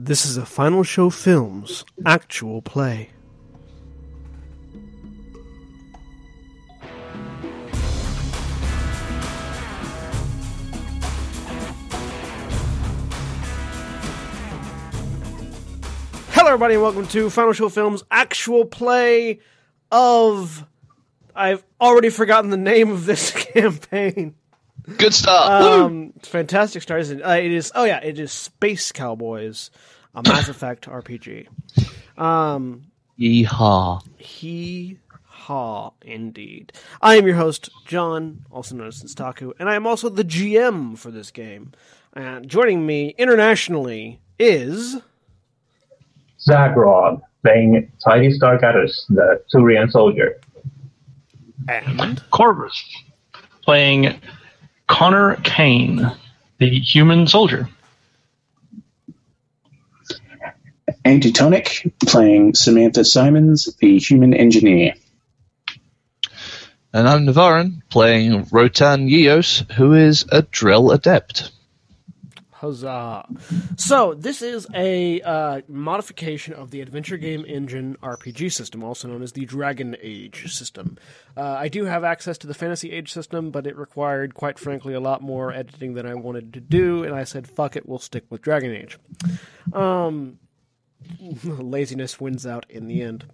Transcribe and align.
This 0.00 0.24
is 0.24 0.36
a 0.36 0.46
Final 0.46 0.84
Show 0.84 1.10
Films 1.10 1.84
actual 2.06 2.62
play. 2.62 3.10
Hello, 16.30 16.46
everybody, 16.46 16.74
and 16.74 16.82
welcome 16.84 17.08
to 17.08 17.28
Final 17.28 17.52
Show 17.52 17.68
Films 17.68 18.04
actual 18.08 18.66
play 18.66 19.40
of. 19.90 20.64
I've 21.34 21.64
already 21.80 22.10
forgotten 22.10 22.50
the 22.50 22.56
name 22.56 22.92
of 22.92 23.04
this 23.04 23.32
campaign. 23.52 24.36
Good 24.96 25.12
start. 25.14 25.62
Woo! 25.62 25.84
Um, 25.84 26.12
fantastic 26.22 26.82
start. 26.82 27.00
isn't? 27.02 27.22
Uh, 27.22 27.30
it 27.32 27.52
is. 27.52 27.70
Oh 27.74 27.84
yeah, 27.84 27.98
it 28.02 28.18
is 28.18 28.32
Space 28.32 28.90
Cowboys, 28.92 29.70
a 30.14 30.22
Mass 30.22 30.48
Effect 30.48 30.86
RPG. 30.88 31.46
Um, 32.16 32.86
Yeehaw. 33.18 34.02
he 34.16 34.98
ha 35.24 35.92
indeed. 36.02 36.72
I 37.02 37.16
am 37.16 37.26
your 37.26 37.36
host, 37.36 37.68
John, 37.86 38.44
also 38.50 38.74
known 38.76 38.88
as 38.88 39.02
Senstaku, 39.02 39.52
and 39.58 39.68
I 39.68 39.74
am 39.74 39.86
also 39.86 40.08
the 40.08 40.24
GM 40.24 40.96
for 40.96 41.10
this 41.10 41.30
game. 41.30 41.72
And 42.14 42.48
joining 42.48 42.86
me 42.86 43.14
internationally 43.18 44.20
is 44.38 44.96
Zaghrog 46.48 47.20
playing 47.42 47.90
Titis 48.04 48.38
Dargatus, 48.40 49.06
the 49.08 49.42
Turian 49.52 49.90
soldier. 49.90 50.40
and 51.68 52.20
Korvys 52.32 52.72
playing 53.62 54.18
Connor 54.88 55.36
Caine, 55.44 56.10
the 56.58 56.80
human 56.80 57.26
soldier. 57.26 57.68
Antitonic 61.04 61.92
playing 62.06 62.54
Samantha 62.54 63.04
Symonds, 63.04 63.72
the 63.80 63.98
human 63.98 64.34
engineer. 64.34 64.94
And 66.92 67.06
I'm 67.06 67.26
Navarran 67.26 67.82
playing 67.90 68.48
Rotan 68.50 69.08
Yeos, 69.08 69.70
who 69.72 69.92
is 69.92 70.24
a 70.32 70.42
Drell 70.42 70.92
adept. 70.92 71.52
Huzzah! 72.60 73.28
So 73.76 74.14
this 74.14 74.42
is 74.42 74.66
a 74.74 75.20
uh, 75.20 75.60
modification 75.68 76.54
of 76.54 76.72
the 76.72 76.80
Adventure 76.80 77.16
Game 77.16 77.44
Engine 77.46 77.96
RPG 78.02 78.52
system, 78.52 78.82
also 78.82 79.06
known 79.06 79.22
as 79.22 79.32
the 79.32 79.44
Dragon 79.44 79.96
Age 80.02 80.52
system. 80.52 80.98
Uh, 81.36 81.42
I 81.42 81.68
do 81.68 81.84
have 81.84 82.02
access 82.02 82.36
to 82.38 82.48
the 82.48 82.54
Fantasy 82.54 82.90
Age 82.90 83.12
system, 83.12 83.52
but 83.52 83.66
it 83.66 83.76
required, 83.76 84.34
quite 84.34 84.58
frankly, 84.58 84.92
a 84.92 85.00
lot 85.00 85.22
more 85.22 85.52
editing 85.52 85.94
than 85.94 86.04
I 86.04 86.14
wanted 86.14 86.52
to 86.54 86.60
do, 86.60 87.04
and 87.04 87.14
I 87.14 87.22
said, 87.22 87.46
"Fuck 87.46 87.76
it, 87.76 87.88
we'll 87.88 88.00
stick 88.00 88.24
with 88.28 88.42
Dragon 88.42 88.74
Age." 88.74 88.98
Um, 89.72 90.40
laziness 91.44 92.20
wins 92.20 92.44
out 92.44 92.66
in 92.68 92.88
the 92.88 93.02
end. 93.02 93.26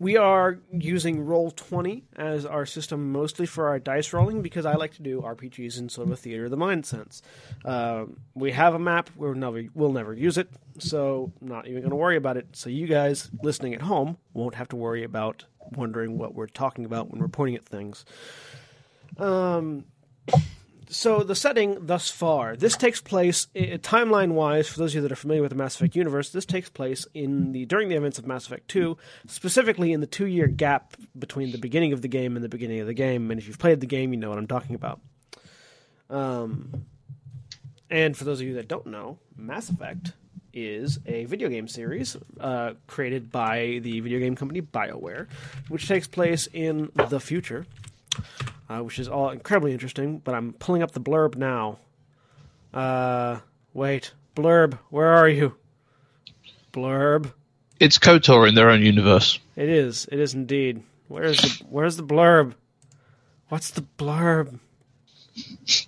We 0.00 0.16
are 0.16 0.58
using 0.72 1.26
Roll20 1.26 2.04
as 2.16 2.46
our 2.46 2.64
system 2.64 3.12
mostly 3.12 3.44
for 3.44 3.68
our 3.68 3.78
dice 3.78 4.14
rolling 4.14 4.40
because 4.40 4.64
I 4.64 4.74
like 4.76 4.94
to 4.94 5.02
do 5.02 5.20
RPGs 5.20 5.78
in 5.78 5.90
sort 5.90 6.08
of 6.08 6.14
a 6.14 6.16
theater 6.16 6.46
of 6.46 6.50
the 6.50 6.56
mind 6.56 6.86
sense. 6.86 7.20
Um, 7.66 8.16
we 8.34 8.50
have 8.52 8.72
a 8.72 8.78
map, 8.78 9.10
we'll 9.14 9.34
never, 9.34 9.62
we'll 9.74 9.92
never 9.92 10.14
use 10.14 10.38
it, 10.38 10.48
so 10.78 11.30
not 11.42 11.66
even 11.66 11.82
going 11.82 11.90
to 11.90 11.96
worry 11.96 12.16
about 12.16 12.38
it. 12.38 12.46
So 12.52 12.70
you 12.70 12.86
guys 12.86 13.30
listening 13.42 13.74
at 13.74 13.82
home 13.82 14.16
won't 14.32 14.54
have 14.54 14.68
to 14.70 14.76
worry 14.76 15.04
about 15.04 15.44
wondering 15.72 16.16
what 16.16 16.34
we're 16.34 16.46
talking 16.46 16.86
about 16.86 17.10
when 17.10 17.20
we're 17.20 17.28
pointing 17.28 17.56
at 17.56 17.66
things. 17.66 18.06
Um, 19.18 19.84
so 20.90 21.22
the 21.22 21.34
setting 21.34 21.86
thus 21.86 22.10
far, 22.10 22.56
this 22.56 22.76
takes 22.76 23.00
place 23.00 23.46
timeline 23.54 24.32
wise. 24.32 24.68
For 24.68 24.78
those 24.78 24.90
of 24.90 24.96
you 24.96 25.00
that 25.02 25.12
are 25.12 25.16
familiar 25.16 25.42
with 25.42 25.50
the 25.50 25.56
Mass 25.56 25.76
Effect 25.76 25.94
universe, 25.94 26.30
this 26.30 26.44
takes 26.44 26.68
place 26.68 27.06
in 27.14 27.52
the 27.52 27.64
during 27.64 27.88
the 27.88 27.94
events 27.94 28.18
of 28.18 28.26
Mass 28.26 28.46
Effect 28.46 28.68
Two, 28.68 28.98
specifically 29.26 29.92
in 29.92 30.00
the 30.00 30.06
two 30.06 30.26
year 30.26 30.48
gap 30.48 30.96
between 31.18 31.52
the 31.52 31.58
beginning 31.58 31.92
of 31.92 32.02
the 32.02 32.08
game 32.08 32.36
and 32.36 32.44
the 32.44 32.48
beginning 32.48 32.80
of 32.80 32.86
the 32.86 32.94
game. 32.94 33.30
And 33.30 33.40
if 33.40 33.46
you've 33.46 33.58
played 33.58 33.80
the 33.80 33.86
game, 33.86 34.12
you 34.12 34.18
know 34.18 34.28
what 34.28 34.38
I'm 34.38 34.48
talking 34.48 34.74
about. 34.74 35.00
Um, 36.10 36.84
and 37.88 38.16
for 38.16 38.24
those 38.24 38.40
of 38.40 38.46
you 38.46 38.54
that 38.54 38.68
don't 38.68 38.86
know, 38.86 39.18
Mass 39.36 39.70
Effect 39.70 40.12
is 40.52 40.98
a 41.06 41.24
video 41.26 41.48
game 41.48 41.68
series 41.68 42.16
uh, 42.40 42.72
created 42.88 43.30
by 43.30 43.78
the 43.82 44.00
video 44.00 44.18
game 44.18 44.34
company 44.34 44.60
BioWare, 44.60 45.28
which 45.68 45.86
takes 45.86 46.08
place 46.08 46.48
in 46.52 46.90
the 47.08 47.20
future 47.20 47.66
uh, 48.70 48.78
which 48.78 48.98
is 48.98 49.08
all 49.08 49.28
incredibly 49.30 49.72
interesting. 49.72 50.18
But 50.18 50.34
I'm 50.34 50.54
pulling 50.54 50.82
up 50.82 50.92
the 50.92 51.00
blurb 51.00 51.36
now. 51.36 51.78
Uh, 52.72 53.40
wait, 53.74 54.12
blurb, 54.36 54.78
where 54.88 55.08
are 55.08 55.28
you? 55.28 55.54
Blurb. 56.72 57.32
It's 57.80 57.98
KOTOR 57.98 58.48
in 58.48 58.54
their 58.54 58.70
own 58.70 58.82
universe. 58.82 59.38
It 59.56 59.68
is. 59.68 60.06
It 60.12 60.20
is 60.20 60.34
indeed. 60.34 60.82
Where's 61.08 61.38
the 61.40 61.64
Where's 61.68 61.96
the 61.96 62.04
blurb? 62.04 62.54
What's 63.48 63.70
the 63.72 63.84
blurb? 63.98 64.58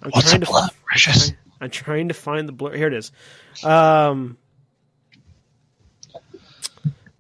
I'm 0.03 0.11
What's 0.11 0.31
trying 0.31 0.41
to- 0.41 0.47
blurb, 0.47 0.71
Precious? 0.85 1.33
I'm 1.61 1.71
trying 1.71 2.09
to 2.09 2.15
find 2.15 2.49
the 2.49 2.53
blurb. 2.53 2.75
Here 2.77 2.89
it 2.89 2.95
is. 2.95 3.13
Um, 3.63 4.37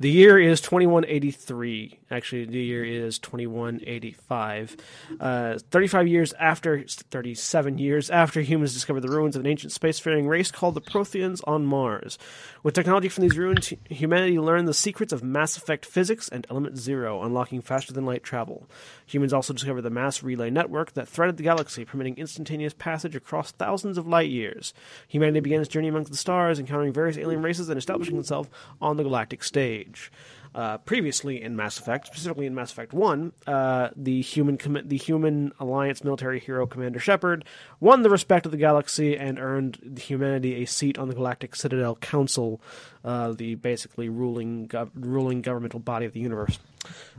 the 0.00 0.10
year 0.10 0.36
is 0.38 0.60
2183. 0.60 1.98
Actually, 2.12 2.44
the 2.44 2.52
new 2.52 2.58
year 2.58 2.84
is 2.84 3.18
2185. 3.18 4.76
Uh, 5.18 5.58
35 5.70 6.08
years 6.08 6.34
after, 6.34 6.84
37 6.86 7.78
years 7.78 8.10
after 8.10 8.42
humans 8.42 8.74
discovered 8.74 9.00
the 9.00 9.08
ruins 9.08 9.34
of 9.34 9.40
an 9.40 9.46
ancient 9.46 9.72
spacefaring 9.72 10.28
race 10.28 10.50
called 10.50 10.74
the 10.74 10.80
Protheans 10.82 11.40
on 11.46 11.64
Mars. 11.64 12.18
With 12.62 12.74
technology 12.74 13.08
from 13.08 13.22
these 13.22 13.38
ruins, 13.38 13.72
humanity 13.88 14.38
learned 14.38 14.68
the 14.68 14.74
secrets 14.74 15.12
of 15.12 15.22
Mass 15.22 15.56
Effect 15.56 15.86
physics 15.86 16.28
and 16.28 16.46
Element 16.50 16.76
Zero, 16.76 17.22
unlocking 17.22 17.62
faster 17.62 17.94
than 17.94 18.04
light 18.04 18.22
travel. 18.22 18.68
Humans 19.06 19.32
also 19.32 19.54
discovered 19.54 19.82
the 19.82 19.90
mass 19.90 20.22
relay 20.22 20.50
network 20.50 20.92
that 20.92 21.08
threaded 21.08 21.38
the 21.38 21.42
galaxy, 21.42 21.84
permitting 21.84 22.16
instantaneous 22.18 22.74
passage 22.74 23.16
across 23.16 23.52
thousands 23.52 23.96
of 23.96 24.06
light 24.06 24.30
years. 24.30 24.74
Humanity 25.08 25.40
began 25.40 25.60
its 25.60 25.68
journey 25.68 25.88
amongst 25.88 26.10
the 26.10 26.16
stars, 26.18 26.58
encountering 26.58 26.92
various 26.92 27.16
alien 27.16 27.42
races 27.42 27.70
and 27.70 27.78
establishing 27.78 28.18
itself 28.18 28.50
on 28.82 28.98
the 28.98 29.02
galactic 29.02 29.42
stage. 29.42 30.12
Uh, 30.54 30.76
previously 30.76 31.40
in 31.40 31.56
Mass 31.56 31.78
Effect, 31.78 32.06
specifically 32.06 32.44
in 32.44 32.54
Mass 32.54 32.72
Effect 32.72 32.92
One, 32.92 33.32
uh, 33.46 33.88
the 33.96 34.20
human 34.20 34.58
commi- 34.58 34.86
the 34.86 34.98
human 34.98 35.52
alliance 35.58 36.04
military 36.04 36.40
hero 36.40 36.66
Commander 36.66 36.98
Shepard 36.98 37.46
won 37.80 38.02
the 38.02 38.10
respect 38.10 38.44
of 38.44 38.52
the 38.52 38.58
galaxy 38.58 39.16
and 39.16 39.38
earned 39.38 39.98
humanity 39.98 40.62
a 40.62 40.66
seat 40.66 40.98
on 40.98 41.08
the 41.08 41.14
Galactic 41.14 41.56
Citadel 41.56 41.96
Council, 41.96 42.60
uh, 43.02 43.32
the 43.32 43.54
basically 43.54 44.10
ruling 44.10 44.68
gov- 44.68 44.90
ruling 44.94 45.40
governmental 45.40 45.80
body 45.80 46.04
of 46.04 46.12
the 46.12 46.20
universe, 46.20 46.58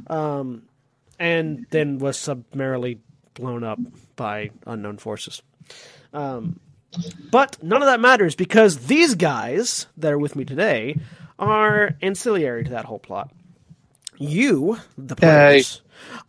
um, 0.05 0.61
and 1.17 1.65
then 1.71 1.97
was 1.97 2.19
summarily 2.19 2.99
blown 3.33 3.63
up 3.63 3.79
by 4.15 4.51
unknown 4.67 4.97
forces. 4.97 5.41
Um, 6.13 6.59
but 7.31 7.57
none 7.63 7.81
of 7.81 7.87
that 7.87 7.99
matters 7.99 8.35
because 8.35 8.85
these 8.85 9.15
guys 9.15 9.87
that 9.97 10.13
are 10.13 10.19
with 10.19 10.35
me 10.35 10.45
today 10.45 10.97
are 11.39 11.95
ancillary 12.01 12.63
to 12.65 12.69
that 12.71 12.85
whole 12.85 12.99
plot. 12.99 13.31
You, 14.17 14.77
the 14.97 15.15
players, 15.15 15.81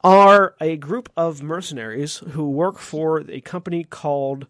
are 0.03 0.55
a 0.61 0.77
group 0.77 1.11
of 1.17 1.43
mercenaries 1.43 2.19
who 2.19 2.51
work 2.51 2.79
for 2.79 3.23
a 3.31 3.41
company 3.41 3.85
called, 3.85 4.47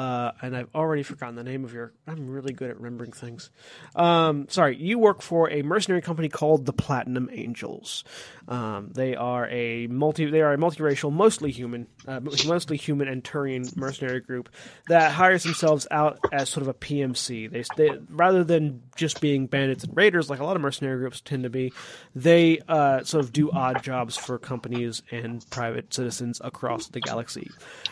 uh, 0.00 0.32
and 0.40 0.56
I've 0.56 0.74
already 0.74 1.02
forgotten 1.02 1.34
the 1.34 1.44
name 1.44 1.62
of 1.62 1.74
your. 1.74 1.92
I'm 2.06 2.30
really 2.30 2.54
good 2.54 2.70
at 2.70 2.76
remembering 2.76 3.12
things. 3.12 3.50
Um, 3.94 4.46
sorry, 4.48 4.78
you 4.78 4.98
work 4.98 5.20
for 5.20 5.50
a 5.50 5.60
mercenary 5.60 6.00
company 6.00 6.30
called 6.30 6.64
the 6.64 6.72
Platinum 6.72 7.28
Angels. 7.30 8.02
Um, 8.48 8.92
they 8.94 9.14
are 9.14 9.46
a 9.48 9.88
multi. 9.88 10.24
They 10.24 10.40
are 10.40 10.54
a 10.54 10.56
multiracial, 10.56 11.12
mostly 11.12 11.50
human, 11.50 11.86
uh, 12.08 12.20
mostly 12.20 12.78
human 12.78 13.08
and 13.08 13.22
Turian 13.22 13.76
mercenary 13.76 14.20
group 14.20 14.48
that 14.88 15.12
hires 15.12 15.42
themselves 15.42 15.86
out 15.90 16.18
as 16.32 16.48
sort 16.48 16.62
of 16.62 16.68
a 16.68 16.74
PMC. 16.74 17.50
They, 17.50 17.64
they 17.76 17.98
rather 18.08 18.42
than 18.42 18.82
just 18.96 19.20
being 19.20 19.48
bandits 19.48 19.84
and 19.84 19.94
raiders 19.94 20.30
like 20.30 20.40
a 20.40 20.44
lot 20.44 20.56
of 20.56 20.62
mercenary 20.62 20.98
groups 20.98 21.20
tend 21.20 21.42
to 21.42 21.50
be, 21.50 21.74
they 22.14 22.58
uh, 22.68 23.04
sort 23.04 23.22
of 23.22 23.34
do 23.34 23.50
odd 23.50 23.82
jobs 23.82 24.16
for 24.16 24.38
companies 24.38 25.02
and 25.10 25.44
private 25.50 25.92
citizens 25.92 26.40
across 26.42 26.88
the 26.88 27.00
galaxy. 27.00 27.50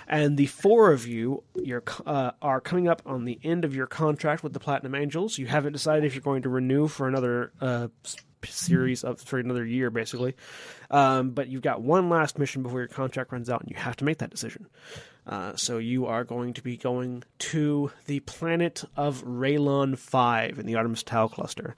And 0.09 0.39
the 0.39 0.47
four 0.47 0.91
of 0.91 1.07
you, 1.07 1.45
uh, 2.07 2.31
are 2.41 2.61
coming 2.61 2.89
up 2.89 3.03
on 3.05 3.27
the 3.27 3.39
end 3.45 3.65
of 3.67 3.77
your 3.77 3.87
contract 3.87 4.43
with 4.43 4.55
the 4.55 4.61
Platinum 4.61 4.95
Angels. 4.95 5.37
You 5.37 5.47
haven't 5.47 5.75
decided 5.75 6.05
if 6.05 6.15
you're 6.15 6.23
going 6.23 6.43
to 6.43 6.49
renew 6.49 6.89
for 6.89 7.07
another 7.07 7.53
uh, 7.61 7.89
series 8.45 9.05
of 9.05 9.21
for 9.21 9.39
another 9.39 9.67
year, 9.67 9.91
basically. 9.91 10.35
Um, 10.91 11.31
but 11.31 11.49
you've 11.49 11.63
got 11.63 11.83
one 11.83 12.09
last 12.09 12.39
mission 12.39 12.63
before 12.63 12.81
your 12.81 12.89
contract 12.89 13.33
runs 13.33 13.51
out, 13.51 13.61
and 13.61 13.71
you 13.71 13.77
have 13.77 13.97
to 13.97 14.05
make 14.05 14.19
that 14.19 14.31
decision. 14.31 14.67
Uh, 15.27 15.55
so 15.57 15.77
you 15.77 16.07
are 16.07 16.25
going 16.25 16.55
to 16.55 16.63
be 16.63 16.79
going 16.79 17.23
to 17.39 17.93
the 18.07 18.21
planet 18.21 18.85
of 18.97 19.23
Raylon 19.25 19.99
Five 19.99 20.59
in 20.59 20.65
the 20.65 20.77
Artemis 20.77 21.03
Tau 21.03 21.29
cluster, 21.29 21.77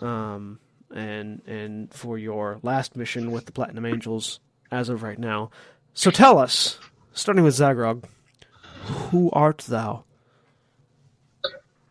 um, 0.00 0.60
and 0.94 1.42
and 1.46 1.92
for 1.92 2.18
your 2.18 2.60
last 2.62 2.94
mission 2.94 3.32
with 3.32 3.46
the 3.46 3.52
Platinum 3.52 3.84
Angels 3.84 4.38
as 4.70 4.88
of 4.88 5.02
right 5.02 5.18
now. 5.18 5.50
So 5.92 6.10
tell 6.10 6.38
us, 6.38 6.78
starting 7.14 7.44
with 7.44 7.54
Zaghrog, 7.54 8.04
who 8.84 9.30
art 9.32 9.58
thou? 9.68 10.04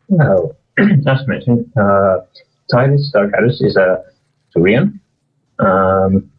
Well, 0.10 0.56
as 0.78 1.28
mentioned, 1.28 1.72
uh, 1.76 2.20
Titus 2.72 3.12
Dargatus 3.14 3.64
is 3.64 3.76
a 3.76 4.04
Turian. 4.56 5.00
Um, 5.60 6.30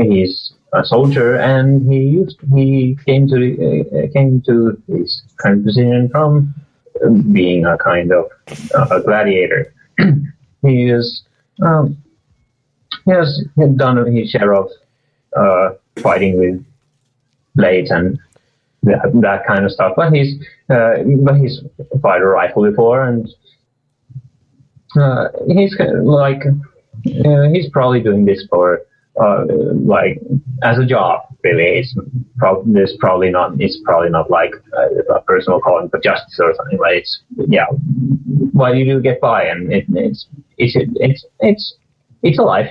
he's 0.00 0.54
a 0.72 0.84
soldier, 0.84 1.36
and 1.36 1.90
he 1.92 1.98
used 1.98 2.38
he 2.54 2.96
came 3.04 3.28
to 3.28 3.36
uh, 3.36 4.12
came 4.12 4.42
to 4.46 4.80
this 4.88 5.22
kind 5.42 5.58
of 5.58 5.64
position 5.64 6.08
from 6.10 6.54
uh, 7.04 7.10
being 7.32 7.66
a 7.66 7.76
kind 7.78 8.12
of 8.12 8.26
uh, 8.74 8.86
a 8.90 9.00
gladiator. 9.00 9.72
he 10.62 10.90
is 10.90 11.24
um, 11.62 11.96
he 13.04 13.12
has 13.12 13.44
done 13.76 14.14
his 14.14 14.30
share 14.30 14.54
of 14.54 14.70
uh, 15.36 15.70
fighting 16.00 16.38
with 16.38 16.64
blades 17.54 17.90
and 17.90 18.18
that, 18.84 19.10
that 19.20 19.46
kind 19.46 19.64
of 19.64 19.72
stuff. 19.72 19.92
But 19.96 20.12
he's 20.12 20.34
uh, 20.68 21.02
but 21.22 21.36
he's 21.36 21.62
fired 22.02 22.22
a 22.22 22.26
rifle 22.26 22.68
before, 22.68 23.04
and 23.04 23.28
uh, 25.00 25.28
he's 25.48 25.76
like 26.02 26.42
uh, 26.46 27.48
he's 27.52 27.68
probably 27.70 28.00
doing 28.00 28.24
this 28.24 28.46
for 28.48 28.82
uh, 29.20 29.44
like 29.72 30.20
as 30.62 30.78
a 30.78 30.86
job. 30.86 31.22
Really, 31.42 31.78
it's 31.78 31.96
prob- 32.38 32.64
there's 32.66 32.96
probably 32.98 33.30
not 33.30 33.60
it's 33.60 33.78
probably 33.84 34.10
not 34.10 34.30
like 34.30 34.52
a, 34.76 35.14
a 35.14 35.20
personal 35.22 35.60
calling 35.60 35.88
for 35.88 36.00
justice 36.00 36.38
or 36.40 36.54
something. 36.54 36.78
Like 36.78 36.98
it's 36.98 37.22
yeah, 37.48 37.66
why 38.52 38.72
do 38.72 38.78
you 38.78 39.00
get 39.00 39.20
by? 39.20 39.44
And 39.44 39.72
it, 39.72 39.84
it's 39.88 40.26
it's 40.56 40.76
it's 40.76 41.24
it's 41.40 41.74
it's 42.22 42.38
a 42.38 42.42
life. 42.42 42.70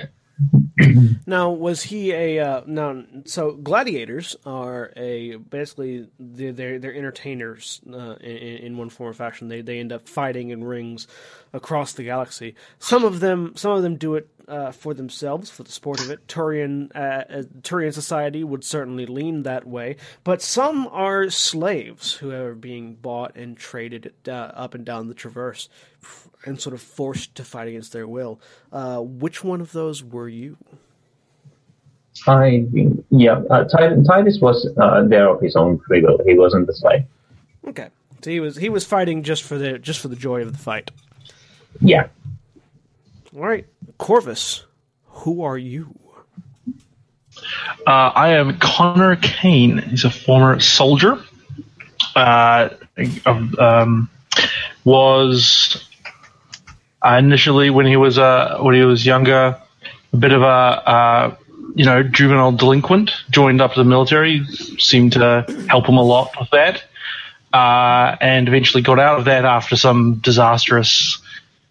Now, 1.26 1.50
was 1.50 1.84
he 1.84 2.12
a 2.12 2.40
uh, 2.40 2.62
now? 2.66 3.04
So 3.24 3.52
gladiators 3.52 4.36
are 4.44 4.92
a 4.96 5.36
basically 5.36 6.08
they're 6.18 6.52
they're, 6.52 6.78
they're 6.78 6.94
entertainers 6.94 7.80
uh, 7.90 8.16
in, 8.16 8.36
in 8.36 8.76
one 8.76 8.90
form 8.90 9.10
or 9.10 9.12
fashion. 9.12 9.48
They 9.48 9.60
they 9.60 9.78
end 9.78 9.92
up 9.92 10.08
fighting 10.08 10.50
in 10.50 10.64
rings 10.64 11.06
across 11.52 11.92
the 11.92 12.04
galaxy. 12.04 12.56
Some 12.78 13.04
of 13.04 13.20
them 13.20 13.52
some 13.56 13.72
of 13.72 13.82
them 13.82 13.96
do 13.96 14.16
it 14.16 14.28
uh, 14.48 14.72
for 14.72 14.92
themselves 14.92 15.50
for 15.50 15.62
the 15.62 15.72
sport 15.72 16.00
of 16.00 16.10
it. 16.10 16.26
Turian 16.26 16.90
uh, 16.94 16.98
uh, 16.98 17.42
Turian 17.62 17.94
society 17.94 18.42
would 18.42 18.64
certainly 18.64 19.06
lean 19.06 19.44
that 19.44 19.66
way, 19.66 19.96
but 20.24 20.42
some 20.42 20.88
are 20.88 21.30
slaves 21.30 22.14
who 22.14 22.32
are 22.32 22.54
being 22.54 22.94
bought 22.96 23.36
and 23.36 23.56
traded 23.56 24.12
uh, 24.26 24.32
up 24.32 24.74
and 24.74 24.84
down 24.84 25.08
the 25.08 25.14
traverse 25.14 25.68
and 26.44 26.60
sort 26.60 26.74
of 26.74 26.82
forced 26.82 27.34
to 27.36 27.44
fight 27.44 27.68
against 27.68 27.92
their 27.92 28.06
will. 28.06 28.40
Uh, 28.72 29.00
which 29.00 29.42
one 29.42 29.60
of 29.60 29.72
those 29.72 30.02
were 30.04 30.28
you? 30.28 30.56
I 32.26 32.64
yeah, 33.10 33.42
uh, 33.50 33.64
Titus, 33.64 34.06
Titus 34.06 34.38
was 34.40 34.68
uh, 34.80 35.02
there 35.04 35.28
of 35.28 35.40
his 35.40 35.56
own 35.56 35.80
free 35.80 36.00
will. 36.00 36.18
He 36.24 36.38
wasn't 36.38 36.66
the 36.66 36.74
slave. 36.74 37.04
Okay, 37.66 37.88
so 38.22 38.30
he 38.30 38.40
was 38.40 38.56
he 38.56 38.68
was 38.68 38.84
fighting 38.84 39.22
just 39.22 39.42
for 39.42 39.58
the 39.58 39.78
just 39.78 40.00
for 40.00 40.08
the 40.08 40.16
joy 40.16 40.42
of 40.42 40.52
the 40.52 40.58
fight. 40.58 40.90
Yeah, 41.80 42.06
All 43.34 43.42
right, 43.42 43.66
Korvys, 43.98 44.62
who 45.06 45.42
are 45.42 45.58
you? 45.58 45.98
Uh, 47.84 48.12
I 48.14 48.28
am 48.30 48.58
Connor 48.58 49.16
Caine. 49.16 49.78
He's 49.78 50.04
a 50.04 50.10
former 50.10 50.60
soldier. 50.60 51.18
Uh, 52.14 52.68
um, 53.26 54.08
was 54.84 55.84
initially 57.04 57.70
when 57.70 57.86
he 57.86 57.96
was 57.96 58.18
uh, 58.18 58.58
when 58.60 58.74
he 58.74 58.82
was 58.82 59.04
younger, 59.04 59.60
a 60.12 60.16
bit 60.16 60.32
of 60.32 60.42
a 60.42 60.46
uh, 60.46 61.36
you 61.74 61.84
know 61.84 62.02
juvenile 62.02 62.52
delinquent. 62.52 63.12
Joined 63.30 63.60
up 63.60 63.74
to 63.74 63.80
the 63.80 63.88
military, 63.88 64.44
seemed 64.78 65.12
to 65.12 65.44
help 65.68 65.86
him 65.86 65.96
a 65.96 66.02
lot 66.02 66.30
with 66.38 66.50
that, 66.50 66.82
uh, 67.52 68.16
and 68.20 68.48
eventually 68.48 68.82
got 68.82 68.98
out 68.98 69.18
of 69.18 69.24
that 69.26 69.44
after 69.44 69.76
some 69.76 70.14
disastrous 70.16 71.18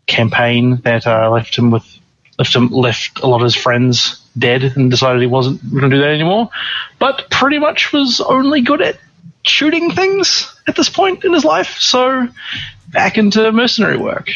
campaign 0.06 0.78
that 0.84 1.08
uh, 1.08 1.30
left 1.32 1.56
him 1.58 1.72
with 1.72 1.86
left 2.38 2.56
him 2.56 2.70
left 2.70 3.20
a 3.22 3.28
lot 3.28 3.38
of 3.38 3.44
his 3.44 3.56
friends 3.56 4.20
dead 4.38 4.64
and 4.64 4.90
decided 4.90 5.22
he 5.22 5.28
wasn't 5.28 5.62
going 5.72 5.90
to 5.90 5.90
do 5.90 6.00
that 6.00 6.10
anymore. 6.10 6.50
But 7.00 7.30
pretty 7.30 7.60
much 7.60 7.94
was 7.94 8.20
only 8.22 8.62
good 8.62 8.82
at 8.82 8.98
shooting 9.44 9.92
things 9.92 10.54
at 10.68 10.76
this 10.76 10.90
point 10.90 11.24
in 11.24 11.34
his 11.34 11.46
life. 11.46 11.78
So 11.80 12.28
back 12.88 13.18
into 13.18 13.52
mercenary 13.52 13.98
work. 13.98 14.30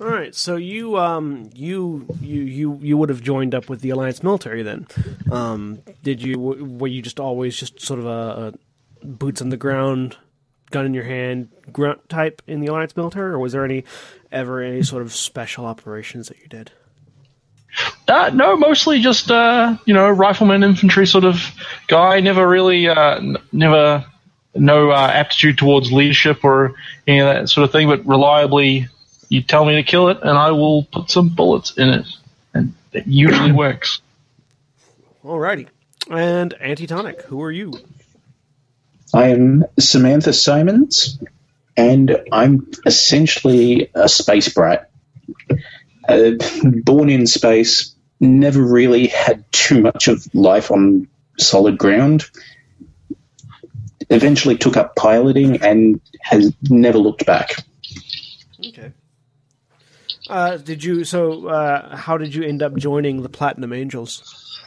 All 0.00 0.08
right, 0.08 0.34
so 0.34 0.56
you 0.56 0.98
um 0.98 1.50
you 1.54 2.06
you 2.20 2.42
you 2.42 2.78
you 2.82 2.96
would 2.96 3.08
have 3.08 3.22
joined 3.22 3.54
up 3.54 3.68
with 3.68 3.80
the 3.80 3.90
Alliance 3.90 4.22
military 4.22 4.62
then. 4.62 4.86
Um, 5.30 5.80
did 6.02 6.20
you? 6.22 6.38
Were 6.38 6.88
you 6.88 7.02
just 7.02 7.20
always 7.20 7.56
just 7.56 7.80
sort 7.80 8.00
of 8.00 8.06
a, 8.06 8.52
a 9.00 9.06
boots 9.06 9.40
on 9.40 9.50
the 9.50 9.56
ground, 9.56 10.16
gun 10.70 10.86
in 10.86 10.92
your 10.94 11.04
hand 11.04 11.50
grunt 11.72 12.08
type 12.08 12.42
in 12.46 12.60
the 12.60 12.66
Alliance 12.66 12.96
military, 12.96 13.30
or 13.32 13.38
was 13.38 13.52
there 13.52 13.64
any 13.64 13.84
ever 14.32 14.60
any 14.60 14.82
sort 14.82 15.02
of 15.02 15.14
special 15.14 15.64
operations 15.64 16.28
that 16.28 16.38
you 16.40 16.48
did? 16.48 16.72
Uh, 18.08 18.30
no, 18.34 18.56
mostly 18.56 19.00
just 19.00 19.30
uh, 19.30 19.76
you 19.84 19.94
know 19.94 20.08
rifleman 20.10 20.64
infantry 20.64 21.06
sort 21.06 21.24
of 21.24 21.40
guy. 21.86 22.20
Never 22.20 22.46
really, 22.48 22.88
uh, 22.88 23.16
n- 23.18 23.36
never 23.52 24.04
no 24.54 24.90
uh, 24.90 25.10
aptitude 25.12 25.58
towards 25.58 25.92
leadership 25.92 26.42
or 26.42 26.74
any 27.06 27.20
of 27.20 27.26
that 27.26 27.48
sort 27.48 27.64
of 27.64 27.72
thing. 27.72 27.86
But 27.88 28.04
reliably, 28.06 28.88
you 29.28 29.42
tell 29.42 29.64
me 29.64 29.76
to 29.76 29.82
kill 29.82 30.08
it, 30.08 30.18
and 30.22 30.36
I 30.36 30.52
will 30.52 30.84
put 30.84 31.10
some 31.10 31.28
bullets 31.30 31.76
in 31.76 31.88
it, 31.88 32.06
and 32.54 32.74
it 32.92 33.06
usually 33.06 33.52
works. 33.64 34.00
Alrighty, 35.24 35.68
and 36.10 36.54
Antitonic, 36.60 37.22
who 37.22 37.42
are 37.42 37.50
you? 37.50 37.72
I 39.12 39.28
am 39.28 39.64
Samantha 39.78 40.32
Symonds, 40.32 41.18
and 41.76 42.16
I'm 42.32 42.70
essentially 42.84 43.90
a 43.94 44.08
space 44.08 44.52
brat. 44.52 44.90
Uh, 46.08 46.32
born 46.84 47.10
in 47.10 47.26
space, 47.26 47.94
never 48.20 48.62
really 48.62 49.08
had 49.08 49.44
too 49.52 49.80
much 49.80 50.08
of 50.08 50.26
life 50.34 50.70
on 50.70 51.08
solid 51.38 51.78
ground. 51.78 52.24
Eventually 54.08 54.56
took 54.56 54.76
up 54.76 54.94
piloting 54.94 55.62
and 55.62 56.00
has 56.20 56.52
never 56.70 56.98
looked 56.98 57.26
back. 57.26 57.56
Uh, 60.28 60.56
did 60.56 60.82
you? 60.82 61.04
So, 61.04 61.46
uh, 61.46 61.96
how 61.96 62.16
did 62.16 62.34
you 62.34 62.42
end 62.42 62.62
up 62.62 62.74
joining 62.76 63.22
the 63.22 63.28
Platinum 63.28 63.72
Angels? 63.72 64.60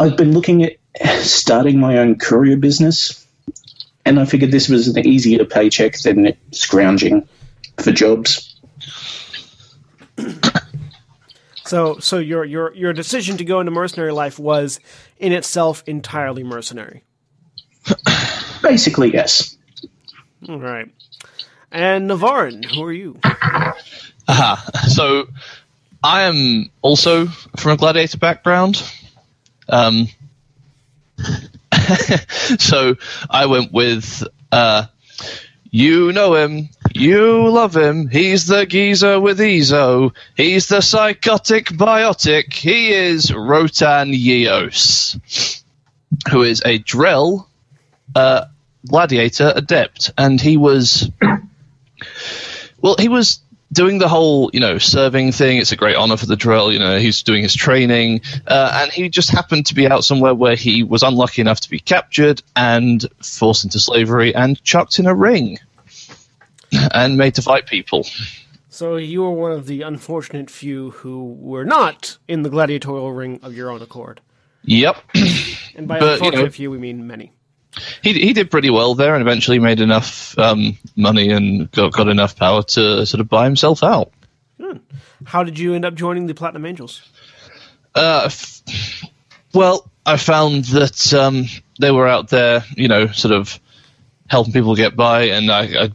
I've 0.00 0.16
been 0.16 0.32
looking 0.32 0.64
at 0.64 0.76
starting 1.20 1.78
my 1.78 1.98
own 1.98 2.18
courier 2.18 2.56
business, 2.56 3.26
and 4.04 4.18
I 4.18 4.24
figured 4.24 4.50
this 4.50 4.68
was 4.68 4.88
an 4.88 5.06
easier 5.06 5.44
paycheck 5.44 5.98
than 5.98 6.34
scrounging 6.52 7.28
for 7.78 7.92
jobs. 7.92 8.56
So, 11.68 11.98
so 11.98 12.18
your 12.18 12.46
your 12.46 12.74
your 12.74 12.94
decision 12.94 13.36
to 13.36 13.44
go 13.44 13.60
into 13.60 13.70
mercenary 13.70 14.12
life 14.12 14.38
was 14.38 14.80
in 15.18 15.32
itself 15.32 15.82
entirely 15.86 16.42
mercenary. 16.42 17.04
Basically, 18.62 19.12
yes. 19.12 19.56
All 20.48 20.58
right. 20.58 20.90
And 21.70 22.08
Navarran, 22.08 22.64
who 22.64 22.82
are 22.82 22.92
you? 22.92 23.18
Aha. 24.28 24.70
So 24.88 25.28
I 26.02 26.22
am 26.22 26.70
also 26.82 27.26
from 27.26 27.72
a 27.72 27.76
gladiator 27.76 28.18
background. 28.18 28.82
Um, 29.68 30.08
so 32.58 32.96
I 33.28 33.46
went 33.46 33.72
with 33.72 34.26
uh, 34.52 34.86
you 35.70 36.12
know 36.12 36.34
him, 36.34 36.70
you 36.94 37.48
love 37.48 37.76
him. 37.76 38.08
He's 38.08 38.46
the 38.46 38.64
geezer 38.64 39.20
with 39.20 39.38
eezo. 39.38 40.14
He's 40.36 40.68
the 40.68 40.80
psychotic 40.80 41.66
biotic. 41.66 42.52
He 42.54 42.92
is 42.92 43.32
Rotan 43.32 44.12
Yeos, 44.12 45.60
who 46.30 46.42
is 46.42 46.62
a 46.64 46.78
Drell 46.78 47.46
uh, 48.14 48.46
gladiator 48.86 49.52
adept, 49.54 50.12
and 50.16 50.40
he 50.40 50.56
was 50.56 51.10
well, 52.80 52.96
he 52.98 53.08
was 53.08 53.40
doing 53.72 53.98
the 53.98 54.08
whole, 54.08 54.50
you 54.54 54.60
know, 54.60 54.78
serving 54.78 55.30
thing. 55.32 55.58
It's 55.58 55.72
a 55.72 55.76
great 55.76 55.94
honor 55.96 56.16
for 56.16 56.26
the 56.26 56.36
Drell. 56.36 56.72
You 56.72 56.78
know, 56.78 56.98
he's 56.98 57.22
doing 57.22 57.42
his 57.42 57.54
training, 57.54 58.22
uh, 58.46 58.80
and 58.82 58.90
he 58.92 59.08
just 59.08 59.30
happened 59.30 59.66
to 59.66 59.74
be 59.74 59.86
out 59.86 60.04
somewhere 60.04 60.34
where 60.34 60.56
he 60.56 60.82
was 60.82 61.02
unlucky 61.02 61.40
enough 61.42 61.60
to 61.60 61.70
be 61.70 61.78
captured 61.80 62.42
and 62.56 63.04
forced 63.22 63.64
into 63.64 63.78
slavery 63.78 64.34
and 64.34 64.62
chucked 64.64 64.98
in 64.98 65.06
a 65.06 65.14
ring 65.14 65.58
and 66.94 67.16
made 67.16 67.34
to 67.34 67.42
fight 67.42 67.66
people. 67.66 68.06
So 68.70 68.96
you 68.96 69.22
were 69.22 69.32
one 69.32 69.52
of 69.52 69.66
the 69.66 69.82
unfortunate 69.82 70.50
few 70.50 70.90
who 70.92 71.24
were 71.34 71.64
not 71.64 72.16
in 72.28 72.42
the 72.42 72.50
gladiatorial 72.50 73.12
ring 73.12 73.40
of 73.42 73.54
your 73.54 73.70
own 73.70 73.82
accord. 73.82 74.20
Yep, 74.64 74.96
And 75.74 75.88
by 75.88 75.98
But, 75.98 76.04
you 76.06 76.12
unfortunate 76.14 76.44
know- 76.44 76.50
few, 76.50 76.70
we 76.70 76.78
mean 76.78 77.06
many. 77.06 77.32
He 78.02 78.12
he 78.12 78.32
did 78.32 78.50
pretty 78.50 78.70
well 78.70 78.94
there, 78.94 79.14
and 79.14 79.22
eventually 79.22 79.58
made 79.58 79.80
enough 79.80 80.36
um, 80.38 80.78
money 80.96 81.30
and 81.30 81.70
got, 81.70 81.92
got 81.92 82.08
enough 82.08 82.36
power 82.36 82.62
to 82.62 83.06
sort 83.06 83.20
of 83.20 83.28
buy 83.28 83.44
himself 83.44 83.82
out. 83.82 84.12
How 85.24 85.42
did 85.44 85.58
you 85.58 85.74
end 85.74 85.84
up 85.84 85.94
joining 85.94 86.26
the 86.26 86.34
Platinum 86.34 86.66
Angels? 86.66 87.02
Uh, 87.94 88.22
f- 88.26 88.62
well, 89.52 89.90
I 90.06 90.16
found 90.16 90.64
that 90.66 91.12
um, 91.14 91.46
they 91.80 91.90
were 91.90 92.06
out 92.06 92.28
there, 92.28 92.64
you 92.76 92.88
know, 92.88 93.08
sort 93.08 93.34
of 93.34 93.58
helping 94.28 94.52
people 94.52 94.74
get 94.74 94.96
by, 94.96 95.24
and 95.24 95.50
I, 95.50 95.84
I 95.84 95.92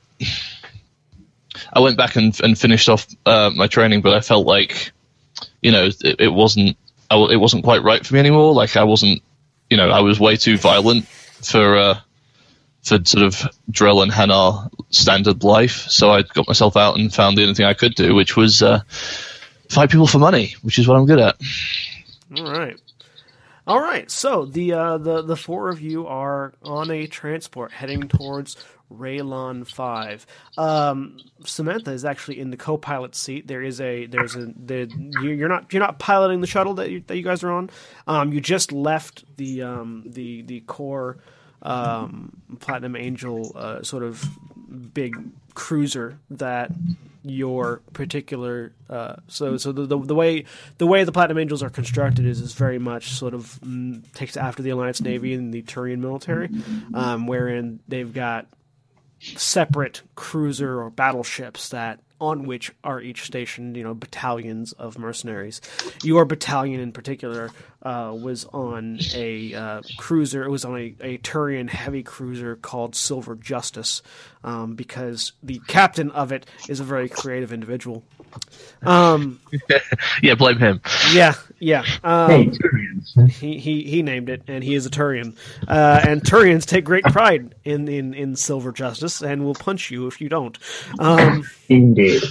I 1.71 1.79
went 1.79 1.97
back 1.97 2.15
and, 2.15 2.39
and 2.41 2.57
finished 2.57 2.89
off 2.89 3.07
uh, 3.25 3.51
my 3.55 3.67
training, 3.67 4.01
but 4.01 4.13
I 4.13 4.21
felt 4.21 4.45
like, 4.45 4.91
you 5.61 5.71
know, 5.71 5.85
it, 5.85 6.15
it 6.19 6.33
wasn't 6.33 6.77
I 7.09 7.15
it 7.31 7.37
wasn't 7.37 7.63
quite 7.63 7.83
right 7.83 8.05
for 8.05 8.13
me 8.13 8.19
anymore. 8.19 8.53
Like 8.53 8.75
I 8.77 8.83
wasn't, 8.83 9.21
you 9.69 9.77
know, 9.77 9.89
I 9.89 10.01
was 10.01 10.19
way 10.19 10.35
too 10.35 10.57
violent 10.57 11.05
for 11.43 11.77
uh, 11.77 11.99
for 12.81 12.99
sort 13.05 13.23
of 13.25 13.35
Drell 13.71 14.03
and 14.03 14.11
Hanar 14.11 14.69
standard 14.89 15.43
life. 15.43 15.87
So 15.89 16.11
I 16.11 16.23
got 16.23 16.47
myself 16.47 16.75
out 16.75 16.97
and 16.97 17.13
found 17.13 17.37
the 17.37 17.43
only 17.43 17.53
thing 17.55 17.65
I 17.65 17.73
could 17.73 17.95
do, 17.95 18.13
which 18.15 18.35
was 18.35 18.61
uh, 18.61 18.81
fight 19.69 19.89
people 19.89 20.07
for 20.07 20.19
money, 20.19 20.55
which 20.61 20.79
is 20.79 20.87
what 20.87 20.97
I'm 20.97 21.05
good 21.05 21.19
at. 21.19 21.35
All 22.37 22.51
right. 22.51 22.79
All 23.65 23.79
right. 23.79 24.09
So 24.11 24.45
the 24.45 24.73
uh, 24.73 24.97
the 24.97 25.21
the 25.21 25.37
four 25.37 25.69
of 25.69 25.79
you 25.79 26.07
are 26.07 26.53
on 26.63 26.91
a 26.91 27.07
transport 27.07 27.71
heading 27.71 28.09
towards 28.09 28.57
Raylon 28.91 29.65
Five. 29.65 30.25
Um, 30.57 31.17
Samantha 31.45 31.91
is 31.91 32.03
actually 32.03 32.39
in 32.41 32.49
the 32.49 32.57
co-pilot 32.57 33.15
seat. 33.15 33.47
There 33.47 33.61
is 33.61 33.79
a 33.79 34.05
there's 34.07 34.35
a 34.35 34.51
the 34.57 34.91
you- 35.21 35.29
you're 35.31 35.47
not 35.47 35.71
you're 35.71 35.81
not 35.81 35.97
piloting 35.97 36.41
the 36.41 36.47
shuttle 36.47 36.73
that 36.73 36.89
you, 36.91 37.03
that 37.07 37.15
you 37.15 37.23
guys 37.23 37.41
are 37.43 37.51
on. 37.51 37.69
Um, 38.05 38.33
you 38.33 38.41
just 38.41 38.73
left 38.73 39.23
the 39.37 39.61
um, 39.61 40.03
the 40.07 40.41
the 40.41 40.59
core 40.61 41.19
um, 41.63 42.41
Platinum 42.59 42.95
Angel 42.95 43.51
uh, 43.55 43.81
sort 43.83 44.03
of 44.03 44.23
big 44.93 45.15
cruiser 45.55 46.19
that 46.29 46.71
your 47.23 47.81
particular 47.93 48.73
uh, 48.89 49.15
so 49.27 49.55
so 49.55 49.71
the, 49.71 49.85
the 49.85 49.97
the 49.97 50.15
way 50.15 50.43
the 50.77 50.85
way 50.85 51.03
the 51.03 51.11
Platinum 51.11 51.37
Angels 51.37 51.63
are 51.63 51.69
constructed 51.69 52.25
is 52.25 52.41
is 52.41 52.53
very 52.53 52.79
much 52.79 53.11
sort 53.11 53.33
of 53.33 53.59
mm, 53.61 54.03
takes 54.13 54.35
after 54.35 54.61
the 54.61 54.71
Alliance 54.71 55.01
Navy 55.01 55.33
and 55.33 55.53
the 55.53 55.61
Turian 55.63 55.99
military, 55.99 56.49
um, 56.93 57.25
wherein 57.27 57.79
they've 57.87 58.13
got 58.13 58.47
separate 59.19 60.01
cruiser 60.15 60.81
or 60.81 60.89
battleships 60.89 61.69
that 61.69 62.01
on 62.21 62.45
which 62.45 62.71
are 62.83 63.01
each 63.01 63.23
stationed, 63.23 63.75
you 63.75 63.83
know, 63.83 63.93
battalions 63.93 64.71
of 64.73 64.97
mercenaries. 64.97 65.59
Your 66.03 66.25
battalion 66.25 66.79
in 66.79 66.91
particular 66.91 67.51
uh, 67.81 68.15
was 68.17 68.45
on 68.45 68.99
a 69.13 69.53
uh, 69.53 69.81
cruiser. 69.97 70.43
It 70.43 70.49
was 70.49 70.63
on 70.65 70.77
a, 70.77 70.95
a 71.01 71.17
Turian 71.17 71.69
heavy 71.69 72.03
cruiser 72.03 72.55
called 72.55 72.95
Silver 72.95 73.35
Justice, 73.35 74.01
um, 74.43 74.75
because 74.75 75.33
the 75.43 75.59
captain 75.67 76.11
of 76.11 76.31
it 76.31 76.45
is 76.69 76.79
a 76.79 76.83
very 76.83 77.09
creative 77.09 77.51
individual. 77.51 78.03
Um, 78.81 79.39
Yeah, 80.21 80.35
blame 80.35 80.57
him. 80.57 80.81
yeah, 81.13 81.33
yeah. 81.63 81.83
Um, 82.03 82.29
Hey, 82.29 82.45
Turians. 82.47 83.31
he, 83.31 83.57
he 83.57 83.83
he 83.83 84.01
named 84.03 84.29
it, 84.29 84.43
and 84.47 84.63
he 84.63 84.75
is 84.75 84.85
a 84.85 84.89
Turian. 84.89 85.35
Uh, 85.67 86.01
and 86.07 86.21
Turians 86.21 86.65
take 86.65 86.85
great 86.85 87.03
pride 87.05 87.55
in, 87.63 87.87
in, 87.87 88.13
in 88.13 88.35
silver 88.35 88.71
justice, 88.71 89.21
and 89.21 89.43
will 89.43 89.55
punch 89.55 89.89
you 89.91 90.07
if 90.07 90.21
you 90.21 90.29
don't. 90.29 90.57
Um, 90.99 91.43
Indeed. 91.69 92.21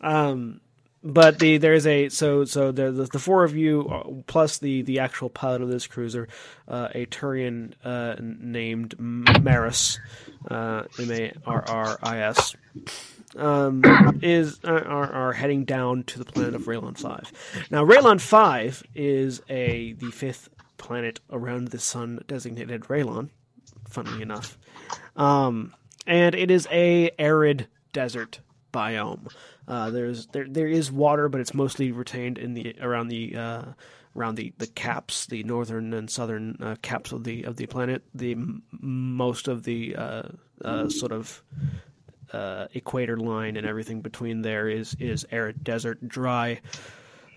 um, 0.00 0.60
but 1.04 1.38
the 1.40 1.58
there's 1.58 1.86
a 1.86 2.08
so 2.10 2.44
so 2.44 2.70
the 2.72 2.92
the, 2.92 3.04
the 3.06 3.18
four 3.18 3.42
of 3.44 3.56
you 3.56 3.88
uh, 3.88 4.22
plus 4.26 4.58
the 4.58 4.82
the 4.82 5.00
actual 5.00 5.28
pilot 5.30 5.60
of 5.62 5.68
this 5.68 5.86
cruiser, 5.88 6.28
uh, 6.68 6.88
a 6.94 7.06
Turian 7.06 7.72
uh, 7.84 8.14
named 8.20 8.96
Marris, 8.98 9.98
uh, 10.50 10.84
M 11.00 11.10
A 11.10 11.32
R 11.44 11.64
R 11.66 11.98
I 12.02 12.18
S. 12.20 12.54
Um, 13.36 13.82
is 14.22 14.60
are, 14.62 15.12
are 15.12 15.32
heading 15.32 15.64
down 15.64 16.04
to 16.04 16.18
the 16.18 16.24
planet 16.24 16.54
of 16.54 16.62
Raylon 16.66 16.98
Five. 16.98 17.32
Now, 17.70 17.84
Raylon 17.84 18.20
Five 18.20 18.82
is 18.94 19.40
a 19.48 19.94
the 19.94 20.10
fifth 20.10 20.48
planet 20.76 21.20
around 21.30 21.68
the 21.68 21.78
sun 21.78 22.20
designated 22.26 22.82
Raylon. 22.82 23.30
Funnily 23.88 24.22
enough, 24.22 24.58
um, 25.16 25.74
and 26.06 26.34
it 26.34 26.50
is 26.50 26.66
a 26.70 27.10
arid 27.18 27.68
desert 27.92 28.40
biome. 28.72 29.30
Uh, 29.68 29.90
there's 29.90 30.26
there 30.28 30.46
there 30.48 30.66
is 30.66 30.90
water, 30.90 31.28
but 31.28 31.40
it's 31.40 31.54
mostly 31.54 31.92
retained 31.92 32.38
in 32.38 32.54
the 32.54 32.74
around 32.80 33.08
the 33.08 33.36
uh, 33.36 33.62
around 34.16 34.34
the, 34.34 34.52
the 34.58 34.66
caps, 34.66 35.26
the 35.26 35.42
northern 35.44 35.94
and 35.94 36.10
southern 36.10 36.56
uh, 36.60 36.76
caps 36.82 37.12
of 37.12 37.24
the 37.24 37.44
of 37.44 37.56
the 37.56 37.66
planet. 37.66 38.02
The 38.14 38.36
most 38.70 39.48
of 39.48 39.64
the 39.64 39.96
uh, 39.96 40.22
uh, 40.64 40.88
sort 40.88 41.12
of 41.12 41.42
uh, 42.32 42.66
equator 42.74 43.16
line 43.16 43.56
and 43.56 43.66
everything 43.66 44.00
between 44.00 44.42
there 44.42 44.68
is 44.68 44.96
is 44.98 45.26
arid 45.30 45.62
desert, 45.62 46.08
dry, 46.08 46.60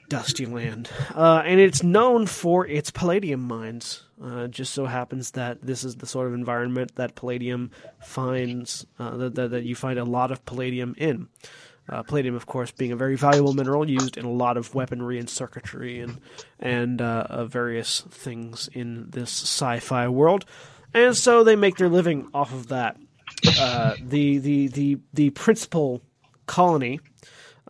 dusty 0.10 0.46
land, 0.46 0.90
uh, 1.14 1.42
and 1.46 1.60
it's 1.60 1.84
known 1.84 2.26
for 2.26 2.66
its 2.68 2.92
palladium 2.92 3.42
mines. 3.42 4.04
Uh, 4.24 4.48
just 4.48 4.74
so 4.74 4.86
happens 4.86 5.32
that 5.32 5.62
this 5.62 5.84
is 5.84 5.98
the 5.98 6.06
sort 6.06 6.26
of 6.26 6.34
environment 6.34 6.96
that 6.96 7.16
palladium 7.16 7.70
finds 8.00 8.86
uh, 8.98 9.18
that, 9.18 9.36
that, 9.36 9.52
that 9.52 9.64
you 9.66 9.76
find 9.76 10.00
a 10.00 10.06
lot 10.06 10.32
of 10.32 10.46
palladium 10.46 10.96
in. 10.98 11.28
Uh, 11.88 12.02
palladium, 12.02 12.34
of 12.34 12.46
course, 12.46 12.72
being 12.72 12.92
a 12.92 12.96
very 12.96 13.16
valuable 13.16 13.54
mineral 13.54 13.88
used 13.88 14.18
in 14.18 14.26
a 14.26 14.32
lot 14.32 14.58
of 14.58 14.74
weaponry 14.74 15.20
and 15.20 15.30
circuitry 15.30 16.00
and 16.00 16.20
and 16.60 17.02
uh, 17.02 17.46
various 17.46 18.02
things 18.10 18.70
in 18.74 19.10
this 19.12 19.30
sci-fi 19.30 20.08
world, 20.08 20.46
and 20.94 21.16
so 21.16 21.44
they 21.44 21.56
make 21.56 21.78
their 21.78 21.90
living 21.90 22.28
off 22.34 22.54
of 22.54 22.68
that. 22.68 22.98
Uh, 23.60 23.96
the 24.00 24.38
the 24.40 24.68
the 24.70 24.98
the 25.14 25.30
principal 25.32 26.02
colony 26.48 27.00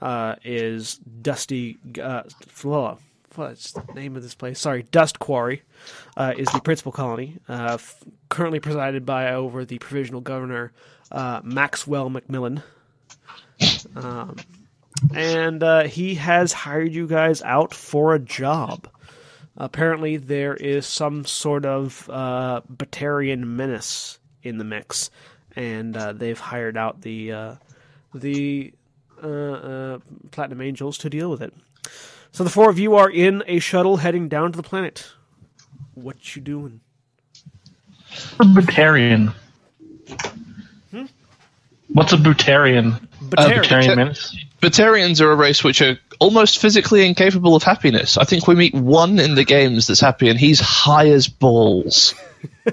uh, 0.02 0.36
is 0.44 0.96
Dusty. 0.98 1.78
Uh, 2.02 2.24
Flo- 2.48 3.00
what's 3.36 3.72
the 3.74 3.84
name 3.94 4.16
of 4.16 4.24
this 4.24 4.36
place? 4.36 4.60
Sorry, 4.60 4.84
Dust 4.84 5.20
Quarry 5.20 5.64
uh, 6.16 6.34
is 6.38 6.48
the 6.50 6.62
principal 6.62 6.92
colony, 6.92 7.38
uh, 7.50 7.74
f- 7.74 8.04
currently 8.30 8.60
presided 8.60 9.06
by 9.06 9.34
over 9.34 9.66
the 9.66 9.78
provisional 9.80 10.22
governor 10.22 10.72
uh, 11.12 11.42
Maxwell 11.44 12.10
McMillan. 12.10 12.62
Um, 13.96 14.38
and 15.14 15.62
he 15.88 16.16
has 16.16 16.54
hired 16.54 16.94
you 16.94 17.08
guys 17.08 17.42
out 17.42 17.74
for 17.74 18.16
a 18.16 18.20
job. 18.20 18.88
Apparently, 19.58 20.18
there 20.18 20.54
is 20.56 20.86
some 20.86 21.26
sort 21.26 21.66
of 21.66 22.06
Batarian 22.08 23.44
menace 23.44 24.20
in 24.44 24.58
the 24.58 24.64
mix, 24.64 25.10
and 25.56 25.96
uh, 25.96 26.14
they've 26.14 26.40
hired 26.40 26.78
out 26.78 27.02
the 27.02 27.32
uh, 27.32 27.56
the 28.14 28.74
uh, 29.24 29.28
uh, 29.28 30.00
Platinum 30.32 30.62
Angels 30.62 30.98
to 31.00 31.10
deal 31.10 31.30
with 31.30 31.42
it. 31.42 31.54
So 32.32 32.44
the 32.44 32.50
four 32.50 32.70
of 32.70 32.78
you 32.78 32.96
are 32.96 33.10
in 33.10 33.44
a 33.48 33.60
shuttle 33.60 33.98
heading 33.98 34.28
down 34.28 34.52
to 34.52 34.58
the 34.58 34.64
planet. 34.64 35.08
What 35.94 36.36
you 36.36 36.42
doing? 36.42 36.82
Batarian. 38.38 39.34
What's 41.90 42.12
a 42.12 42.18
Butarian? 42.18 43.00
Batarian. 43.22 43.64
Batarian 43.64 43.70
Bata- 43.70 43.96
menace? 43.96 44.36
Batarians 44.62 45.22
are 45.22 45.32
a 45.32 45.36
race 45.36 45.64
which 45.64 45.82
are 45.82 45.98
almost 46.20 46.60
physically 46.60 47.06
incapable 47.06 47.56
of 47.56 47.64
happiness. 47.64 48.18
I 48.18 48.24
think 48.24 48.48
we 48.48 48.56
meet 48.56 48.74
one 48.74 49.20
in 49.20 49.36
the 49.36 49.46
games 49.46 49.88
that's 49.88 50.00
happy, 50.00 50.30
and 50.30 50.40
he's 50.40 50.60
high 50.60 51.10
as 51.10 51.28
balls. 51.28 52.16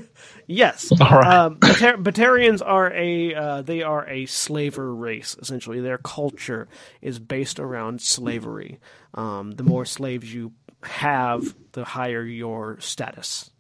Yes. 0.52 0.92
All 1.00 1.08
right. 1.08 1.26
Um, 1.34 1.56
Batar- 1.56 2.02
Batarians 2.02 2.62
are 2.64 2.92
a 2.92 3.34
uh, 3.34 3.62
they 3.62 3.82
are 3.82 4.08
a 4.08 4.26
slaver 4.26 4.94
race 4.94 5.36
essentially. 5.40 5.80
Their 5.80 5.98
culture 5.98 6.68
is 7.00 7.18
based 7.18 7.58
around 7.58 8.00
slavery. 8.02 8.78
Um, 9.14 9.52
the 9.52 9.64
more 9.64 9.84
slaves 9.84 10.32
you 10.32 10.52
have, 10.82 11.54
the 11.72 11.84
higher 11.84 12.22
your 12.24 12.78
status. 12.80 13.50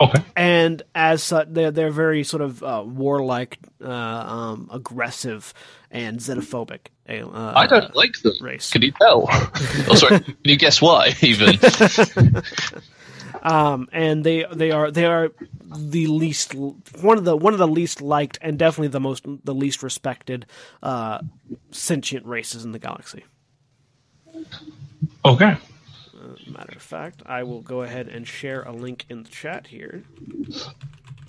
Okay. 0.00 0.22
And 0.36 0.82
as 0.94 1.22
such, 1.22 1.48
they're 1.50 1.70
they're 1.70 1.90
very 1.92 2.24
sort 2.24 2.42
of 2.42 2.62
uh, 2.62 2.82
warlike, 2.86 3.58
uh, 3.84 3.90
um, 3.90 4.68
aggressive, 4.72 5.54
and 5.90 6.18
xenophobic. 6.18 6.88
Uh, 7.08 7.52
I 7.54 7.66
don't 7.66 7.94
like 7.94 8.20
them. 8.22 8.34
race. 8.40 8.70
Can 8.70 8.82
you 8.82 8.92
tell? 8.92 9.26
oh, 9.30 9.94
sorry. 9.94 10.20
Can 10.20 10.36
you 10.44 10.56
guess 10.56 10.82
why? 10.82 11.14
Even 11.20 11.58
um, 13.42 13.88
and 13.92 14.24
they 14.24 14.44
they 14.52 14.70
are 14.70 14.90
they 14.90 15.04
are 15.04 15.30
the 15.74 16.06
least 16.06 16.54
one 16.54 17.18
of 17.18 17.24
the 17.24 17.36
one 17.36 17.52
of 17.52 17.58
the 17.58 17.68
least 17.68 18.00
liked 18.00 18.38
and 18.42 18.58
definitely 18.58 18.88
the 18.88 19.00
most 19.00 19.24
the 19.44 19.54
least 19.54 19.82
respected 19.82 20.46
uh, 20.82 21.20
sentient 21.70 22.24
races 22.26 22.64
in 22.64 22.72
the 22.72 22.78
galaxy. 22.78 23.24
Okay. 25.24 25.56
Matter 26.46 26.74
of 26.76 26.82
fact, 26.82 27.22
I 27.26 27.42
will 27.42 27.60
go 27.62 27.82
ahead 27.82 28.08
and 28.08 28.26
share 28.26 28.62
a 28.62 28.72
link 28.72 29.06
in 29.08 29.24
the 29.24 29.28
chat 29.28 29.66
here, 29.66 30.04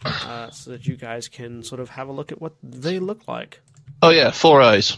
uh, 0.05 0.51
so 0.51 0.69
that 0.71 0.85
you 0.85 0.95
guys 0.95 1.27
can 1.27 1.63
sort 1.63 1.81
of 1.81 1.89
have 1.89 2.07
a 2.07 2.11
look 2.11 2.31
at 2.31 2.39
what 2.39 2.53
they 2.61 2.99
look 2.99 3.27
like. 3.27 3.59
oh 4.03 4.09
yeah, 4.11 4.29
four 4.31 4.61
eyes, 4.61 4.95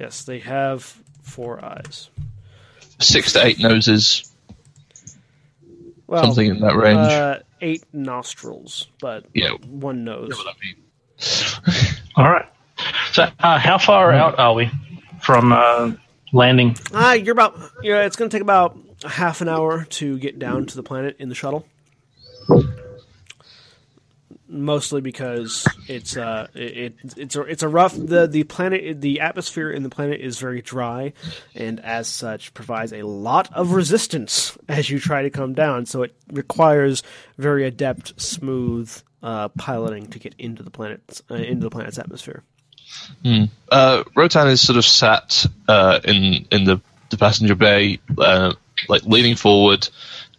Yes, 0.00 0.24
they 0.24 0.38
have 0.40 0.82
four 1.22 1.62
eyes. 1.64 2.08
six 2.98 3.34
to 3.34 3.44
eight 3.44 3.58
noses, 3.58 4.31
Well, 6.12 6.24
something 6.24 6.46
in 6.50 6.60
that 6.60 6.76
range. 6.76 7.10
uh, 7.10 7.38
eight 7.62 7.84
nostrils, 7.94 8.88
but 9.00 9.24
Yeah. 9.32 9.52
one 9.66 10.04
nose. 10.04 10.28
You 10.28 10.28
know 10.28 10.36
what 10.44 10.54
I 10.54 11.84
mean? 11.86 11.94
All 12.16 12.30
right. 12.30 12.44
So, 13.12 13.28
uh, 13.38 13.58
how 13.58 13.78
far 13.78 14.12
out 14.12 14.38
are 14.38 14.52
we 14.52 14.70
from 15.22 15.52
uh, 15.54 15.92
landing? 16.34 16.76
Ah, 16.92 17.14
you're 17.14 17.32
about. 17.32 17.58
You 17.82 17.92
know, 17.94 18.02
it's 18.02 18.16
going 18.16 18.28
to 18.28 18.34
take 18.34 18.42
about 18.42 18.76
a 19.04 19.08
half 19.08 19.40
an 19.40 19.48
hour 19.48 19.84
to 19.84 20.18
get 20.18 20.38
down 20.38 20.66
to 20.66 20.76
the 20.76 20.82
planet 20.82 21.16
in 21.18 21.30
the 21.30 21.34
shuttle. 21.34 21.66
Mostly 24.52 25.00
because 25.00 25.66
it's 25.88 26.16
uh 26.16 26.46
it, 26.54 26.76
it 26.76 26.94
it's 27.16 27.36
a 27.36 27.42
it's 27.42 27.62
a 27.62 27.68
rough 27.68 27.94
the 27.96 28.26
the 28.26 28.44
planet 28.44 29.00
the 29.00 29.20
atmosphere 29.20 29.70
in 29.70 29.82
the 29.82 29.88
planet 29.88 30.20
is 30.20 30.38
very 30.38 30.60
dry 30.60 31.12
and 31.54 31.80
as 31.80 32.06
such 32.06 32.52
provides 32.54 32.92
a 32.92 33.02
lot 33.02 33.52
of 33.54 33.72
resistance 33.72 34.56
as 34.68 34.90
you 34.90 34.98
try 34.98 35.22
to 35.22 35.30
come 35.30 35.54
down. 35.54 35.86
So 35.86 36.02
it 36.02 36.14
requires 36.30 37.02
very 37.38 37.64
adept 37.64 38.20
smooth 38.20 38.94
uh, 39.22 39.48
piloting 39.50 40.08
to 40.08 40.18
get 40.18 40.34
into 40.38 40.62
the 40.62 40.70
planet 40.70 41.20
uh, 41.30 41.34
into 41.34 41.62
the 41.62 41.70
planet's 41.70 41.98
atmosphere. 41.98 42.42
Uh, 43.70 44.04
Rotan 44.14 44.48
is 44.48 44.60
sort 44.60 44.76
of 44.76 44.84
sat 44.84 45.46
uh, 45.68 46.00
in 46.04 46.46
in 46.50 46.64
the, 46.64 46.80
the 47.10 47.16
passenger 47.16 47.54
bay, 47.54 48.00
uh, 48.18 48.52
like 48.88 49.04
leaning 49.04 49.36
forward, 49.36 49.88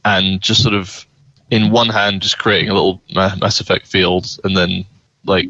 and 0.06 0.42
just 0.42 0.62
sort 0.62 0.76
of 0.76 1.06
in 1.54 1.70
one 1.70 1.90
hand 1.90 2.24
just 2.24 2.40
creating 2.40 2.70
a 2.70 2.74
little 2.74 3.00
Mass 3.14 3.62
Effect 3.62 3.86
field, 3.86 4.40
and 4.44 4.58
then 4.58 4.86
like 5.24 5.50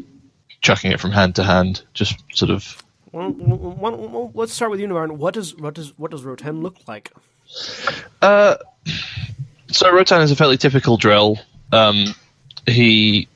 chucking 0.60 0.92
it 0.92 1.00
from 1.00 1.12
hand 1.12 1.34
to 1.36 1.44
hand, 1.44 1.80
just 1.94 2.22
sort 2.34 2.50
of. 2.50 2.82
well, 3.12 3.30
well, 3.30 3.96
well, 3.96 4.30
let's 4.34 4.52
start 4.52 4.70
with 4.70 4.80
you 4.80 4.86
Navarre. 4.86 5.08
what 5.08 5.32
does 5.32 5.56
what 5.56 5.72
does 5.72 5.98
what 5.98 6.10
does 6.10 6.22
Rotan 6.22 6.60
look 6.60 6.76
like 6.86 7.10
Uh, 8.20 8.56
so 9.68 9.90
Rotan 9.90 10.20
is 10.20 10.30
a 10.30 10.36
fairly 10.36 10.58
typical 10.58 10.98
Drell. 10.98 11.38
Um, 11.72 12.14
he 12.66 13.26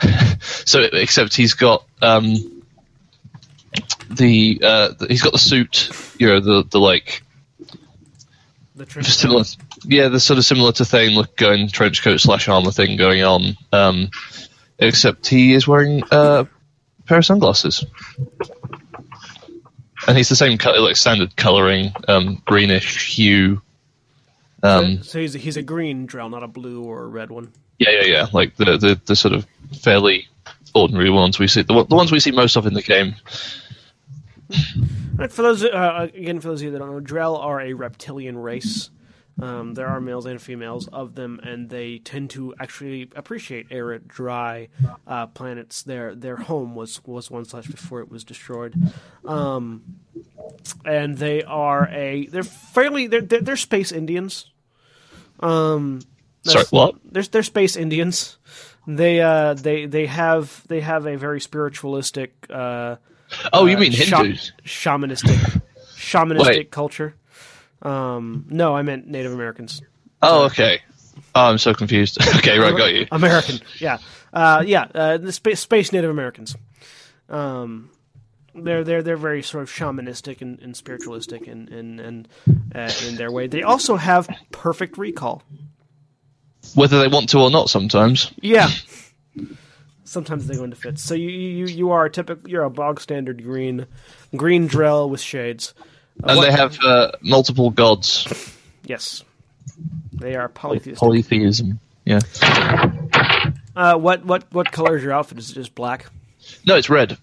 so 0.40 0.80
except 0.90 1.36
he's 1.36 1.52
got 1.52 1.84
um, 2.00 2.62
the 4.10 4.58
uh, 4.62 4.94
he's 5.06 5.22
got 5.22 5.34
the 5.34 5.38
suit, 5.38 5.90
you 6.18 6.28
know, 6.28 6.40
the 6.40 6.64
the 6.64 6.80
like 6.80 7.22
the 8.74 8.86
similar, 9.04 9.44
yeah, 9.84 10.08
the 10.08 10.20
sort 10.20 10.38
of 10.38 10.44
similar 10.44 10.72
to 10.72 10.84
Thane 10.84 11.14
look 11.14 11.36
going 11.36 11.68
trench 11.68 12.02
coat 12.02 12.18
slash 12.18 12.48
armor 12.48 12.70
thing 12.70 12.96
going 12.96 13.22
on. 13.22 13.56
Um, 13.72 14.10
except 14.78 15.26
he 15.26 15.54
is 15.54 15.66
wearing 15.68 16.02
uh, 16.10 16.44
a 16.98 17.02
pair 17.06 17.18
of 17.18 17.24
sunglasses, 17.24 17.84
and 20.06 20.16
he's 20.16 20.28
the 20.28 20.36
same 20.36 20.58
color, 20.58 20.80
like 20.80 20.96
standard 20.96 21.36
coloring, 21.36 21.92
um, 22.08 22.42
greenish 22.44 23.14
hue. 23.14 23.62
Um, 24.62 25.02
so 25.02 25.20
he's 25.20 25.34
a, 25.34 25.38
he's 25.38 25.56
a 25.56 25.62
green 25.62 26.06
Drell 26.08 26.30
not 26.30 26.42
a 26.42 26.48
blue 26.48 26.82
or 26.82 27.04
a 27.04 27.06
red 27.06 27.30
one 27.30 27.52
yeah, 27.78 27.90
yeah, 27.90 28.04
yeah, 28.04 28.26
like 28.32 28.56
the, 28.56 28.76
the 28.76 29.00
the 29.04 29.16
sort 29.16 29.34
of 29.34 29.46
fairly 29.80 30.28
ordinary 30.74 31.10
ones 31.10 31.38
we 31.38 31.48
see, 31.48 31.62
the, 31.62 31.84
the 31.84 31.96
ones 31.96 32.12
we 32.12 32.20
see 32.20 32.30
most 32.30 32.56
of 32.56 32.66
in 32.66 32.74
the 32.74 32.82
game. 32.82 33.14
Right, 35.16 35.32
for 35.32 35.42
those 35.42 35.64
uh, 35.64 36.08
again, 36.14 36.40
for 36.40 36.48
those 36.48 36.60
of 36.60 36.66
you 36.66 36.70
that 36.72 36.78
don't 36.78 36.90
know, 36.90 37.00
Drell 37.00 37.38
are 37.38 37.60
a 37.60 37.72
reptilian 37.72 38.38
race. 38.38 38.90
Um, 39.40 39.74
there 39.74 39.88
are 39.88 40.00
males 40.00 40.26
and 40.26 40.40
females 40.40 40.86
of 40.88 41.16
them, 41.16 41.40
and 41.42 41.68
they 41.68 41.98
tend 41.98 42.30
to 42.30 42.54
actually 42.60 43.10
appreciate 43.16 43.66
arid, 43.70 44.06
dry 44.06 44.68
uh, 45.06 45.26
planets. 45.26 45.82
Their 45.82 46.14
their 46.14 46.36
home 46.36 46.74
was 46.74 47.04
was 47.04 47.30
one 47.30 47.44
such 47.44 47.70
before 47.70 48.00
it 48.00 48.10
was 48.10 48.24
destroyed, 48.24 48.76
um, 49.26 49.82
and 50.84 51.18
they 51.18 51.42
are 51.42 51.88
a 51.88 52.26
they're 52.26 52.44
fairly 52.44 53.08
they're 53.08 53.22
they're, 53.22 53.40
they're 53.40 53.56
space 53.56 53.90
Indians. 53.92 54.50
Um, 55.40 56.00
Sorry, 56.44 56.64
what? 56.70 56.94
They're, 57.04 57.22
they're 57.22 57.42
space 57.42 57.76
Indians. 57.76 58.38
They 58.86 59.20
uh 59.20 59.54
they 59.54 59.86
they 59.86 60.06
have 60.06 60.62
they 60.68 60.80
have 60.80 61.06
a 61.06 61.16
very 61.16 61.40
spiritualistic 61.40 62.46
uh 62.50 62.96
Oh, 63.52 63.66
you 63.66 63.76
uh, 63.76 63.80
mean 63.80 63.92
Hindus? 63.92 64.52
shamanistic 64.64 65.60
shamanistic 65.96 66.44
Wait. 66.46 66.70
culture. 66.70 67.14
Um, 67.84 68.46
no, 68.48 68.74
I 68.74 68.82
meant 68.82 69.06
Native 69.06 69.32
Americans. 69.32 69.82
Oh, 70.22 70.46
okay. 70.46 70.80
Oh, 71.34 71.50
I'm 71.50 71.58
so 71.58 71.74
confused. 71.74 72.18
okay, 72.36 72.58
right, 72.58 72.76
got 72.76 72.92
you. 72.92 73.06
American, 73.12 73.60
yeah, 73.78 73.98
uh, 74.32 74.64
yeah, 74.66 74.86
uh, 74.94 75.18
the 75.18 75.32
space, 75.32 75.60
space 75.60 75.92
Native 75.92 76.10
Americans. 76.10 76.56
Um, 77.28 77.90
they're 78.54 78.84
they're 78.84 79.02
they're 79.02 79.16
very 79.16 79.42
sort 79.42 79.62
of 79.62 79.70
shamanistic 79.70 80.40
and, 80.40 80.60
and 80.60 80.76
spiritualistic 80.76 81.46
and 81.46 81.68
and 81.68 82.00
and 82.00 82.28
uh, 82.74 82.90
in 83.06 83.16
their 83.16 83.32
way. 83.32 83.46
They 83.46 83.62
also 83.62 83.96
have 83.96 84.28
perfect 84.52 84.96
recall. 84.96 85.42
Whether 86.74 87.00
they 87.00 87.08
want 87.08 87.28
to 87.30 87.40
or 87.40 87.50
not, 87.50 87.68
sometimes. 87.68 88.32
Yeah. 88.40 88.70
Sometimes 90.06 90.46
they 90.46 90.54
go 90.54 90.64
into 90.64 90.76
fits. 90.76 91.02
So 91.02 91.14
you 91.14 91.28
you 91.30 91.66
you 91.66 91.90
are 91.90 92.04
a 92.04 92.10
typical 92.10 92.48
you're 92.48 92.62
a 92.62 92.70
bog 92.70 93.00
standard 93.00 93.42
green 93.42 93.86
green 94.36 94.68
Drell 94.68 95.08
with 95.08 95.20
shades. 95.20 95.74
And 96.22 96.36
what- 96.38 96.44
they 96.46 96.52
have 96.52 96.78
uh, 96.84 97.12
multiple 97.22 97.70
gods. 97.70 98.26
yes. 98.84 99.24
They 100.12 100.36
are 100.36 100.48
polytheistic. 100.48 100.98
Polytheism. 100.98 101.80
Yeah. 102.04 102.20
Uh, 103.76 103.96
what 103.96 104.24
what 104.24 104.44
what 104.52 104.70
color 104.70 104.96
is 104.96 105.02
your 105.02 105.12
outfit? 105.12 105.38
Is 105.38 105.50
it 105.50 105.54
just 105.54 105.74
black? 105.74 106.06
No, 106.66 106.76
it's 106.76 106.88
red. 106.88 107.18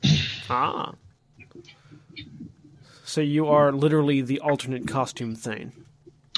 Ah. 0.50 0.94
So 3.06 3.22
you 3.22 3.48
are 3.48 3.72
literally 3.72 4.22
the 4.22 4.40
alternate 4.42 4.88
costume 4.88 5.36
Thane. 5.36 5.72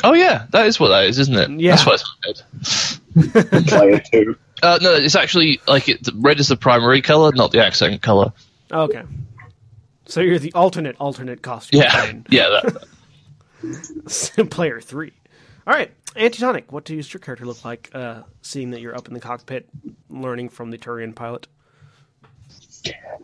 Oh 0.04 0.14
yeah, 0.14 0.46
that 0.52 0.68
is 0.68 0.80
what 0.80 0.90
that 0.90 1.06
is, 1.06 1.20
isn't 1.20 1.36
it? 1.36 1.50
Yeah. 1.60 1.76
That's 1.76 1.86
what 1.86 2.04
it's 2.26 3.00
red. 3.16 3.68
Player 3.68 4.02
two. 4.12 4.38
Uh, 4.62 4.80
no, 4.82 4.94
it's 4.94 5.16
actually 5.16 5.60
like 5.68 5.90
it, 5.90 6.08
red 6.16 6.40
is 6.40 6.48
the 6.48 6.56
primary 6.56 7.02
color, 7.02 7.32
not 7.34 7.52
the 7.52 7.64
accent 7.64 8.02
color. 8.02 8.32
Okay. 8.72 9.04
So 10.14 10.22
you're 10.22 10.38
the 10.38 10.54
alternate 10.54 10.96
alternate 11.00 11.42
costume 11.42 11.82
Yeah, 11.82 12.06
Thane. 12.06 12.26
yeah. 12.30 12.62
That, 13.64 14.48
Player 14.52 14.80
three. 14.80 15.12
All 15.66 15.74
right, 15.74 15.92
Antitonic. 16.16 16.72
What 16.72 16.86
does 16.86 17.12
your 17.12 17.20
character 17.20 17.48
look 17.48 17.66
like? 17.66 17.90
Uh, 17.96 18.22
seeing 18.44 18.70
that 18.72 18.82
you're 18.82 18.96
up 18.96 19.08
in 19.08 19.16
the 19.16 19.20
cockpit, 19.20 19.68
learning 20.12 20.50
from 20.50 20.70
the 20.70 20.78
Turian 20.78 21.16
pilot. 21.16 21.48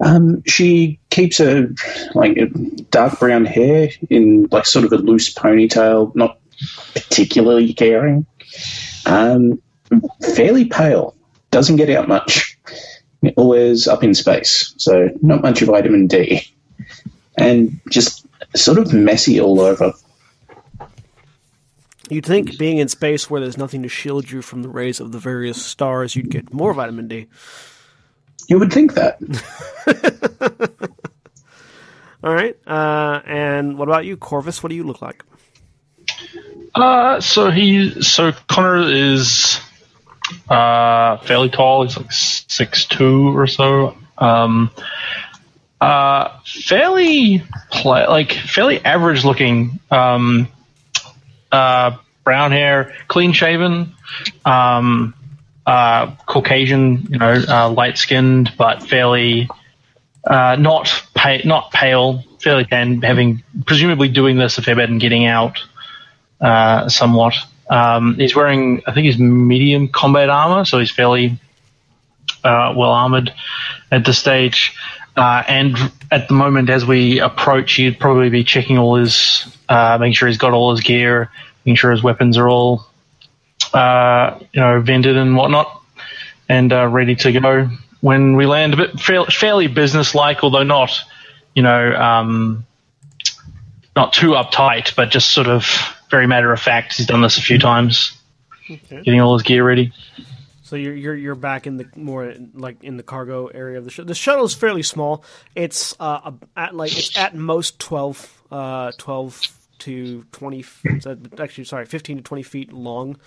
Um, 0.02 0.42
she 0.48 1.00
keeps 1.12 1.40
a 1.40 1.68
like 2.16 2.38
a 2.38 2.48
dark 2.90 3.20
brown 3.20 3.46
hair 3.46 3.90
in 4.10 4.48
like 4.50 4.66
sort 4.66 4.84
of 4.84 4.92
a 4.92 4.98
loose 4.98 5.32
ponytail, 5.32 6.16
not 6.16 6.40
particularly 6.96 7.72
caring. 7.72 8.26
Um, 9.06 9.62
fairly 10.36 10.66
pale, 10.66 11.16
doesn't 11.52 11.76
get 11.76 11.92
out 11.92 12.08
much. 12.08 12.58
Always 13.38 13.88
up 13.88 14.04
in 14.04 14.16
space, 14.16 14.74
so 14.78 15.10
not 15.22 15.44
much 15.44 15.62
of 15.62 15.68
vitamin 15.68 16.08
D, 16.08 16.42
and 17.40 17.80
just 17.90 18.26
sort 18.56 18.78
of 18.78 18.94
messy 18.94 19.40
all 19.40 19.60
over. 19.60 19.94
You'd 22.10 22.26
think 22.26 22.58
being 22.58 22.80
in 22.80 22.88
space 22.88 23.30
where 23.30 23.40
there's 23.40 23.58
nothing 23.58 23.84
to 23.84 23.90
shield 23.90 24.32
you 24.32 24.42
from 24.42 24.64
the 24.64 24.70
rays 24.70 25.00
of 25.00 25.12
the 25.12 25.20
various 25.20 25.64
stars, 25.64 26.16
you'd 26.16 26.30
get 26.30 26.52
more 26.52 26.74
vitamin 26.74 27.08
D. 27.08 27.28
You 28.48 28.58
would 28.58 28.74
think 28.74 28.96
that. 28.96 29.20
All 32.24 32.34
right. 32.34 32.58
Uh, 32.68 33.22
and 33.26 33.78
what 33.78 33.88
about 33.88 34.06
you, 34.06 34.18
Korvys? 34.18 34.64
What 34.64 34.70
do 34.70 34.76
you 34.76 34.84
look 34.84 35.04
like? 35.04 35.24
Uh, 36.74 37.22
so 37.22 37.52
he, 37.52 38.02
so 38.02 38.32
Connor 38.48 38.90
is 38.90 39.60
uh, 40.50 41.18
fairly 41.18 41.50
tall. 41.50 41.84
He's 41.84 41.96
like 41.96 42.12
six 42.12 42.86
two 42.86 43.38
or 43.38 43.46
so. 43.46 43.96
Um, 44.18 44.72
uh, 45.82 46.38
fairly 46.46 47.44
like 47.86 48.34
fairly 48.34 48.84
average 48.84 49.24
looking. 49.24 49.80
Um, 49.90 50.48
uh, 51.52 51.98
brown 52.24 52.52
hair, 52.52 52.94
clean 53.08 53.32
shaven. 53.32 53.94
Um, 54.46 55.14
uh, 55.66 56.16
Caucasian, 56.26 57.08
you 57.10 57.20
know, 57.20 57.44
uh, 57.48 57.70
light 57.70 57.98
skinned, 57.98 58.54
but 58.58 58.84
fairly 58.84 59.48
uh, 60.26 60.56
not 60.60 61.04
pa- 61.14 61.46
not 61.46 61.72
pale, 61.72 62.24
fairly 62.40 62.66
tan, 62.66 63.02
having 63.02 63.44
presumably 63.66 64.10
doing 64.10 64.38
this 64.38 64.58
a 64.58 64.62
fair 64.62 64.76
bit 64.76 64.90
and 64.90 65.00
getting 65.00 65.26
out 65.26 65.60
uh, 66.42 66.90
somewhat. 66.90 67.36
Um, 67.70 68.16
he's 68.16 68.36
wearing, 68.36 68.82
I 68.88 68.94
think, 68.94 69.06
he's 69.06 69.20
medium 69.20 69.90
combat 69.90 70.30
armor, 70.30 70.66
so 70.66 70.80
he's 70.80 70.92
fairly 70.92 71.40
well 72.44 72.92
armored 72.92 73.32
at 73.92 74.06
this 74.06 74.18
stage. 74.18 74.76
Uh, 75.16 75.44
and 75.48 75.78
at 76.12 76.28
the 76.28 76.34
moment, 76.34 76.70
as 76.70 76.86
we 76.86 77.20
approach, 77.20 77.74
he'd 77.74 78.00
probably 78.00 78.30
be 78.30 78.44
checking 78.44 78.78
all 78.78 78.96
his, 78.96 79.46
uh, 79.68 79.98
making 80.00 80.14
sure 80.14 80.28
he's 80.28 80.38
got 80.38 80.54
all 80.54 80.72
his 80.72 80.82
gear, 80.82 81.30
making 81.66 81.76
sure 81.76 81.92
his 81.92 82.02
weapons 82.02 82.38
are 82.38 82.48
all, 82.48 82.86
uh, 83.74 84.40
you 84.54 84.62
know, 84.62 84.80
vented 84.82 85.18
and 85.18 85.36
whatnot, 85.36 85.82
and 86.48 86.72
uh, 86.72 86.88
ready 86.88 87.16
to 87.16 87.32
go 87.32 87.70
when 88.02 88.36
we 88.36 88.46
land. 88.46 88.74
A 88.74 88.78
bit 88.78 89.00
fairly 89.00 89.68
business-like, 89.68 90.44
although 90.44 90.64
not, 90.64 90.98
you 91.54 91.64
know, 91.64 91.94
um, 91.96 92.66
not 93.96 94.14
too 94.14 94.32
uptight, 94.32 94.96
but 94.96 95.10
just 95.10 95.32
sort 95.32 95.48
of 95.48 95.66
very 96.10 96.28
matter 96.28 96.52
of 96.54 96.60
fact. 96.62 96.96
He's 96.96 97.08
done 97.08 97.22
this 97.22 97.38
a 97.38 97.42
few 97.42 97.60
times, 97.60 98.16
Okay. 98.72 99.02
getting 99.04 99.20
all 99.20 99.34
his 99.34 99.44
gear 99.44 99.66
ready. 99.66 99.92
So 100.70 100.76
you're 100.76 100.96
you're 100.96 101.16
you're 101.16 101.34
back 101.34 101.66
in 101.66 101.78
the 101.78 101.88
more 101.96 102.32
like 102.54 102.84
in 102.84 102.96
the 102.96 103.02
cargo 103.02 103.48
area 103.48 103.80
of 103.80 103.86
the 103.86 103.90
shuttle. 103.90 104.08
The 104.08 104.14
shuttle 104.14 104.46
is 104.46 104.54
fairly 104.54 104.84
small. 104.84 105.24
It's 105.56 105.96
uh 106.00 106.32
at 106.56 106.76
like 106.76 106.96
it's 106.96 107.18
at 107.18 107.34
most 107.34 107.80
12, 107.80 108.44
uh, 108.52 108.92
12 109.00 109.42
to 109.80 110.24
twenty. 110.32 110.64
Actually, 111.40 111.64
sorry, 111.64 111.88
fifteen 111.88 112.18
to 112.18 112.24
twenty 112.24 112.44
feet 112.44 112.72
long. 112.72 113.18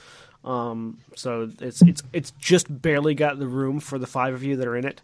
Um, 0.45 0.99
so 1.17 1.51
it's 1.61 1.83
it's 1.83 2.05
it's 2.13 2.31
just 2.39 2.67
barely 2.81 3.17
got 3.17 3.41
the 3.41 3.49
room 3.49 3.81
for 3.81 3.99
the 3.99 4.07
five 4.07 4.35
of 4.35 4.45
you 4.45 4.55
that 4.55 4.69
are 4.69 4.77
in 4.77 4.87
it. 4.87 5.03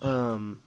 Um, 0.00 0.60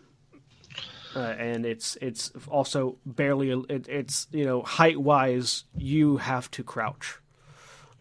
uh, 1.15 1.19
and 1.19 1.67
it's 1.67 1.99
it's 2.01 2.31
also 2.47 2.97
barely 3.05 3.51
it, 3.69 3.87
it's 3.87 4.25
you 4.31 4.43
know 4.43 4.63
height 4.63 4.99
wise 4.99 5.65
you 5.77 6.17
have 6.17 6.49
to 6.49 6.63
crouch 6.63 7.19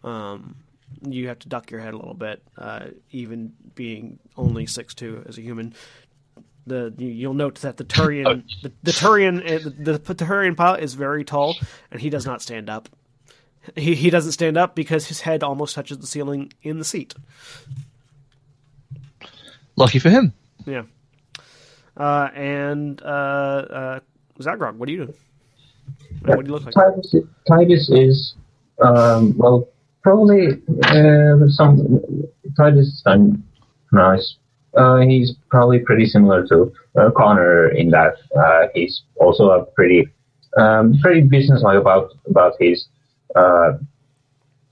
um 0.03 0.55
you 1.07 1.27
have 1.27 1.39
to 1.39 1.49
duck 1.49 1.71
your 1.71 1.79
head 1.79 1.93
a 1.93 1.97
little 1.97 2.13
bit 2.13 2.41
uh, 2.57 2.87
even 3.11 3.53
being 3.75 4.19
only 4.37 4.65
six 4.65 4.93
two 4.93 5.23
as 5.27 5.37
a 5.37 5.41
human 5.41 5.73
the 6.67 6.93
you, 6.97 7.07
you'll 7.07 7.33
note 7.33 7.55
that 7.61 7.77
the 7.77 7.83
Turian 7.83 8.43
the, 8.61 8.71
the 8.83 8.91
Turian 8.91 9.39
uh, 9.39 9.69
the, 9.77 9.93
the 9.97 10.15
Turian 10.15 10.55
pilot 10.55 10.83
is 10.83 10.93
very 10.93 11.23
tall 11.23 11.55
and 11.91 11.99
he 12.01 12.09
does 12.09 12.25
not 12.25 12.41
stand 12.41 12.69
up 12.69 12.89
he 13.75 13.95
he 13.95 14.09
doesn't 14.09 14.31
stand 14.31 14.57
up 14.57 14.75
because 14.75 15.07
his 15.07 15.21
head 15.21 15.43
almost 15.43 15.75
touches 15.75 15.97
the 15.99 16.07
ceiling 16.07 16.51
in 16.61 16.79
the 16.79 16.85
seat 16.85 17.13
Lucky 19.75 19.99
for 19.99 20.09
him. 20.09 20.33
yeah 20.65 20.83
uh, 21.97 22.29
and 22.33 23.01
uh, 23.01 23.05
uh, 23.05 23.99
Zaghrog, 24.39 24.75
what 24.75 24.87
do 24.87 24.93
you 24.93 25.05
do? 25.05 25.13
What 26.23 26.45
do 26.45 26.47
you 26.47 26.53
look 26.53 26.65
like? 26.65 26.73
Titus, 26.73 27.15
Titus 27.47 27.89
is, 27.89 28.35
um, 28.81 29.37
well, 29.37 29.67
probably 30.03 30.61
uh, 30.85 31.47
some. 31.47 32.01
Titus 32.57 33.01
and 33.05 33.41
nice. 33.91 34.35
Uh, 34.75 34.99
he's 34.99 35.33
probably 35.49 35.79
pretty 35.79 36.05
similar 36.05 36.47
to 36.47 36.71
uh, 36.97 37.11
Connor 37.15 37.69
in 37.69 37.89
that 37.89 38.13
uh, 38.37 38.67
he's 38.73 39.03
also 39.19 39.49
a 39.49 39.65
pretty, 39.65 40.07
um, 40.57 40.97
pretty 41.01 41.21
businesslike 41.21 41.77
about 41.77 42.11
about 42.29 42.53
his 42.59 42.87
uh, 43.35 43.73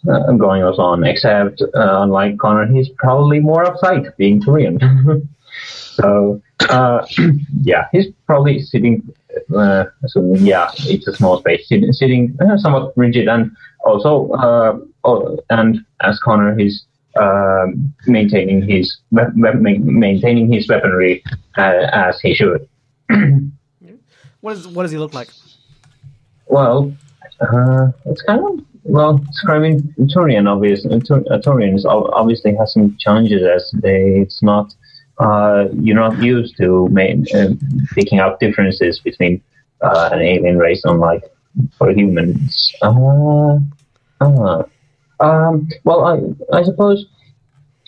uh, 0.09 0.31
goings 0.33 0.79
on. 0.79 1.03
Except 1.03 1.61
uh, 1.61 2.01
unlike 2.01 2.37
Connor, 2.37 2.67
he's 2.73 2.89
probably 2.97 3.39
more 3.39 3.65
uptight, 3.65 4.15
being 4.17 4.41
Korean. 4.41 4.79
so 5.67 6.41
uh, 6.69 7.05
yeah, 7.61 7.87
he's 7.91 8.07
probably 8.25 8.59
sitting. 8.59 9.13
So 9.51 10.35
yeah, 10.35 10.71
it's 10.79 11.07
a 11.07 11.15
small 11.15 11.39
space, 11.39 11.67
sitting, 11.67 11.91
sitting 11.93 12.37
somewhat 12.57 12.93
rigid, 12.97 13.27
and 13.27 13.51
also, 13.85 14.87
and 15.49 15.79
as 16.01 16.19
Connor, 16.19 16.55
he's 16.57 16.85
um 17.19 17.93
maintaining 18.05 18.61
his 18.67 18.97
we- 19.11 19.23
we- 19.35 19.53
ma- 19.53 19.91
maintaining 20.07 20.51
his 20.51 20.67
weaponry 20.69 21.23
uh, 21.57 21.87
as 21.91 22.19
he 22.21 22.33
should. 22.33 22.67
What, 24.41 24.55
is, 24.55 24.67
what 24.67 24.83
does 24.83 24.91
he 24.91 24.97
look 24.97 25.13
like? 25.13 25.29
Well, 26.47 26.93
uh, 27.41 27.87
it's 28.05 28.21
kind 28.21 28.41
of 28.41 28.65
well 28.83 29.17
describing 29.17 29.81
Turian. 30.15 30.47
Obviously, 30.47 30.93
uh, 30.93 31.75
is 31.75 31.85
obviously 31.85 32.55
has 32.55 32.73
some 32.73 32.95
challenges 32.99 33.43
as 33.43 33.69
they, 33.81 34.19
it's 34.21 34.41
not 34.41 34.73
uh, 35.19 35.65
you're 35.73 35.95
not 35.95 36.17
used 36.23 36.55
to 36.57 36.87
ma- 36.89 37.21
uh, 37.35 37.49
picking 37.93 38.19
out 38.19 38.39
differences 38.39 38.99
between 38.99 39.41
uh, 39.81 40.09
an 40.13 40.21
alien 40.21 40.57
race, 40.57 40.81
unlike 40.85 41.23
for 41.77 41.91
humans. 41.91 42.73
Uh, 42.81 43.57
uh, 44.21 44.63
um, 45.19 45.67
well, 45.83 46.05
I 46.05 46.57
I 46.57 46.63
suppose. 46.63 47.05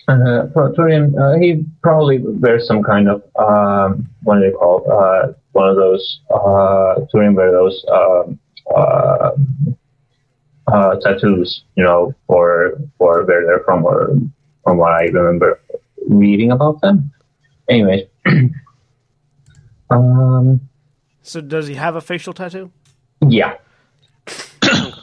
Uh, 0.08 0.48
Turian, 0.76 1.14
uh, 1.16 1.38
he 1.38 1.64
probably 1.80 2.18
wears 2.18 2.66
some 2.66 2.82
kind 2.82 3.08
of 3.08 3.22
um, 3.36 4.08
what 4.24 4.34
do 4.34 4.40
they 4.42 4.50
call 4.50 4.84
uh, 4.90 5.32
one 5.52 5.68
of 5.68 5.76
those 5.76 6.20
uh, 6.34 6.96
Turian 7.14 7.34
wear 7.36 7.52
those 7.52 7.84
um, 7.90 8.38
uh, 8.76 9.30
uh, 10.66 10.96
tattoos, 11.00 11.62
you 11.76 11.84
know, 11.84 12.12
for 12.26 12.76
for 12.98 13.24
where 13.24 13.46
they're 13.46 13.62
from, 13.64 13.84
or 13.84 14.16
from 14.64 14.78
what 14.78 14.90
I 14.92 15.04
remember 15.04 15.60
reading 16.08 16.50
about 16.50 16.80
them. 16.80 17.12
Anyways, 17.68 18.06
um, 19.90 20.60
So 21.22 21.40
does 21.40 21.68
he 21.68 21.74
have 21.74 21.94
a 21.96 22.00
facial 22.00 22.32
tattoo? 22.32 22.72
yeah, 23.28 23.54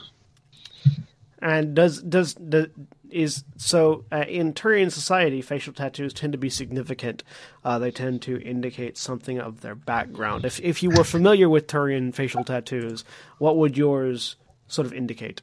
And 1.41 1.73
does 1.73 2.02
does 2.02 2.34
the 2.36 2.71
is 3.10 3.43
so 3.58 4.06
uh, 4.12 4.25
in 4.28 4.54
Turian 4.54 4.91
society, 4.91 5.41
facial 5.41 5.73
tattoos 5.73 6.13
tend 6.13 6.34
to 6.34 6.38
be 6.38 6.49
significant. 6.49 7.23
Uh, 7.63 7.80
they 7.80 7.91
tend 7.91 8.21
to 8.23 8.41
indicate 8.41 8.97
something 8.97 9.39
of 9.39 9.62
their 9.62 9.75
background. 9.75 10.45
If 10.45 10.60
if 10.60 10.84
you 10.84 10.89
were 10.89 11.04
familiar 11.04 11.49
with 11.49 11.67
Turian 11.67 12.13
facial 12.13 12.43
tattoos, 12.43 13.04
what 13.38 13.58
would 13.58 13.78
yours 13.78 14.36
sort 14.67 14.86
of 14.86 14.93
indicate? 14.93 15.41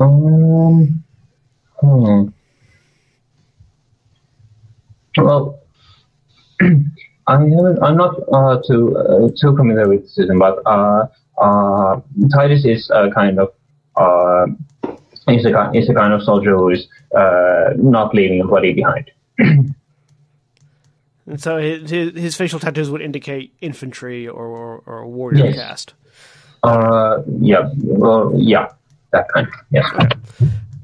Um, 0.00 1.04
hmm. 1.80 2.26
Well, 5.16 5.60
I 7.26 7.32
haven't, 7.32 7.82
I'm 7.82 7.96
not 7.96 8.16
uh, 8.32 8.60
too 8.66 8.96
uh, 8.96 9.28
too 9.40 9.56
familiar 9.56 9.88
with 9.88 10.08
system, 10.10 10.38
but 10.38 10.60
uh, 10.66 11.06
uh, 11.40 12.00
Titus 12.32 12.64
is 12.64 12.90
a 12.90 13.10
kind 13.10 13.38
of 13.38 13.52
uh, 13.96 14.46
is 15.28 15.44
a 15.46 15.70
is 15.74 15.88
a 15.88 15.94
kind 15.94 16.12
of 16.12 16.22
soldier 16.22 16.56
who 16.56 16.70
is 16.70 16.86
uh, 17.16 17.70
not 17.76 18.14
leaving 18.14 18.40
a 18.40 18.44
body 18.46 18.72
behind. 18.72 19.10
And 21.26 21.40
so 21.40 21.56
his, 21.56 21.88
his, 21.90 22.12
his 22.12 22.36
facial 22.36 22.60
tattoos 22.60 22.90
would 22.90 23.00
indicate 23.00 23.54
infantry 23.60 24.28
or 24.28 24.44
or, 24.46 24.82
or 24.84 24.98
a 24.98 25.08
warrior 25.08 25.46
Yes. 25.46 25.54
caste. 25.56 25.94
Uh, 26.62 27.22
yeah, 27.40 27.70
well, 27.76 28.32
yeah, 28.36 28.68
that 29.12 29.28
kind. 29.28 29.48
Yes. 29.70 29.86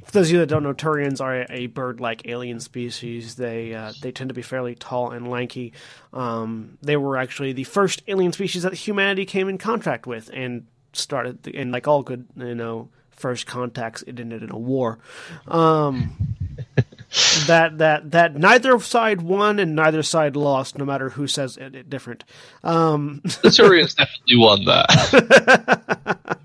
For 0.05 0.12
those 0.12 0.29
of 0.29 0.33
you 0.33 0.38
that 0.38 0.46
don't 0.46 0.62
know, 0.62 0.73
Turians 0.75 1.20
are 1.20 1.42
a, 1.42 1.46
a 1.51 1.66
bird-like 1.66 2.23
alien 2.27 2.59
species. 2.61 3.35
They 3.37 3.75
uh, 3.75 3.92
they 4.01 4.12
tend 4.12 4.29
to 4.29 4.35
be 4.35 4.42
fairly 4.42 4.75
tall 4.75 5.11
and 5.11 5.29
lanky. 5.29 5.73
Um, 6.12 6.79
they 6.83 6.96
were 6.96 7.16
actually 7.18 7.53
the 7.53 7.64
first 7.64 8.03
alien 8.09 8.33
species 8.33 8.62
that 8.62 8.73
humanity 8.75 9.25
came 9.27 9.49
in 9.49 9.59
contact 9.59 10.07
with, 10.07 10.31
and 10.33 10.66
started. 10.94 11.42
The, 11.42 11.57
and 11.57 11.70
like 11.70 11.87
all 11.87 12.03
good, 12.03 12.27
you 12.35 12.55
know, 12.55 12.88
first 13.21 13.47
contacts, 13.47 14.03
it 14.03 14.19
ended 14.19 14.43
in 14.43 14.51
a 14.51 14.59
war. 14.59 14.99
Um, 15.47 16.37
that 17.47 17.79
that 17.79 18.11
that 18.13 18.37
neither 18.37 18.79
side 18.81 19.21
won 19.23 19.59
and 19.59 19.75
neither 19.77 20.03
side 20.03 20.37
lost, 20.37 20.79
no 20.79 20.85
matter 20.85 21.11
who 21.11 21.27
says 21.27 21.57
it, 21.57 21.75
it 21.75 21.91
different. 21.91 22.25
Um, 22.65 23.21
The 23.25 23.49
Turians 23.51 23.95
definitely 23.97 24.37
won 24.37 24.65
that. 24.65 26.39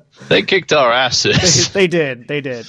they 0.28 0.42
kicked 0.42 0.72
our 0.72 0.90
asses. 0.92 1.70
they 1.72 1.86
did, 1.86 2.28
they 2.28 2.40
did. 2.40 2.66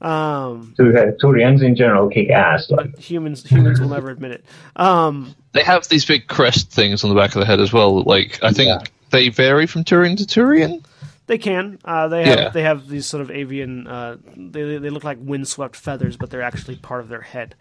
Um, 0.00 0.74
Tur- 0.76 1.16
Turians 1.22 1.62
in 1.62 1.74
general 1.74 2.08
kick 2.10 2.28
ass. 2.30 2.70
Like, 2.70 2.98
humans 2.98 3.44
humans 3.48 3.80
will 3.80 3.88
never 3.88 4.10
admit 4.10 4.32
it. 4.32 4.44
Um, 4.76 5.34
They 5.52 5.62
have 5.62 5.88
these 5.88 6.04
big 6.04 6.26
crest 6.28 6.70
things 6.70 7.02
on 7.02 7.08
the 7.10 7.16
back 7.16 7.34
of 7.34 7.40
the 7.40 7.46
head 7.46 7.60
as 7.60 7.72
well. 7.72 8.02
Like 8.02 8.38
I 8.42 8.52
think 8.52 8.68
Yeah. 8.68 8.80
they 9.10 9.30
vary 9.30 9.66
from 9.66 9.84
Turian 9.84 10.16
to 10.18 10.24
Turian. 10.24 10.84
They 11.26 11.38
can. 11.38 11.78
Uh, 11.84 12.08
they 12.08 12.24
have 12.24 12.38
Yeah. 12.38 12.48
they 12.50 12.62
have 12.62 12.88
these 12.88 13.06
sort 13.06 13.20
of 13.20 13.30
avian. 13.30 13.86
Uh, 13.86 14.16
they 14.36 14.78
they 14.78 14.90
look 14.90 15.04
like 15.04 15.18
windswept 15.20 15.74
feathers, 15.76 16.16
but 16.16 16.30
they're 16.30 16.42
actually 16.42 16.76
part 16.76 17.00
of 17.00 17.08
their 17.08 17.22
head. 17.22 17.54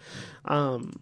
Um, 0.45 0.93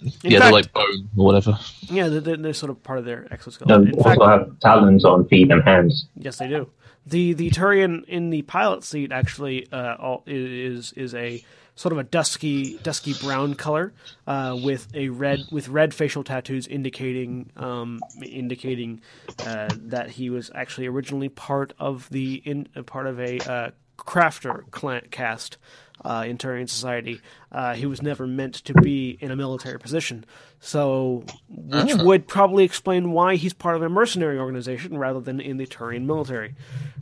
yeah, 0.00 0.38
fact, 0.38 0.44
they're 0.44 0.52
like 0.52 0.72
bone 0.72 1.08
or 1.16 1.24
whatever. 1.24 1.58
yeah, 1.82 2.08
they're, 2.08 2.20
they're, 2.20 2.36
they're 2.36 2.52
sort 2.52 2.70
of 2.70 2.82
part 2.82 2.98
of 2.98 3.04
their 3.04 3.26
they 3.28 3.32
exoskeleton. 3.32 3.88
In 3.88 3.94
also 3.94 4.08
fact, 4.08 4.20
have 4.22 4.60
talons 4.60 5.04
on 5.04 5.26
feet 5.28 5.50
and 5.50 5.62
hands. 5.64 6.06
yes, 6.16 6.38
they 6.38 6.48
do. 6.48 6.68
The 7.06 7.32
the 7.34 7.50
Turian 7.50 8.04
in 8.04 8.30
the 8.30 8.42
pilot 8.42 8.84
seat 8.84 9.12
actually 9.12 9.70
uh, 9.72 9.96
all, 9.96 10.22
is 10.26 10.92
is 10.92 11.14
a 11.14 11.44
sort 11.76 11.92
of 11.92 11.98
a 11.98 12.04
dusky 12.04 12.78
dusky 12.78 13.14
brown 13.14 13.54
color 13.54 13.92
uh, 14.26 14.56
with 14.62 14.88
a 14.94 15.08
red 15.08 15.40
with 15.50 15.68
red 15.68 15.92
facial 15.92 16.22
tattoos 16.22 16.66
indicating 16.66 17.50
um, 17.56 18.00
indicating 18.24 19.00
uh, 19.46 19.68
that 19.76 20.10
he 20.10 20.30
was 20.30 20.50
actually 20.54 20.86
originally 20.86 21.28
part 21.28 21.72
of 21.78 22.08
the 22.10 22.34
in 22.44 22.68
uh, 22.76 22.82
part 22.82 23.06
of 23.06 23.18
a 23.18 23.38
uh, 23.50 23.70
crafter 23.98 24.70
clan 24.70 25.02
caste 25.10 25.56
uh, 26.04 26.24
in 26.26 26.36
Turian 26.36 26.68
society. 26.68 27.20
Uh, 27.52 27.74
he 27.74 27.86
was 27.86 28.02
never 28.02 28.26
meant 28.26 28.54
to 28.54 28.74
be 28.74 29.16
in 29.20 29.30
a 29.30 29.36
military 29.36 29.78
position, 29.78 30.24
so 30.60 31.24
which 31.48 31.94
would 31.94 32.26
probably 32.26 32.64
explain 32.64 33.12
why 33.12 33.36
he's 33.36 33.52
part 33.52 33.76
of 33.76 33.82
a 33.82 33.88
mercenary 33.88 34.38
organization 34.38 34.98
rather 34.98 35.20
than 35.20 35.40
in 35.40 35.56
the 35.56 35.66
Turian 35.66 36.04
military. 36.04 36.54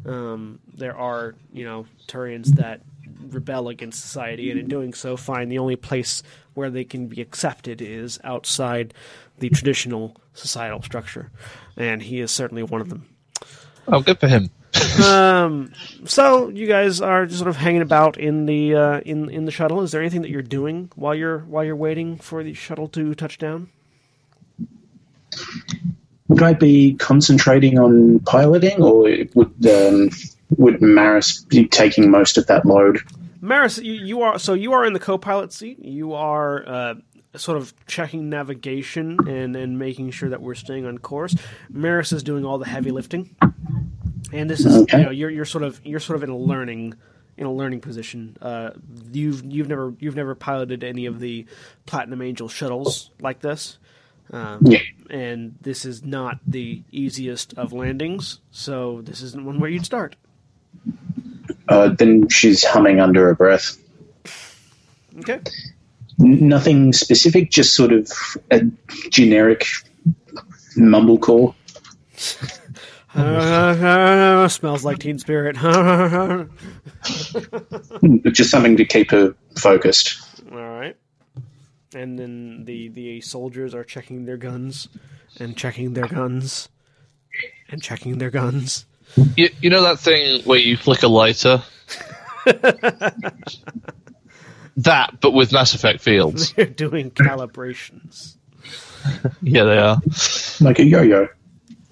Um, 0.05 0.61
there 0.75 0.97
are, 0.97 1.35
you 1.53 1.65
know, 1.65 1.87
Turians 2.07 2.57
that 2.57 2.83
rebel 3.29 3.69
against 3.69 4.01
society, 4.01 4.51
and 4.51 4.59
in 4.59 4.69
doing 4.69 4.95
so, 4.95 5.17
find 5.17 5.51
the 5.51 5.59
only 5.59 5.77
place 5.77 6.23
where 6.55 6.71
they 6.71 6.85
can 6.85 7.07
be 7.07 7.21
accepted 7.21 7.81
is 7.81 8.19
outside 8.25 8.95
the 9.39 9.49
traditional 9.51 10.17
societal 10.35 10.83
structure, 10.83 11.31
and 11.77 12.03
he 12.03 12.21
is 12.21 12.31
certainly 12.31 12.63
one 12.63 12.81
of 12.81 12.89
them. 12.89 13.07
Oh, 13.89 14.01
good 14.01 14.21
for 14.21 14.29
him. 14.29 14.51
Um, 15.05 15.73
so 16.05 16.49
you 16.49 16.67
guys 16.67 17.01
are 17.01 17.27
just 17.27 17.39
sort 17.39 17.49
of 17.49 17.57
hanging 17.57 17.83
about 17.83 18.17
in 18.19 18.47
the 18.47 18.75
uh, 18.75 19.01
in 19.01 19.29
in 19.29 19.45
the 19.45 19.51
shuttle. 19.51 19.83
Is 19.83 19.91
there 19.93 20.01
anything 20.01 20.23
that 20.23 20.31
you're 20.31 20.43
doing 20.43 20.91
while 20.95 21.15
you're 21.15 21.41
while 21.41 21.65
you're 21.65 21.77
waiting 21.77 22.17
for 22.19 22.43
the 22.43 22.55
shuttle 22.55 22.89
to 22.89 23.15
touch 23.15 23.39
down? 23.39 23.69
Would 26.29 26.43
I 26.43 26.55
be 26.55 26.95
concentrating 26.95 27.79
on 27.79 28.21
piloting, 28.21 28.83
or 28.83 29.03
would 29.35 29.67
um, 29.67 30.11
would 30.59 30.81
Marris 30.81 31.47
be 31.49 31.67
taking 31.67 32.11
most 32.11 32.39
of 32.39 32.47
that 32.47 32.65
load? 32.67 32.99
Marris, 33.43 33.83
you, 33.83 33.93
you 33.95 34.23
are 34.23 34.39
so 34.39 34.55
you 34.55 34.73
are 34.73 34.85
in 34.85 34.93
the 34.93 35.01
co-pilot 35.01 35.53
seat. 35.53 35.79
You 35.85 36.13
are 36.15 36.69
uh, 36.69 36.95
sort 37.37 37.59
of 37.59 37.75
checking 37.87 38.29
navigation 38.31 39.19
and 39.29 39.57
and 39.57 39.79
making 39.79 40.11
sure 40.13 40.29
that 40.29 40.41
we're 40.41 40.55
staying 40.55 40.87
on 40.87 40.99
course. 40.99 41.35
Maris 41.71 42.13
is 42.13 42.23
doing 42.23 42.45
all 42.45 42.59
the 42.59 42.67
heavy 42.69 42.91
lifting, 42.93 43.35
and 44.33 44.49
this 44.49 44.65
is 44.65 44.77
Okay. 44.83 44.99
you 44.99 45.05
know 45.05 45.11
you're 45.11 45.31
you're 45.31 45.45
sort 45.45 45.65
of 45.65 45.81
you're 45.85 46.01
sort 46.01 46.17
of 46.17 46.23
in 46.23 46.31
a 46.31 46.37
learning 46.39 46.95
in 47.37 47.47
a 47.47 47.53
learning 47.53 47.81
position. 47.81 48.37
Uh, 48.41 48.71
you've 49.13 49.45
you've 49.45 49.69
never 49.69 49.95
you've 49.99 50.15
never 50.17 50.35
piloted 50.35 50.85
any 50.85 51.07
of 51.07 51.19
the 51.19 51.47
Platinum 51.87 52.23
Angel 52.23 52.49
shuttles 52.49 53.11
like 53.21 53.41
this. 53.41 53.79
Um, 54.33 54.61
Yeah. 54.65 54.79
and 55.11 55.57
this 55.61 55.85
is 55.85 56.05
not 56.05 56.39
the 56.47 56.83
easiest 56.93 57.55
of 57.59 57.73
landings, 57.73 58.41
so 58.51 59.03
this 59.03 59.21
isn't 59.21 59.45
one 59.45 59.59
where 59.61 59.69
you'd 59.69 59.85
start. 59.85 60.15
Uh, 61.69 61.89
then 61.89 62.29
she's 62.29 62.65
humming 62.65 63.01
under 63.01 63.27
her 63.27 63.35
breath. 63.35 63.79
Okay. 65.19 65.41
Nothing 66.19 66.93
specific, 66.93 67.51
just 67.51 67.75
sort 67.75 67.93
of 67.93 68.11
a 68.51 68.63
generic 69.11 69.67
mumblecore. 70.77 71.55
Uh, 73.15 74.49
smells 74.49 74.85
like 74.85 74.99
Teen 74.99 75.19
Spirit. 75.19 75.57
Just 78.33 78.51
something 78.51 78.77
to 78.77 78.85
keep 78.85 79.11
her 79.11 79.35
focused. 79.59 80.21
All 80.51 80.59
right. 80.59 80.97
And 81.95 82.19
then 82.19 82.65
the 82.65 82.89
the 82.89 83.21
soldiers 83.21 83.75
are 83.75 83.85
checking 83.85 84.25
their 84.25 84.39
guns 84.39 84.89
and 85.39 85.57
checking 85.57 85.93
their 85.93 86.09
guns 86.09 86.71
and 87.69 87.83
checking 87.83 88.19
their 88.19 88.31
guns. 88.31 88.87
You, 89.37 89.51
you 89.61 89.71
know 89.71 89.83
that 89.83 89.99
thing 89.99 90.43
where 90.45 90.59
you 90.59 90.77
flick 90.77 91.03
a 91.03 91.09
lighter? 91.09 91.63
that, 94.77 95.21
but 95.21 95.33
with 95.33 95.53
Mass 95.53 95.75
Effect 95.75 96.01
fields. 96.01 96.53
They're 96.57 96.67
doing 96.67 97.11
calibrations. 97.11 98.37
Yeah, 99.43 99.65
they 99.65 99.79
are. 99.79 100.01
Like 100.61 100.79
a 100.79 100.85
yo-yo. 100.85 101.29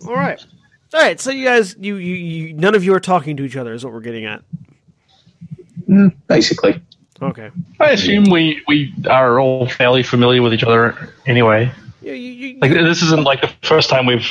All 0.07 0.15
right. 0.15 0.45
All 0.95 1.01
right. 1.01 1.21
So 1.21 1.31
you 1.31 1.45
guys, 1.45 1.77
you, 1.79 1.97
you 1.97 2.15
you 2.15 2.53
none 2.55 2.75
of 2.75 2.85
you 2.85 2.95
are 2.95 3.01
talking 3.01 3.37
to 3.37 3.45
each 3.45 3.57
other. 3.57 3.75
Is 3.75 3.85
what 3.85 3.93
we're 3.93 4.01
getting 4.01 4.25
at. 4.25 4.43
Mm, 5.89 6.15
basically. 6.29 6.81
Okay. 7.23 7.51
I 7.79 7.91
assume 7.91 8.25
we, 8.31 8.63
we 8.67 8.95
are 9.09 9.39
all 9.39 9.69
fairly 9.69 10.03
familiar 10.03 10.43
with 10.43 10.55
each 10.55 10.63
other 10.63 11.13
anyway. 11.27 11.71
You 12.01 12.13
you, 12.13 12.31
you, 12.33 12.59
Like 12.61 12.73
this 12.73 13.03
isn't 13.03 13.25
like 13.25 13.43
the 13.43 13.53
first 13.63 13.91
time 13.91 14.07
we've 14.07 14.27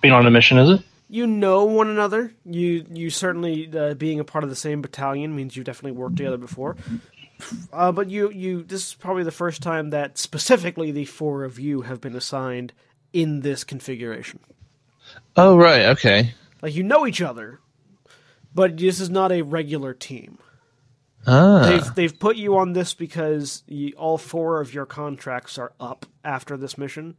been 0.00 0.12
on 0.12 0.26
a 0.26 0.30
mission, 0.30 0.58
is 0.58 0.78
it? 0.78 0.86
You 1.12 1.26
know 1.26 1.66
one 1.66 1.90
another. 1.90 2.32
You 2.46 2.86
you 2.90 3.10
certainly 3.10 3.70
uh, 3.76 3.92
being 3.92 4.18
a 4.18 4.24
part 4.24 4.44
of 4.44 4.50
the 4.50 4.56
same 4.56 4.80
battalion 4.80 5.36
means 5.36 5.54
you 5.54 5.62
definitely 5.62 5.92
worked 5.92 6.16
together 6.16 6.38
before. 6.38 6.76
Uh, 7.70 7.92
but 7.92 8.08
you 8.08 8.30
you 8.30 8.62
this 8.62 8.86
is 8.86 8.94
probably 8.94 9.22
the 9.22 9.30
first 9.30 9.60
time 9.62 9.90
that 9.90 10.16
specifically 10.16 10.90
the 10.90 11.04
four 11.04 11.44
of 11.44 11.58
you 11.58 11.82
have 11.82 12.00
been 12.00 12.16
assigned 12.16 12.72
in 13.12 13.40
this 13.40 13.62
configuration. 13.62 14.40
Oh, 15.36 15.58
right, 15.58 15.86
okay. 15.86 16.32
Like 16.62 16.74
you 16.74 16.82
know 16.82 17.06
each 17.06 17.20
other, 17.20 17.60
but 18.54 18.78
this 18.78 18.98
is 18.98 19.10
not 19.10 19.32
a 19.32 19.42
regular 19.42 19.92
team. 19.92 20.38
Ah. 21.26 21.66
They've 21.66 21.94
they've 21.94 22.18
put 22.18 22.36
you 22.36 22.56
on 22.56 22.72
this 22.72 22.94
because 22.94 23.64
you, 23.66 23.92
all 23.98 24.16
four 24.16 24.62
of 24.62 24.72
your 24.72 24.86
contracts 24.86 25.58
are 25.58 25.72
up 25.78 26.06
after 26.24 26.56
this 26.56 26.78
mission, 26.78 27.18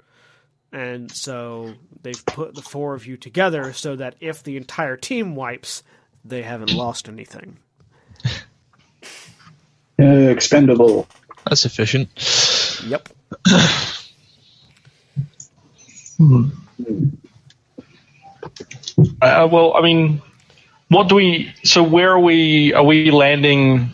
and 0.73 1.11
so 1.11 1.75
they've 2.01 2.25
put 2.25 2.55
the 2.55 2.61
four 2.63 2.95
of 2.95 3.05
you 3.05 3.15
together 3.15 3.71
so 3.73 3.95
that 3.95 4.15
if 4.19 4.43
the 4.43 4.57
entire 4.57 4.97
team 4.97 5.35
wipes, 5.35 5.83
they 6.25 6.41
haven't 6.41 6.73
lost 6.73 7.07
anything. 7.07 7.57
Uh, 9.99 10.05
expendable. 10.05 11.07
That's 11.45 11.65
efficient. 11.65 12.09
Yep. 12.85 13.09
Uh, 19.21 19.47
well, 19.51 19.75
I 19.75 19.81
mean, 19.81 20.21
what 20.89 21.09
do 21.09 21.15
we? 21.15 21.53
So 21.63 21.83
where 21.83 22.11
are 22.11 22.19
we? 22.19 22.73
Are 22.73 22.83
we 22.83 23.11
landing 23.11 23.91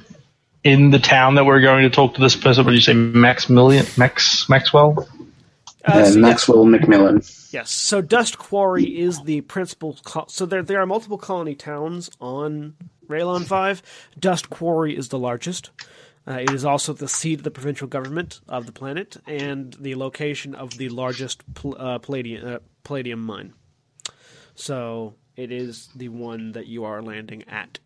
in 0.63 0.91
the 0.91 0.99
town 0.99 1.35
that 1.35 1.45
we're 1.45 1.61
going 1.61 1.83
to 1.83 1.89
talk 1.89 2.15
to 2.15 2.21
this 2.21 2.35
person? 2.35 2.63
What 2.63 2.71
did 2.71 2.77
you 2.77 2.81
say, 2.81 2.93
Maximilian, 2.93 3.85
Max 3.97 4.47
Maxwell? 4.47 5.07
Uh, 5.89 5.99
Uh, 5.99 6.05
so 6.05 6.19
Maxwell 6.19 6.65
McMillan. 6.65 7.53
Yes. 7.53 7.71
So 7.71 8.01
Dust 8.01 8.37
Quarry 8.37 8.85
is 8.99 9.21
the 9.23 9.41
principal. 9.41 9.97
Co- 10.03 10.25
so 10.27 10.45
there 10.45 10.63
there 10.63 10.79
are 10.81 10.85
multiple 10.85 11.17
colony 11.17 11.55
towns 11.55 12.09
on 12.19 12.75
Raylon 13.07 13.45
Five. 13.45 13.81
Dust 14.19 14.49
Quarry 14.49 14.95
is 14.97 15.09
the 15.09 15.19
largest. 15.19 15.71
Uh, 16.27 16.33
it 16.33 16.51
is 16.51 16.63
also 16.63 16.93
the 16.93 17.07
seat 17.07 17.39
of 17.39 17.43
the 17.43 17.49
provincial 17.51 17.87
government 17.87 18.39
of 18.47 18.65
the 18.67 18.71
planet 18.71 19.17
and 19.25 19.73
the 19.79 19.95
location 19.95 20.53
of 20.53 20.77
the 20.77 20.89
largest 20.89 21.41
pl- 21.55 21.75
uh, 21.79 21.97
palladium 21.97 22.47
uh, 22.47 22.59
palladium 22.83 23.19
mine. 23.23 23.53
So 24.55 25.15
it 25.35 25.51
is 25.51 25.89
the 25.95 26.09
one 26.09 26.51
that 26.51 26.67
you 26.67 26.83
are 26.83 27.01
landing 27.01 27.45
at. 27.47 27.79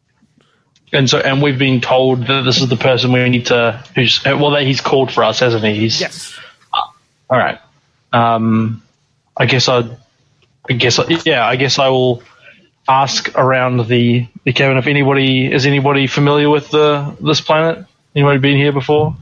And 0.91 1.09
so, 1.09 1.19
and 1.19 1.41
we've 1.41 1.57
been 1.57 1.81
told 1.81 2.27
that 2.27 2.41
this 2.43 2.61
is 2.61 2.67
the 2.69 2.75
person 2.75 3.11
we 3.13 3.27
need 3.29 3.45
to. 3.47 3.83
Who's 3.95 4.23
well, 4.25 4.51
that 4.51 4.63
he's 4.63 4.81
called 4.81 5.11
for 5.11 5.23
us, 5.23 5.39
hasn't 5.39 5.63
he? 5.63 5.75
He's, 5.75 5.99
Yes. 6.01 6.37
All 7.29 7.37
right. 7.39 7.59
Um, 8.13 8.83
I 9.35 9.45
guess 9.45 9.67
I, 9.67 9.83
I 10.69 10.73
guess 10.73 10.99
yeah, 11.25 11.45
I 11.45 11.55
guess 11.55 11.79
I 11.79 11.89
will 11.89 12.23
ask 12.87 13.35
around 13.37 13.87
the 13.87 14.27
the 14.43 14.53
cabin 14.53 14.77
if 14.77 14.87
anybody 14.87 15.51
is 15.51 15.65
anybody 15.65 16.07
familiar 16.07 16.49
with 16.49 16.69
the 16.69 17.15
this 17.19 17.41
planet. 17.41 17.85
Anybody 18.15 18.39
been 18.39 18.57
here 18.57 18.71
before? 18.71 19.15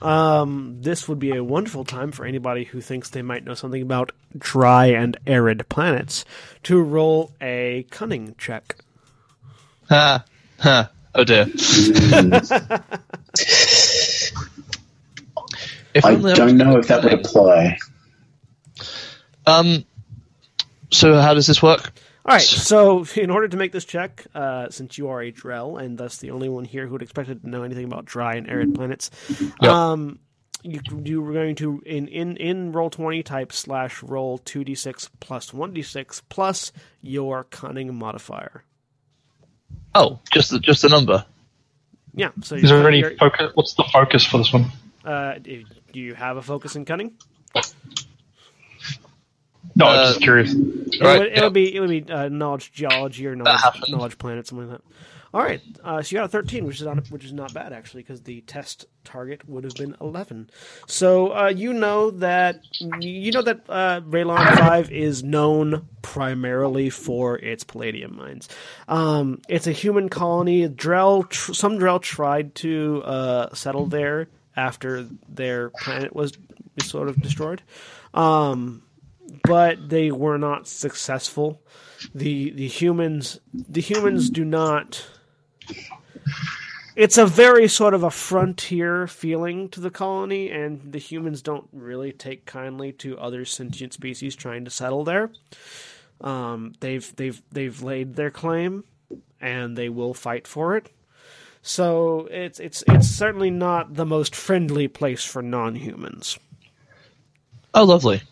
Um, 0.00 0.78
this 0.80 1.08
would 1.08 1.18
be 1.18 1.34
a 1.34 1.44
wonderful 1.44 1.84
time 1.84 2.12
for 2.12 2.24
anybody 2.24 2.64
who 2.64 2.80
thinks 2.80 3.10
they 3.10 3.22
might 3.22 3.44
know 3.44 3.54
something 3.54 3.82
about 3.82 4.12
dry 4.36 4.86
and 4.86 5.16
arid 5.26 5.68
planets 5.68 6.24
to 6.64 6.80
roll 6.80 7.32
a 7.40 7.86
cunning 7.90 8.34
check. 8.38 8.76
Ha, 9.88 10.24
ha. 10.58 10.90
Oh 11.14 11.24
dear. 11.24 11.46
if 15.94 16.04
I 16.04 16.14
don't 16.14 16.56
know 16.56 16.78
if 16.78 16.88
that 16.88 17.02
would 17.04 17.12
apply. 17.12 17.78
Um. 19.46 19.84
So 20.90 21.20
how 21.20 21.34
does 21.34 21.46
this 21.46 21.62
work? 21.62 21.92
All 22.26 22.34
right, 22.34 22.42
so 22.42 23.04
in 23.16 23.30
order 23.30 23.48
to 23.48 23.56
make 23.56 23.72
this 23.72 23.86
check, 23.86 24.26
uh, 24.34 24.68
since 24.68 24.98
you 24.98 25.08
are 25.08 25.22
a 25.22 25.32
Drell 25.32 25.80
and 25.82 25.96
thus 25.96 26.18
the 26.18 26.30
only 26.32 26.50
one 26.50 26.64
here 26.66 26.86
who 26.86 26.92
would 26.92 27.02
expected 27.02 27.42
to 27.42 27.48
know 27.48 27.62
anything 27.62 27.86
about 27.86 28.04
dry 28.04 28.34
and 28.34 28.48
arid 28.48 28.74
planets, 28.74 29.10
Yep. 29.62 29.72
um, 29.72 30.18
you 30.62 30.80
you 31.02 31.22
were 31.22 31.32
going 31.32 31.54
to 31.56 31.82
in 31.86 32.08
in 32.08 32.36
in 32.36 32.72
roll 32.72 32.90
twenty 32.90 33.22
type 33.22 33.52
slash 33.52 34.02
roll 34.02 34.36
two 34.36 34.64
d 34.64 34.74
six 34.74 35.08
plus 35.20 35.54
one 35.54 35.72
d 35.72 35.80
six 35.80 36.22
plus 36.28 36.72
your 37.00 37.44
cunning 37.44 37.94
modifier. 37.94 38.64
Oh, 39.94 40.20
just 40.30 40.50
the, 40.50 40.60
just 40.60 40.82
the 40.82 40.90
number. 40.90 41.24
Yeah. 42.14 42.30
So 42.42 42.56
Is 42.56 42.68
there 42.68 42.86
any 42.86 43.02
focus? 43.16 43.50
What's 43.54 43.74
the 43.74 43.84
focus 43.84 44.26
for 44.26 44.38
this 44.38 44.52
one? 44.52 44.66
Uh, 45.04 45.34
do 45.38 45.64
you 45.94 46.14
have 46.14 46.36
a 46.36 46.42
focus 46.42 46.76
in 46.76 46.84
cunning? 46.84 47.14
No, 49.76 49.86
Uh, 49.86 49.88
I'm 49.90 50.06
just 50.08 50.20
curious. 50.22 50.52
It, 50.54 51.00
Right, 51.00 51.18
would, 51.20 51.26
it 51.28 51.36
yeah. 51.36 51.44
would 51.44 51.52
be 51.52 51.74
it 51.74 51.80
would 51.80 51.90
be 51.90 52.12
uh, 52.12 52.28
knowledge 52.28 52.72
geology 52.72 53.26
or 53.26 53.36
knowledge 53.36 53.60
happens. 53.60 53.88
knowledge 53.88 54.18
planet 54.18 54.46
something 54.46 54.68
like 54.68 54.78
that. 54.78 54.84
All 55.32 55.40
right, 55.40 55.60
uh, 55.84 56.02
so 56.02 56.10
you 56.10 56.18
got 56.18 56.24
a 56.24 56.28
thirteen, 56.28 56.64
which 56.66 56.80
is 56.80 56.82
not 56.82 57.06
which 57.08 57.24
is 57.24 57.32
not 57.32 57.54
bad 57.54 57.72
actually, 57.72 58.02
because 58.02 58.22
the 58.22 58.40
test 58.40 58.86
target 59.04 59.48
would 59.48 59.62
have 59.62 59.74
been 59.74 59.94
eleven. 60.00 60.50
So 60.88 61.32
uh, 61.36 61.48
you 61.54 61.72
know 61.72 62.10
that 62.10 62.62
you 62.98 63.30
know 63.30 63.42
that 63.42 63.60
uh, 63.68 64.00
Raylon 64.00 64.58
Five 64.58 64.90
is 64.90 65.22
known 65.22 65.86
primarily 66.02 66.90
for 66.90 67.38
its 67.38 67.62
palladium 67.62 68.16
mines. 68.16 68.48
Um, 68.88 69.40
it's 69.48 69.68
a 69.68 69.72
human 69.72 70.08
colony. 70.08 70.68
Drell, 70.68 71.28
tr- 71.28 71.52
some 71.52 71.78
Drell 71.78 72.02
tried 72.02 72.56
to 72.56 73.00
uh, 73.04 73.54
settle 73.54 73.86
there 73.86 74.26
after 74.56 75.08
their 75.28 75.70
planet 75.70 76.14
was 76.14 76.32
sort 76.82 77.08
of 77.08 77.20
destroyed. 77.20 77.62
Um, 78.14 78.82
but 79.44 79.88
they 79.88 80.10
were 80.10 80.38
not 80.38 80.66
successful. 80.66 81.62
The 82.14 82.50
the 82.50 82.66
humans 82.66 83.40
the 83.52 83.80
humans 83.80 84.30
do 84.30 84.44
not 84.44 85.06
it's 86.96 87.18
a 87.18 87.26
very 87.26 87.68
sort 87.68 87.94
of 87.94 88.02
a 88.02 88.10
frontier 88.10 89.06
feeling 89.06 89.68
to 89.70 89.80
the 89.80 89.90
colony 89.90 90.50
and 90.50 90.92
the 90.92 90.98
humans 90.98 91.40
don't 91.42 91.68
really 91.72 92.12
take 92.12 92.44
kindly 92.44 92.92
to 92.92 93.18
other 93.18 93.44
sentient 93.44 93.92
species 93.92 94.34
trying 94.34 94.64
to 94.64 94.70
settle 94.70 95.04
there. 95.04 95.30
Um, 96.20 96.74
they've 96.80 97.14
they've 97.16 97.40
they've 97.50 97.82
laid 97.82 98.16
their 98.16 98.30
claim 98.30 98.84
and 99.40 99.76
they 99.76 99.88
will 99.88 100.14
fight 100.14 100.46
for 100.46 100.76
it. 100.76 100.90
So 101.62 102.26
it's 102.30 102.58
it's 102.58 102.82
it's 102.86 103.08
certainly 103.08 103.50
not 103.50 103.94
the 103.94 104.06
most 104.06 104.34
friendly 104.34 104.88
place 104.88 105.24
for 105.24 105.42
non-humans. 105.42 106.38
Oh, 107.74 107.84
lovely. 107.84 108.22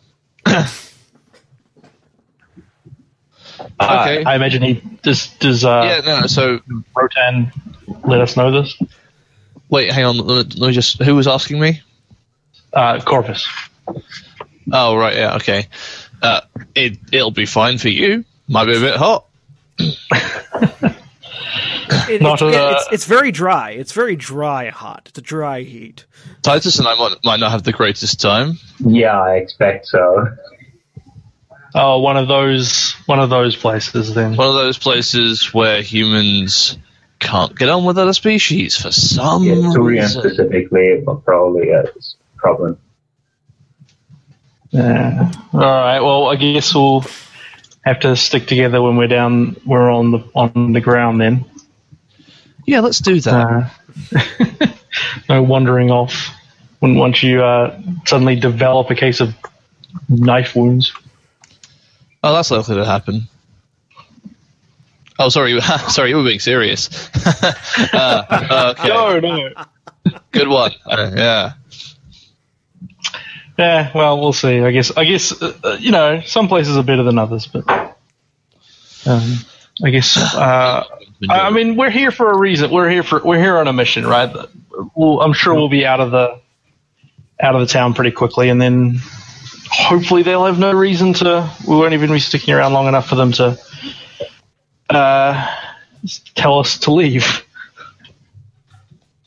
Uh, 3.81 3.99
Okay. 4.03 4.25
I 4.25 4.37
imagine 4.37 4.62
he 4.62 4.75
does. 5.03 5.29
Does 5.41 5.64
uh, 5.64 6.01
yeah, 6.07 6.21
no. 6.21 6.27
So 6.29 6.61
Rotan 6.95 7.53
let 8.05 8.21
us 8.21 8.37
know 8.37 8.51
this. 8.53 8.81
Wait, 9.69 9.91
hang 9.91 10.05
on. 10.05 10.17
Let 10.19 10.47
me, 10.47 10.61
let 10.61 10.69
me 10.69 10.73
just. 10.73 11.03
Who 11.03 11.17
was 11.17 11.27
asking 11.27 11.59
me? 11.59 11.83
Uh, 12.73 12.99
Korvys. 12.99 13.45
Oh, 14.73 14.97
right. 14.97 15.17
Yeah. 15.17 15.37
Okay. 15.37 15.67
Uh, 16.23 16.43
it 16.75 16.99
it'll 17.11 17.33
be 17.33 17.47
fine 17.47 17.79
for 17.79 17.88
you. 17.88 18.25
Might 18.49 18.67
be 18.67 18.77
a 18.77 18.81
bit 18.81 18.97
hot. 18.97 19.27
It- 22.09 22.22
Not 22.22 22.40
it's, 22.40 22.42
a- 22.42 22.46
uh, 22.62 22.70
it's, 22.72 22.88
it's 22.92 23.05
very 23.07 23.31
dry. 23.33 23.70
It's 23.70 23.92
very 23.92 24.16
dry 24.16 24.70
hot. 24.70 25.03
It's 25.07 25.18
a 25.18 25.22
dry 25.22 25.62
heat. 25.62 26.07
Titis 26.42 26.79
and 26.79 26.88
I 26.88 26.94
might, 26.96 27.16
might 27.24 27.40
not 27.40 27.51
have 27.53 27.62
the 27.62 27.72
greatest 27.72 28.20
time. 28.20 28.59
Yeah, 28.81 29.18
I 29.20 29.37
expect 29.37 29.87
so. 29.87 30.29
Oh, 31.74 31.98
one 32.01 32.16
of 32.16 32.29
those 32.29 32.94
one 33.07 33.20
of 33.20 33.29
those 33.31 33.55
places 33.55 34.14
then. 34.14 34.37
One 34.37 34.48
of 34.48 34.55
those 34.55 34.79
places 34.79 35.53
where 35.53 35.83
humans 35.83 36.79
can't 37.18 37.55
get 37.57 37.68
on 37.68 37.85
with 37.85 37.98
other 37.98 38.12
species 38.14 38.77
for 38.77 38.90
some 38.90 39.44
Yeah, 39.44 39.55
Turian 39.55 39.85
reason. 39.85 40.22
specifically, 40.22 41.03
but 41.05 41.24
probably 41.24 41.70
a 41.70 41.85
problem. 42.37 42.79
Yeah. 44.70 45.31
All 45.53 45.61
right. 45.61 46.01
Well, 46.01 46.29
I 46.29 46.37
guess 46.37 46.74
we'll 46.74 47.05
have 47.85 48.01
to 48.01 48.16
stick 48.16 48.46
together 48.46 48.81
when 48.83 48.96
we're 48.96 49.09
down. 49.09 49.57
We're 49.64 49.90
on 49.90 50.11
the 50.11 50.18
on 50.35 50.72
the 50.72 50.81
ground 50.81 51.20
then. 51.20 51.44
Yeah, 52.69 52.81
let's 52.81 52.99
do 52.99 53.19
that. 53.23 53.73
Uh, 54.15 54.67
no 55.31 55.43
wandering 55.43 55.91
off 55.91 56.29
when 56.81 56.97
once 56.97 57.23
you 57.23 57.43
uh, 57.43 57.81
suddenly 58.05 58.37
develop 58.37 58.91
a 58.91 58.95
case 58.95 59.21
of 59.21 59.35
knife 60.07 60.55
wounds. 60.55 60.93
Oh, 62.23 62.35
that's 62.35 62.51
likely 62.51 62.75
to 62.75 62.85
happen. 62.85 63.23
Oh, 65.19 65.31
sorry, 65.31 65.59
sorry, 65.89 66.11
you 66.11 66.19
were 66.19 66.25
being 66.25 66.41
serious. 66.41 67.09
uh, 67.95 68.75
okay, 68.79 68.89
no. 68.89 69.19
no. 69.19 69.65
good 70.31 70.49
one. 70.49 70.73
Uh, 70.85 71.11
yeah, 71.17 71.53
Yeah. 73.59 73.91
Well, 73.95 74.21
we'll 74.21 74.35
see. 74.35 74.61
I 74.61 74.73
guess. 74.73 74.95
I 74.95 75.05
guess. 75.07 75.41
Uh, 75.41 75.55
uh, 75.65 75.77
you 75.81 75.91
know, 75.91 76.21
some 76.21 76.49
places 76.49 76.77
are 76.77 76.85
better 76.85 77.03
than 77.03 77.19
others, 77.19 77.47
but 77.47 77.67
um, 79.07 79.39
I 79.83 79.89
guess. 79.89 80.19
I 81.29 81.41
I 81.41 81.51
mean, 81.51 81.77
we're 81.77 81.91
here 81.91 82.11
for 82.11 82.31
a 82.31 82.39
reason. 82.39 82.71
We're 82.71 82.91
here 82.91 83.03
for 83.03 83.21
we're 83.25 83.41
here 83.41 83.57
on 83.57 83.69
a 83.69 83.73
mission, 83.73 84.07
right? 84.07 84.35
We'll, 84.95 85.21
I'm 85.21 85.33
sure 85.33 85.55
we'll 85.55 85.69
be 85.69 85.85
out 85.87 86.01
of 86.01 86.11
the 86.11 86.41
out 87.41 87.55
of 87.55 87.61
the 87.61 87.67
town 87.67 87.95
pretty 87.95 88.11
quickly, 88.11 88.49
and 88.49 88.61
then 88.61 89.01
hopefully 89.71 90.23
they'll 90.23 90.47
have 90.47 90.59
no 90.59 90.73
reason 90.73 91.13
to. 91.15 91.51
We 91.67 91.77
won't 91.77 91.95
even 91.95 92.11
be 92.11 92.21
sticking 92.21 92.55
around 92.55 92.73
long 92.73 92.87
enough 92.89 93.09
for 93.09 93.17
them 93.17 93.33
to 93.33 93.59
uh, 94.91 95.57
tell 96.35 96.59
us 96.59 96.79
to 96.81 96.93
leave. 96.93 97.45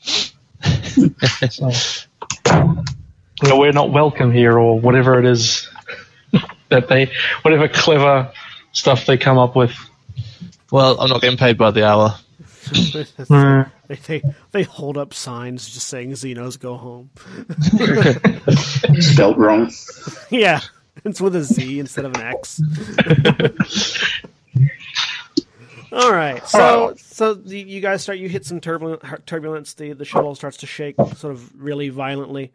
so, 0.02 1.70
you 3.42 3.48
know, 3.48 3.58
we're 3.58 3.72
not 3.72 3.90
welcome 3.90 4.32
here, 4.32 4.58
or 4.58 4.78
whatever 4.80 5.18
it 5.18 5.26
is 5.26 5.68
that 6.68 6.88
they, 6.88 7.10
whatever 7.42 7.68
clever 7.68 8.32
stuff 8.72 9.06
they 9.06 9.18
come 9.18 9.38
up 9.38 9.54
with. 9.54 9.74
Well, 10.72 10.98
I'm 10.98 11.08
not 11.10 11.20
getting 11.20 11.38
paid 11.38 11.56
by 11.56 11.70
the 11.70 11.86
hour. 11.86 12.16
They, 13.88 13.96
they 13.96 14.22
they 14.52 14.62
hold 14.62 14.96
up 14.96 15.12
signs 15.12 15.68
just 15.68 15.88
saying 15.88 16.12
Xenos 16.12 16.58
go 16.58 16.76
home. 16.76 17.10
Spelt 19.02 19.36
wrong. 19.36 19.70
yeah, 20.30 20.60
it's 21.04 21.20
with 21.20 21.36
a 21.36 21.42
Z 21.42 21.78
instead 21.78 22.06
of 22.06 22.14
an 22.14 22.22
X. 22.22 22.62
All 25.92 26.12
right, 26.12 26.46
so 26.46 26.94
so 26.96 27.34
the, 27.34 27.60
you 27.60 27.82
guys 27.82 28.02
start. 28.02 28.18
You 28.18 28.30
hit 28.30 28.46
some 28.46 28.60
turbulent 28.60 29.02
turbulence. 29.26 29.74
The 29.74 29.92
the 29.92 30.06
shuttle 30.06 30.34
starts 30.34 30.58
to 30.58 30.66
shake, 30.66 30.96
sort 31.16 31.34
of 31.34 31.52
really 31.62 31.90
violently. 31.90 32.50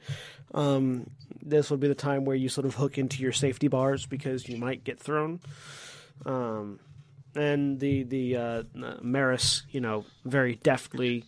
Um, 0.55 1.07
this 1.43 1.69
would 1.69 1.81
be 1.81 1.87
the 1.87 1.95
time 1.95 2.25
where 2.25 2.35
you 2.35 2.49
sort 2.49 2.65
of 2.65 2.73
hook 2.73 2.97
into 2.97 3.21
your 3.21 3.33
safety 3.33 3.67
bars 3.67 4.07
because 4.07 4.49
you 4.49 4.57
might 4.57 4.83
get 4.83 4.99
thrown. 4.99 5.39
Um, 6.25 6.79
and 7.37 7.79
the 7.79 8.03
the 8.03 8.35
uh, 8.35 8.63
Marris, 9.03 9.63
you 9.71 9.81
know, 9.81 10.05
very 10.25 10.55
deftly 10.55 11.23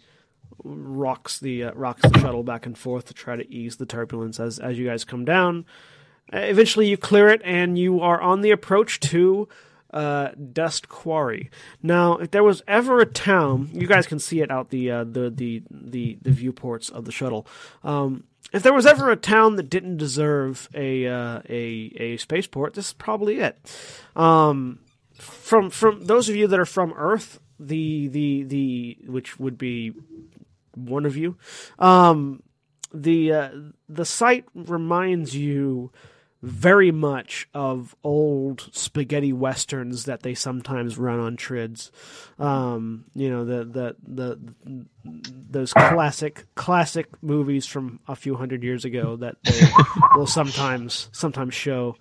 rocks 0.63 1.39
the 1.39 1.65
uh, 1.65 1.73
rocks 1.73 2.01
the 2.01 2.19
shuttle 2.19 2.43
back 2.43 2.65
and 2.65 2.77
forth 2.77 3.05
to 3.05 3.13
try 3.13 3.35
to 3.35 3.51
ease 3.51 3.77
the 3.77 3.85
turbulence 3.85 4.39
as 4.39 4.59
as 4.59 4.77
you 4.77 4.85
guys 4.85 5.03
come 5.03 5.25
down. 5.25 5.65
Uh, 6.31 6.39
eventually, 6.39 6.87
you 6.87 6.97
clear 6.97 7.27
it, 7.29 7.41
and 7.43 7.77
you 7.77 8.01
are 8.01 8.21
on 8.21 8.41
the 8.41 8.51
approach 8.51 8.99
to 8.99 9.47
uh, 9.93 10.29
Dust 10.53 10.87
Quarry. 10.87 11.49
Now, 11.81 12.17
if 12.17 12.31
there 12.31 12.43
was 12.43 12.61
ever 12.67 12.99
a 12.99 13.05
town, 13.05 13.69
you 13.73 13.87
guys 13.87 14.05
can 14.05 14.19
see 14.19 14.41
it 14.41 14.51
out 14.51 14.69
the 14.69 14.91
uh, 14.91 15.03
the, 15.03 15.29
the 15.29 15.63
the 15.71 16.17
the 16.21 16.31
viewports 16.31 16.89
of 16.89 17.05
the 17.05 17.11
shuttle. 17.11 17.47
Um, 17.83 18.25
if 18.51 18.63
there 18.63 18.73
was 18.73 18.85
ever 18.85 19.11
a 19.11 19.15
town 19.15 19.55
that 19.57 19.69
didn't 19.69 19.97
deserve 19.97 20.69
a 20.73 21.07
uh, 21.07 21.41
a 21.49 21.93
a 21.97 22.17
spaceport, 22.17 22.73
this 22.73 22.87
is 22.87 22.93
probably 22.93 23.39
it. 23.39 23.57
Um, 24.15 24.79
from 25.21 25.69
from 25.69 26.05
those 26.05 26.29
of 26.29 26.35
you 26.35 26.47
that 26.47 26.59
are 26.59 26.65
from 26.65 26.93
Earth, 26.95 27.39
the 27.59 28.07
the 28.07 28.43
the 28.43 28.97
which 29.07 29.39
would 29.39 29.57
be 29.57 29.93
one 30.75 31.05
of 31.05 31.17
you, 31.17 31.37
um, 31.77 32.41
the 32.93 33.33
uh, 33.33 33.49
the 33.87 34.05
site 34.05 34.45
reminds 34.53 35.35
you 35.35 35.91
very 36.41 36.91
much 36.91 37.49
of 37.53 37.95
old 38.01 38.69
spaghetti 38.71 39.33
westerns 39.33 40.05
that 40.05 40.23
they 40.23 40.33
sometimes 40.33 40.97
run 40.97 41.19
on 41.19 41.35
trids. 41.35 41.91
Um, 42.37 43.05
you 43.13 43.29
know 43.29 43.43
the 43.43 43.65
the 43.65 43.95
the 44.07 44.85
those 45.03 45.73
classic 45.73 46.45
classic 46.55 47.07
movies 47.21 47.65
from 47.65 47.99
a 48.07 48.15
few 48.15 48.35
hundred 48.35 48.63
years 48.63 48.85
ago 48.85 49.17
that 49.17 49.35
they 49.43 49.59
will 50.15 50.27
sometimes 50.27 51.09
sometimes 51.11 51.53
show. 51.53 51.97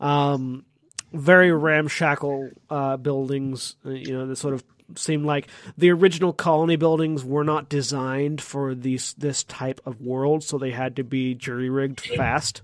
Um, 0.00 0.64
very 1.12 1.52
ramshackle 1.52 2.50
uh, 2.70 2.96
buildings, 2.96 3.76
uh, 3.84 3.90
you 3.90 4.12
know, 4.12 4.26
that 4.26 4.36
sort 4.36 4.54
of 4.54 4.64
seem 4.96 5.24
like 5.24 5.48
the 5.78 5.90
original 5.90 6.32
colony 6.32 6.76
buildings 6.76 7.24
were 7.24 7.44
not 7.44 7.68
designed 7.68 8.40
for 8.40 8.74
these 8.74 9.14
this 9.14 9.44
type 9.44 9.80
of 9.86 10.00
world, 10.00 10.42
so 10.42 10.58
they 10.58 10.70
had 10.70 10.96
to 10.96 11.04
be 11.04 11.34
jury 11.34 11.70
rigged 11.70 12.00
fast. 12.00 12.62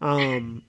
Um, 0.00 0.62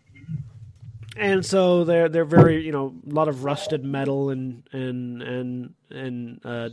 and 1.15 1.45
so 1.45 1.83
they're 1.83 2.09
they're 2.09 2.25
very 2.25 2.65
you 2.65 2.71
know 2.71 2.93
a 3.09 3.13
lot 3.13 3.27
of 3.27 3.43
rusted 3.43 3.83
metal 3.83 4.29
and 4.29 4.63
and 4.71 5.21
and 5.21 5.73
and 5.89 6.41
uh, 6.45 6.69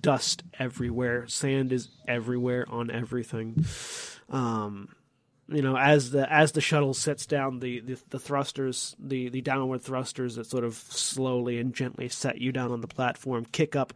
dust 0.00 0.42
everywhere. 0.58 1.26
Sand 1.28 1.72
is 1.72 1.88
everywhere 2.06 2.66
on 2.68 2.90
everything. 2.90 3.64
Um, 4.30 4.88
you 5.48 5.62
know, 5.62 5.76
as 5.76 6.10
the 6.10 6.30
as 6.32 6.52
the 6.52 6.60
shuttle 6.60 6.94
sets 6.94 7.26
down, 7.26 7.60
the, 7.60 7.80
the, 7.80 7.98
the 8.10 8.18
thrusters, 8.18 8.96
the, 8.98 9.28
the 9.28 9.40
downward 9.40 9.82
thrusters 9.82 10.34
that 10.36 10.46
sort 10.46 10.64
of 10.64 10.74
slowly 10.74 11.58
and 11.58 11.74
gently 11.74 12.08
set 12.08 12.40
you 12.40 12.50
down 12.50 12.72
on 12.72 12.80
the 12.80 12.88
platform, 12.88 13.46
kick 13.52 13.76
up 13.76 13.92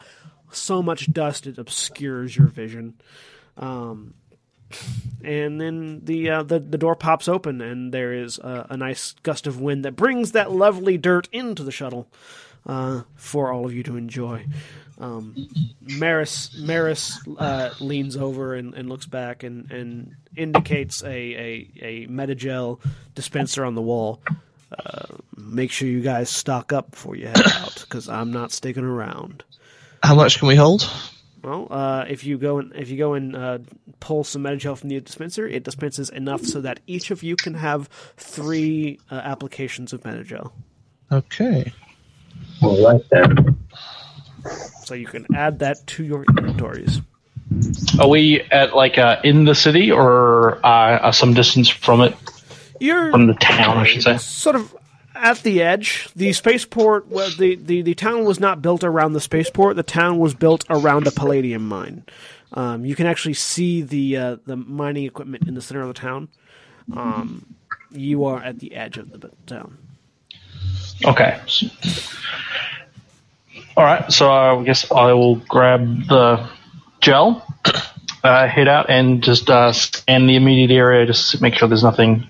so 0.52 0.82
much 0.82 1.12
dust 1.12 1.46
it 1.46 1.58
obscures 1.58 2.36
your 2.36 2.46
vision. 2.46 2.94
Um, 3.56 4.14
and 5.24 5.60
then 5.60 6.04
the, 6.04 6.30
uh, 6.30 6.42
the 6.44 6.60
the 6.60 6.78
door 6.78 6.94
pops 6.94 7.26
open, 7.26 7.60
and 7.60 7.92
there 7.92 8.12
is 8.12 8.38
a, 8.38 8.68
a 8.70 8.76
nice 8.76 9.14
gust 9.24 9.48
of 9.48 9.60
wind 9.60 9.84
that 9.84 9.96
brings 9.96 10.32
that 10.32 10.52
lovely 10.52 10.96
dirt 10.96 11.28
into 11.32 11.64
the 11.64 11.72
shuttle 11.72 12.08
uh, 12.66 13.02
for 13.16 13.52
all 13.52 13.66
of 13.66 13.72
you 13.72 13.82
to 13.84 13.96
enjoy. 13.96 14.46
Um, 14.98 15.34
Marris 15.82 16.54
Marris 16.60 17.18
uh, 17.38 17.70
leans 17.80 18.16
over 18.16 18.54
and, 18.54 18.74
and 18.74 18.88
looks 18.88 19.06
back 19.06 19.42
and, 19.42 19.70
and 19.70 20.14
indicates 20.36 21.02
a, 21.02 21.08
a, 21.08 21.70
a 21.80 22.06
Medi-gel 22.06 22.80
dispenser 23.14 23.64
on 23.64 23.74
the 23.74 23.80
wall. 23.80 24.20
Uh, 24.70 25.06
make 25.36 25.70
sure 25.70 25.88
you 25.88 26.02
guys 26.02 26.28
stock 26.28 26.72
up 26.72 26.90
before 26.90 27.16
you 27.16 27.26
head 27.26 27.40
out, 27.40 27.80
because 27.80 28.08
I'm 28.08 28.30
not 28.30 28.52
sticking 28.52 28.84
around. 28.84 29.42
How 30.02 30.14
much 30.14 30.38
can 30.38 30.48
we 30.48 30.54
hold? 30.54 30.88
Well, 31.42 31.68
uh, 31.70 32.04
if 32.06 32.22
you 32.24 32.36
go 32.36 32.58
and 32.58 32.74
if 32.76 32.90
you 32.90 32.98
go 32.98 33.14
and 33.14 33.34
uh, 33.34 33.58
pull 34.00 34.22
some 34.22 34.42
Medi-gel 34.42 34.76
from 34.76 34.90
the 34.90 35.00
dispenser, 35.00 35.48
it 35.48 35.64
dispenses 35.64 36.10
enough 36.10 36.42
so 36.42 36.60
that 36.60 36.80
each 36.86 37.10
of 37.10 37.22
you 37.22 37.36
can 37.36 37.54
have 37.54 37.88
three 38.18 39.00
uh, 39.10 39.14
applications 39.14 39.94
of 39.94 40.04
Medi-gel. 40.04 40.52
Okay. 41.10 41.72
All 42.62 42.84
right 42.86 43.02
then. 43.10 43.58
So 44.84 44.94
you 44.94 45.06
can 45.06 45.26
add 45.34 45.58
that 45.60 45.86
to 45.88 46.04
your 46.04 46.24
inventories. 46.24 47.00
Are 47.98 48.08
we 48.08 48.40
at 48.42 48.74
like 48.74 48.98
uh, 48.98 49.20
in 49.24 49.44
the 49.44 49.54
city 49.54 49.90
or 49.90 50.64
uh, 50.64 50.68
uh, 50.68 51.12
some 51.12 51.34
distance 51.34 51.68
from 51.68 52.00
it, 52.00 52.16
You're 52.78 53.10
from 53.10 53.26
the 53.26 53.34
town, 53.34 53.78
I 53.78 53.84
should 53.84 54.02
say? 54.02 54.18
sort 54.18 54.56
of 54.56 54.76
at 55.14 55.42
the 55.42 55.60
edge. 55.62 56.08
The 56.14 56.32
spaceport, 56.32 57.08
well, 57.08 57.30
the, 57.36 57.56
the, 57.56 57.82
the 57.82 57.94
town 57.94 58.24
was 58.24 58.40
not 58.40 58.62
built 58.62 58.84
around 58.84 59.12
the 59.12 59.20
spaceport. 59.20 59.76
The 59.76 59.82
town 59.82 60.18
was 60.18 60.34
built 60.34 60.64
around 60.70 61.06
a 61.06 61.10
palladium 61.10 61.66
mine. 61.66 62.04
Um, 62.52 62.84
you 62.84 62.94
can 62.96 63.06
actually 63.06 63.34
see 63.34 63.82
the 63.82 64.16
uh, 64.16 64.36
the 64.46 64.56
mining 64.56 65.04
equipment 65.04 65.46
in 65.46 65.54
the 65.54 65.62
center 65.62 65.82
of 65.82 65.88
the 65.88 65.94
town. 65.94 66.28
Um, 66.96 67.54
you 67.92 68.24
are 68.24 68.42
at 68.42 68.58
the 68.58 68.74
edge 68.74 68.96
of 68.96 69.20
the 69.20 69.30
town. 69.46 69.78
Okay. 71.04 71.40
All 73.76 73.84
right. 73.84 74.10
So 74.12 74.30
I 74.30 74.62
guess 74.64 74.90
I 74.90 75.12
will 75.12 75.36
grab 75.36 76.06
the 76.08 76.48
gel, 77.00 77.46
uh, 78.24 78.46
head 78.48 78.68
out 78.68 78.90
and 78.90 79.22
just 79.22 79.48
uh, 79.48 79.72
scan 79.72 80.26
the 80.26 80.36
immediate 80.36 80.70
area, 80.70 81.06
just 81.06 81.30
to 81.32 81.42
make 81.42 81.54
sure 81.54 81.68
there's 81.68 81.82
nothing, 81.82 82.28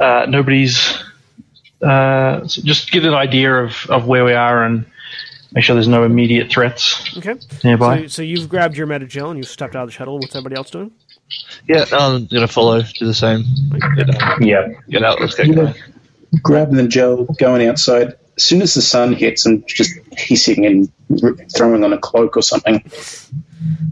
uh, 0.00 0.26
nobody's. 0.28 0.96
Uh, 1.82 2.46
so 2.48 2.60
just 2.62 2.90
get 2.90 3.04
an 3.04 3.14
idea 3.14 3.54
of, 3.54 3.86
of 3.88 4.06
where 4.08 4.24
we 4.24 4.32
are 4.32 4.64
and 4.64 4.84
make 5.52 5.62
sure 5.62 5.74
there's 5.76 5.86
no 5.86 6.02
immediate 6.02 6.50
threats 6.50 7.16
Okay. 7.18 7.34
nearby. 7.62 8.02
So, 8.02 8.06
so 8.08 8.22
you've 8.22 8.48
grabbed 8.48 8.76
your 8.76 8.86
medi-gel 8.88 9.30
and 9.30 9.38
you've 9.38 9.48
stepped 9.48 9.76
out 9.76 9.84
of 9.84 9.88
the 9.88 9.92
shuttle. 9.92 10.18
What's 10.18 10.34
everybody 10.34 10.56
else 10.56 10.70
doing? 10.70 10.90
Yeah, 11.68 11.84
I'm 11.92 12.26
gonna 12.26 12.48
follow. 12.48 12.80
Do 12.82 13.06
the 13.06 13.14
same. 13.14 13.44
Get 13.96 14.10
out. 14.22 14.42
Yeah. 14.42 14.68
Get 14.88 15.04
out. 15.04 15.20
Let's 15.20 15.34
get 15.34 15.46
Yeah. 15.48 15.54
going. 15.54 15.74
Grabbing 16.42 16.76
the 16.76 16.88
gel, 16.88 17.24
going 17.24 17.66
outside. 17.66 18.14
As 18.36 18.44
soon 18.44 18.62
as 18.62 18.74
the 18.74 18.82
sun 18.82 19.12
hits, 19.12 19.46
I'm 19.46 19.64
just 19.66 19.98
hissing 20.12 20.64
and 20.64 20.92
throwing 21.56 21.82
on 21.84 21.92
a 21.92 21.98
cloak 21.98 22.36
or 22.36 22.42
something. 22.42 22.88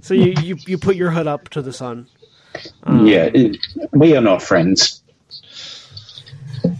So 0.02 0.14
you, 0.14 0.34
you, 0.40 0.56
you 0.66 0.78
put 0.78 0.96
your 0.96 1.10
hood 1.10 1.26
up 1.26 1.48
to 1.50 1.62
the 1.62 1.72
sun. 1.72 2.06
yeah, 2.86 3.28
it, 3.32 3.58
we 3.92 4.16
are 4.16 4.20
not 4.20 4.42
friends. 4.42 5.02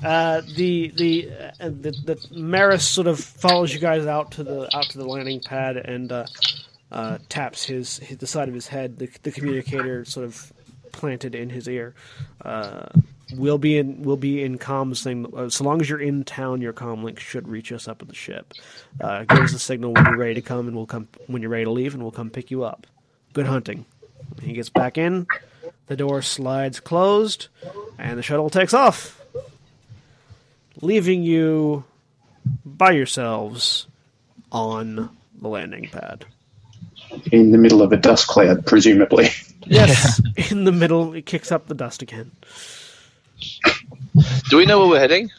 Uh, 0.05 0.43
the 0.55 0.93
the 0.97 1.31
uh, 1.61 1.69
the 1.69 1.93
the 2.05 2.17
Marris 2.33 2.83
sort 2.83 3.07
of 3.07 3.21
follows 3.21 3.73
you 3.73 3.81
guys 3.81 4.07
out 4.07 4.33
to 4.33 4.45
the 4.45 4.69
out 4.77 4.85
to 4.91 4.99
the 4.99 5.05
landing 5.05 5.41
pad 5.41 5.77
and 5.77 6.11
uh, 6.13 6.27
uh, 6.93 7.19
taps 7.29 7.65
his, 7.65 7.99
his 7.99 8.19
the 8.19 8.27
side 8.27 8.49
of 8.49 8.55
his 8.55 8.67
head. 8.69 8.99
The, 8.99 9.09
the 9.23 9.33
communicator 9.33 10.05
sort 10.05 10.25
of 10.25 10.53
planted 10.93 11.35
in 11.35 11.51
his 11.51 11.69
ear. 11.69 11.95
We'll 13.35 13.59
be 13.59 13.77
in 13.77 14.03
we'll 14.03 14.17
be 14.17 14.43
in 14.43 14.59
comms 14.59 15.03
thing. 15.03 15.27
Uh, 15.37 15.49
so 15.49 15.65
long 15.65 15.81
as 15.81 15.91
you're 15.91 16.01
in 16.01 16.23
town, 16.23 16.61
your 16.61 16.73
comm 16.73 17.03
link 17.03 17.19
should 17.19 17.49
reach 17.49 17.73
us 17.73 17.89
up 17.89 18.01
at 18.01 18.09
the 18.09 18.15
ship. 18.15 18.55
Uh, 19.01 19.25
give 19.25 19.41
us 19.41 19.53
a 19.53 19.59
signal 19.59 19.93
when 19.93 20.05
you're 20.05 20.17
ready 20.17 20.35
to 20.35 20.43
come, 20.43 20.69
and 20.69 20.77
we'll 20.77 20.87
come 20.87 21.09
when 21.27 21.43
you're 21.43 21.51
ready 21.51 21.65
to 21.65 21.71
leave, 21.71 21.95
and 21.95 22.03
we'll 22.03 22.13
come 22.13 22.31
pick 22.31 22.51
you 22.51 22.63
up. 22.63 22.87
Good 23.33 23.47
hunting. 23.47 23.85
He 24.41 24.53
gets 24.53 24.69
back 24.69 24.97
in. 24.97 25.27
The 25.89 25.97
door 25.97 26.23
slides 26.23 26.79
closed, 26.79 27.49
and 27.99 28.19
the 28.19 28.23
shuttle 28.23 28.49
takes 28.49 28.75
off 28.75 29.17
leaving 30.81 31.23
you 31.23 31.85
by 32.65 32.93
yourselves 32.93 33.87
on 34.53 35.11
the 35.41 35.49
landing 35.49 35.89
pad. 35.91 36.25
In 37.33 37.51
the 37.53 37.59
middle 37.59 37.83
of 37.83 37.93
a 37.93 37.97
dust 37.97 38.27
cloud, 38.27 38.67
presumably. 38.67 39.29
Yes, 39.65 40.21
in 40.51 40.65
the 40.65 40.73
middle, 40.73 41.15
it 41.15 41.27
kicks 41.27 41.51
up 41.51 41.67
the 41.67 41.75
dust 41.75 42.03
again. 42.03 42.31
Do 44.49 44.57
we 44.57 44.67
know 44.67 44.79
where 44.81 44.89
we're 44.89 44.99
heading? 45.01 45.31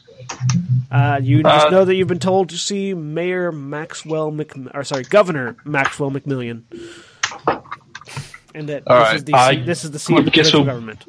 Uh, 0.91 1.19
you 1.21 1.41
just 1.43 1.67
Uh, 1.67 1.69
know 1.69 1.85
that 1.85 1.95
you've 1.95 2.07
been 2.07 2.19
told 2.19 2.49
to 2.49 2.57
see 2.57 2.93
Mayor 2.93 3.51
Maxwell 3.51 4.31
Mc, 4.31 4.53
or 4.73 4.83
sorry, 4.83 5.03
Governor 5.03 5.55
Maxwell 5.65 6.11
McMillian, 6.11 6.63
and 8.53 8.69
that 8.69 8.83
this 8.85 8.87
right. 8.87 9.15
is 9.15 9.23
the 9.23 9.33
I 9.33 9.55
this 9.63 9.83
is 9.83 9.91
the 9.91 9.99
seat 9.99 10.17
of 10.17 10.25
the 10.25 10.31
guess 10.31 10.51
provincial 10.51 10.65
government. 10.65 11.05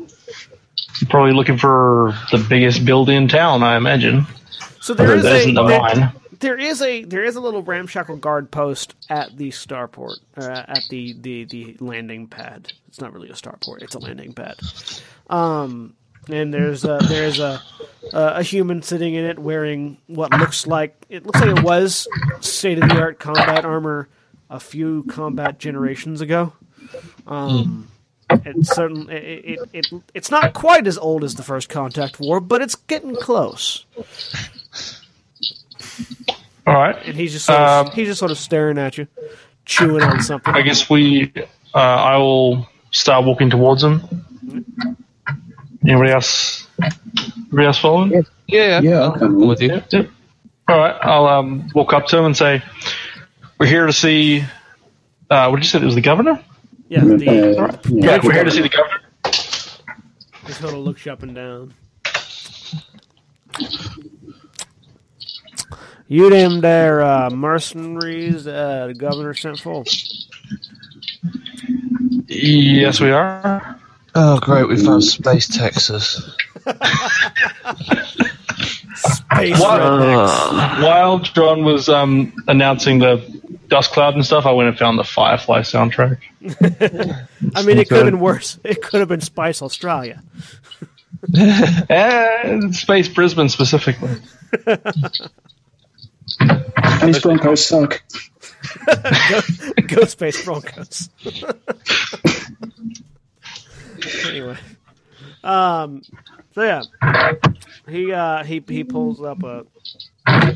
Probably 1.09 1.33
looking 1.33 1.59
for 1.59 2.15
the 2.33 2.39
biggest 2.49 2.85
building 2.85 3.17
in 3.17 3.29
town, 3.29 3.63
I 3.63 3.77
imagine. 3.77 4.27
So 4.81 4.95
there 4.95 5.21
There 5.21 5.37
is 5.37 5.47
a 5.47 5.51
a 5.51 5.67
there- 5.67 5.81
mine. 5.81 6.13
there 6.41 6.59
is 6.59 6.81
a 6.83 7.05
there 7.05 7.25
is 7.25 7.37
a 7.37 7.41
little 7.41 7.63
ramshackle 7.63 8.17
guard 8.17 8.51
post 8.51 8.95
at 9.11 9.37
the 9.37 9.51
starport 9.51 10.19
uh, 10.37 10.65
at 10.69 10.83
the, 10.91 11.15
the 11.21 11.45
the 11.45 11.77
landing 11.81 12.27
pad. 12.27 12.73
It's 12.89 13.01
not 13.01 13.13
really 13.13 13.29
a 13.29 13.35
starport; 13.35 13.83
it's 13.83 13.95
a 13.95 13.99
landing 13.99 14.33
pad. 14.33 14.55
Um, 15.31 15.95
and 16.29 16.53
there's 16.53 16.85
a, 16.85 16.99
there's 17.09 17.39
a 17.41 17.61
a 18.13 18.19
a 18.37 18.43
human 18.43 18.83
sitting 18.83 19.15
in 19.15 19.25
it 19.25 19.39
wearing 19.39 19.99
what 20.07 20.31
looks 20.33 20.67
like 20.67 20.95
it 21.09 21.27
looks 21.27 21.41
like 21.41 21.57
it 21.57 21.63
was 21.63 22.07
state 22.41 22.83
of 22.83 22.89
the 22.89 23.01
art 23.01 23.19
combat 23.19 23.65
armor 23.65 24.09
a 24.51 24.61
few 24.61 25.03
combat 25.05 25.59
generations 25.59 26.21
ago. 26.21 26.53
Um, 27.27 27.89
it's 28.31 28.75
certain 28.75 29.11
it, 29.11 29.23
it, 29.45 29.59
it 29.73 29.87
it's 30.15 30.31
not 30.31 30.55
quite 30.55 30.87
as 30.87 30.97
old 30.99 31.25
as 31.25 31.35
the 31.35 31.43
first 31.43 31.69
contact 31.69 32.19
war, 32.21 32.41
but 32.41 32.63
it's 32.63 32.75
getting 32.77 33.15
close. 33.17 33.85
All 36.67 36.75
right. 36.75 36.97
and 37.07 37.15
he's 37.17 37.33
just 37.33 37.47
sort 37.47 37.59
of, 37.59 37.87
Um, 37.87 37.93
he's 37.95 38.09
just 38.09 38.19
sort 38.19 38.31
of 38.31 38.39
staring 38.39 38.77
at 38.79 38.99
you, 38.99 39.07
chewing 39.65 40.03
on 40.03 40.21
something. 40.23 40.55
I 40.55 40.63
guess 40.63 40.89
we. 40.91 41.33
Uh, 41.75 41.79
I 41.79 42.17
will 42.17 42.67
start 42.91 43.25
walking 43.25 43.51
towards 43.51 43.83
him. 43.85 44.03
Anybody 45.87 46.11
else? 46.13 46.67
Anybody 46.83 47.67
else 47.67 47.79
following? 47.79 48.11
Yeah, 48.13 48.21
yeah. 48.47 48.81
Yeah, 48.81 49.03
I'm 49.05 49.13
I'll 49.13 49.19
come 49.19 49.47
with 49.49 49.61
you. 49.63 49.81
Yep. 49.91 50.11
All 50.69 50.79
right. 50.79 50.97
I'll 51.03 51.27
um, 51.27 51.71
walk 51.75 51.93
up 51.93 52.07
to 52.07 52.19
him 52.19 52.25
and 52.27 52.37
say, 52.37 52.63
"We're 53.59 53.67
here 53.67 53.87
to 53.87 53.93
see." 53.93 54.45
Uh, 55.31 55.49
what 55.49 55.57
did 55.57 55.65
you 55.65 55.69
say? 55.71 55.79
It 55.79 55.85
was 55.85 55.95
the 55.95 56.01
governor. 56.01 56.43
yeah, 56.89 57.01
the, 57.05 57.59
Uh, 57.59 57.77
Yeah, 57.89 58.19
we're 58.23 58.33
here 58.33 58.45
to 58.45 58.51
see 58.51 58.63
the 58.63 58.69
governor. 58.69 59.01
he 60.47 60.53
sort 60.53 60.73
of 60.73 60.81
looks 60.81 61.05
you 61.07 61.13
up 61.13 61.23
and 61.23 61.35
down. 61.35 61.75
You 66.11 66.31
them 66.31 66.61
there 66.63 67.03
uh, 67.03 67.29
mercenaries 67.31 68.47
uh, 68.47 68.87
the 68.89 68.95
governor 68.95 69.35
sent 69.35 69.61
for? 69.61 69.85
Yes, 72.27 73.01
we 73.01 73.11
are. 73.11 73.79
Oh, 74.21 74.41
great. 74.41 74.67
We 74.69 74.77
found 74.85 75.05
Space 75.05 75.47
Texas. 75.47 76.15
Space 78.97 79.61
What? 79.61 79.81
rednecks. 79.81 80.83
While 80.83 81.21
John 81.21 81.63
was 81.65 81.89
um, 81.89 82.33
announcing 82.49 82.99
the 82.99 83.19
dust 83.69 83.93
cloud 83.93 84.15
and 84.15 84.27
stuff, 84.27 84.45
I 84.45 84.51
went 84.51 84.71
and 84.71 84.77
found 84.77 84.99
the 84.99 85.05
Firefly 85.05 85.61
soundtrack. 85.61 86.19
I 87.55 87.63
mean, 87.63 87.79
it 87.79 87.89
could 87.89 87.99
have 87.99 88.07
been 88.07 88.19
worse. 88.19 88.59
It 88.65 88.83
could 88.83 88.99
have 88.99 89.09
been 89.09 89.21
Spice 89.21 89.63
Australia. 89.63 90.21
And 91.89 92.75
Space 92.75 93.09
Brisbane 93.09 93.49
specifically. 93.49 94.17
These 97.03 97.21
Broncos 97.21 97.65
suck. 97.65 98.03
Go, 98.87 99.41
go 99.87 100.05
Space 100.07 100.45
Broncos. 100.45 101.09
anyway, 104.29 104.57
um, 105.45 106.03
so 106.55 106.63
yeah, 106.63 107.35
he 107.89 108.13
uh, 108.13 108.45
he 108.45 108.63
he 108.67 108.85
pulls 108.85 109.23
up 109.23 109.43
a 109.43 109.65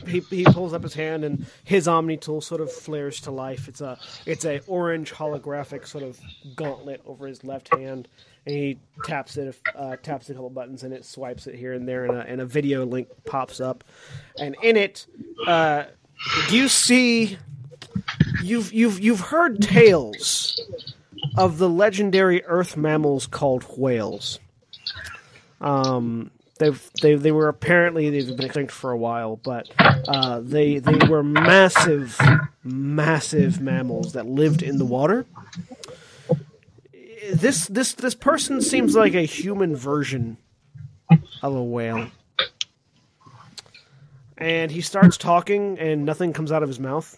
he 0.06 0.20
he 0.20 0.44
pulls 0.44 0.72
up 0.72 0.82
his 0.82 0.94
hand 0.94 1.24
and 1.24 1.46
his 1.64 1.88
Omni 1.88 2.16
tool 2.16 2.40
sort 2.40 2.60
of 2.60 2.72
flares 2.72 3.20
to 3.22 3.30
life. 3.30 3.68
It's 3.68 3.80
a 3.80 3.98
it's 4.26 4.44
a 4.44 4.60
orange 4.66 5.12
holographic 5.12 5.86
sort 5.86 6.04
of 6.04 6.20
gauntlet 6.56 7.02
over 7.06 7.26
his 7.26 7.44
left 7.44 7.74
hand, 7.74 8.08
and 8.46 8.54
he 8.54 8.78
taps 9.04 9.36
it 9.36 9.58
uh, 9.74 9.96
taps 9.96 10.28
a 10.30 10.34
couple 10.34 10.50
buttons 10.50 10.82
and 10.82 10.92
it 10.92 11.04
swipes 11.04 11.46
it 11.46 11.54
here 11.54 11.72
and 11.72 11.88
there, 11.88 12.04
and 12.04 12.16
a, 12.16 12.20
and 12.20 12.40
a 12.40 12.46
video 12.46 12.84
link 12.84 13.08
pops 13.24 13.60
up, 13.60 13.84
and 14.38 14.56
in 14.62 14.76
it, 14.76 15.06
uh, 15.46 15.84
you 16.50 16.68
see 16.68 17.38
you've 18.42 18.72
you've 18.72 19.00
you've 19.00 19.20
heard 19.20 19.60
tales 19.62 20.60
of 21.36 21.58
the 21.58 21.68
legendary 21.68 22.44
earth 22.44 22.76
mammals 22.76 23.26
called 23.26 23.64
whales. 23.76 24.38
Um, 25.60 26.30
they've 26.58 26.90
they 27.00 27.14
they 27.14 27.32
were 27.32 27.48
apparently 27.48 28.10
they've 28.10 28.36
been 28.36 28.46
extinct 28.46 28.72
for 28.72 28.90
a 28.90 28.96
while, 28.96 29.36
but 29.36 29.70
uh, 29.78 30.40
they 30.40 30.78
they 30.78 31.06
were 31.06 31.22
massive, 31.22 32.18
massive 32.64 33.60
mammals 33.60 34.12
that 34.14 34.26
lived 34.26 34.62
in 34.62 34.78
the 34.78 34.84
water. 34.84 35.26
This 37.32 37.66
this 37.66 37.94
this 37.94 38.14
person 38.14 38.60
seems 38.60 38.94
like 38.96 39.14
a 39.14 39.22
human 39.22 39.76
version 39.76 40.36
of 41.42 41.54
a 41.54 41.62
whale. 41.62 42.08
And 44.38 44.72
he 44.72 44.80
starts 44.80 45.16
talking, 45.16 45.78
and 45.78 46.04
nothing 46.04 46.32
comes 46.32 46.50
out 46.50 46.64
of 46.64 46.68
his 46.68 46.80
mouth 46.80 47.16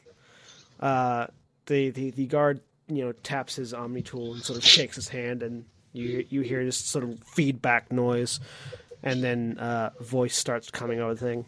uh, 0.85 1.27
the, 1.67 1.91
the 1.91 2.11
the 2.11 2.27
guard 2.27 2.61
you 2.89 3.05
know 3.05 3.13
taps 3.13 3.57
his 3.57 3.73
omni 3.73 4.03
tool 4.03 4.35
and 4.35 4.43
sort 4.43 4.59
of 4.59 4.65
shakes 4.65 4.97
his 4.97 5.09
hand 5.09 5.43
and 5.43 5.65
you 5.93 6.25
you 6.29 6.41
hear 6.43 6.65
this 6.65 6.77
sort 6.77 7.05
of 7.05 7.19
feedback 7.25 7.91
noise 7.93 8.41
and 9.03 9.23
then 9.23 9.59
uh, 9.59 9.91
voice 10.01 10.37
starts 10.37 10.71
coming 10.71 11.01
over 11.01 11.15
the 11.15 11.21
thing 11.21 11.45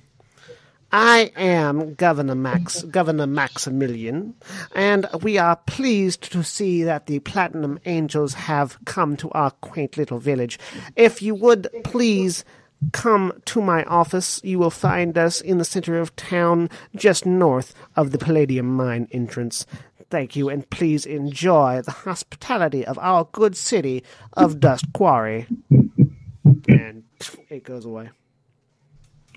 I 0.92 1.32
am 1.36 1.94
Governor 1.94 2.36
Max 2.36 2.82
Governor 2.84 3.26
Maximilian 3.26 4.34
and 4.74 5.06
we 5.22 5.36
are 5.36 5.56
pleased 5.56 6.32
to 6.32 6.42
see 6.44 6.84
that 6.84 7.06
the 7.06 7.18
Platinum 7.20 7.80
Angels 7.86 8.34
have 8.34 8.78
come 8.84 9.16
to 9.18 9.30
our 9.30 9.50
quaint 9.50 9.96
little 9.96 10.18
village 10.18 10.58
if 10.94 11.20
you 11.20 11.34
would 11.34 11.68
please 11.84 12.44
come 12.92 13.32
to 13.46 13.60
my 13.60 13.84
office. 13.84 14.40
You 14.44 14.58
will 14.58 14.70
find 14.70 15.16
us 15.16 15.40
in 15.40 15.58
the 15.58 15.64
center 15.64 15.98
of 15.98 16.14
town, 16.16 16.70
just 16.94 17.26
north 17.26 17.74
of 17.96 18.10
the 18.10 18.18
Palladium 18.18 18.66
mine 18.66 19.08
entrance. 19.12 19.66
Thank 20.08 20.36
you, 20.36 20.48
and 20.48 20.68
please 20.70 21.04
enjoy 21.04 21.82
the 21.82 21.90
hospitality 21.90 22.86
of 22.86 22.98
our 22.98 23.28
good 23.32 23.56
city 23.56 24.04
of 24.34 24.60
Dust 24.60 24.84
Quarry. 24.92 25.46
And 26.68 27.04
it 27.48 27.64
goes 27.64 27.84
away. 27.84 28.10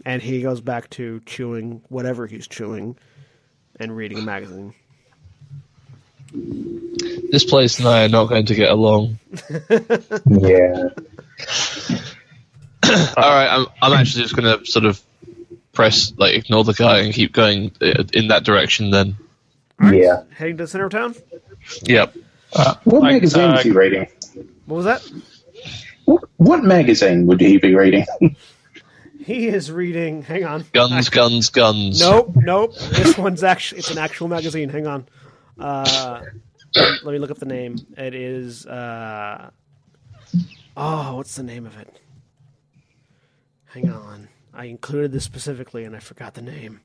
And 0.06 0.22
he 0.22 0.42
goes 0.42 0.62
back 0.62 0.90
to 0.92 1.22
chewing 1.26 1.82
whatever 1.90 2.28
he's 2.28 2.48
chewing 2.48 2.98
and 3.80 3.96
reading 3.96 4.20
a 4.20 4.22
magazine. 4.22 4.74
This 6.32 7.44
place 7.44 7.80
and 7.80 7.88
I 7.88 8.06
are 8.06 8.10
not 8.10 8.26
going 8.26 8.46
to 8.46 8.56
get 8.56 8.70
along. 8.72 9.20
Yeah. 10.26 10.90
All 13.18 13.30
right, 13.34 13.48
I'm, 13.48 13.68
I'm 13.82 13.94
actually 13.94 14.24
just 14.24 14.36
going 14.36 14.60
to 14.60 14.66
sort 14.66 14.86
of 14.86 15.02
press, 15.74 16.12
like, 16.18 16.36
ignore 16.36 16.64
the 16.64 16.74
guy 16.74 17.00
and 17.00 17.14
keep 17.14 17.32
going 17.34 17.72
uh, 17.82 18.04
in 18.14 18.28
that 18.28 18.44
direction 18.44 18.92
then. 18.92 19.16
Yeah. 19.82 20.24
Heading 20.36 20.58
to 20.58 20.64
the 20.64 20.68
center 20.68 20.86
of 20.86 20.92
town. 20.92 21.16
Yep. 21.84 22.16
What 22.84 23.02
Like, 23.02 23.14
magazine 23.14 23.52
uh, 23.52 23.56
is 23.58 23.64
he 23.64 23.72
reading? 23.72 24.08
What 24.66 24.76
was 24.78 24.86
that? 24.86 25.08
What, 26.06 26.24
what 26.38 26.64
magazine 26.64 27.28
would 27.28 27.40
he 27.42 27.58
be 27.58 27.76
reading? 27.76 28.06
He 29.22 29.48
is 29.48 29.72
reading. 29.72 30.24
Hang 30.24 30.44
on. 30.44 30.66
Guns, 30.74 31.10
guns, 31.10 31.52
guns. 31.52 32.00
Nope, 32.00 32.32
nope. 32.36 32.74
This 32.76 33.16
one's 33.16 33.44
actually 33.44 33.80
it's 33.80 33.92
an 33.92 34.00
actual 34.00 34.28
magazine. 34.28 34.70
Hang 34.70 34.88
on. 34.88 35.08
Uh, 35.60 36.24
let 37.04 37.06
me 37.06 37.20
look 37.20 37.30
up 37.30 37.38
the 37.38 37.46
name. 37.46 37.78
It 37.96 38.16
is. 38.16 38.66
Uh, 38.66 39.52
oh, 40.76 41.18
what's 41.18 41.36
the 41.36 41.44
name 41.44 41.68
of 41.68 41.78
it? 41.78 42.00
Hang 43.66 43.92
on. 43.92 44.30
I 44.52 44.66
included 44.66 45.12
this 45.12 45.26
specifically, 45.26 45.84
and 45.84 45.96
I 45.96 46.00
forgot 46.00 46.34
the 46.34 46.42
name. 46.42 46.80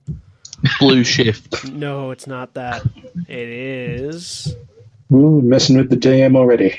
Blue 0.79 1.05
shift. 1.05 1.65
No, 1.73 2.11
it's 2.11 2.27
not 2.27 2.55
that. 2.55 2.83
It 3.29 3.49
is. 3.49 4.55
Ooh, 5.13 5.41
messing 5.43 5.77
with 5.77 5.91
the 5.91 5.97
DM 5.97 6.37
already. 6.37 6.79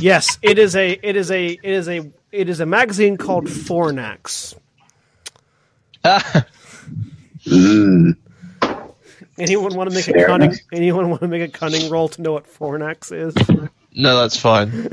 Yes, 0.00 0.38
it 0.42 0.58
is 0.58 0.76
a. 0.76 0.92
It 1.02 1.16
is 1.16 1.30
a. 1.30 1.46
It 1.48 1.64
is 1.64 1.88
a. 1.88 2.10
It 2.30 2.48
is 2.48 2.60
a 2.60 2.66
magazine 2.66 3.16
called 3.16 3.46
Fornax. 3.46 4.54
Mm. 7.46 8.16
Anyone 9.38 9.74
want 9.74 9.90
to 9.90 9.94
make 9.94 10.08
a 10.08 10.24
cunning? 10.26 10.50
enough. 10.50 10.60
Anyone 10.72 11.10
want 11.10 11.22
to 11.22 11.28
make 11.28 11.42
a 11.42 11.48
cunning 11.48 11.90
roll 11.90 12.08
to 12.08 12.22
know 12.22 12.32
what 12.32 12.46
Fornax 12.46 13.12
is? 13.12 13.34
No, 13.94 14.20
that's 14.20 14.38
fine. 14.38 14.88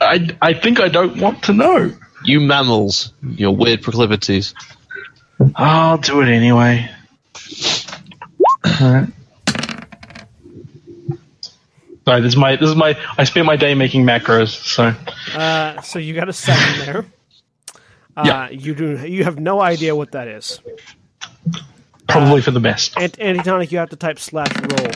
I, 0.00 0.36
I 0.40 0.54
think 0.54 0.80
I 0.80 0.88
don't 0.88 1.18
want 1.18 1.42
to 1.44 1.52
know. 1.52 1.92
You 2.24 2.40
mammals, 2.40 3.12
your 3.22 3.54
weird 3.54 3.82
proclivities. 3.82 4.54
I'll 5.56 5.98
do 5.98 6.20
it 6.20 6.28
anyway. 6.28 6.88
Alright. 8.66 9.08
Sorry, 12.04 12.20
this 12.20 12.32
is 12.32 12.36
my 12.36 12.56
this 12.56 12.68
is 12.68 12.76
my 12.76 12.96
I 13.16 13.24
spend 13.24 13.46
my 13.46 13.56
day 13.56 13.74
making 13.74 14.04
macros, 14.04 14.48
so 14.48 14.94
Uh, 15.38 15.80
so 15.82 15.98
you 15.98 16.14
got 16.14 16.28
a 16.28 16.32
seven 16.32 16.78
there. 16.86 17.06
Uh, 18.16 18.22
Yeah. 18.26 18.50
You 18.50 18.74
do. 18.74 18.98
You 19.06 19.24
have 19.24 19.38
no 19.38 19.60
idea 19.60 19.94
what 19.94 20.12
that 20.12 20.28
is. 20.28 20.60
probably 22.08 22.42
for 22.42 22.50
the 22.50 22.60
best. 22.60 22.96
Ant- 22.98 23.18
Antitonic, 23.20 23.72
you 23.72 23.78
have 23.78 23.90
to 23.90 23.96
type 23.96 24.18
slash 24.18 24.52
roll 24.60 24.90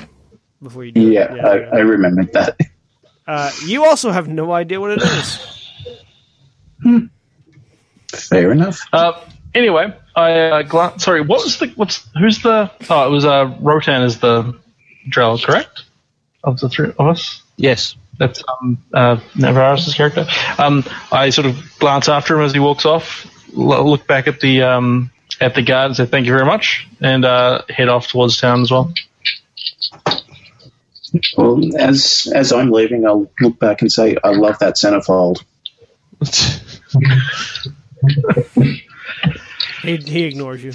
before 0.62 0.84
you 0.84 0.92
do. 0.92 1.08
it. 1.08 1.12
Yeah, 1.12 1.46
I, 1.46 1.76
I 1.76 1.80
remembered 1.80 2.32
that. 2.34 2.58
Uh, 3.26 3.50
you 3.64 3.84
also 3.84 4.10
have 4.10 4.28
no 4.28 4.52
idea 4.52 4.80
what 4.80 4.90
it 4.92 5.02
is. 5.02 5.40
Fair 8.16 8.52
enough. 8.52 8.80
Uh, 8.92 9.20
anyway, 9.54 9.92
I 10.14 10.32
uh, 10.32 10.62
gla- 10.62 10.98
sorry, 10.98 11.20
what 11.20 11.42
was 11.44 11.58
the 11.58 11.68
what's 11.76 12.06
who's 12.18 12.42
the 12.42 12.70
oh 12.90 13.06
it 13.06 13.10
was 13.10 13.24
uh 13.24 13.54
Rotan 13.60 14.02
is 14.02 14.18
the 14.20 14.56
Drell, 15.08 15.42
correct? 15.42 15.84
Of 16.44 16.60
the 16.60 16.68
three 16.68 16.92
of 16.98 17.06
us? 17.06 17.42
Yes. 17.56 17.96
That's 18.18 18.42
um, 18.48 18.82
uh, 18.94 19.20
Navarran's 19.34 19.92
character. 19.92 20.26
Um, 20.58 20.84
I 21.12 21.28
sort 21.30 21.46
of 21.46 21.78
glance 21.78 22.08
after 22.08 22.34
him 22.36 22.46
as 22.46 22.52
he 22.54 22.58
walks 22.58 22.86
off, 22.86 23.26
l- 23.54 23.86
look 23.90 24.06
back 24.06 24.26
at 24.26 24.40
the 24.40 24.62
um, 24.62 25.10
at 25.38 25.54
the 25.54 25.60
guard 25.60 25.88
and 25.88 25.96
say 25.96 26.06
thank 26.06 26.24
you 26.24 26.32
very 26.32 26.46
much, 26.46 26.88
and 27.02 27.26
uh, 27.26 27.60
head 27.68 27.88
off 27.90 28.08
towards 28.08 28.40
town 28.40 28.62
as 28.62 28.70
well. 28.70 28.92
Well, 31.36 31.60
as 31.78 32.30
as 32.34 32.52
I'm 32.52 32.70
leaving, 32.70 33.06
I'll 33.06 33.30
look 33.40 33.58
back 33.58 33.82
and 33.82 33.92
say, 33.92 34.16
"I 34.24 34.30
love 34.30 34.58
that 34.60 34.76
centerfold." 34.76 35.42
He 39.82 39.96
he 39.96 40.24
ignores 40.24 40.62
you. 40.64 40.72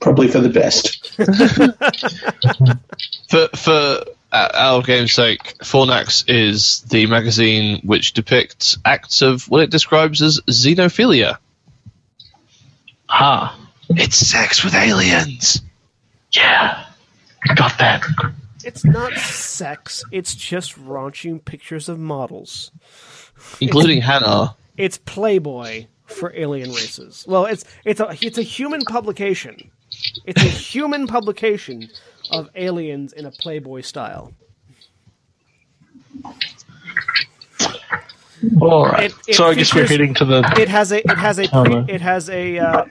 Probably 0.00 0.28
for 0.28 0.40
the 0.40 0.48
best. 0.48 1.14
For 3.30 3.48
for 3.54 4.04
uh, 4.32 4.48
our 4.54 4.82
game's 4.82 5.12
sake, 5.12 5.56
Fornax 5.58 6.24
is 6.28 6.80
the 6.82 7.06
magazine 7.06 7.80
which 7.84 8.12
depicts 8.12 8.76
acts 8.84 9.22
of 9.22 9.48
what 9.48 9.62
it 9.62 9.70
describes 9.70 10.20
as 10.22 10.40
xenophilia. 10.48 11.38
Ah, 13.08 13.56
It's 13.90 14.16
sex 14.16 14.64
with 14.64 14.74
aliens. 14.74 15.62
yeah, 16.32 16.84
got 17.54 17.78
that. 17.78 18.02
It's 18.64 18.84
not 18.84 19.12
sex. 19.14 20.02
It's 20.10 20.34
just 20.34 20.74
raunching 20.76 21.44
pictures 21.44 21.88
of 21.88 21.98
models. 22.00 22.72
Including 23.60 24.02
Hanar. 24.02 24.54
It's 24.80 24.98
Playboy 24.98 25.86
for 26.06 26.32
alien 26.34 26.70
races. 26.70 27.24
Well, 27.28 27.44
it's 27.46 27.64
it's 27.84 28.00
a 28.00 28.16
it's 28.22 28.38
a 28.38 28.42
human 28.42 28.82
publication. 28.82 29.70
It's 30.24 30.42
a 30.42 30.46
human 30.48 31.06
publication 31.06 31.88
of 32.30 32.48
aliens 32.54 33.12
in 33.12 33.26
a 33.26 33.30
Playboy 33.30 33.82
style. 33.82 34.32
All 38.60 38.86
right. 38.86 39.10
It- 39.10 39.14
it 39.28 39.34
so 39.34 39.46
I 39.46 39.54
guess 39.54 39.74
we're 39.74 39.86
heading 39.86 40.14
to 40.14 40.24
the. 40.24 40.38
It 40.58 40.68
has 40.68 40.92
a 40.92 40.98
it 40.98 41.18
has 41.18 41.38
a 41.38 41.48
Oh, 41.54 41.64
pre, 41.64 41.74
no. 41.74 41.84
it 41.88 42.00
has 42.00 42.30
a 42.30 42.58
uh, 42.58 42.84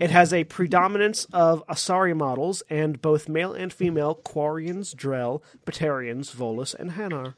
it 0.00 0.10
has 0.10 0.32
a 0.32 0.44
predominance 0.44 1.26
of 1.32 1.64
Asari 1.68 2.16
models 2.16 2.62
and 2.68 3.00
both 3.00 3.28
male 3.28 3.52
and 3.52 3.72
female 3.72 4.20
Quarians, 4.24 4.94
Drell, 4.94 5.40
Batarians, 5.64 6.34
Volus, 6.34 6.74
and 6.74 6.92
Hanar. 6.92 7.34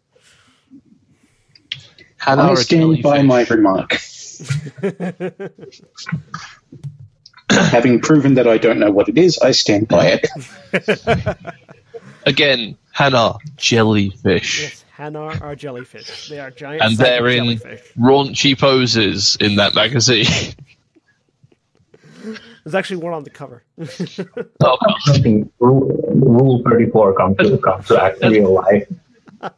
Hanar 2.20 2.50
I 2.50 2.52
a 2.52 2.56
stand 2.56 3.02
by 3.02 3.22
jellyfish. 3.22 3.26
my 3.26 3.44
remark. 3.54 3.98
Having 7.50 8.00
proven 8.00 8.34
that 8.34 8.46
I 8.46 8.58
don't 8.58 8.78
know 8.78 8.90
what 8.92 9.08
it 9.08 9.18
is, 9.18 9.38
I 9.38 9.50
stand 9.50 9.88
by 9.88 10.18
it. 10.22 10.28
Again, 12.26 12.76
Hanar, 12.96 13.38
jellyfish. 13.56 14.60
Yes, 14.62 14.84
Hanar 14.96 15.40
are 15.40 15.56
jellyfish. 15.56 16.28
They 16.28 16.38
are 16.38 16.50
giant 16.50 16.82
And 16.82 16.96
they're 16.96 17.26
in 17.28 17.58
jellyfish. 17.58 17.92
raunchy 17.98 18.56
poses 18.58 19.36
in 19.40 19.56
that 19.56 19.74
magazine. 19.74 20.26
There's 22.64 22.74
actually 22.74 22.98
one 22.98 23.14
on 23.14 23.24
the 23.24 23.30
cover. 23.30 23.64
oh, 24.62 24.76
rule, 25.58 26.12
rule 26.14 26.62
34 26.68 27.14
comes 27.14 27.36
to, 27.38 27.56
comes 27.58 27.86
to 27.88 28.00
act 28.00 28.18
real 28.22 28.52
life. 28.52 28.86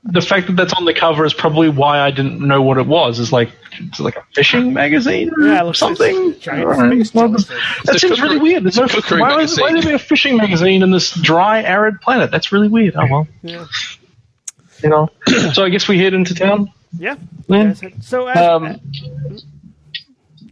The 0.04 0.20
fact 0.20 0.46
that 0.46 0.54
that's 0.56 0.72
on 0.74 0.84
the 0.84 0.94
cover 0.94 1.24
is 1.24 1.34
probably 1.34 1.68
why 1.68 1.98
I 2.00 2.10
didn't 2.12 2.40
know 2.40 2.62
what 2.62 2.78
it 2.78 2.86
was. 2.86 3.18
Is 3.18 3.32
like 3.32 3.50
it's 3.78 3.98
like 3.98 4.16
a 4.16 4.22
fishing 4.34 4.72
magazine 4.72 5.30
or 5.36 5.46
Yeah, 5.46 5.60
it 5.62 5.64
looks 5.64 5.78
something. 5.78 6.28
like 6.30 6.40
giant 6.40 6.64
Alright, 6.66 7.14
well, 7.14 7.28
jellyfish. 7.28 7.46
that 7.84 7.94
It's 7.94 8.04
a 8.04 8.08
seems 8.08 8.20
really 8.20 8.38
weird. 8.38 8.62
There's 8.64 8.78
it's 8.78 9.10
no, 9.10 9.18
why, 9.18 9.36
would, 9.36 9.50
why 9.58 9.72
there 9.72 9.82
be 9.82 9.92
a 9.92 9.98
fishing 9.98 10.36
magazine 10.36 10.82
in 10.82 10.90
this 10.92 11.10
dry, 11.12 11.62
arid 11.62 12.00
planet? 12.00 12.30
That's 12.30 12.52
really 12.52 12.68
weird. 12.68 12.94
Oh 12.96 13.06
well, 13.10 13.28
Yeah, 13.42 13.66
you 14.84 14.88
know. 14.88 15.08
so 15.52 15.64
I 15.64 15.68
guess 15.68 15.88
we 15.88 15.98
head 15.98 16.14
into 16.14 16.34
town. 16.34 16.72
yeah. 16.96 17.16
Yeah. 17.48 17.74
So, 18.00 18.28
as, 18.28 18.36
Um, 18.36 18.66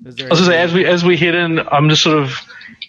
is 0.07 0.17
there 0.17 0.27
I 0.27 0.31
was 0.31 0.41
gonna 0.41 0.45
say 0.53 0.59
as 0.61 0.73
we 0.75 0.85
as 0.87 1.05
we 1.05 1.17
head 1.17 1.35
in, 1.35 1.61
I'm 1.61 1.89
just 1.89 2.03
sort 2.03 2.19
of 2.19 2.35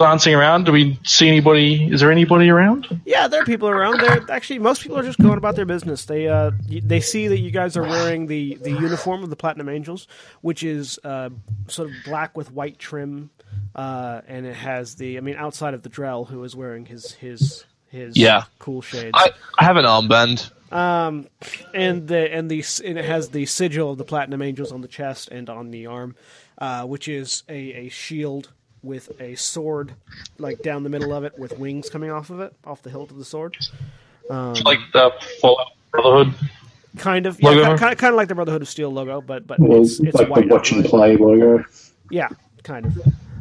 glancing 0.02 0.34
around. 0.34 0.66
Do 0.66 0.72
we 0.72 1.00
see 1.04 1.28
anybody? 1.28 1.86
Is 1.94 2.00
there 2.02 2.12
anybody 2.12 2.50
around? 2.50 2.88
Yeah, 3.06 3.28
there 3.28 3.42
are 3.42 3.46
people 3.46 3.70
around 3.70 4.00
there. 4.02 4.20
Actually, 4.32 4.60
most 4.60 4.82
people 4.82 4.98
are 4.98 5.04
just 5.04 5.20
going 5.20 5.38
about 5.38 5.56
their 5.56 5.66
business. 5.66 6.06
They 6.06 6.28
uh, 6.28 6.52
they 6.68 7.00
see 7.02 7.28
that 7.28 7.38
you 7.40 7.52
guys 7.52 7.78
are 7.78 7.84
wearing 7.84 8.26
the, 8.28 8.56
the 8.62 8.72
uniform 8.72 9.24
of 9.24 9.30
the 9.30 9.36
Platinum 9.36 9.70
Angels, 9.70 10.08
which 10.42 10.64
is 10.64 11.00
uh, 11.04 11.30
sort 11.68 11.90
of 11.90 11.96
black 12.04 12.36
with 12.36 12.52
white 12.52 12.80
trim, 12.80 13.30
uh, 13.76 14.22
and 14.28 14.46
it 14.46 14.56
has 14.56 14.96
the. 14.96 15.18
I 15.18 15.22
mean, 15.22 15.36
outside 15.36 15.74
of 15.76 15.84
the 15.84 15.90
Drell, 15.90 16.28
who 16.28 16.44
is 16.44 16.56
wearing 16.56 16.86
his 16.88 17.12
his 17.14 17.64
his 17.90 18.18
Yeah. 18.18 18.46
cool 18.60 18.82
shades, 18.82 19.12
I, 19.14 19.32
I 19.60 19.64
have 19.66 19.78
an 19.78 19.86
armband. 19.86 20.50
um, 20.74 21.28
and 21.74 22.08
the 22.08 22.34
and 22.34 22.50
the 22.50 22.64
and 22.86 22.98
it 22.98 23.06
has 23.06 23.30
the 23.30 23.46
sigil 23.46 23.92
of 23.92 23.98
the 23.98 24.06
Platinum 24.06 24.42
Angels 24.42 24.72
on 24.72 24.82
the 24.82 24.88
chest 24.88 25.28
and 25.30 25.50
on 25.50 25.70
the 25.72 25.86
arm, 25.86 26.16
uh, 26.58 26.86
which 26.86 27.08
is 27.08 27.44
a, 27.50 27.86
a 27.86 27.90
shield 27.90 28.50
with 28.84 29.12
a 29.22 29.36
sword 29.36 29.94
like 30.38 30.62
down 30.62 30.84
the 30.84 30.90
middle 30.90 31.14
of 31.14 31.24
it 31.24 31.38
with 31.38 31.58
wings 31.60 31.90
coming 31.90 32.10
off 32.12 32.30
of 32.30 32.40
it, 32.40 32.54
off 32.66 32.82
the 32.82 32.90
hilt 32.90 33.12
of 33.12 33.18
the 33.18 33.26
sword. 33.26 33.56
Like 34.30 34.80
the 34.94 35.12
Fallout 35.42 35.68
Brotherhood. 35.92 36.34
Kind 36.98 37.26
of, 37.26 37.40
yeah, 37.40 37.50
Logo? 37.50 37.78
kind, 37.78 37.98
kind 37.98 38.14
of 38.14 38.18
like 38.18 38.28
the 38.28 38.36
Brotherhood 38.36 38.62
of 38.62 38.68
Steel 38.68 38.90
logo, 38.92 39.22
but 39.22 39.48
but 39.48 39.60
Well, 39.60 39.82
it's, 39.82 40.00
it's 40.02 40.14
like 40.16 40.30
white. 40.30 40.48
the 40.50 40.54
watch 40.56 40.72
and 40.74 40.84
play 40.84 41.16
logo. 41.16 41.64
Yeah, 42.10 42.28
kind 42.64 42.86
of. 42.86 42.98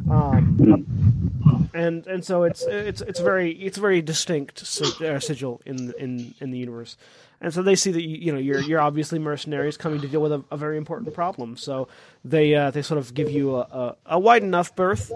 Um, 0.09 1.69
and 1.73 2.07
and 2.07 2.23
so 2.23 2.43
it's 2.43 2.63
it's 2.63 3.01
it's 3.01 3.19
very 3.19 3.51
it's 3.51 3.77
a 3.77 3.81
very 3.81 4.01
distinct 4.01 4.65
sig- 4.65 5.01
uh, 5.03 5.19
sigil 5.19 5.61
in 5.65 5.93
in 5.99 6.33
in 6.39 6.51
the 6.51 6.57
universe. 6.57 6.95
And 7.41 7.51
so 7.53 7.63
they 7.63 7.75
see 7.75 7.91
that 7.91 8.03
you, 8.03 8.31
know 8.31 8.37
you're 8.37 8.61
you're 8.61 8.79
obviously 8.79 9.17
mercenaries 9.19 9.75
coming 9.75 9.99
to 10.01 10.07
deal 10.07 10.21
with 10.21 10.31
a, 10.31 10.43
a 10.51 10.57
very 10.57 10.77
important 10.77 11.13
problem. 11.13 11.57
So 11.57 11.87
they 12.23 12.53
uh, 12.55 12.69
they 12.71 12.83
sort 12.83 12.99
of 12.99 13.13
give 13.15 13.31
you 13.31 13.55
a, 13.55 13.61
a, 13.61 13.95
a 14.05 14.19
wide 14.19 14.43
enough 14.43 14.75
berth 14.75 15.11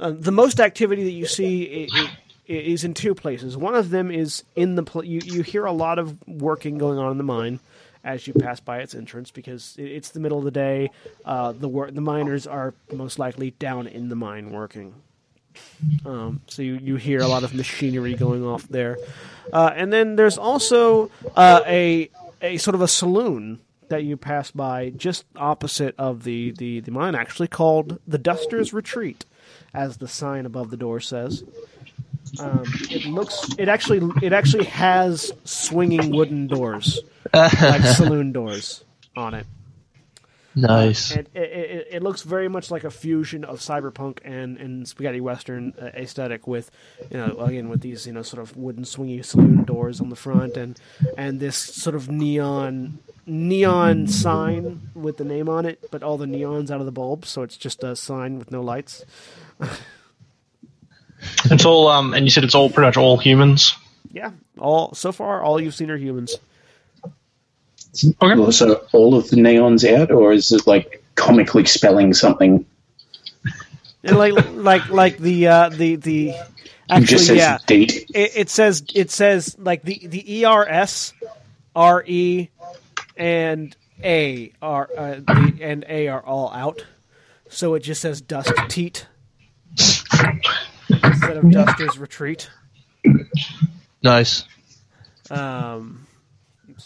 Uh, 0.00 0.10
the 0.10 0.32
most 0.32 0.60
activity 0.60 1.04
that 1.04 1.12
you 1.20 1.26
see 1.26 1.88
is 2.46 2.84
in 2.84 2.92
two 2.94 3.14
places. 3.14 3.56
One 3.56 3.74
of 3.74 3.90
them 3.90 4.10
is 4.10 4.44
in 4.54 4.74
the 4.76 4.82
pl- 4.82 5.04
you 5.04 5.20
you 5.24 5.42
hear 5.42 5.64
a 5.66 5.72
lot 5.72 5.98
of 5.98 6.16
working 6.28 6.78
going 6.78 6.98
on 6.98 7.12
in 7.12 7.18
the 7.18 7.24
mine 7.24 7.60
as 8.04 8.26
you 8.26 8.32
pass 8.34 8.60
by 8.60 8.78
its 8.78 8.94
entrance 8.94 9.30
because 9.32 9.74
it- 9.78 9.90
it's 9.96 10.10
the 10.10 10.20
middle 10.20 10.38
of 10.38 10.44
the 10.44 10.50
day. 10.52 10.90
Uh, 11.24 11.52
the 11.52 11.68
wor- 11.68 11.90
the 11.90 12.00
miners 12.00 12.46
are 12.46 12.72
most 12.92 13.18
likely 13.18 13.50
down 13.58 13.86
in 13.86 14.08
the 14.08 14.16
mine 14.16 14.50
working. 14.50 14.94
Um, 16.04 16.40
so 16.46 16.62
you, 16.62 16.74
you 16.82 16.96
hear 16.96 17.20
a 17.20 17.28
lot 17.28 17.44
of 17.44 17.54
machinery 17.54 18.14
going 18.14 18.44
off 18.44 18.66
there, 18.68 18.98
uh, 19.52 19.72
and 19.74 19.92
then 19.92 20.16
there's 20.16 20.38
also 20.38 21.10
uh, 21.36 21.62
a 21.66 22.10
a 22.40 22.56
sort 22.58 22.74
of 22.74 22.82
a 22.82 22.88
saloon 22.88 23.60
that 23.88 24.04
you 24.04 24.16
pass 24.16 24.50
by 24.50 24.90
just 24.90 25.24
opposite 25.36 25.94
of 25.98 26.24
the, 26.24 26.50
the, 26.52 26.80
the 26.80 26.90
mine, 26.90 27.14
actually 27.14 27.48
called 27.48 27.98
the 28.06 28.18
Duster's 28.18 28.72
Retreat, 28.72 29.24
as 29.72 29.98
the 29.98 30.08
sign 30.08 30.46
above 30.46 30.70
the 30.70 30.76
door 30.76 31.00
says. 31.00 31.44
Um, 32.40 32.64
it 32.90 33.06
looks 33.06 33.48
it 33.56 33.68
actually 33.68 34.10
it 34.20 34.32
actually 34.32 34.64
has 34.64 35.32
swinging 35.44 36.10
wooden 36.10 36.48
doors 36.48 37.00
like 37.32 37.82
saloon 37.82 38.32
doors 38.32 38.84
on 39.16 39.34
it. 39.34 39.46
Nice. 40.58 41.14
And 41.14 41.28
it, 41.34 41.42
it, 41.42 41.88
it 41.90 42.02
looks 42.02 42.22
very 42.22 42.48
much 42.48 42.70
like 42.70 42.82
a 42.82 42.90
fusion 42.90 43.44
of 43.44 43.60
cyberpunk 43.60 44.20
and, 44.24 44.56
and 44.56 44.88
spaghetti 44.88 45.20
western 45.20 45.74
uh, 45.78 45.86
aesthetic 45.88 46.46
with, 46.46 46.70
you 47.10 47.18
know, 47.18 47.36
again 47.40 47.68
with 47.68 47.82
these 47.82 48.06
you 48.06 48.14
know 48.14 48.22
sort 48.22 48.42
of 48.42 48.56
wooden 48.56 48.84
swingy 48.84 49.22
saloon 49.22 49.64
doors 49.64 50.00
on 50.00 50.08
the 50.08 50.16
front 50.16 50.56
and 50.56 50.80
and 51.18 51.40
this 51.40 51.56
sort 51.56 51.94
of 51.94 52.08
neon 52.10 52.98
neon 53.26 54.06
sign 54.06 54.90
with 54.94 55.18
the 55.18 55.24
name 55.24 55.50
on 55.50 55.66
it, 55.66 55.90
but 55.90 56.02
all 56.02 56.16
the 56.16 56.24
neons 56.24 56.70
out 56.70 56.80
of 56.80 56.86
the 56.86 56.92
bulbs, 56.92 57.28
so 57.28 57.42
it's 57.42 57.58
just 57.58 57.84
a 57.84 57.94
sign 57.94 58.38
with 58.38 58.50
no 58.50 58.62
lights. 58.62 59.04
It's 61.46 61.64
all 61.64 61.88
um, 61.88 62.14
and 62.14 62.24
you 62.24 62.30
said 62.30 62.44
it's 62.44 62.54
all 62.54 62.70
pretty 62.70 62.86
much 62.86 62.96
all 62.96 63.18
humans. 63.18 63.74
Yeah, 64.10 64.30
all 64.58 64.94
so 64.94 65.12
far 65.12 65.42
all 65.42 65.60
you've 65.60 65.74
seen 65.74 65.90
are 65.90 65.96
humans. 65.98 66.36
Okay. 68.04 68.40
Also, 68.40 68.86
all 68.92 69.14
of 69.14 69.28
the 69.30 69.36
neons 69.36 69.88
out, 69.88 70.10
or 70.10 70.32
is 70.32 70.52
it 70.52 70.66
like 70.66 71.02
comically 71.14 71.64
spelling 71.64 72.14
something? 72.14 72.64
Like 74.02 74.34
like 74.54 74.88
like 74.88 75.18
the 75.18 75.48
uh, 75.48 75.68
the 75.70 75.96
the 75.96 76.28
It 76.30 76.36
actually 76.88 77.06
just 77.06 77.26
says 77.26 77.36
yeah. 77.36 77.58
date. 77.66 78.10
it, 78.14 78.36
it 78.36 78.50
says 78.50 78.84
it 78.94 79.10
says 79.10 79.56
like 79.58 79.82
the 79.82 80.06
the 80.06 80.44
ERS, 80.44 81.12
RE, 81.74 82.50
and 83.16 83.76
A 84.02 84.52
are 84.62 84.88
uh, 84.96 85.14
the, 85.16 85.58
and 85.60 85.84
A 85.88 86.08
are 86.08 86.24
all 86.24 86.52
out, 86.52 86.84
so 87.48 87.74
it 87.74 87.80
just 87.80 88.00
says 88.00 88.20
Dust 88.20 88.52
Teat 88.68 89.06
instead 89.76 91.36
of 91.36 91.44
Duster's 91.44 91.98
Retreat. 91.98 92.48
Nice. 94.02 94.44
Um, 95.30 96.05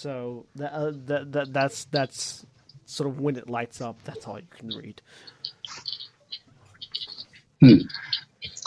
so 0.00 0.46
that, 0.54 0.72
uh, 0.72 0.92
that 1.06 1.32
that 1.32 1.52
that's 1.52 1.84
that's 1.86 2.46
sort 2.86 3.08
of 3.08 3.20
when 3.20 3.36
it 3.36 3.50
lights 3.50 3.82
up. 3.82 4.02
That's 4.04 4.26
all 4.26 4.38
you 4.38 4.46
can 4.50 4.68
read. 4.68 5.02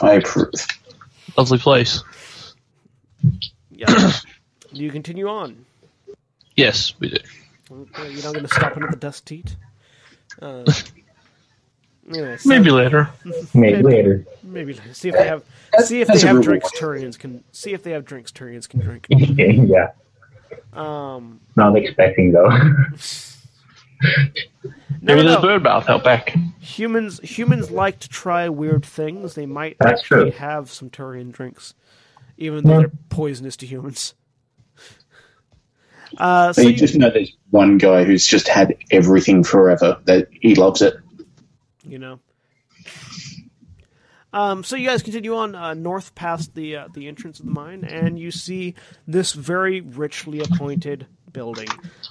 I 0.02 0.14
approve. 0.14 0.52
Lovely 1.36 1.58
place. 1.58 2.04
Yeah. 3.72 3.88
do 4.74 4.84
you 4.84 4.92
continue 4.92 5.28
on. 5.28 5.66
Yes, 6.56 6.94
we 7.00 7.10
do. 7.10 7.18
Okay, 7.72 8.12
you're 8.12 8.24
not 8.24 8.34
going 8.34 8.46
to 8.46 8.54
stop 8.54 8.76
into 8.76 8.88
the 8.90 8.96
Dust 8.98 9.26
Teat. 9.26 9.56
Uh, 10.40 10.64
anyway, 12.08 12.38
so- 12.38 12.50
Maybe 12.50 12.70
later. 12.70 13.10
Maybe 13.56 13.82
later. 13.82 14.26
Maybe 14.44 14.78
see 14.92 15.10
if 15.10 15.16
they 15.16 15.28
have 15.28 15.44
see 15.80 16.02
if 16.02 16.08
they 16.08 16.20
have 16.20 16.44
drinks 16.44 16.70
Turians 16.78 17.18
can 17.18 17.44
see 17.52 17.74
if 17.74 17.82
they 17.82 17.92
have 17.92 18.06
drinks 18.06 18.32
Turians 18.32 18.70
can 18.70 18.82
drink. 18.82 19.08
yeah. 19.10 19.94
Um, 20.76 21.40
Not 21.56 21.76
expecting 21.78 22.32
though. 22.32 22.50
Maybe 25.02 25.22
no, 25.24 25.30
there's 25.30 25.36
no. 25.36 25.42
bird 25.42 25.64
mouth 25.64 25.90
out 25.90 26.04
back. 26.04 26.36
Humans 26.60 27.20
humans 27.22 27.72
like 27.72 28.00
to 28.00 28.10
try 28.10 28.48
weird 28.50 28.86
things. 28.86 29.36
They 29.36 29.46
might 29.46 29.78
That's 29.80 30.02
actually 30.02 30.32
true. 30.32 30.40
have 30.40 30.72
some 30.72 30.90
Turian 30.90 31.32
drinks, 31.32 31.74
even 32.38 32.64
though 32.64 32.72
Yeah. 32.74 32.80
they're 32.80 32.92
poisonous 33.10 33.56
to 33.58 33.66
humans. 33.66 34.14
Uh, 36.18 36.54
so 36.54 36.62
So 36.62 36.68
you 36.68 36.74
you, 36.74 36.78
just 36.78 36.96
know 36.96 37.10
there's 37.10 37.36
one 37.50 37.78
guy 37.78 38.04
who's 38.04 38.26
just 38.28 38.48
had 38.48 38.76
everything 38.92 39.44
forever. 39.44 39.98
That 40.06 40.28
he 40.32 40.56
loves 40.56 40.82
it. 40.82 40.96
you 41.86 41.98
know. 42.00 42.20
Um, 44.34 44.64
so 44.64 44.76
you 44.76 44.88
guys 44.88 45.04
continue 45.04 45.36
on 45.36 45.56
uh, 45.56 45.74
north 45.76 46.16
past 46.16 46.56
the 46.56 46.76
uh, 46.76 46.88
the 46.94 47.08
entrance 47.08 47.40
of 47.40 47.46
the 47.46 47.52
mine, 47.52 47.84
and 47.84 48.18
you 48.20 48.32
see 48.32 48.74
this 49.08 49.34
very 49.34 49.82
richly 49.82 50.40
appointed 50.42 51.06
building. 51.32 51.68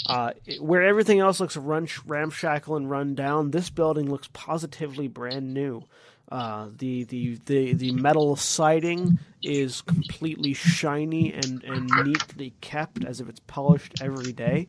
Uh, 0.06 0.32
where 0.60 0.82
everything 0.82 1.20
else 1.20 1.40
looks 1.40 1.56
run, 1.56 1.88
ramshackle 2.06 2.76
and 2.76 2.90
run 2.90 3.14
down, 3.14 3.50
this 3.50 3.70
building 3.70 4.10
looks 4.10 4.28
positively 4.32 5.08
brand 5.08 5.52
new. 5.54 5.82
Uh, 6.30 6.68
the, 6.78 7.04
the, 7.04 7.38
the, 7.44 7.74
the 7.74 7.92
metal 7.92 8.36
siding 8.36 9.18
is 9.42 9.82
completely 9.82 10.54
shiny 10.54 11.32
and, 11.32 11.62
and 11.64 11.90
neatly 12.04 12.54
kept 12.60 13.04
as 13.04 13.20
if 13.20 13.28
it's 13.28 13.40
polished 13.40 14.00
every 14.00 14.32
day. 14.32 14.68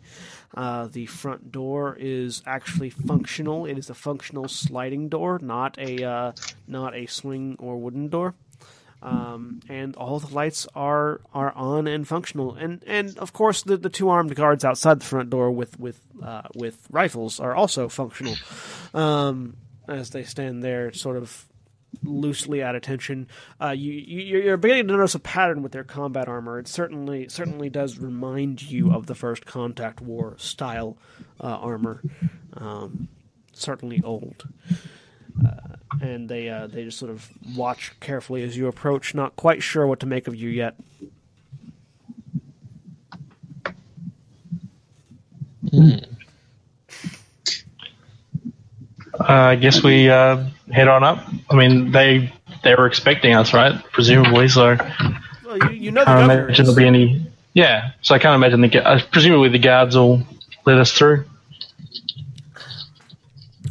Uh, 0.56 0.88
the 0.88 1.06
front 1.06 1.52
door 1.52 1.96
is 2.00 2.42
actually 2.46 2.90
functional. 2.90 3.66
It 3.66 3.78
is 3.78 3.90
a 3.90 3.94
functional 3.94 4.48
sliding 4.48 5.10
door, 5.10 5.40
not 5.42 5.78
a 5.78 6.04
uh, 6.04 6.32
not 6.68 6.96
a 6.96 7.06
swing 7.06 7.56
or 7.60 7.78
wooden 7.78 8.10
door. 8.10 8.36
Um, 9.02 9.60
and 9.68 9.96
all 9.98 10.20
the 10.20 10.34
lights 10.34 10.66
are 10.76 11.20
are 11.34 11.52
on 11.54 11.88
and 11.88 12.08
functional. 12.08 12.56
And 12.56 12.84
and 12.88 13.18
of 13.18 13.34
course 13.34 13.64
the, 13.64 13.78
the 13.78 13.90
two 13.90 14.10
armed 14.10 14.34
guards 14.36 14.64
outside 14.64 15.02
the 15.02 15.06
front 15.06 15.30
door 15.30 15.52
with 15.52 15.80
with 15.80 16.00
uh, 16.22 16.44
with 16.56 16.88
rifles 16.90 17.40
are 17.40 17.54
also 17.54 17.90
functional. 17.90 18.36
Um, 18.94 19.58
as 19.88 20.12
they 20.12 20.24
stand 20.24 20.64
there, 20.64 20.92
sort 20.94 21.18
of 21.18 21.46
loosely 22.02 22.62
at 22.62 22.76
attention. 22.76 23.28
Uh, 23.62 23.70
you, 23.70 23.92
you 23.94 24.40
you're 24.40 24.58
beginning 24.58 24.88
to 24.88 24.94
notice 24.94 25.16
a 25.16 25.20
pattern 25.20 25.62
with 25.62 25.72
their 25.72 25.84
combat 25.84 26.28
armor. 26.28 26.60
It 26.60 26.68
certainly 26.68 27.28
certainly 27.30 27.70
does 27.70 28.00
remind 28.00 28.62
you 28.62 28.92
of 28.92 29.06
the 29.06 29.16
first 29.16 29.46
contact 29.46 30.02
war 30.02 30.36
style 30.38 30.98
uh, 31.40 31.48
armor. 31.48 32.02
Um, 32.56 33.10
certainly 33.54 34.02
old. 34.04 34.48
Uh, 35.44 35.76
and 36.02 36.30
they 36.30 36.50
uh, 36.50 36.68
they 36.68 36.84
just 36.84 37.00
sort 37.00 37.12
of 37.12 37.30
watch 37.56 37.94
carefully 38.00 38.44
as 38.44 38.58
you 38.58 38.68
approach, 38.68 39.16
not 39.16 39.36
quite 39.36 39.64
sure 39.64 39.88
what 39.88 40.00
to 40.00 40.06
make 40.06 40.28
of 40.28 40.36
you 40.36 40.50
yet. 40.50 40.76
Uh, 45.72 45.98
I 49.28 49.56
guess 49.56 49.84
we 49.84 50.10
uh, 50.10 50.46
head 50.72 50.88
on 50.88 51.04
up. 51.04 51.26
I 51.50 51.56
mean, 51.56 51.92
they 51.92 52.32
they 52.64 52.76
were 52.76 52.88
expecting 52.88 53.34
us, 53.34 53.54
right? 53.54 53.84
Presumably, 53.92 54.48
so 54.48 54.76
Well, 55.46 55.58
you, 55.58 55.70
you 55.70 55.92
know 55.92 56.02
the 56.02 56.06
can't 56.06 56.28
governor 56.28 56.44
imagine 56.46 56.66
there'll 56.66 56.78
be 56.78 56.88
any. 56.88 57.26
Yeah, 57.54 57.92
so 58.02 58.16
I 58.16 58.20
can't 58.20 58.36
imagine 58.36 58.62
the. 58.62 58.88
Uh, 58.88 59.00
presumably, 59.12 59.50
the 59.50 59.60
guards 59.60 59.96
will 59.96 60.24
let 60.66 60.78
us 60.78 60.92
through. 60.92 61.26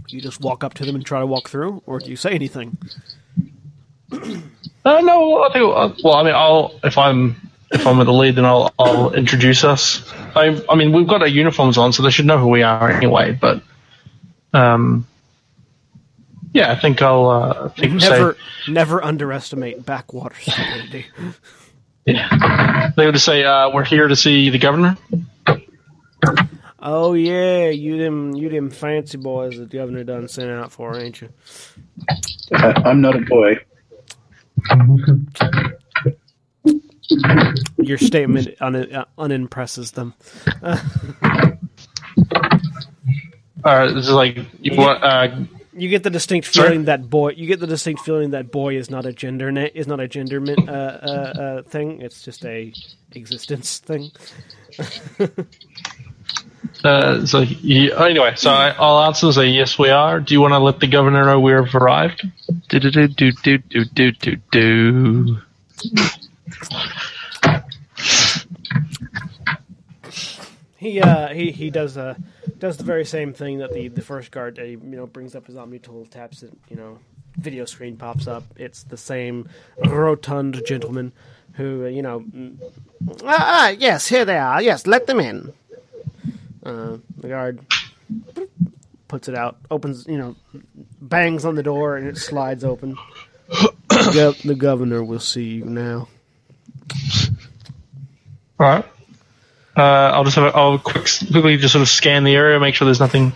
You 0.09 0.21
just 0.21 0.41
walk 0.41 0.63
up 0.63 0.75
to 0.75 0.85
them 0.85 0.95
and 0.95 1.05
try 1.07 1.21
to 1.21 1.27
walk 1.27 1.49
through, 1.49 1.83
or 1.87 1.99
do 1.99 2.11
you 2.11 2.17
say 2.17 2.33
anything? 2.33 2.79
Uh, 4.85 5.01
no, 5.01 5.45
I 5.45 5.53
think. 5.53 5.63
Uh, 5.65 5.91
well, 6.03 6.15
I 6.15 6.25
mean, 6.25 6.35
I'll 6.35 6.75
if 6.83 6.99
I'm 6.99 7.37
if 7.71 7.87
I'm 7.87 8.01
at 8.01 8.05
the 8.05 8.13
lead, 8.13 8.35
then 8.35 8.45
I'll 8.45 8.75
I'll 8.81 9.15
introduce 9.15 9.63
us. 9.63 10.03
I 10.35 10.61
I 10.69 10.75
mean, 10.75 10.93
we've 10.93 11.07
got 11.07 11.21
our 11.23 11.29
uniforms 11.29 11.79
on, 11.79 11.93
so 11.93 12.03
they 12.03 12.11
should 12.11 12.27
know 12.27 12.39
who 12.39 12.49
we 12.49 12.65
are 12.65 12.91
anyway. 12.91 13.31
But 13.31 13.63
um, 14.53 15.07
yeah, 16.53 16.71
I 16.71 16.79
think 16.79 17.01
I'll 17.03 17.29
uh, 17.29 17.65
I 17.65 17.69
think 17.81 17.95
Never 17.95 18.35
say 18.35 18.73
never 18.73 19.05
underestimate 19.05 19.85
backwater 19.85 20.37
stupidity. 20.41 21.07
yeah. 22.07 22.91
They 22.97 23.07
would 23.07 23.15
just 23.15 23.25
say 23.25 23.45
uh, 23.45 23.71
we're 23.71 23.85
here 23.85 24.09
to 24.09 24.17
see 24.17 24.51
the 24.51 24.59
governor. 24.59 24.97
Oh 26.79 27.15
yeah, 27.15 27.69
you 27.69 27.97
them 27.99 28.35
you 28.35 28.49
them 28.49 28.71
fancy 28.71 29.19
boys 29.19 29.57
that 29.57 29.71
the 29.71 29.77
governor 29.79 30.05
done 30.05 30.29
sent 30.29 30.51
out 30.51 30.73
for, 30.73 30.99
ain't 30.99 31.21
you? 31.21 31.29
Uh, 32.53 32.73
I'm 32.85 33.01
not 33.01 33.17
a 33.17 33.21
boy. 33.21 33.59
Your 37.79 37.99
statement 37.99 38.49
un- 38.61 38.77
uh, 38.77 39.05
unimpresses 39.19 39.93
them. 39.93 40.15
Uh, 43.65 43.93
this 43.93 44.09
is 44.09 44.11
like 44.11 44.39
you 44.61 44.77
want. 44.77 45.03
Uh, 45.05 45.29
You 45.75 45.89
get 45.89 46.03
the 46.03 46.11
distinct 46.11 46.53
Sorry? 46.53 46.69
feeling 46.69 46.85
that 46.85 47.09
boy. 47.09 47.31
You 47.31 47.47
get 47.47 47.61
the 47.61 47.67
distinct 47.67 48.03
feeling 48.05 48.31
that 48.31 48.51
boy 48.51 48.77
is 48.77 48.91
not 48.91 49.07
a 49.07 49.13
gender 49.13 49.51
na- 49.51 49.69
is 49.75 49.87
not 49.87 50.01
a 50.01 50.09
gender 50.09 50.43
uh, 50.47 50.71
uh, 50.71 50.75
uh, 50.75 51.63
thing. 51.63 52.03
It's 52.03 52.23
just 52.23 52.45
a 52.45 52.73
existence 53.13 53.79
thing. 53.79 54.11
Uh, 56.85 57.25
so 57.27 57.41
you, 57.41 57.95
anyway, 57.95 58.33
so 58.35 58.51
I, 58.51 58.71
I'll 58.71 59.05
answer 59.05 59.27
and 59.27 59.35
say 59.35 59.47
yes, 59.49 59.79
we 59.79 59.91
are. 59.91 60.19
Do 60.19 60.35
you 60.35 60.41
want 60.41 60.53
to 60.53 60.59
let 60.59 60.81
the 60.81 60.89
governor 60.89 61.25
know 61.25 61.39
we've 61.39 61.75
arrived? 61.75 62.27
Do 62.69 62.81
do 62.81 62.91
do 62.91 63.07
do 63.09 63.31
do 63.31 63.59
do 63.85 64.13
do 64.13 64.37
do 64.51 65.39
He 70.83 71.01
uh 71.01 71.29
he 71.29 71.53
he 71.53 71.71
does 71.71 71.97
uh 71.97 72.17
does 72.59 72.77
the 72.77 72.85
very 72.85 73.05
same 73.05 73.33
thing 73.33 73.59
that 73.59 73.73
the 73.73 73.87
the 73.89 74.03
first 74.03 74.33
guard 74.33 74.59
uh, 74.59 74.65
you 74.65 74.77
know 74.79 75.07
brings 75.07 75.37
up 75.37 75.47
his 75.47 75.57
omni 75.57 75.79
tool, 75.79 76.07
taps 76.07 76.43
it, 76.43 76.53
you 76.69 76.77
know, 76.77 76.99
video 77.37 77.65
screen 77.67 77.97
pops 77.97 78.27
up. 78.27 78.43
It's 78.57 78.83
the 78.83 78.97
same 78.97 79.47
rotund 79.87 80.65
gentleman 80.65 81.13
who 81.55 81.85
uh, 81.85 81.89
you 81.89 82.03
know. 82.03 82.21
mm, 82.21 82.57
Ah, 83.25 83.69
ah, 83.69 83.69
yes, 83.69 84.09
here 84.09 84.25
they 84.25 84.39
are. 84.39 84.61
Yes, 84.63 84.87
let 84.87 85.07
them 85.07 85.21
in. 85.21 85.53
Uh, 86.65 86.97
the 87.19 87.29
guard 87.29 87.61
puts 89.09 89.29
it 89.29 89.35
out, 89.35 89.59
opens, 89.71 90.07
you 90.07 90.17
know, 90.19 90.35
bangs 91.01 91.45
on 91.45 91.55
the 91.57 91.63
door, 91.63 91.97
and 91.97 92.07
it 92.09 92.17
slides 92.17 92.65
open. 92.65 92.97
Gov- 93.89 94.43
the 94.43 94.55
governor 94.55 95.05
will 95.05 95.21
see 95.21 95.45
you 95.45 95.65
now. 95.65 96.09
All 98.59 98.67
right. 98.67 98.85
Uh, 99.77 99.81
I'll 99.81 100.25
just 100.25 100.37
have 100.37 100.55
a, 100.55 100.57
I'll 100.57 100.79
quick, 100.79 101.07
quickly 101.31 101.57
just 101.57 101.73
sort 101.73 101.83
of 101.83 101.89
scan 101.89 102.25
the 102.25 102.35
area, 102.35 102.61
make 102.61 102.75
sure 102.75 102.85
there's 102.85 103.01
nothing 103.01 103.33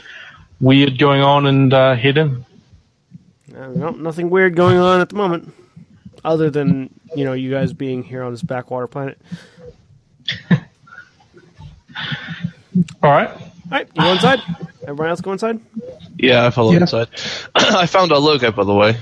weird 0.60 0.98
going 0.98 1.22
on, 1.22 1.46
and 1.46 1.72
uh, 1.72 1.94
head 1.94 2.18
in. 2.18 2.44
Uh, 3.56 3.68
no, 3.68 3.90
nothing 3.90 4.28
weird 4.28 4.54
going 4.54 4.76
on 4.76 5.00
at 5.00 5.08
the 5.08 5.16
moment, 5.16 5.52
other 6.24 6.50
than 6.50 6.90
you 7.14 7.24
know 7.24 7.32
you 7.32 7.50
guys 7.50 7.72
being 7.72 8.02
here 8.02 8.22
on 8.22 8.32
this 8.32 8.42
backwater 8.42 8.86
planet. 8.86 9.18
All 10.50 10.58
right. 13.10 13.30
All 13.30 13.70
right, 13.70 13.88
you 13.94 14.02
go 14.02 14.12
inside. 14.12 14.40
Everyone 14.82 15.08
else 15.08 15.20
go 15.22 15.32
inside. 15.32 15.58
Yeah, 16.18 16.46
I 16.46 16.50
follow 16.50 16.72
Yeah. 16.72 16.80
inside. 16.80 17.08
I 17.54 17.86
found 17.86 18.12
our 18.12 18.18
logo, 18.18 18.52
by 18.52 18.64
the 18.64 18.74
way. 18.74 18.96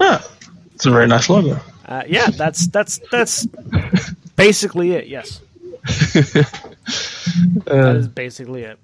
Ah, 0.00 0.24
it's 0.80 0.86
a 0.86 0.90
very 0.90 1.06
nice 1.06 1.28
logo. 1.28 1.60
Uh, 1.84 2.04
yeah, 2.08 2.30
that's 2.30 2.68
that's 2.68 3.00
that's 3.12 3.46
basically 4.34 4.92
it. 4.92 5.08
Yes, 5.08 5.42
that 7.66 7.96
is 7.98 8.08
basically 8.08 8.62
it. 8.62 8.78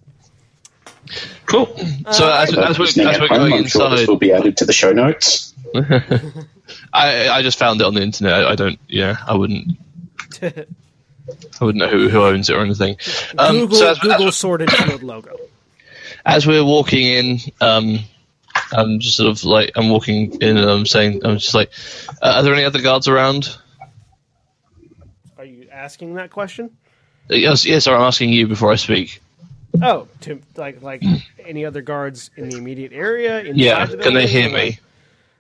Cool. 1.47 1.75
So 2.13 2.31
as, 2.31 2.55
as, 2.55 2.79
we're, 2.79 2.85
Listening 2.85 3.07
as 3.07 3.15
at 3.15 3.23
we're 3.23 3.29
going 3.29 3.55
I'm 3.55 3.67
sure 3.67 3.89
this 3.89 4.07
will 4.07 4.17
be 4.19 4.31
added 4.31 4.59
to 4.59 4.67
the 4.67 4.75
show 4.75 4.93
notes. 4.93 5.55
I 6.93 7.31
I 7.31 7.41
just 7.41 7.59
found 7.59 7.81
it 7.81 7.87
on 7.87 7.95
the 7.95 8.03
internet. 8.03 8.35
I, 8.35 8.51
I 8.51 8.55
don't. 8.57 8.79
Yeah, 8.89 9.17
I 9.27 9.35
wouldn't. 9.35 9.79
I 10.43 11.65
wouldn't 11.65 11.79
know 11.79 11.89
who, 11.89 12.11
who 12.11 12.25
owns 12.25 12.51
it 12.51 12.57
or 12.57 12.61
anything. 12.61 12.99
Um, 13.39 13.61
Google 13.61 13.79
so 13.79 13.91
as, 13.93 13.99
Google 14.01 14.29
as, 14.29 14.37
Sword 14.37 14.61
and 14.61 14.71
Shield 14.71 15.03
logo. 15.03 15.35
as 16.27 16.47
we're 16.47 16.63
walking 16.63 17.07
in, 17.07 17.39
um, 17.63 18.01
I'm 18.73 18.99
just 19.01 19.17
sort 19.17 19.31
of 19.31 19.45
like 19.45 19.73
I'm 19.77 19.89
walking 19.91 20.33
in 20.41 20.57
and 20.57 20.69
I'm 20.71 20.87
saying 20.87 21.25
I'm 21.25 21.39
just 21.39 21.55
like, 21.55 21.71
uh, 22.23 22.35
are 22.37 22.43
there 22.43 22.55
any 22.55 22.65
other 22.65 22.81
guards 22.83 23.09
around? 23.09 23.57
Are 25.39 25.45
you 25.45 25.69
asking 25.71 26.15
that 26.15 26.31
question? 26.31 26.77
Uh, 27.31 27.35
Yes, 27.35 27.65
yes. 27.67 27.87
Or 27.87 27.95
I'm 27.97 28.03
asking 28.03 28.31
you 28.33 28.47
before 28.47 28.73
I 28.73 28.77
speak. 28.77 29.21
Oh, 29.83 30.09
to 30.23 30.41
like 30.57 30.83
like 30.83 31.03
any 31.45 31.65
other 31.65 31.83
guards 31.83 32.31
in 32.37 32.49
the 32.49 32.57
immediate 32.57 32.93
area? 32.93 33.41
Inside 33.41 33.57
Yeah, 33.61 33.85
the 33.87 33.97
can 33.99 34.15
they 34.15 34.27
hear 34.27 34.51
me? 34.51 34.79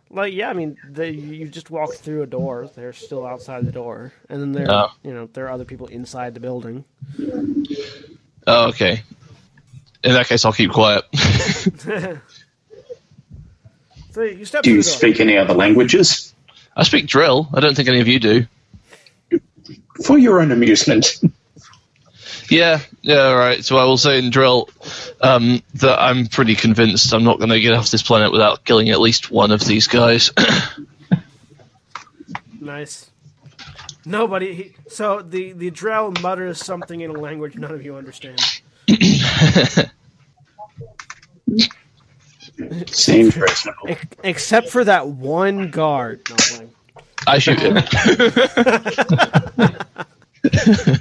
Like, 0.08 0.32
yeah, 0.34 0.48
I 0.50 0.52
mean, 0.52 0.76
they, 0.88 1.10
you 1.10 1.48
just 1.48 1.68
walk 1.68 1.94
through 1.94 2.22
a 2.22 2.26
door. 2.26 2.70
They're 2.76 2.92
still 2.92 3.26
outside 3.26 3.64
the 3.66 3.72
door, 3.72 4.12
and 4.28 4.40
then 4.40 4.52
there, 4.52 4.66
Oh. 4.70 4.88
you 5.02 5.12
know, 5.12 5.28
there 5.32 5.46
are 5.46 5.50
other 5.50 5.64
people 5.64 5.88
inside 5.88 6.32
the 6.34 6.40
building. 6.40 6.84
Oh, 8.46 8.68
okay. 8.68 9.02
In 10.04 10.12
that 10.12 10.28
case, 10.28 10.44
I'll 10.44 10.52
keep 10.52 10.70
quiet. 10.70 11.04
So 14.16 14.22
you 14.22 14.46
step 14.46 14.62
Do 14.62 14.72
you 14.72 14.82
speak 14.82 15.20
any 15.20 15.36
other 15.36 15.52
languages? 15.52 16.34
I 16.74 16.84
speak 16.84 17.04
Drell. 17.04 17.48
I 17.52 17.60
don't 17.60 17.76
think 17.76 17.86
any 17.86 18.00
of 18.00 18.08
you 18.08 18.18
do. 18.18 18.46
For 20.06 20.16
your 20.16 20.40
own 20.40 20.52
amusement. 20.52 21.20
Yeah, 22.48 22.80
yeah, 23.02 23.32
right. 23.32 23.62
So 23.62 23.76
I 23.76 23.84
will 23.84 23.98
say 23.98 24.18
in 24.18 24.30
Drell 24.30 24.70
um, 25.22 25.62
that 25.74 26.00
I'm 26.00 26.28
pretty 26.28 26.54
convinced 26.54 27.12
I'm 27.12 27.24
not 27.24 27.36
going 27.36 27.50
to 27.50 27.60
get 27.60 27.74
off 27.74 27.90
this 27.90 28.02
planet 28.02 28.32
without 28.32 28.64
killing 28.64 28.88
at 28.88 29.02
least 29.02 29.30
one 29.30 29.50
of 29.50 29.62
these 29.62 29.86
guys. 29.86 30.32
Nice. 32.58 33.10
Nobody. 34.04 34.54
He, 34.54 34.74
so 34.88 35.20
the 35.20 35.52
the 35.52 35.70
Drell 35.70 36.20
mutters 36.20 36.64
something 36.64 37.00
in 37.00 37.10
a 37.10 37.20
language 37.20 37.54
none 37.54 37.70
of 37.70 37.84
you 37.84 37.94
understand. 37.94 38.40
Seems 42.86 43.36
reasonable. 43.36 43.88
Ex- 43.88 44.06
except 44.22 44.68
for 44.70 44.84
that 44.84 45.08
one 45.08 45.70
guard. 45.70 46.22
No. 46.30 46.68
I 47.26 47.38
shoot 47.38 47.60
him. 47.60 47.76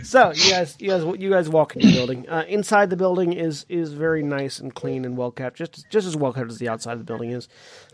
So 0.03 0.31
you 0.33 0.51
guys, 0.51 0.75
you 0.79 0.89
guys, 0.89 1.03
you 1.19 1.29
guys 1.29 1.49
walk 1.49 1.75
into 1.75 1.87
the 1.87 1.93
building. 1.93 2.27
Uh, 2.27 2.45
inside 2.47 2.89
the 2.89 2.97
building 2.97 3.33
is 3.33 3.65
is 3.69 3.93
very 3.93 4.23
nice 4.23 4.59
and 4.59 4.73
clean 4.73 5.05
and 5.05 5.15
well 5.17 5.31
kept, 5.31 5.57
just 5.57 5.87
just 5.89 6.07
as 6.07 6.15
well 6.15 6.33
kept 6.33 6.49
as 6.49 6.57
the 6.57 6.69
outside 6.69 6.93
of 6.93 6.99
the 6.99 7.05
building 7.05 7.31
is. 7.31 7.47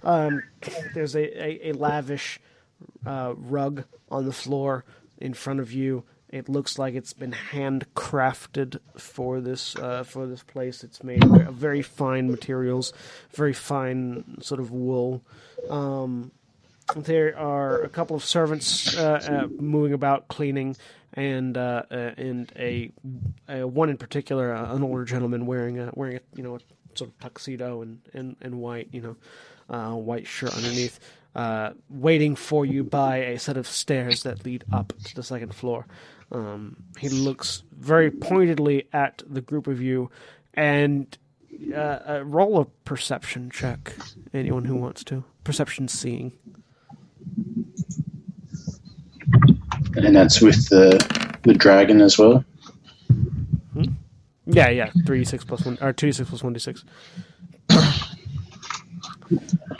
Um, 0.03 0.43
there's 0.93 1.15
a, 1.15 1.43
a, 1.43 1.71
a 1.71 1.73
lavish 1.73 2.39
uh, 3.05 3.33
rug 3.35 3.83
on 4.09 4.25
the 4.25 4.31
floor 4.31 4.85
in 5.17 5.33
front 5.33 5.59
of 5.59 5.73
you. 5.73 6.03
It 6.31 6.47
looks 6.47 6.79
like 6.79 6.95
it's 6.95 7.11
been 7.13 7.35
handcrafted 7.51 8.79
for 8.97 9.41
this 9.41 9.75
uh, 9.75 10.03
for 10.03 10.25
this 10.25 10.43
place. 10.43 10.83
It's 10.83 11.03
made 11.03 11.23
of 11.23 11.53
very 11.53 11.81
fine 11.81 12.31
materials, 12.31 12.93
very 13.31 13.53
fine 13.53 14.37
sort 14.41 14.61
of 14.61 14.71
wool. 14.71 15.23
Um, 15.69 16.31
there 16.95 17.37
are 17.37 17.81
a 17.81 17.89
couple 17.89 18.15
of 18.15 18.23
servants 18.23 18.97
uh, 18.97 19.21
uh, 19.29 19.47
moving 19.61 19.93
about 19.93 20.29
cleaning, 20.29 20.77
and 21.13 21.57
uh, 21.57 21.83
uh, 21.91 22.11
and 22.17 22.51
a, 22.55 22.91
a 23.49 23.67
one 23.67 23.89
in 23.89 23.97
particular, 23.97 24.53
uh, 24.53 24.73
an 24.73 24.83
older 24.83 25.03
gentleman 25.03 25.45
wearing 25.45 25.79
a 25.79 25.91
wearing 25.95 26.17
a 26.17 26.21
you 26.35 26.43
know 26.43 26.55
a 26.55 26.59
sort 26.95 27.09
of 27.09 27.19
tuxedo 27.19 27.81
and, 27.81 27.99
and, 28.13 28.35
and 28.41 28.55
white 28.55 28.87
you 28.91 29.01
know 29.01 29.95
white 29.97 30.27
shirt 30.27 30.53
underneath, 30.55 30.99
uh, 31.35 31.71
waiting 31.89 32.35
for 32.35 32.65
you 32.65 32.83
by 32.83 33.17
a 33.17 33.39
set 33.39 33.57
of 33.57 33.67
stairs 33.67 34.23
that 34.23 34.45
lead 34.45 34.63
up 34.71 34.93
to 35.03 35.15
the 35.15 35.23
second 35.23 35.53
floor. 35.53 35.85
Um, 36.31 36.77
he 36.97 37.09
looks 37.09 37.63
very 37.77 38.09
pointedly 38.09 38.87
at 38.93 39.21
the 39.27 39.41
group 39.41 39.67
of 39.67 39.81
you, 39.81 40.09
and 40.53 41.17
uh, 41.73 41.77
uh, 41.77 42.23
roll 42.25 42.59
a 42.61 42.65
perception 42.85 43.49
check. 43.49 43.93
Anyone 44.33 44.65
who 44.65 44.75
wants 44.75 45.03
to 45.05 45.23
perception 45.43 45.87
seeing. 45.87 46.31
And 49.95 50.15
that's 50.15 50.41
with 50.41 50.69
the 50.69 51.37
the 51.43 51.53
dragon 51.53 52.01
as 52.01 52.17
well. 52.17 52.45
Yeah, 54.45 54.69
yeah, 54.69 54.91
three 55.05 55.23
six 55.25 55.43
plus 55.43 55.65
one 55.65 55.77
or 55.81 55.93
two 55.93 56.07
d 56.07 56.11
six 56.13 56.29
plus 56.29 56.43
one 56.43 56.53
d 56.53 56.59
six. 56.59 56.83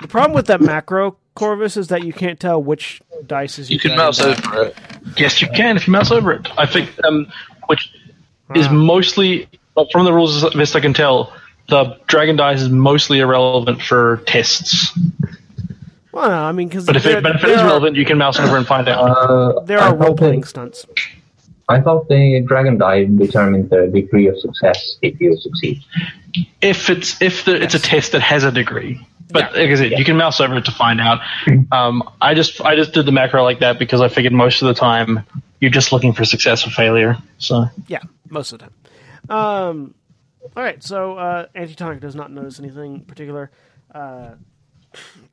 The 0.02 0.08
problem 0.08 0.34
with 0.34 0.48
that 0.48 0.62
macro 0.62 1.18
Korvys 1.36 1.78
is 1.78 1.88
that 1.88 2.04
you 2.04 2.14
can't 2.14 2.40
tell 2.40 2.62
which 2.62 3.02
dice 3.26 3.60
is 3.60 3.70
You 3.70 3.76
your 3.76 3.82
can 3.82 3.98
mouse 3.98 4.20
over 4.20 4.64
it. 4.64 4.76
Yes, 5.18 5.42
you 5.42 5.48
can 5.48 5.78
if 5.78 5.88
you 5.88 5.94
mouse 5.94 6.12
over 6.12 6.32
it. 6.32 6.48
I 6.58 6.66
think, 6.66 6.90
um, 7.06 7.32
which 7.68 7.92
is 8.56 8.70
mostly 8.70 9.48
from 9.92 10.06
the 10.06 10.14
rules 10.14 10.44
as 10.44 10.54
best 10.54 10.76
I 10.76 10.80
can 10.80 10.94
tell. 10.94 11.34
The 11.70 11.98
dragon 12.08 12.36
dice 12.36 12.62
is 12.62 12.70
mostly 12.70 13.20
irrelevant 13.20 13.82
for 13.82 14.22
tests, 14.26 14.92
Well, 16.12 16.30
no, 16.30 16.36
I 16.36 16.52
mean, 16.52 16.68
because 16.68 16.86
but 16.86 16.98
if 16.98 17.06
it, 17.06 17.24
but 17.24 17.36
if 17.38 17.44
it 17.44 17.52
is 17.52 17.62
relevant, 17.62 17.96
you 17.96 18.04
can 18.06 18.18
mouse 18.18 18.38
over 18.40 18.58
and 18.58 18.68
find 18.68 18.90
out. 18.90 19.00
Uh, 19.00 19.60
there 19.62 19.80
are 19.80 19.96
role 19.96 20.16
playing 20.16 20.44
stunts. 20.44 20.86
I 21.70 21.80
thought 21.80 22.10
the 22.10 22.44
dragon 22.46 22.78
die 22.78 23.06
determined 23.06 23.70
the 23.70 23.88
degree 23.88 24.28
of 24.28 24.38
success 24.40 24.98
if 25.02 25.20
you 25.22 25.38
succeed. 25.38 25.82
If 26.62 26.90
it's 26.90 27.22
if 27.22 27.46
the, 27.46 27.62
it's 27.62 27.76
a 27.76 27.80
test 27.80 28.12
that 28.12 28.22
has 28.22 28.44
a 28.44 28.52
degree, 28.52 29.00
but 29.32 29.54
Yeah. 29.54 29.62
like 29.62 29.70
I 29.72 29.76
said, 29.76 29.92
you 29.92 30.06
can 30.06 30.18
mouse 30.18 30.40
over 30.40 30.58
it 30.58 30.66
to 30.66 30.72
find 30.72 31.00
out. 31.02 31.22
Um, 31.72 32.04
I 32.22 32.34
just 32.34 32.62
I 32.62 32.76
just 32.76 32.94
did 32.94 33.06
the 33.06 33.12
macro 33.12 33.44
like 33.44 33.60
that 33.60 33.80
because 33.80 34.02
I 34.02 34.08
figured 34.10 34.34
most 34.34 34.62
of 34.62 34.68
the 34.68 34.74
time 34.74 35.24
you're 35.60 35.72
just 35.72 35.92
looking 35.92 36.14
for 36.14 36.26
success 36.26 36.66
or 36.66 36.70
failure. 36.72 37.18
So 37.38 37.66
Yeah, 37.88 38.00
most 38.30 38.52
of 38.54 38.60
the 38.60 38.66
time. 38.66 38.74
Um, 39.30 39.96
all 40.56 40.64
right, 40.64 40.84
so 40.84 41.18
uh, 41.18 41.46
Antitonic 41.56 42.00
does 42.02 42.16
not 42.16 42.32
notice 42.32 42.60
anything 42.60 43.02
particular. 43.02 43.52
Uh, 43.94 44.32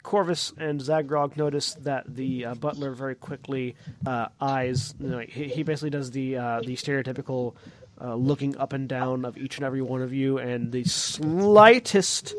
Korvys 0.05 0.57
and 0.57 0.80
Zaghrog 0.80 1.36
notice 1.36 1.74
that 1.80 2.05
the 2.14 2.44
uh, 2.44 2.55
butler 2.55 2.92
very 2.92 3.14
quickly 3.16 3.74
uh, 4.07 4.28
eyes. 4.40 4.94
You 5.01 5.09
know, 5.09 5.18
he, 5.18 5.49
he 5.49 5.62
basically 5.64 5.90
does 5.90 6.11
the 6.12 6.36
uh, 6.36 6.61
the 6.61 6.76
stereotypical 6.76 7.55
uh, 8.01 8.14
looking 8.14 8.57
up 8.57 8.72
and 8.72 8.88
down 8.88 9.24
of 9.24 9.36
each 9.36 9.57
and 9.57 9.64
every 9.66 9.82
one 9.82 10.01
of 10.03 10.12
you, 10.12 10.38
and 10.38 10.70
the 10.70 10.84
slightest, 10.84 12.34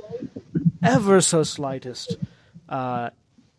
ever 0.84 1.22
so 1.22 1.44
slightest, 1.44 2.18
uh, 2.68 3.10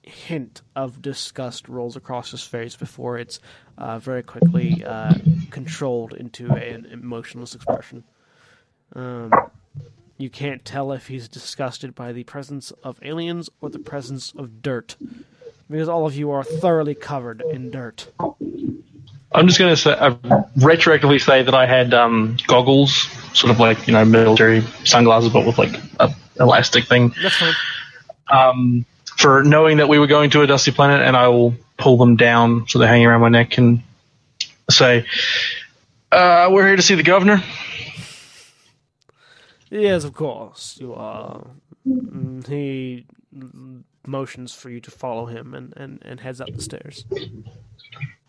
hint 0.02 0.62
of 0.74 1.00
disgust 1.02 1.68
rolls 1.68 1.96
across 1.96 2.30
his 2.30 2.42
face 2.42 2.76
before 2.76 3.18
it's 3.18 3.40
uh, 3.78 3.98
very 3.98 4.22
quickly 4.22 4.84
uh, 4.84 5.14
controlled 5.50 6.12
into 6.12 6.52
an 6.52 6.86
emotionless 6.86 7.54
expression. 7.54 8.04
Um, 8.94 9.32
you 10.18 10.28
can't 10.28 10.64
tell 10.64 10.92
if 10.92 11.06
he's 11.06 11.28
disgusted 11.28 11.94
by 11.94 12.12
the 12.12 12.24
presence 12.24 12.72
of 12.82 12.98
aliens 13.02 13.48
or 13.60 13.70
the 13.70 13.78
presence 13.78 14.32
of 14.36 14.60
dirt, 14.60 14.96
because 15.70 15.88
all 15.88 16.06
of 16.06 16.14
you 16.14 16.30
are 16.30 16.44
thoroughly 16.44 16.94
covered 16.94 17.42
in 17.50 17.70
dirt. 17.70 18.12
I'm 19.32 19.46
just 19.46 19.58
going 19.58 19.70
to 19.70 19.76
say, 19.76 19.92
uh, 19.92 20.10
retroactively 20.58 21.24
say 21.24 21.42
that 21.42 21.54
I 21.54 21.64
had 21.64 21.94
um, 21.94 22.36
goggles, 22.48 22.92
sort 23.32 23.52
of 23.52 23.60
like 23.60 23.86
you 23.86 23.92
know 23.92 24.04
military 24.04 24.62
sunglasses, 24.84 25.32
but 25.32 25.46
with 25.46 25.56
like 25.56 25.80
a 26.00 26.12
elastic 26.38 26.86
thing, 26.86 27.12
That's 27.22 27.36
fine. 27.36 27.54
um, 28.30 28.84
for 29.16 29.42
knowing 29.42 29.78
that 29.78 29.88
we 29.88 29.98
were 29.98 30.06
going 30.06 30.30
to 30.30 30.42
a 30.42 30.46
dusty 30.46 30.70
planet, 30.70 31.00
and 31.06 31.16
I 31.16 31.28
will 31.28 31.54
pull 31.76 31.96
them 31.96 32.16
down 32.16 32.66
so 32.68 32.78
they're 32.78 32.88
hanging 32.88 33.06
around 33.06 33.20
my 33.22 33.28
neck 33.28 33.58
and 33.58 33.82
say, 34.70 35.04
uh, 36.12 36.48
"We're 36.50 36.66
here 36.66 36.76
to 36.76 36.82
see 36.82 36.94
the 36.94 37.02
governor." 37.02 37.42
Yes, 39.70 40.04
of 40.04 40.14
course. 40.14 40.78
You 40.80 40.94
are. 40.94 41.46
Mm, 41.86 42.46
He 42.46 43.06
motions 44.06 44.54
for 44.54 44.70
you 44.70 44.80
to 44.80 44.90
follow 44.90 45.26
him 45.26 45.54
and, 45.54 45.72
and, 45.76 45.98
and 46.02 46.20
heads 46.20 46.40
up 46.40 46.52
the 46.54 46.62
stairs. 46.62 47.04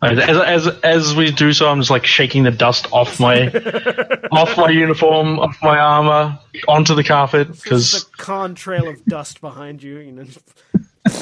As, 0.02 0.18
as 0.66 0.66
as 0.82 1.14
we 1.14 1.30
do 1.30 1.52
so, 1.52 1.68
I'm 1.68 1.78
just 1.78 1.90
like 1.90 2.04
shaking 2.04 2.42
the 2.42 2.50
dust 2.50 2.88
off 2.92 3.20
my 3.20 3.46
off 4.32 4.56
my 4.56 4.68
uniform, 4.70 5.38
off 5.38 5.56
my 5.62 5.78
armor, 5.78 6.38
onto 6.66 6.96
the 6.96 7.04
carpet 7.04 7.46
There's 7.46 7.62
because 7.62 8.02
a 8.02 8.16
con 8.16 8.56
trail 8.56 8.88
of 8.88 9.04
dust 9.04 9.40
behind 9.40 9.80
you. 9.80 9.98
You 9.98 10.12
know, 10.12 10.24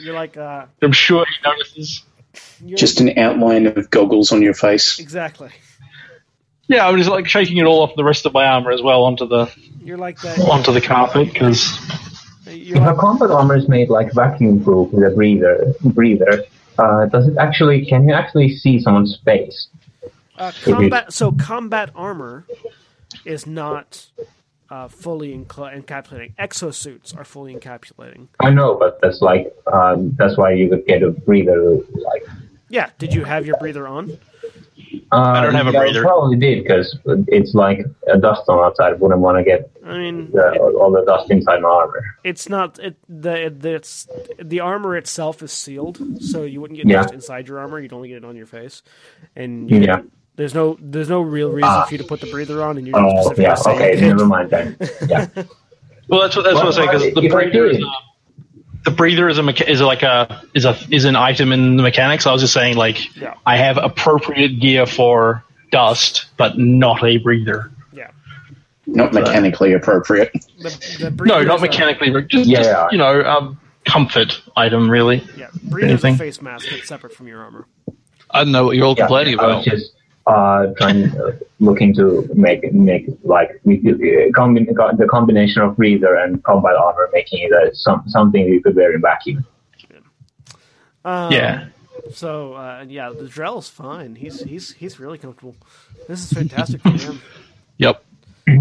you're 0.00 0.14
like 0.14 0.36
uh, 0.36 0.66
I'm 0.80 0.92
sure 0.92 1.26
he 1.26 1.48
notices. 1.48 2.04
Just 2.64 3.00
an 3.00 3.18
outline 3.18 3.66
of 3.66 3.90
goggles 3.90 4.30
on 4.30 4.42
your 4.42 4.54
face. 4.54 5.00
exactly. 5.00 5.50
Yeah, 6.68 6.86
I'm 6.86 6.96
just 6.98 7.10
like 7.10 7.26
shaking 7.26 7.56
it 7.56 7.64
all 7.64 7.82
off 7.82 7.96
the 7.96 8.04
rest 8.04 8.26
of 8.26 8.32
my 8.32 8.46
armor 8.46 8.70
as 8.70 8.80
well 8.80 9.02
onto 9.02 9.26
the 9.26 9.52
You're 9.82 9.98
like 9.98 10.20
that. 10.20 10.38
onto 10.38 10.70
the 10.72 10.80
carpet 10.80 11.32
because 11.32 11.76
You're 11.80 12.09
If 12.50 12.82
a 12.82 12.94
combat 12.94 13.30
armor 13.30 13.56
is 13.56 13.68
made 13.68 13.90
like 13.90 14.12
vacuum 14.12 14.62
proof 14.62 14.92
with 14.92 15.04
a 15.04 15.14
breather, 15.14 15.74
breather, 15.84 16.44
uh, 16.78 17.06
does 17.06 17.28
it 17.28 17.36
actually? 17.38 17.86
Can 17.86 18.08
you 18.08 18.14
actually 18.14 18.56
see 18.56 18.80
someone's 18.80 19.18
face? 19.24 19.68
uh, 20.40 20.52
combat. 20.64 21.12
So 21.12 21.32
combat 21.32 21.90
armor 21.94 22.46
is 23.24 23.46
not 23.46 24.10
uh, 24.70 24.88
fully 24.88 25.36
encla- 25.36 25.80
encapsulating. 25.80 26.34
Exosuits 26.36 27.16
are 27.16 27.24
fully 27.24 27.54
encapsulating. 27.54 28.28
I 28.40 28.50
know, 28.50 28.74
but 28.74 29.00
that's 29.02 29.20
like 29.20 29.54
um, 29.72 30.16
that's 30.18 30.36
why 30.36 30.52
you 30.52 30.68
could 30.68 30.86
get 30.86 31.02
a 31.02 31.10
breather. 31.10 31.74
Like 31.74 32.24
Yeah. 32.68 32.90
Did 32.98 33.14
you 33.14 33.24
have 33.24 33.46
your 33.46 33.58
breather 33.58 33.86
on? 33.86 34.18
Uh, 35.12 35.40
don't 35.42 35.54
have 35.54 35.66
a 35.66 35.72
breather. 35.72 36.02
Probably 36.02 36.36
did 36.36 36.62
because 36.62 36.96
it's 37.28 37.54
like 37.54 37.84
a 38.08 38.18
dust 38.18 38.42
on 38.48 38.58
outside. 38.64 38.98
Wouldn't 39.00 39.20
want 39.20 39.38
to 39.38 39.44
get 39.44 39.70
I 39.84 39.98
mean, 39.98 40.30
the, 40.32 40.58
all 40.58 40.90
the 40.90 41.04
dust 41.04 41.30
inside 41.30 41.62
my 41.62 41.68
armor. 41.68 42.02
it's 42.24 42.48
not 42.48 42.78
it, 42.78 42.96
the 43.08 43.54
the 43.56 43.74
it's, 43.74 44.06
the 44.38 44.60
armor 44.60 44.96
itself 44.96 45.42
is 45.42 45.52
sealed, 45.52 45.98
so 46.22 46.44
you 46.44 46.60
wouldn't 46.60 46.76
get 46.78 46.86
Yeah. 46.88 47.02
dust 47.02 47.14
inside 47.14 47.48
your 47.48 47.58
armor. 47.58 47.80
You'd 47.80 47.92
only 47.92 48.08
get 48.08 48.18
it 48.18 48.24
on 48.24 48.36
your 48.36 48.46
face, 48.46 48.82
and 49.36 49.70
you 49.70 49.80
Yeah. 49.80 50.02
there's 50.36 50.54
no 50.54 50.76
there's 50.80 51.08
no 51.08 51.20
real 51.22 51.50
reason 51.50 51.68
Ah. 51.70 51.84
for 51.84 51.92
you 51.94 51.98
to 51.98 52.04
put 52.04 52.20
the 52.20 52.30
breather 52.30 52.62
on, 52.62 52.78
and 52.78 52.86
you're 52.86 52.96
Oh 52.98 53.10
specifically 53.22 53.42
yeah, 53.44 53.54
saying 53.54 53.76
okay, 53.80 54.00
never 54.00 54.26
mind 54.26 54.50
then. 54.50 54.76
Yeah, 55.08 55.26
well, 56.08 56.20
that's 56.22 56.36
what 56.36 56.42
that's 56.44 56.56
what 56.56 56.66
I'm 56.66 56.72
saying 56.72 56.88
because 56.88 57.14
the 57.14 57.28
breather 57.28 57.66
is 57.66 57.78
did- 57.78 57.86
a, 57.86 57.90
the 58.84 58.90
breather 58.90 59.28
is 59.28 59.38
a 59.38 59.42
mecha- 59.42 59.68
is 59.68 59.80
like 59.80 60.02
a 60.02 60.42
is 60.54 60.64
a 60.64 60.76
is 60.90 61.04
an 61.04 61.16
item 61.16 61.52
in 61.52 61.76
the 61.76 61.82
mechanics. 61.82 62.26
I 62.26 62.32
was 62.32 62.40
just 62.42 62.52
saying 62.54 62.76
like 62.76 63.14
Yeah. 63.16 63.34
I 63.46 63.56
have 63.56 63.76
appropriate 63.76 64.58
gear 64.60 64.86
for 64.86 65.44
dust, 65.70 66.26
but 66.36 66.58
not 66.58 67.04
a 67.04 67.18
breather. 67.18 67.70
Yeah, 67.92 68.10
Not 68.86 69.12
mechanically 69.12 69.72
appropriate. 69.74 70.32
the, 70.58 70.70
the 71.14 71.24
No, 71.24 71.42
not 71.42 71.56
is 71.56 71.62
a- 71.62 71.66
mechanically, 71.66 72.22
just, 72.28 72.46
Yeah, 72.48 72.62
just, 72.62 72.92
you 72.92 72.98
know, 72.98 73.22
um, 73.24 73.60
comfort 73.84 74.40
item 74.56 74.90
really. 74.90 75.22
yeah, 75.36 75.48
breather's 75.64 76.02
a 76.02 76.06
Anything? 76.08 76.16
face 76.16 76.40
mask 76.42 76.68
that's 76.70 76.88
separate 76.88 77.14
from 77.14 77.28
your 77.28 77.40
armor. 77.42 77.66
I 78.30 78.44
don't 78.44 78.52
know 78.52 78.64
what 78.66 78.76
you're 78.76 78.86
all 78.86 78.94
yeah. 78.96 79.04
complaining 79.06 79.34
about. 79.34 79.64
just 79.64 79.92
uh, 80.26 80.66
trying 80.76 81.10
uh, 81.18 81.32
looking 81.58 81.94
to 81.94 82.28
make 82.34 82.72
make 82.72 83.06
like 83.24 83.60
we 83.64 83.78
could, 83.78 83.94
uh, 83.94 84.30
combi- 84.38 84.98
the 84.98 85.06
combination 85.06 85.62
of 85.62 85.76
breather 85.76 86.14
and 86.14 86.42
combat 86.44 86.76
armor, 86.76 87.08
making 87.12 87.40
it 87.42 87.52
uh, 87.52 87.72
some, 87.72 88.02
something 88.06 88.44
you 88.44 88.62
could 88.62 88.76
wear 88.76 88.94
in 88.94 89.00
vacuum. 89.00 89.44
Um, 91.04 91.32
Yeah. 91.32 91.68
So 92.12 92.54
uh, 92.54 92.84
yeah, 92.88 93.10
the 93.10 93.26
Drell's 93.26 93.68
fine. 93.68 94.16
He's 94.16 94.40
he's 94.40 94.72
he's 94.72 94.98
really 94.98 95.18
comfortable. 95.18 95.54
This 96.08 96.24
is 96.24 96.32
fantastic 96.32 96.80
for 96.82 96.90
him. 96.90 97.20
Yep. 97.78 98.02
All 98.48 98.56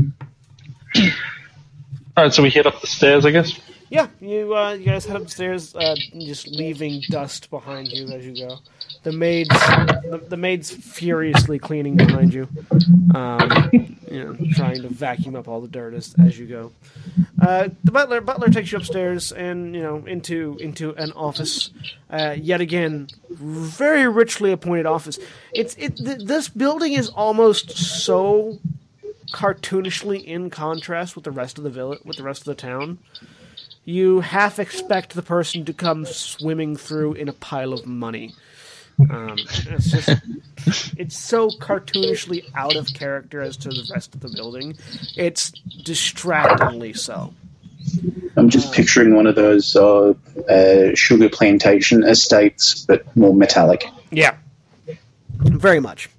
right, 2.26 2.34
so 2.34 2.44
we 2.44 2.50
head 2.50 2.68
up 2.68 2.82
the 2.82 2.88
stairs, 2.88 3.26
I 3.26 3.32
guess. 3.32 3.58
Yeah, 3.90 4.08
you 4.20 4.56
uh, 4.56 4.74
you 4.74 4.86
guys 4.86 5.06
head 5.06 5.16
upstairs, 5.16 5.76
uh, 5.76 5.96
just 6.20 6.48
leaving 6.48 7.02
dust 7.10 7.50
behind 7.50 7.88
you 7.88 8.08
as 8.10 8.24
you 8.24 8.36
go. 8.36 8.58
The 9.02 9.12
maids, 9.12 9.50
the, 9.50 10.24
the 10.30 10.38
maids 10.38 10.70
furiously 10.70 11.58
cleaning 11.58 11.98
behind 11.98 12.32
you, 12.32 12.48
um, 13.16 13.70
you 13.74 14.24
know, 14.24 14.38
trying 14.52 14.84
to 14.84 14.90
vacuum 14.90 15.36
up 15.36 15.48
all 15.48 15.60
the 15.60 15.68
dirt 15.68 15.96
as, 15.96 16.14
as 16.24 16.38
you 16.38 16.46
go. 16.46 16.72
Uh, 17.42 17.70
the 17.84 17.92
butler 17.92 18.22
butler 18.22 18.50
takes 18.50 18.72
you 18.72 18.78
upstairs 18.78 19.32
and 19.32 19.74
you 19.76 19.82
know 19.82 20.06
into 20.06 20.58
into 20.60 20.94
an 20.96 21.12
office. 21.14 21.72
Uh, 22.12 22.36
yet 22.40 22.62
again, 22.62 23.08
very 23.32 24.08
richly 24.08 24.52
appointed 24.52 24.86
office. 24.86 25.18
It's 25.52 25.76
it. 25.78 25.98
Th- 25.98 26.20
this 26.20 26.48
building 26.48 26.94
is 26.94 27.10
almost 27.10 27.72
so 27.72 28.60
cartoonishly 29.32 30.24
in 30.24 30.52
contrast 30.52 31.16
with 31.16 31.24
the 31.24 31.32
rest 31.32 31.58
of 31.58 31.64
the 31.64 31.70
village, 31.72 32.00
with 32.06 32.18
the 32.18 32.24
rest 32.24 32.42
of 32.42 32.46
the 32.46 32.56
town 32.56 33.00
you 33.90 34.20
half 34.22 34.60
expect 34.60 35.16
the 35.16 35.24
person 35.24 35.66
to 35.66 35.74
come 35.74 36.06
swimming 36.06 36.76
through 36.76 37.14
in 37.14 37.28
a 37.28 37.34
pile 37.34 37.74
of 37.74 37.86
money. 37.86 38.36
Um, 39.10 39.38
it's 39.38 39.92
just, 39.92 40.10
it's 40.98 41.18
so 41.18 41.50
cartoonishly 41.50 42.44
out 42.54 42.76
of 42.76 42.88
character 42.94 43.42
as 43.42 43.58
to 43.58 43.70
the 43.70 43.90
rest 43.92 44.14
of 44.14 44.22
the 44.22 44.30
building. 44.30 44.78
It's 45.18 45.52
distractingly 45.84 46.94
so. 46.94 47.34
I'm 48.36 48.50
just 48.50 48.74
picturing 48.74 49.16
one 49.16 49.26
of 49.26 49.36
those 49.36 49.76
uh, 49.76 50.14
uh, 50.50 50.94
sugar 50.94 51.30
plantation 51.30 52.04
estates, 52.04 52.86
but 52.86 53.16
more 53.16 53.34
metallic. 53.34 53.86
Yeah, 54.12 54.36
very 55.38 55.80
much. 55.80 56.10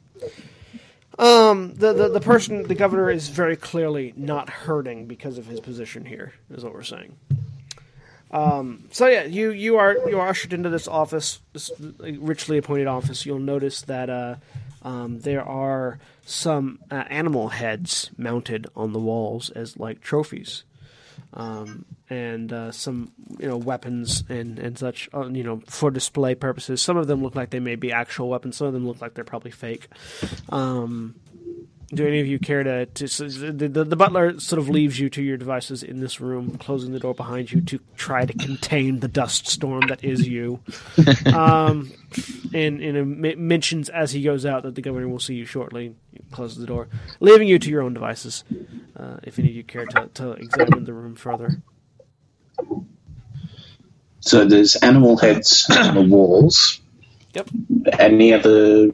Um, 1.18 1.75
the, 1.75 1.93
the 1.93 2.09
the 2.09 2.21
person, 2.21 2.66
the 2.66 2.75
governor, 2.75 3.11
is 3.11 3.29
very 3.29 3.57
clearly 3.57 4.14
not 4.16 4.49
hurting 4.49 5.07
because 5.07 5.37
of 5.37 5.47
his 5.47 5.61
position 5.61 6.07
here. 6.07 6.33
Is 6.51 6.64
what 6.64 6.73
we're 6.73 6.83
saying. 6.83 7.14
Um, 8.31 8.85
so 8.93 9.07
yeah, 9.09 9.24
you 9.24 9.51
you 9.51 9.76
are 9.76 9.97
you 10.09 10.20
are 10.20 10.28
ushered 10.28 10.53
into 10.53 10.68
this 10.68 10.87
office, 10.87 11.41
this 11.53 11.70
richly 11.78 12.59
appointed 12.59 12.87
office. 12.87 13.26
You'll 13.26 13.41
notice 13.41 13.83
that 13.83 14.09
uh, 14.09 14.37
um, 14.83 15.20
there 15.20 15.43
are 15.43 15.99
some 16.24 16.78
uh, 16.91 17.05
animal 17.09 17.49
heads 17.49 18.11
mounted 18.16 18.68
on 18.76 18.93
the 18.93 19.01
walls 19.01 19.51
as 19.51 19.76
like 19.78 20.01
trophies, 20.01 20.62
um, 21.35 21.85
and 22.09 22.53
uh, 22.53 22.70
some 22.70 23.11
you 23.39 23.49
know 23.49 23.57
weapons 23.57 24.22
and 24.28 24.61
and 24.61 24.78
such 24.78 25.09
uh, 25.12 25.26
you 25.26 25.43
know 25.43 25.61
for 25.66 25.91
display 25.91 26.37
purposes. 26.37 26.81
Some 26.81 26.97
of 26.97 27.09
them 27.09 27.22
look 27.22 27.35
like 27.35 27.51
they 27.51 27.61
may 27.61 27.74
be 27.74 27.91
actual 27.91 28.28
weapons. 28.28 28.57
Some 28.57 28.68
of 28.68 28.72
them 28.72 28.87
look 28.87 29.01
like 29.01 29.14
they're 29.14 29.24
probably 29.24 29.51
fake. 29.51 29.89
Do 31.93 32.07
any 32.07 32.20
of 32.20 32.26
you 32.26 32.38
care 32.38 32.62
to, 32.62 32.86
to 32.86 33.09
so 33.09 33.26
the, 33.28 33.68
the, 33.68 33.84
the 33.84 33.97
butler 33.97 34.38
sort 34.38 34.61
of 34.61 34.68
leaves 34.68 35.01
you 35.01 35.11
to 35.11 35.22
your 35.22 35.36
devices 35.36 35.82
in 35.82 36.01
this 36.01 36.20
room, 36.20 36.57
closing 36.59 36.93
the 36.93 37.01
door 37.01 37.14
behind 37.14 37.51
you 37.51 37.61
to 37.62 37.80
try 37.97 38.24
to 38.24 38.32
contain 38.32 39.01
the 39.01 39.09
dust 39.09 39.49
storm 39.49 39.88
that 39.88 40.05
is 40.05 40.28
you. 40.28 40.61
um, 41.34 41.93
and 42.55 42.80
and 42.80 43.24
it 43.26 43.38
mentions 43.38 43.88
as 43.88 44.12
he 44.12 44.22
goes 44.22 44.47
out 44.47 44.62
that 44.62 44.76
the 44.76 44.82
governor 44.82 45.09
will 45.09 45.18
see 45.18 45.34
you 45.34 45.45
shortly. 45.45 45.97
He 46.12 46.20
closes 46.30 46.59
the 46.59 46.66
door, 46.66 46.88
leaving 47.18 47.49
you 47.49 47.59
to 47.59 47.70
your 47.70 47.82
own 47.82 47.95
devices. 47.95 48.45
Uh, 48.97 49.16
if 49.24 49.38
any 49.38 49.49
of 49.49 49.55
you 49.55 49.64
care 49.64 49.86
to, 49.86 50.09
to 50.14 50.32
examine 50.32 50.84
the 50.84 50.93
room 50.93 51.16
further. 51.16 51.61
So 54.20 54.45
there's 54.45 54.76
animal 54.76 55.16
heads 55.16 55.66
on 55.70 55.95
the 55.95 56.03
walls. 56.03 56.80
Yep. 57.34 57.49
Any 57.99 58.32
other 58.32 58.91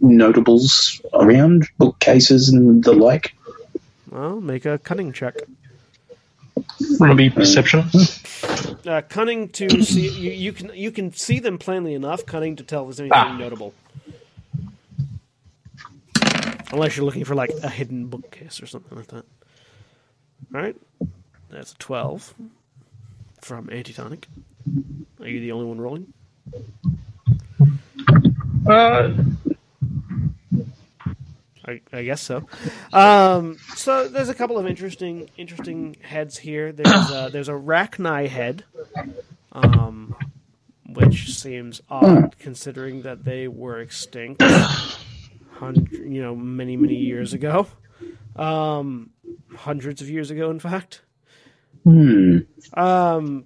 notables 0.00 1.00
around, 1.12 1.68
bookcases 1.78 2.48
and 2.48 2.82
the 2.84 2.92
like? 2.92 3.34
Well, 4.10 4.40
make 4.40 4.64
a 4.64 4.78
cunning 4.78 5.12
check. 5.12 5.34
Gonna 6.98 7.14
be 7.14 7.30
perception. 7.30 7.84
Uh, 8.86 9.02
cunning 9.08 9.48
to 9.50 9.82
see 9.84 10.08
you, 10.08 10.30
you 10.32 10.52
can 10.52 10.70
you 10.74 10.90
can 10.90 11.12
see 11.12 11.38
them 11.38 11.58
plainly 11.58 11.94
enough. 11.94 12.24
Cunning 12.26 12.56
to 12.56 12.64
tell 12.64 12.82
if 12.82 12.96
there's 12.96 13.00
anything 13.00 13.18
Ah. 13.18 13.36
notable. 13.36 13.74
Unless 16.72 16.96
you're 16.96 17.06
looking 17.06 17.24
for 17.24 17.34
like 17.34 17.50
a 17.62 17.68
hidden 17.68 18.06
bookcase 18.06 18.62
or 18.62 18.66
something 18.66 18.96
like 18.96 19.06
that. 19.08 19.24
All 20.54 20.60
right, 20.60 20.76
that's 21.50 21.72
a 21.72 21.76
twelve 21.76 22.34
from 23.40 23.70
Antitonic. 23.70 24.26
Are 25.20 25.28
you 25.28 25.40
the 25.40 25.52
only 25.52 25.66
one 25.66 25.80
rolling? 25.80 26.12
Uh, 28.66 29.12
I, 31.68 31.80
I 31.92 32.02
guess 32.04 32.22
so. 32.22 32.46
Um, 32.92 33.58
so 33.76 34.08
there's 34.08 34.30
a 34.30 34.34
couple 34.34 34.58
of 34.58 34.66
interesting 34.66 35.28
interesting 35.36 35.96
heads 36.00 36.38
here. 36.38 36.72
There's 36.72 37.10
a, 37.10 37.28
there's 37.30 37.48
a 37.48 37.52
Rachni 37.52 38.26
head, 38.28 38.64
um, 39.52 40.16
which 40.86 41.36
seems 41.36 41.82
odd 41.90 42.38
considering 42.38 43.02
that 43.02 43.24
they 43.24 43.48
were 43.48 43.80
extinct, 43.80 44.42
hundred 45.52 45.92
you 45.92 46.22
know 46.22 46.34
many 46.34 46.76
many 46.76 46.96
years 46.96 47.34
ago, 47.34 47.66
um, 48.36 49.10
hundreds 49.54 50.00
of 50.00 50.08
years 50.08 50.30
ago, 50.30 50.50
in 50.50 50.60
fact. 50.60 51.02
Hmm. 51.84 52.38
Um, 52.74 53.44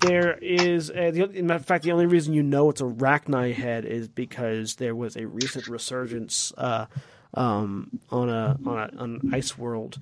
there 0.00 0.38
is, 0.38 0.90
a, 0.90 1.10
the, 1.10 1.30
in 1.30 1.58
fact, 1.60 1.82
the 1.82 1.92
only 1.92 2.06
reason 2.06 2.34
you 2.34 2.42
know 2.42 2.70
it's 2.70 2.80
a 2.80 2.84
Rachni 2.84 3.52
head 3.54 3.84
is 3.84 4.06
because 4.06 4.76
there 4.76 4.94
was 4.94 5.16
a 5.16 5.26
recent 5.26 5.66
resurgence 5.66 6.52
uh, 6.56 6.86
um, 7.34 8.00
on 8.10 8.28
a 8.28 8.58
on 8.64 8.78
a 8.78 8.90
on 9.02 9.30
Ice 9.32 9.56
World 9.56 9.98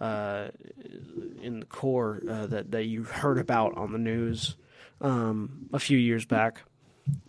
uh, 0.00 0.48
in 1.42 1.60
the 1.60 1.66
core 1.66 2.22
uh, 2.28 2.46
that 2.46 2.70
that 2.72 2.84
you 2.84 3.04
heard 3.04 3.38
about 3.38 3.76
on 3.76 3.92
the 3.92 3.98
news 3.98 4.56
um, 5.00 5.68
a 5.72 5.78
few 5.78 5.98
years 5.98 6.24
back. 6.24 6.62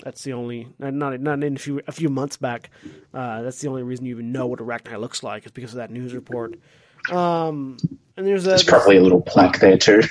That's 0.04 0.24
the 0.24 0.34
only 0.34 0.68
not 0.80 0.94
not 0.94 1.20
not 1.20 1.44
in 1.44 1.56
a 1.56 1.60
few 1.60 1.82
a 1.88 1.92
few 1.92 2.10
months 2.10 2.38
back. 2.38 2.70
Uh, 3.14 3.42
that's 3.42 3.60
the 3.62 3.68
only 3.68 3.84
reason 3.84 4.06
you 4.06 4.14
even 4.16 4.32
know 4.32 4.48
what 4.48 4.60
a 4.60 4.64
Rachni 4.64 5.00
looks 5.00 5.24
like 5.24 5.46
is 5.46 5.52
because 5.52 5.72
of 5.72 5.78
that 5.78 5.92
news 5.92 6.14
report. 6.14 6.56
Um, 7.12 7.78
and 8.16 8.28
there's 8.28 8.46
a 8.46 8.50
There's 8.50 8.64
probably 8.64 8.98
a 8.98 9.02
little 9.02 9.22
plaque 9.22 9.60
there 9.60 9.78
too. 9.78 10.04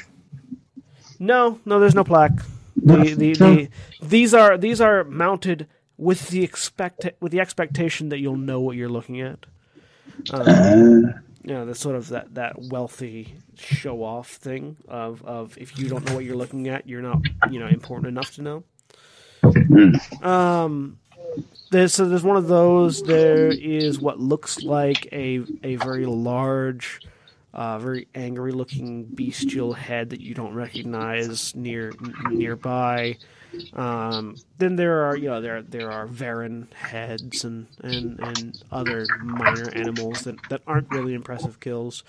no, 1.18 1.61
no, 1.64 1.78
there's 1.78 1.95
no 1.95 2.05
plaque. 2.05 2.32
The, 2.76 3.14
the, 3.14 3.32
the, 3.34 3.68
these 4.03 4.34
are 4.34 4.57
these 4.59 4.80
are 4.80 5.05
mounted 5.05 5.68
with 6.01 6.29
the 6.29 6.43
expect 6.43 7.07
with 7.21 7.31
the 7.31 7.41
expectation 7.41 8.09
that 8.09 8.19
you'll 8.19 8.37
know 8.37 8.61
what 8.61 8.77
you're 8.77 8.89
looking 8.89 9.21
at. 9.21 9.39
Um, 10.33 10.43
Uh, 10.49 11.13
you 11.43 11.55
know, 11.55 11.65
the 11.65 11.75
sort 11.75 11.97
of 11.97 12.09
that, 12.09 12.35
that 12.35 12.61
wealthy 12.71 13.35
show 13.57 14.03
off 14.03 14.29
thing 14.33 14.77
of, 14.89 15.25
of 15.25 15.57
if 15.57 15.79
you 15.79 15.89
don't 15.89 16.05
know 16.07 16.15
what 16.15 16.25
you're 16.25 16.37
looking 16.37 16.69
at, 16.69 16.87
you're 16.87 17.01
not 17.01 17.21
you 17.51 17.59
know 17.59 17.67
important 17.67 18.09
enough 18.09 18.35
to 18.35 18.43
know. 18.43 18.65
Um, 20.23 20.99
there's 21.71 21.95
so 21.95 22.09
there's 22.09 22.25
one 22.25 22.37
of 22.37 22.49
those. 22.49 23.03
There 23.03 23.49
is 23.49 23.99
what 24.01 24.19
looks 24.19 24.63
like 24.63 25.07
a 25.13 25.41
a 25.63 25.77
very 25.77 26.05
large, 26.07 27.01
uh, 27.55 27.79
very 27.79 28.09
angry 28.15 28.53
looking 28.53 29.05
bestial 29.05 29.73
head 29.73 30.11
that 30.11 30.21
you 30.21 30.35
don't 30.35 30.55
recognize 30.55 31.55
near 31.55 31.93
nearby. 32.31 33.17
Um, 33.75 34.37
then 34.59 34.77
there 34.77 35.05
are 35.09 35.17
you 35.17 35.29
know 35.29 35.41
there 35.41 35.63
there 35.63 35.91
are 35.91 36.07
Varren 36.07 36.73
heads 36.75 37.45
and, 37.45 37.67
and, 37.83 38.19
and 38.21 38.63
other 38.71 39.07
minor 39.23 39.71
animals 39.75 40.25
that, 40.25 40.37
that 40.49 40.63
aren't 40.67 40.91
really 40.91 41.15
impressive 41.15 41.61
kills. 41.61 42.03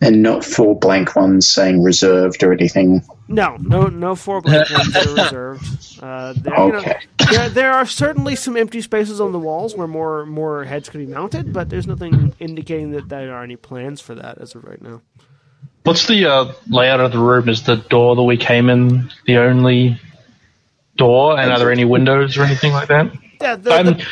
and 0.00 0.22
not 0.22 0.44
four 0.44 0.78
blank 0.78 1.16
ones 1.16 1.48
saying 1.48 1.82
reserved 1.82 2.42
or 2.42 2.52
anything. 2.52 3.02
No, 3.28 3.56
no, 3.60 3.86
no 3.86 4.14
four 4.14 4.40
blank 4.42 4.68
ones 4.78 4.94
are 4.96 5.14
reserved. 5.14 5.98
Uh, 6.02 6.34
there, 6.36 6.60
you 6.66 6.72
know, 6.72 6.78
Okay. 6.78 6.96
there, 7.30 7.48
there 7.48 7.72
are 7.72 7.86
certainly 7.86 8.36
some 8.36 8.56
empty 8.56 8.82
spaces 8.82 9.20
on 9.20 9.32
the 9.32 9.38
walls 9.38 9.74
where 9.76 9.86
more 9.86 10.26
more 10.26 10.64
heads 10.64 10.88
could 10.90 10.98
be 10.98 11.06
mounted, 11.06 11.52
but 11.52 11.70
there's 11.70 11.86
nothing 11.86 12.34
indicating 12.38 12.90
that 12.90 13.08
there 13.08 13.34
are 13.34 13.42
any 13.42 13.56
plans 13.56 14.00
for 14.00 14.14
that 14.14 14.38
as 14.38 14.54
of 14.54 14.64
right 14.64 14.82
now. 14.82 15.00
What's 15.84 16.06
the 16.06 16.26
uh, 16.26 16.52
layout 16.68 17.00
of 17.00 17.12
the 17.12 17.18
room? 17.18 17.48
Is 17.48 17.62
the 17.62 17.76
door 17.76 18.16
that 18.16 18.22
we 18.22 18.36
came 18.36 18.68
in 18.68 19.10
the 19.26 19.36
only 19.38 20.00
door, 20.96 21.38
and 21.38 21.50
are 21.52 21.58
there 21.58 21.72
any 21.72 21.84
windows 21.84 22.36
or 22.36 22.42
anything 22.42 22.72
like 22.72 22.88
that? 22.88 23.12
Yeah, 23.40 23.56
the, 23.56 23.70
the, 23.70 24.06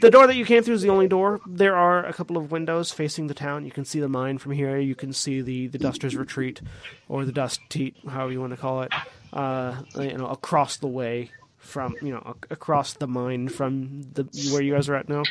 the 0.00 0.10
door 0.10 0.26
that 0.26 0.36
you 0.36 0.44
came 0.44 0.62
through 0.62 0.74
is 0.74 0.82
the 0.82 0.90
only 0.90 1.08
door. 1.08 1.40
There 1.46 1.76
are 1.76 2.04
a 2.04 2.12
couple 2.12 2.36
of 2.36 2.50
windows 2.50 2.92
facing 2.92 3.26
the 3.26 3.34
town. 3.34 3.64
You 3.64 3.70
can 3.70 3.84
see 3.84 4.00
the 4.00 4.08
mine 4.08 4.38
from 4.38 4.52
here. 4.52 4.78
You 4.78 4.94
can 4.94 5.12
see 5.12 5.40
the, 5.40 5.68
the 5.68 5.78
Duster's 5.78 6.16
Retreat, 6.16 6.60
or 7.08 7.24
the 7.24 7.32
Dust 7.32 7.60
Teat, 7.68 7.96
however 8.08 8.32
you 8.32 8.40
want 8.40 8.52
to 8.52 8.58
call 8.58 8.82
it. 8.82 8.92
Uh, 9.32 9.82
you 9.96 10.16
know, 10.16 10.26
across 10.26 10.76
the 10.76 10.86
way 10.86 11.30
from 11.56 11.94
you 12.02 12.12
know 12.12 12.36
across 12.50 12.94
the 12.94 13.06
mine 13.06 13.48
from 13.48 14.02
the 14.14 14.24
where 14.52 14.60
you 14.60 14.74
guys 14.74 14.88
are 14.88 14.96
at 14.96 15.08
now. 15.08 15.22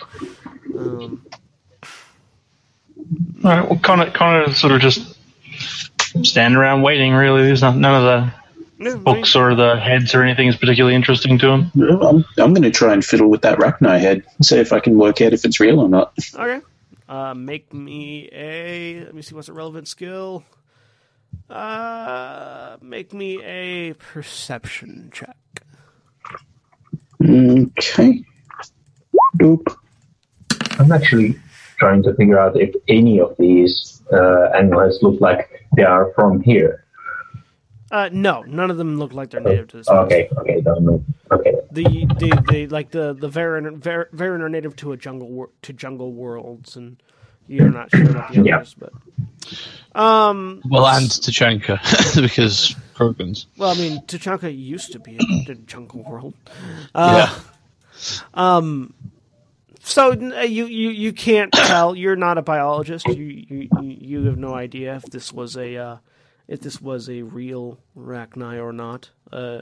Um, 0.78 1.24
all 3.44 3.52
right, 3.52 3.70
well, 3.70 3.80
kind 3.80 4.02
of, 4.02 4.56
sort 4.56 4.74
of 4.74 4.82
just 4.82 5.11
stand 6.24 6.56
around 6.56 6.82
waiting. 6.82 7.14
Really, 7.14 7.44
there's 7.44 7.62
not, 7.62 7.76
none 7.76 7.96
of 7.96 8.04
the 8.04 8.34
no, 8.84 8.98
books 8.98 9.36
or 9.36 9.56
the 9.56 9.80
heads 9.80 10.16
or 10.16 10.24
anything 10.24 10.48
is 10.48 10.56
particularly 10.56 10.96
interesting 10.96 11.38
to 11.40 11.50
him. 11.50 11.72
I'm, 11.76 12.26
I'm 12.38 12.54
going 12.54 12.64
to 12.64 12.72
try 12.72 12.94
and 12.94 13.04
fiddle 13.04 13.30
with 13.30 13.42
that 13.44 13.60
Rachni 13.60 14.00
head, 14.00 14.24
see 14.42 14.58
if 14.58 14.74
I 14.74 14.80
can 14.80 14.98
work 14.98 15.22
out 15.22 15.34
if 15.34 15.46
it's 15.46 15.60
real 15.60 15.80
or 15.80 15.90
not. 15.90 16.14
Okay. 16.34 16.62
Uh, 17.08 17.34
make 17.34 17.74
me 17.74 18.30
a. 18.32 19.02
Let 19.06 19.14
me 19.14 19.22
see 19.22 19.36
what's 19.36 19.50
a 19.50 19.54
relevant 19.54 19.88
skill. 19.88 20.44
Uh, 21.50 22.78
make 22.82 23.14
me 23.14 23.44
a 23.44 23.94
perception 23.94 25.12
check. 25.14 25.36
Okay. 27.22 28.24
Doop. 29.38 29.78
I'm 30.80 30.92
actually 30.92 31.38
trying 31.78 32.02
to 32.04 32.14
figure 32.16 32.40
out 32.40 32.60
if 32.60 32.74
any 32.88 33.20
of 33.20 33.36
these 33.38 34.02
uh, 34.12 34.50
animals 34.56 35.04
look 35.04 35.20
like 35.20 35.61
they 35.76 35.84
are 35.84 36.12
from 36.16 36.42
here. 36.42 36.86
Uh, 37.92 38.10
no, 38.14 38.42
none 38.44 38.72
of 38.72 38.78
them 38.78 38.98
look 38.98 39.14
like 39.14 39.30
they're 39.32 39.42
native 39.42 39.68
to 39.68 39.78
this. 39.78 39.88
place. 39.88 39.98
Okay, 40.00 40.30
okay, 40.38 40.62
don't. 40.62 41.04
Okay, 41.32 41.54
The, 41.72 41.84
the 42.20 42.44
the 42.50 42.68
like 42.68 42.92
the 42.92 43.14
the 43.14 43.28
Varren 43.30 43.78
Var- 43.80 44.08
Varren 44.16 44.40
are 44.42 44.50
native 44.50 44.76
to 44.78 44.94
a 44.94 44.98
jungle 44.98 45.50
to 45.64 45.74
jungle 45.74 46.14
worlds, 46.14 46.78
and 46.78 46.96
you're 47.48 47.70
not 47.70 47.92
sure 47.92 48.10
about 48.10 48.32
the 48.34 48.44
Yeah. 48.44 48.58
others, 48.58 48.76
but 48.78 48.94
um, 50.00 50.62
Well, 50.70 50.88
and 50.88 51.08
Tuchanka, 51.08 51.80
because 52.22 52.76
Krogans. 52.96 53.48
well, 53.58 53.72
I 53.72 53.76
mean, 53.76 54.02
Tuchanka 54.08 54.56
used 54.58 54.94
to 54.94 55.00
be 55.00 55.18
a, 55.18 55.52
a 55.52 55.56
jungle 55.56 56.04
world. 56.04 56.34
Uh, 56.96 57.28
Um, 58.34 58.94
so 59.84 60.12
uh, 60.12 60.42
you, 60.42 60.66
you 60.66 60.90
you 60.90 61.14
can't 61.14 61.52
tell. 61.52 61.96
You're 61.96 62.16
not 62.16 62.38
a 62.38 62.42
biologist. 62.42 63.08
You 63.08 63.46
you 63.50 63.70
you 63.82 64.26
have 64.26 64.38
no 64.38 64.54
idea 64.54 64.96
if 64.96 65.04
this 65.04 65.32
was 65.34 65.56
a 65.56 65.76
uh, 65.76 65.98
if 66.48 66.62
this 66.62 66.82
was 66.82 67.10
a 67.10 67.22
real 67.24 67.80
Rachni 67.98 68.62
or 68.62 68.74
not. 68.74 69.10
Uh, 69.32 69.62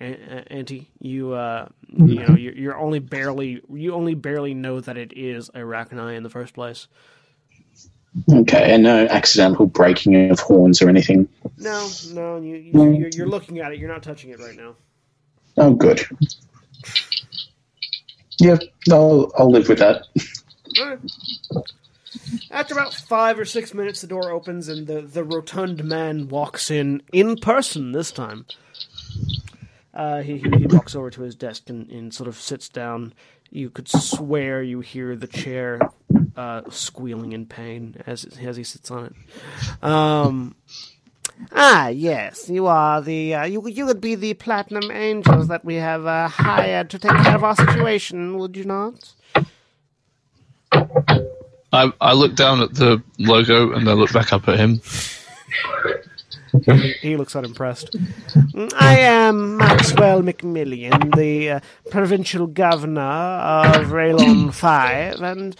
Auntie, 0.00 0.90
you 0.98 1.32
uh, 1.32 1.68
you 1.88 2.26
know 2.26 2.34
you're, 2.34 2.54
you're 2.54 2.78
only 2.78 3.00
barely 3.00 3.62
you 3.70 3.92
only 3.92 4.14
barely 4.14 4.54
know 4.54 4.80
that 4.80 4.96
it 4.96 5.12
is 5.14 5.48
a 5.50 5.58
Rachni 5.58 6.16
in 6.16 6.22
the 6.22 6.30
first 6.30 6.54
place. 6.54 6.86
Okay, 8.32 8.74
and 8.74 8.82
no 8.82 9.06
accidental 9.06 9.66
breaking 9.66 10.30
of 10.30 10.40
horns 10.40 10.82
or 10.82 10.88
anything. 10.88 11.28
No, 11.58 11.88
no, 12.12 12.40
you, 12.40 12.56
you 12.56 12.92
you're, 12.92 13.08
you're 13.10 13.28
looking 13.28 13.60
at 13.60 13.72
it. 13.72 13.78
You're 13.78 13.92
not 13.92 14.02
touching 14.02 14.30
it 14.30 14.40
right 14.40 14.56
now. 14.56 14.74
Oh, 15.56 15.74
good. 15.74 16.04
Yeah, 18.40 18.56
I'll, 18.90 19.30
I'll 19.36 19.50
live 19.50 19.68
with 19.68 19.78
that. 19.78 20.06
Alright. 20.78 20.98
After 22.50 22.74
about 22.74 22.94
five 22.94 23.38
or 23.38 23.44
six 23.44 23.74
minutes, 23.74 24.00
the 24.00 24.06
door 24.06 24.30
opens 24.30 24.68
and 24.68 24.86
the, 24.86 25.02
the 25.02 25.24
rotund 25.24 25.84
man 25.84 26.28
walks 26.28 26.70
in, 26.70 27.02
in 27.12 27.36
person 27.36 27.92
this 27.92 28.10
time. 28.10 28.46
Uh, 29.92 30.22
he, 30.22 30.38
he 30.38 30.48
he 30.58 30.66
walks 30.66 30.94
over 30.94 31.10
to 31.10 31.22
his 31.22 31.34
desk 31.34 31.68
and, 31.68 31.90
and 31.90 32.14
sort 32.14 32.28
of 32.28 32.36
sits 32.36 32.68
down. 32.68 33.12
You 33.50 33.70
could 33.70 33.88
swear 33.88 34.62
you 34.62 34.80
hear 34.80 35.16
the 35.16 35.26
chair 35.26 35.80
uh, 36.36 36.62
squealing 36.70 37.32
in 37.32 37.46
pain 37.46 37.96
as 38.06 38.24
as 38.40 38.56
he 38.56 38.64
sits 38.64 38.90
on 38.90 39.06
it. 39.06 39.84
Um, 39.84 40.54
ah, 41.52 41.88
yes, 41.88 42.48
you 42.48 42.66
are 42.66 43.00
the 43.00 43.34
uh, 43.34 43.44
you 43.44 43.66
you 43.68 43.86
would 43.86 44.00
be 44.00 44.14
the 44.14 44.34
platinum 44.34 44.90
angels 44.90 45.48
that 45.48 45.64
we 45.64 45.76
have 45.76 46.06
uh, 46.06 46.28
hired 46.28 46.90
to 46.90 46.98
take 46.98 47.16
care 47.22 47.36
of 47.36 47.44
our 47.44 47.56
situation, 47.56 48.38
would 48.38 48.56
you 48.56 48.64
not? 48.64 49.12
I, 51.72 51.92
I 52.00 52.12
look 52.14 52.34
down 52.34 52.60
at 52.62 52.74
the 52.74 53.02
logo 53.18 53.72
and 53.72 53.86
then 53.86 53.96
look 53.96 54.12
back 54.12 54.32
up 54.32 54.48
at 54.48 54.58
him. 54.58 54.80
He 57.00 57.16
looks 57.16 57.36
unimpressed. 57.36 57.94
I 58.74 58.98
am 58.98 59.56
Maxwell 59.56 60.22
McMillian, 60.22 61.14
the 61.14 61.50
uh, 61.50 61.60
provincial 61.90 62.48
governor 62.48 63.00
of 63.00 63.86
Raylon 63.86 64.52
5 64.52 65.20
and 65.20 65.56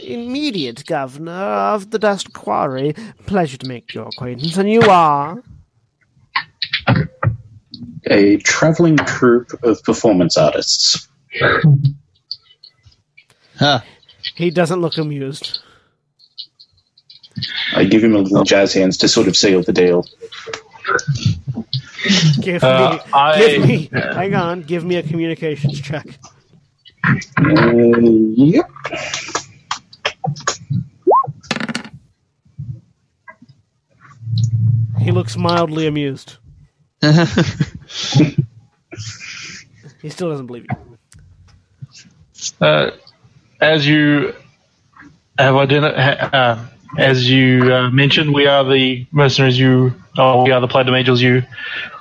immediate 0.00 0.84
governor 0.86 1.32
of 1.32 1.90
the 1.90 1.98
Dust 1.98 2.32
Quarry. 2.32 2.94
Pleasure 3.26 3.58
to 3.58 3.68
make 3.68 3.94
your 3.94 4.08
acquaintance. 4.08 4.56
And 4.56 4.70
you 4.70 4.82
are? 4.82 5.42
A 8.08 8.36
traveling 8.38 8.96
troupe 8.96 9.52
of 9.62 9.82
performance 9.82 10.36
artists. 10.36 11.08
Huh. 13.58 13.80
He 14.34 14.50
doesn't 14.50 14.80
look 14.80 14.96
amused. 14.98 15.60
I 17.74 17.84
give 17.84 18.02
him 18.02 18.14
a 18.14 18.18
little 18.20 18.44
jazz 18.44 18.72
hands 18.72 18.96
to 18.98 19.08
sort 19.08 19.28
of 19.28 19.36
seal 19.36 19.62
the 19.62 19.72
deal. 19.72 20.06
Give 22.40 22.62
Uh, 22.62 22.92
me, 22.92 23.00
I- 23.12 23.38
give 23.38 23.66
me, 23.66 23.90
hang 23.92 24.34
on, 24.34 24.62
give 24.62 24.84
me 24.84 24.96
a 24.96 25.02
communications 25.02 25.80
check. 25.80 26.06
Uh, 27.04 28.00
yep. 28.36 28.70
He 34.98 35.12
looks 35.12 35.36
mildly 35.36 35.86
amused. 35.86 36.36
He 40.06 40.10
still 40.10 40.30
doesn't 40.30 40.46
believe 40.46 40.66
you. 40.70 40.76
Uh, 42.60 42.92
as 43.60 43.86
you 43.86 44.34
have 45.36 45.54
identi- 45.54 46.32
uh, 46.32 46.64
as 46.96 47.28
you 47.28 47.74
uh, 47.74 47.90
mentioned, 47.90 48.32
we 48.32 48.46
are 48.46 48.62
the 48.62 49.04
mercenaries 49.10 49.58
you, 49.58 49.94
oh, 50.16 50.44
we 50.44 50.52
are 50.52 50.60
the 50.60 50.68
Platinum 50.68 50.94
Angels 50.94 51.20
you 51.20 51.42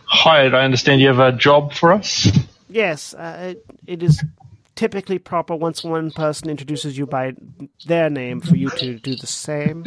hired. 0.05 0.53
I 0.53 0.65
understand 0.65 1.01
you 1.01 1.07
have 1.07 1.19
a 1.19 1.31
job 1.31 1.73
for 1.73 1.93
us. 1.93 2.27
Yes, 2.69 3.15
uh, 3.15 3.53
it, 3.55 3.65
it 3.87 4.03
is 4.03 4.23
typically 4.75 5.19
proper 5.19 5.55
once 5.55 5.83
one 5.83 6.11
person 6.11 6.49
introduces 6.49 6.97
you 6.97 7.05
by 7.05 7.33
their 7.85 8.09
name 8.09 8.41
for 8.41 8.55
you 8.55 8.69
to 8.71 8.99
do 8.99 9.15
the 9.15 9.27
same. 9.27 9.85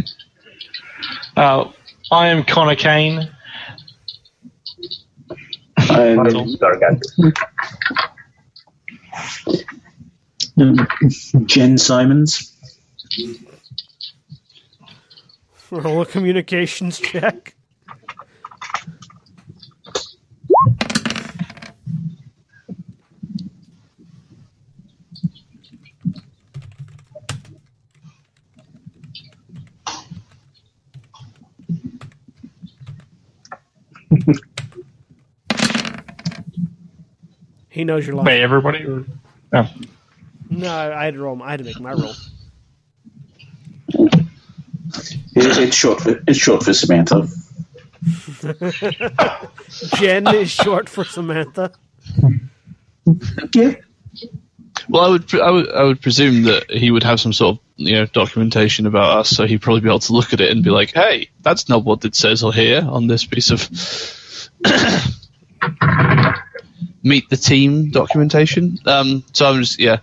Uh, 1.37 1.71
I 2.11 2.29
am 2.29 2.45
Connor 2.45 2.77
Caine. 2.77 3.29
My 5.89 6.01
And, 6.01 6.23
name 6.23 6.47
is 6.47 6.57
Gargantus. 6.57 7.17
um, 10.59 10.89
Jen 11.47 11.79
Simons. 11.79 12.53
Roll 15.71 16.03
a 16.03 16.07
communications 16.07 16.99
check. 16.99 17.55
He 37.79 37.85
knows 37.85 38.05
you're 38.05 38.17
lying. 38.17 38.27
Wait, 38.27 38.43
everybody? 38.43 38.85
Or, 38.85 39.05
oh. 39.53 39.71
No, 40.51 40.69
I 40.69 41.05
had 41.05 41.15
to 41.15 41.21
roll. 41.21 41.41
I 41.41 41.53
had 41.53 41.59
to 41.61 41.65
make 41.65 41.79
my 41.79 41.93
roll. 41.93 42.13
It's 45.37 45.77
short 45.77 46.01
for 46.01 46.21
it's 46.27 46.41
short 46.41 46.65
for 46.65 46.75
Samantha. 46.75 47.29
Jen 49.95 50.27
is 50.35 50.51
short 50.51 50.89
for 50.89 51.05
Samantha. 51.05 51.71
Yeah. 53.55 53.75
Well, 54.89 55.05
I 55.05 55.09
would, 55.11 55.35
I 55.35 55.51
would, 55.51 55.73
I 55.73 55.83
would 55.85 56.01
presume 56.01 56.43
that 56.45 56.69
he 56.69 56.91
would 56.91 57.05
have 57.05 57.21
some 57.21 57.33
sort 57.33 57.59
of, 57.59 57.63
you 57.77 57.95
know, 57.95 58.07
documentation 58.07 58.87
about 58.87 59.19
us, 59.19 59.31
so 59.31 59.47
he'd 59.47 59.63
probably 59.63 59.83
be 59.83 59.89
able 59.89 60.01
to 60.01 60.15
look 60.15 60.33
at 60.33 60.41
it 60.41 60.51
and 60.51 60.65
be 60.65 60.71
like, 60.71 60.95
"Hey, 60.95 61.31
that's 61.43 61.69
not 61.69 61.85
what 61.85 62.05
it 62.05 62.17
says 62.17 62.43
or 62.43 62.53
here 62.53 62.85
on 62.85 63.07
this 63.07 63.25
piece 63.25 63.53
of 63.53 63.61
meet 67.09 67.29
the 67.31 67.37
team 67.37 67.91
documentation." 67.91 68.79
Um, 68.87 69.25
so 69.33 69.49
I'm 69.49 69.61
just, 69.63 69.81
yeah. 69.81 69.99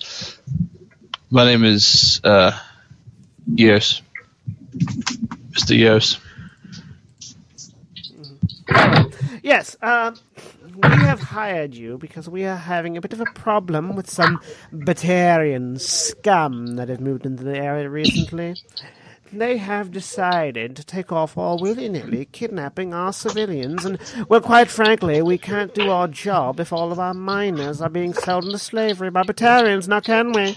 My 1.30 1.46
name 1.46 1.64
is 1.64 2.22
uh, 2.24 2.52
Yeos, 3.50 4.02
Mister 5.54 5.74
Yeos. 5.74 6.20
Yes, 9.44 9.78
uh, 9.82 10.12
we 10.76 10.90
have 10.90 11.20
hired 11.20 11.76
you 11.76 11.98
because 11.98 12.28
we 12.28 12.46
are 12.46 12.56
having 12.56 12.98
a 12.98 13.02
bit 13.02 13.14
of 13.14 13.22
a 13.22 13.26
problem 13.36 13.96
with 13.96 14.10
some 14.10 14.40
Batarian 14.74 15.80
scum 15.80 16.76
that 16.78 16.90
have 16.90 17.00
moved 17.00 17.26
into 17.26 17.44
the 17.44 17.58
area 17.58 17.90
recently. 17.90 18.56
They 19.38 19.58
have 19.58 19.92
decided 19.92 20.78
to 20.78 20.86
take 20.86 21.12
off 21.12 21.38
all 21.38 21.60
willy 21.60 21.90
nilly, 21.90 22.30
kidnapping 22.32 22.94
our 22.94 23.12
civilians, 23.12 23.84
and, 23.84 24.00
well, 24.30 24.40
quite 24.40 24.70
frankly, 24.70 25.22
we 25.22 25.38
can't 25.38 25.74
do 25.74 25.92
our 25.92 26.08
job 26.08 26.62
if 26.62 26.72
all 26.72 26.94
of 26.94 27.00
our 27.00 27.14
miners 27.14 27.82
are 27.82 27.90
being 27.90 28.14
sold 28.14 28.46
into 28.46 28.58
slavery 28.58 29.10
by 29.10 29.24
Batarians, 29.24 29.90
now 29.90 30.00
can 30.00 30.32
we? 30.32 30.56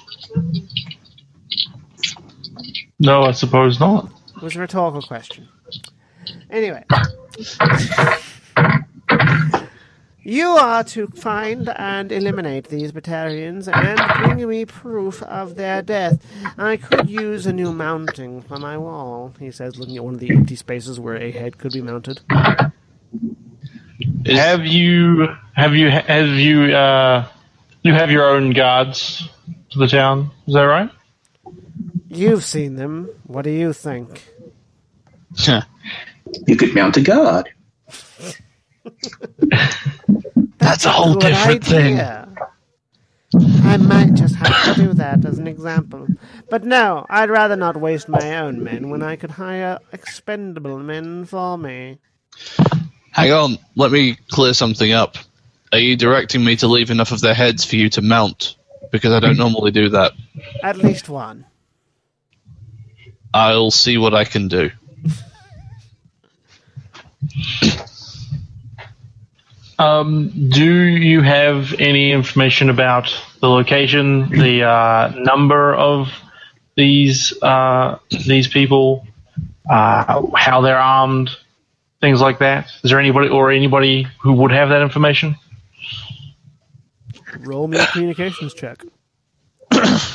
No, 3.00 3.22
I 3.22 3.32
suppose 3.32 3.80
not. 3.80 4.12
It 4.36 4.42
was 4.42 4.54
a 4.54 4.60
rhetorical 4.60 5.02
question. 5.02 5.48
Anyway. 6.48 6.84
You 10.28 10.48
are 10.48 10.84
to 10.84 11.06
find 11.06 11.70
and 11.70 12.12
eliminate 12.12 12.68
these 12.68 12.92
Batarians 12.92 13.66
and 13.66 14.26
bring 14.36 14.46
me 14.46 14.66
proof 14.66 15.22
of 15.22 15.54
their 15.54 15.80
death. 15.80 16.22
I 16.58 16.76
could 16.76 17.08
use 17.08 17.46
a 17.46 17.52
new 17.54 17.72
mounting 17.72 18.42
for 18.42 18.58
my 18.58 18.76
wall, 18.76 19.32
he 19.40 19.50
says, 19.50 19.78
looking 19.78 19.96
at 19.96 20.04
one 20.04 20.12
of 20.12 20.20
the 20.20 20.28
empty 20.28 20.54
spaces 20.54 21.00
where 21.00 21.16
a 21.16 21.30
head 21.30 21.56
could 21.56 21.72
be 21.72 21.80
mounted. 21.80 22.20
Have 24.26 24.66
you 24.66 25.28
have 25.54 25.74
you 25.74 25.88
have 25.88 26.28
you 26.28 26.74
uh, 26.76 27.26
you 27.82 27.94
have 27.94 28.10
your 28.10 28.26
own 28.28 28.50
guards 28.50 29.26
to 29.70 29.78
the 29.78 29.88
town? 29.88 30.30
Is 30.46 30.52
that 30.52 30.60
right? 30.60 30.90
You've 32.10 32.44
seen 32.44 32.76
them. 32.76 33.08
What 33.26 33.42
do 33.46 33.50
you 33.50 33.72
think? 33.72 34.28
You 36.46 36.56
could 36.56 36.74
mount 36.74 36.98
a 36.98 37.00
guard. 37.00 37.48
That's 40.58 40.84
a 40.84 40.90
whole 40.90 41.14
Good 41.14 41.28
different 41.28 41.64
thing. 41.64 42.00
I 43.64 43.76
might 43.76 44.14
just 44.14 44.34
have 44.36 44.74
to 44.74 44.82
do 44.82 44.92
that 44.94 45.24
as 45.24 45.38
an 45.38 45.46
example. 45.46 46.06
But 46.48 46.64
no, 46.64 47.04
I'd 47.10 47.30
rather 47.30 47.56
not 47.56 47.76
waste 47.76 48.08
my 48.08 48.38
own 48.38 48.64
men 48.64 48.88
when 48.88 49.02
I 49.02 49.16
could 49.16 49.30
hire 49.30 49.78
expendable 49.92 50.78
men 50.78 51.26
for 51.26 51.58
me. 51.58 51.98
Hang 53.12 53.32
on, 53.32 53.58
let 53.76 53.90
me 53.90 54.16
clear 54.30 54.54
something 54.54 54.92
up. 54.92 55.16
Are 55.72 55.78
you 55.78 55.96
directing 55.96 56.44
me 56.44 56.56
to 56.56 56.68
leave 56.68 56.90
enough 56.90 57.12
of 57.12 57.20
their 57.20 57.34
heads 57.34 57.64
for 57.64 57.76
you 57.76 57.90
to 57.90 58.00
mount? 58.00 58.56
Because 58.90 59.12
I 59.12 59.20
don't 59.20 59.34
mm. 59.34 59.38
normally 59.38 59.70
do 59.70 59.90
that. 59.90 60.12
At 60.62 60.78
least 60.78 61.10
one. 61.10 61.44
I'll 63.34 63.70
see 63.70 63.98
what 63.98 64.14
I 64.14 64.24
can 64.24 64.48
do. 64.48 64.70
Um, 69.78 70.50
do 70.50 70.64
you 70.64 71.22
have 71.22 71.72
any 71.78 72.10
information 72.10 72.68
about 72.68 73.14
the 73.40 73.48
location, 73.48 74.28
the 74.28 74.64
uh, 74.64 75.12
number 75.16 75.72
of 75.72 76.08
these 76.76 77.32
uh, 77.40 77.98
these 78.10 78.48
people, 78.48 79.06
uh, 79.70 80.22
how 80.34 80.62
they're 80.62 80.78
armed, 80.78 81.30
things 82.00 82.20
like 82.20 82.40
that? 82.40 82.66
Is 82.82 82.90
there 82.90 82.98
anybody 82.98 83.28
or 83.28 83.52
anybody 83.52 84.08
who 84.20 84.32
would 84.32 84.50
have 84.50 84.70
that 84.70 84.82
information? 84.82 85.36
Roll 87.40 87.68
me 87.68 87.78
a 87.78 87.86
communications 87.86 88.54
check. 88.54 88.82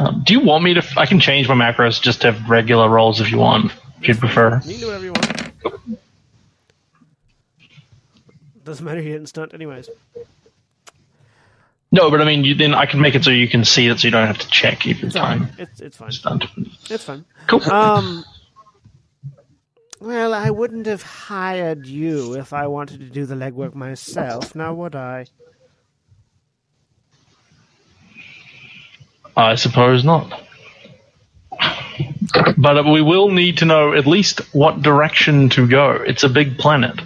Um, 0.00 0.22
do 0.24 0.32
you 0.32 0.38
want 0.38 0.62
me 0.62 0.74
to? 0.74 0.86
I 0.96 1.06
can 1.06 1.18
change 1.18 1.48
my 1.48 1.56
macros 1.56 2.00
just 2.00 2.20
to 2.20 2.30
have 2.30 2.48
regular 2.48 2.88
rolls 2.88 3.20
if 3.20 3.32
you 3.32 3.38
want. 3.38 3.72
If 4.00 4.06
you'd 4.06 4.20
prefer. 4.20 4.60
You 4.64 4.74
can 4.74 4.80
do 4.80 4.86
whatever 4.86 5.04
you 5.06 5.12
want. 5.12 5.98
Doesn't 8.68 8.84
matter, 8.84 9.00
you 9.00 9.12
didn't 9.12 9.30
stunt 9.30 9.54
anyways. 9.54 9.88
No, 11.90 12.10
but 12.10 12.20
I 12.20 12.26
mean, 12.26 12.44
you, 12.44 12.54
then 12.54 12.74
I 12.74 12.84
can 12.84 13.00
make 13.00 13.14
it 13.14 13.24
so 13.24 13.30
you 13.30 13.48
can 13.48 13.64
see 13.64 13.86
it, 13.86 13.98
so 13.98 14.08
you 14.08 14.12
don't 14.12 14.26
have 14.26 14.36
to 14.40 14.48
check 14.48 14.86
every 14.86 15.08
It's 15.08 15.16
time. 15.16 15.48
It's, 15.56 15.80
it's 15.80 15.96
fine. 15.96 16.12
Stunt. 16.12 16.44
It's 16.90 17.02
fine. 17.02 17.24
Cool. 17.46 17.62
Um. 17.70 18.24
Well, 20.00 20.32
I 20.32 20.50
wouldn't 20.50 20.86
have 20.86 21.02
hired 21.02 21.84
you 21.84 22.34
if 22.34 22.52
I 22.52 22.68
wanted 22.68 23.00
to 23.00 23.06
do 23.06 23.26
the 23.26 23.34
legwork 23.34 23.74
myself, 23.74 24.54
now 24.54 24.72
would 24.72 24.94
I? 24.94 25.26
I 29.36 29.56
suppose 29.56 30.04
not. 30.04 30.40
But 32.56 32.86
we 32.86 33.02
will 33.02 33.30
need 33.30 33.58
to 33.58 33.64
know 33.64 33.92
at 33.92 34.06
least 34.06 34.38
what 34.54 34.82
direction 34.82 35.48
to 35.48 35.66
go. 35.66 35.90
It's 35.90 36.22
a 36.22 36.28
big 36.28 36.58
planet. 36.58 37.00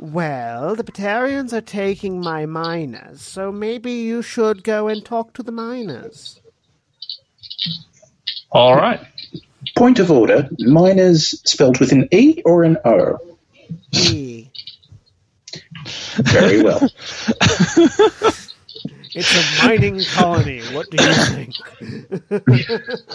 Well, 0.00 0.76
the 0.76 0.82
Batarians 0.82 1.52
are 1.52 1.60
taking 1.60 2.22
my 2.22 2.46
miners, 2.46 3.20
so 3.20 3.52
maybe 3.52 3.92
you 3.92 4.22
should 4.22 4.64
go 4.64 4.88
and 4.88 5.04
talk 5.04 5.34
to 5.34 5.42
the 5.42 5.52
miners. 5.52 6.40
All 8.50 8.76
right. 8.76 8.98
Point 9.76 9.98
of 9.98 10.10
order: 10.10 10.48
miners 10.58 11.38
spelled 11.44 11.80
with 11.80 11.92
an 11.92 12.08
E 12.12 12.40
or 12.46 12.64
an 12.64 12.78
O. 12.82 13.18
E. 13.92 14.48
Very 16.16 16.62
well. 16.62 16.80
It's 19.12 19.34
a 19.34 19.66
mining 19.66 20.00
colony. 20.14 20.60
What 20.72 20.88
do 20.90 21.02
you 21.02 21.12
think? 21.12 21.54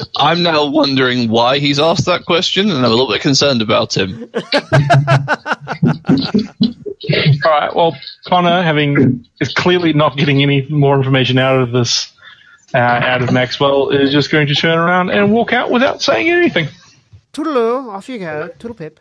I'm 0.17 0.43
now 0.43 0.65
wondering 0.69 1.30
why 1.30 1.59
he's 1.59 1.80
asked 1.80 2.05
that 2.05 2.26
question, 2.26 2.69
and 2.69 2.80
I'm 2.80 2.85
a 2.85 2.89
little 2.89 3.07
bit 3.09 3.22
concerned 3.22 3.61
about 3.61 3.95
him. 3.95 4.30
All 7.45 7.51
right. 7.51 7.76
Well, 7.76 7.95
Connor, 8.26 8.61
having 8.61 9.26
is 9.39 9.53
clearly 9.53 9.93
not 9.93 10.17
getting 10.17 10.41
any 10.41 10.67
more 10.69 10.97
information 10.97 11.38
out 11.38 11.59
of 11.59 11.72
this, 11.72 12.11
uh, 12.73 12.77
out 12.77 13.22
of 13.22 13.31
Maxwell, 13.31 13.89
is 13.89 14.11
just 14.11 14.31
going 14.31 14.47
to 14.47 14.55
turn 14.55 14.77
around 14.77 15.11
and 15.11 15.31
walk 15.31 15.53
out 15.53 15.72
without 15.72 16.01
saying 16.01 16.30
anything. 16.30 16.67
Toodaloo, 17.31 17.89
off 17.89 18.09
you 18.09 18.19
go. 18.19 18.49
Toodle 18.59 18.76
pip. 18.76 18.99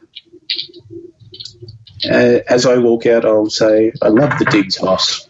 Uh, 2.09 2.41
as 2.49 2.67
I 2.67 2.77
walk 2.79 3.07
out, 3.07 3.25
I'll 3.25 3.49
say, 3.51 3.93
I 4.03 4.09
love 4.09 4.39
the 4.39 4.45
digs, 4.45 4.77
Hoss. 4.77 5.29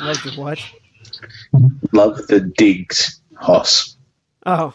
Love 0.00 0.22
the 0.22 0.32
what? 0.36 0.58
Love 1.92 2.26
the 2.26 2.40
digs, 2.40 3.20
Hoss. 3.34 3.96
Oh. 4.44 4.72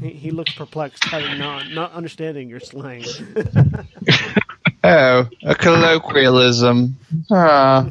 He, 0.00 0.10
he 0.10 0.30
looks 0.30 0.52
perplexed, 0.54 1.04
having 1.04 1.38
not, 1.38 1.70
not 1.70 1.92
understanding 1.92 2.48
your 2.48 2.60
slang. 2.60 3.04
Oh, 4.84 5.28
a 5.42 5.54
colloquialism. 5.56 6.96
Ah. 7.30 7.90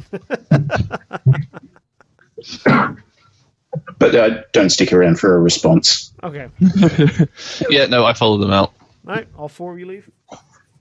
But 3.98 4.14
uh, 4.14 4.42
don't 4.52 4.70
stick 4.70 4.92
around 4.92 5.20
for 5.20 5.36
a 5.36 5.38
response. 5.38 6.12
Okay. 6.22 6.48
Yeah, 7.68 7.86
no, 7.86 8.04
I 8.04 8.14
followed 8.14 8.38
them 8.38 8.52
out. 8.52 8.72
All 9.06 9.14
right, 9.14 9.28
all 9.36 9.48
four 9.48 9.72
of 9.72 9.78
you 9.78 9.86
leave. 9.86 10.10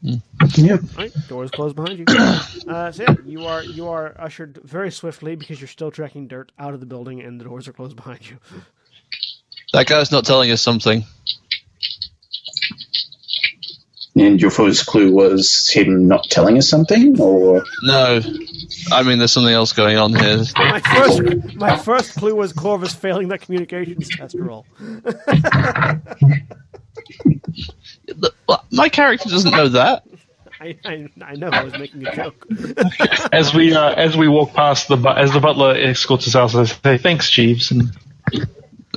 Yep. 0.01 0.81
All 0.81 0.87
right, 0.97 1.11
doors 1.27 1.51
closed 1.51 1.75
behind 1.75 1.99
you. 1.99 2.05
Uh, 2.67 2.91
so 2.91 3.03
yeah, 3.03 3.15
you 3.23 3.45
are 3.45 3.63
you 3.63 3.87
are 3.87 4.13
ushered 4.19 4.59
very 4.61 4.91
swiftly 4.91 5.37
because 5.37 5.61
you're 5.61 5.69
still 5.69 5.89
tracking 5.89 6.27
dirt 6.27 6.51
out 6.59 6.73
of 6.73 6.81
the 6.81 6.85
building, 6.85 7.21
and 7.21 7.39
the 7.39 7.45
doors 7.45 7.65
are 7.65 7.71
closed 7.71 7.95
behind 7.95 8.29
you. 8.29 8.37
That 9.71 9.87
guy's 9.87 10.11
not 10.11 10.25
telling 10.25 10.51
us 10.51 10.61
something. 10.61 11.05
And 14.17 14.41
your 14.41 14.51
first 14.51 14.85
clue 14.85 15.13
was 15.13 15.69
him 15.69 16.09
not 16.09 16.25
telling 16.25 16.57
us 16.57 16.67
something, 16.67 17.17
or 17.21 17.63
No, 17.83 18.19
I 18.91 19.03
mean, 19.03 19.19
there's 19.19 19.31
something 19.31 19.53
else 19.53 19.71
going 19.71 19.97
on 19.97 20.13
here. 20.13 20.43
My 20.57 20.81
first 20.81 21.55
my 21.55 21.77
first 21.77 22.15
clue 22.15 22.35
was 22.35 22.51
Korvys 22.51 22.93
failing 22.93 23.29
that 23.29 23.39
communications 23.39 24.09
test 24.09 24.35
roll. 24.37 24.65
The- 28.17 28.33
well, 28.47 28.63
My 28.71 28.89
character 28.89 29.29
doesn't 29.29 29.51
know 29.51 29.69
that. 29.69 30.03
I, 30.59 30.75
I, 30.85 31.07
I 31.21 31.35
know 31.35 31.49
I 31.49 31.63
was 31.63 31.73
making 31.77 32.05
a 32.07 32.15
joke. 32.15 32.47
As 33.31 33.53
we 33.53 33.75
uh, 33.75 33.91
as 33.93 34.17
we 34.17 34.27
walk 34.27 34.53
past 34.53 34.87
the 34.87 34.97
bu- 34.97 35.09
as 35.09 35.31
the 35.31 35.39
butler 35.39 35.75
escorts 35.75 36.27
us 36.27 36.35
out, 36.35 36.55
I 36.55 36.63
say 36.65 36.97
thanks, 36.97 37.29
Jeeves, 37.29 37.69
and 37.69 37.91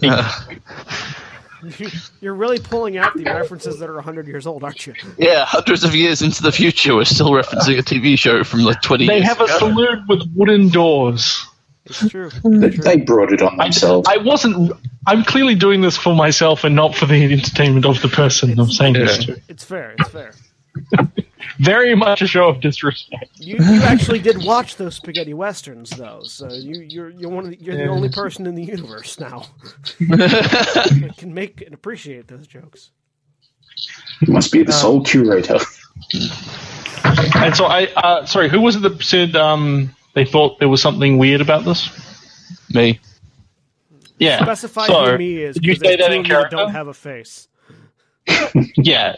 Uh, 0.02 0.40
You're 2.22 2.34
really 2.34 2.58
pulling 2.58 2.96
out 2.96 3.14
the 3.14 3.24
references 3.24 3.78
that 3.80 3.90
are 3.90 3.94
100 3.96 4.26
years 4.26 4.46
old, 4.46 4.64
aren't 4.64 4.86
you? 4.86 4.94
yeah, 5.18 5.44
hundreds 5.44 5.84
of 5.84 5.94
years 5.94 6.22
into 6.22 6.42
the 6.42 6.52
future, 6.52 6.94
we're 6.94 7.04
still 7.04 7.30
referencing 7.30 7.78
a 7.78 7.82
TV 7.82 8.18
show 8.18 8.42
from 8.44 8.60
like 8.60 8.80
20 8.80 9.06
they 9.06 9.16
years 9.16 9.26
have 9.26 9.40
a 9.42 9.48
saloon 9.48 10.06
with 10.08 10.22
wooden 10.34 10.70
doors. 10.70 11.44
It's 11.86 12.08
true. 12.08 12.30
they, 12.44 12.66
It's 12.66 12.74
true. 12.76 12.84
they 12.84 12.96
brought 12.98 13.32
it 13.32 13.42
on 13.42 13.56
themselves. 13.56 14.08
I 14.10 14.18
wasn't. 14.18 14.72
I'm 15.06 15.24
clearly 15.24 15.54
doing 15.54 15.80
this 15.80 15.96
for 15.96 16.14
myself 16.14 16.64
and 16.64 16.74
not 16.76 16.94
for 16.94 17.06
the 17.06 17.24
entertainment 17.24 17.86
of 17.86 18.00
the 18.02 18.08
person 18.08 18.58
I'm 18.58 18.70
saying 18.70 18.94
this 18.94 19.24
to. 19.24 19.40
It's 19.48 19.64
fair. 19.64 19.94
It's 19.98 20.10
fair. 20.10 20.32
Very 21.58 21.94
much 21.94 22.22
a 22.22 22.26
show 22.26 22.48
of 22.48 22.60
disrespect. 22.60 23.30
You, 23.36 23.56
you 23.56 23.82
actually 23.82 24.20
did 24.20 24.44
watch 24.44 24.76
those 24.76 24.94
spaghetti 24.94 25.34
westerns, 25.34 25.90
though, 25.90 26.22
so 26.22 26.48
you, 26.50 26.80
you're 26.80 27.10
you're 27.10 27.30
one 27.30 27.44
of 27.44 27.50
the, 27.50 27.60
you're 27.60 27.76
the 27.76 27.86
only 27.86 28.08
person 28.08 28.46
in 28.46 28.54
the 28.54 28.64
universe 28.64 29.18
now 29.20 29.46
that 30.00 31.14
can 31.18 31.34
make 31.34 31.60
and 31.60 31.74
appreciate 31.74 32.28
those 32.28 32.46
jokes. 32.46 32.92
You 34.20 34.32
must 34.32 34.52
be 34.52 34.62
the 34.62 34.72
sole 34.72 35.02
curator. 35.02 35.58
And 37.34 37.56
so 37.56 37.64
I, 37.66 37.88
uh, 37.96 38.26
sorry, 38.26 38.48
who 38.48 38.60
was 38.60 38.76
it 38.76 38.80
that 38.80 39.02
said 39.02 39.36
um, 39.36 39.94
they 40.14 40.24
thought 40.24 40.58
there 40.58 40.68
was 40.68 40.82
something 40.82 41.18
weird 41.18 41.40
about 41.40 41.64
this? 41.64 41.88
Me. 42.72 42.98
Yeah. 44.18 44.42
Specify 44.42 44.86
so, 44.86 45.12
who 45.12 45.18
me 45.18 45.36
is 45.38 45.54
Did 45.54 45.64
you 45.64 45.74
because 45.74 45.88
say 45.88 45.96
that 45.96 46.12
in 46.12 46.20
of 46.20 46.26
you 46.26 46.28
that 46.28 46.28
character? 46.28 46.56
don't 46.56 46.70
have 46.72 46.88
a 46.88 46.94
face. 46.94 47.48
Yeah. 48.76 49.16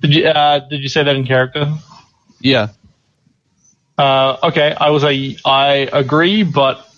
Did 0.00 0.14
you 0.14 0.26
uh, 0.26 0.58
did 0.68 0.80
you 0.80 0.88
say 0.88 1.04
that 1.04 1.14
in 1.14 1.24
character? 1.24 1.72
Yeah. 2.40 2.68
Uh, 3.96 4.36
okay, 4.42 4.74
I 4.74 4.90
was 4.90 5.04
a 5.04 5.36
I 5.44 5.88
agree, 5.92 6.42
but 6.42 6.88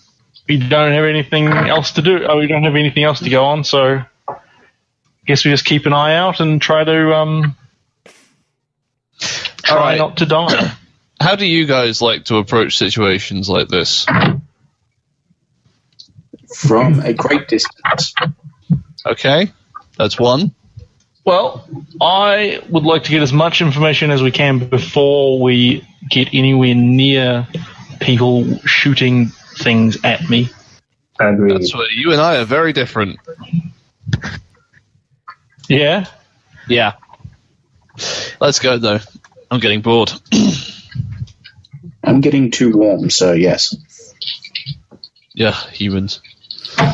we 0.48 0.56
don't 0.56 0.92
have 0.92 1.04
anything 1.04 1.48
else 1.48 1.92
to 1.92 2.02
do. 2.02 2.24
Oh, 2.26 2.38
we 2.38 2.46
don't 2.46 2.62
have 2.62 2.76
anything 2.76 3.04
else 3.04 3.20
to 3.20 3.28
go 3.28 3.44
on, 3.44 3.64
so 3.64 4.02
I 4.28 4.36
guess 5.26 5.44
we 5.44 5.50
just 5.50 5.64
keep 5.66 5.84
an 5.86 5.92
eye 5.92 6.14
out 6.16 6.40
and 6.40 6.62
try 6.62 6.82
to 6.84 7.14
um 7.14 7.56
try 9.18 9.76
Alright. 9.76 9.98
not 9.98 10.16
to 10.18 10.26
die. 10.26 10.72
How 11.24 11.36
do 11.36 11.46
you 11.46 11.64
guys 11.64 12.02
like 12.02 12.26
to 12.26 12.36
approach 12.36 12.76
situations 12.76 13.48
like 13.48 13.68
this? 13.68 14.04
From 16.54 17.00
a 17.00 17.14
great 17.14 17.48
distance. 17.48 18.14
Okay, 19.06 19.50
that's 19.96 20.20
one. 20.20 20.54
Well, 21.24 21.66
I 21.98 22.60
would 22.68 22.84
like 22.84 23.04
to 23.04 23.10
get 23.10 23.22
as 23.22 23.32
much 23.32 23.62
information 23.62 24.10
as 24.10 24.22
we 24.22 24.32
can 24.32 24.58
before 24.58 25.40
we 25.40 25.88
get 26.10 26.34
anywhere 26.34 26.74
near 26.74 27.48
people 28.00 28.58
shooting 28.58 29.28
things 29.56 29.96
at 30.04 30.28
me. 30.28 30.50
Agreed. 31.18 31.54
That's 31.54 31.74
where 31.74 31.90
you 31.90 32.12
and 32.12 32.20
I 32.20 32.36
are 32.36 32.44
very 32.44 32.74
different. 32.74 33.18
Yeah. 35.70 36.04
Yeah. 36.68 36.92
Let's 38.42 38.58
go 38.58 38.76
though. 38.76 39.00
I'm 39.50 39.60
getting 39.60 39.80
bored. 39.80 40.12
I'm 42.04 42.20
getting 42.20 42.50
too 42.50 42.76
warm, 42.76 43.10
so 43.10 43.32
yes. 43.32 43.74
yeah, 45.32 45.52
humans. 45.70 46.20
All 46.78 46.86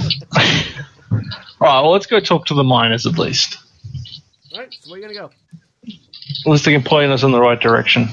right. 1.11 1.27
Well, 1.61 1.91
let's 1.93 2.07
go 2.07 2.21
talk 2.21 2.47
to 2.47 2.55
the 2.55 2.65
miners 2.65 3.07
at 3.07 3.19
least. 3.19 3.59
All 4.53 4.61
right, 4.61 4.75
so 4.81 4.91
where 4.91 4.99
are 4.99 5.03
you 5.03 5.09
gonna 5.15 5.29
go? 5.29 5.31
At 5.87 6.51
least 6.51 6.65
they 6.65 6.73
can 6.73 6.83
point 6.85 7.11
us 7.13 7.23
in 7.23 7.33
the 7.33 7.41
right 7.41 7.61
direction. 7.61 8.09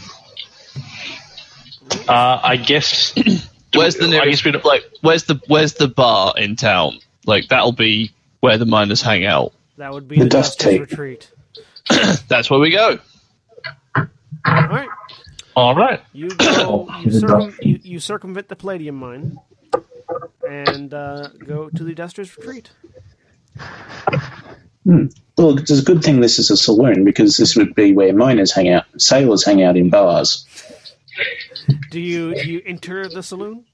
Uh, 2.07 2.39
I 2.43 2.57
guess. 2.57 3.13
Where's 3.73 3.95
the 3.95 4.05
I 4.05 4.09
nearest? 4.09 4.29
guess 4.43 4.45
we 4.45 4.51
don't- 4.51 4.65
Like, 4.65 4.83
where's 5.01 5.23
the 5.25 5.39
where's 5.47 5.73
the 5.73 5.87
bar 5.87 6.33
in 6.37 6.55
town? 6.55 6.99
Like, 7.25 7.49
that'll 7.49 7.73
be 7.73 8.11
where 8.39 8.57
the 8.57 8.65
miners 8.65 9.01
hang 9.01 9.25
out. 9.25 9.53
That 9.77 9.91
would 9.93 10.07
be 10.07 10.15
The 10.17 10.23
the, 10.23 10.29
dust 10.29 10.59
Duster's 10.59 10.71
tape. 10.71 10.81
retreat. 10.89 11.31
That's 12.27 12.49
where 12.49 12.59
we 12.59 12.71
go. 12.71 12.97
All 13.95 14.07
right, 14.45 14.87
All 15.57 15.73
right. 15.73 15.99
you 16.13 16.29
go. 16.29 16.87
You, 17.03 17.11
circum, 17.11 17.57
you, 17.63 17.79
you 17.81 17.99
circumvent 17.99 18.47
the 18.47 18.55
palladium 18.55 18.95
mine 18.95 19.39
and 20.47 20.93
uh, 20.93 21.29
go 21.29 21.69
to 21.69 21.83
the 21.83 21.95
Duster's 21.95 22.37
retreat. 22.37 22.69
Well, 24.85 25.57
it's 25.57 25.71
a 25.71 25.81
good 25.81 26.03
thing 26.03 26.19
this 26.19 26.37
is 26.37 26.51
a 26.51 26.57
saloon 26.57 27.03
because 27.03 27.37
this 27.37 27.55
would 27.55 27.73
be 27.73 27.91
where 27.91 28.13
miners 28.13 28.53
hang 28.53 28.69
out. 28.69 28.85
Sailors 28.99 29.43
hang 29.43 29.63
out 29.63 29.75
in 29.75 29.89
bars. 29.89 30.45
Do 31.89 31.99
you 31.99 32.35
do 32.35 32.51
you 32.51 32.61
enter 32.63 33.09
the 33.09 33.23
saloon, 33.23 33.65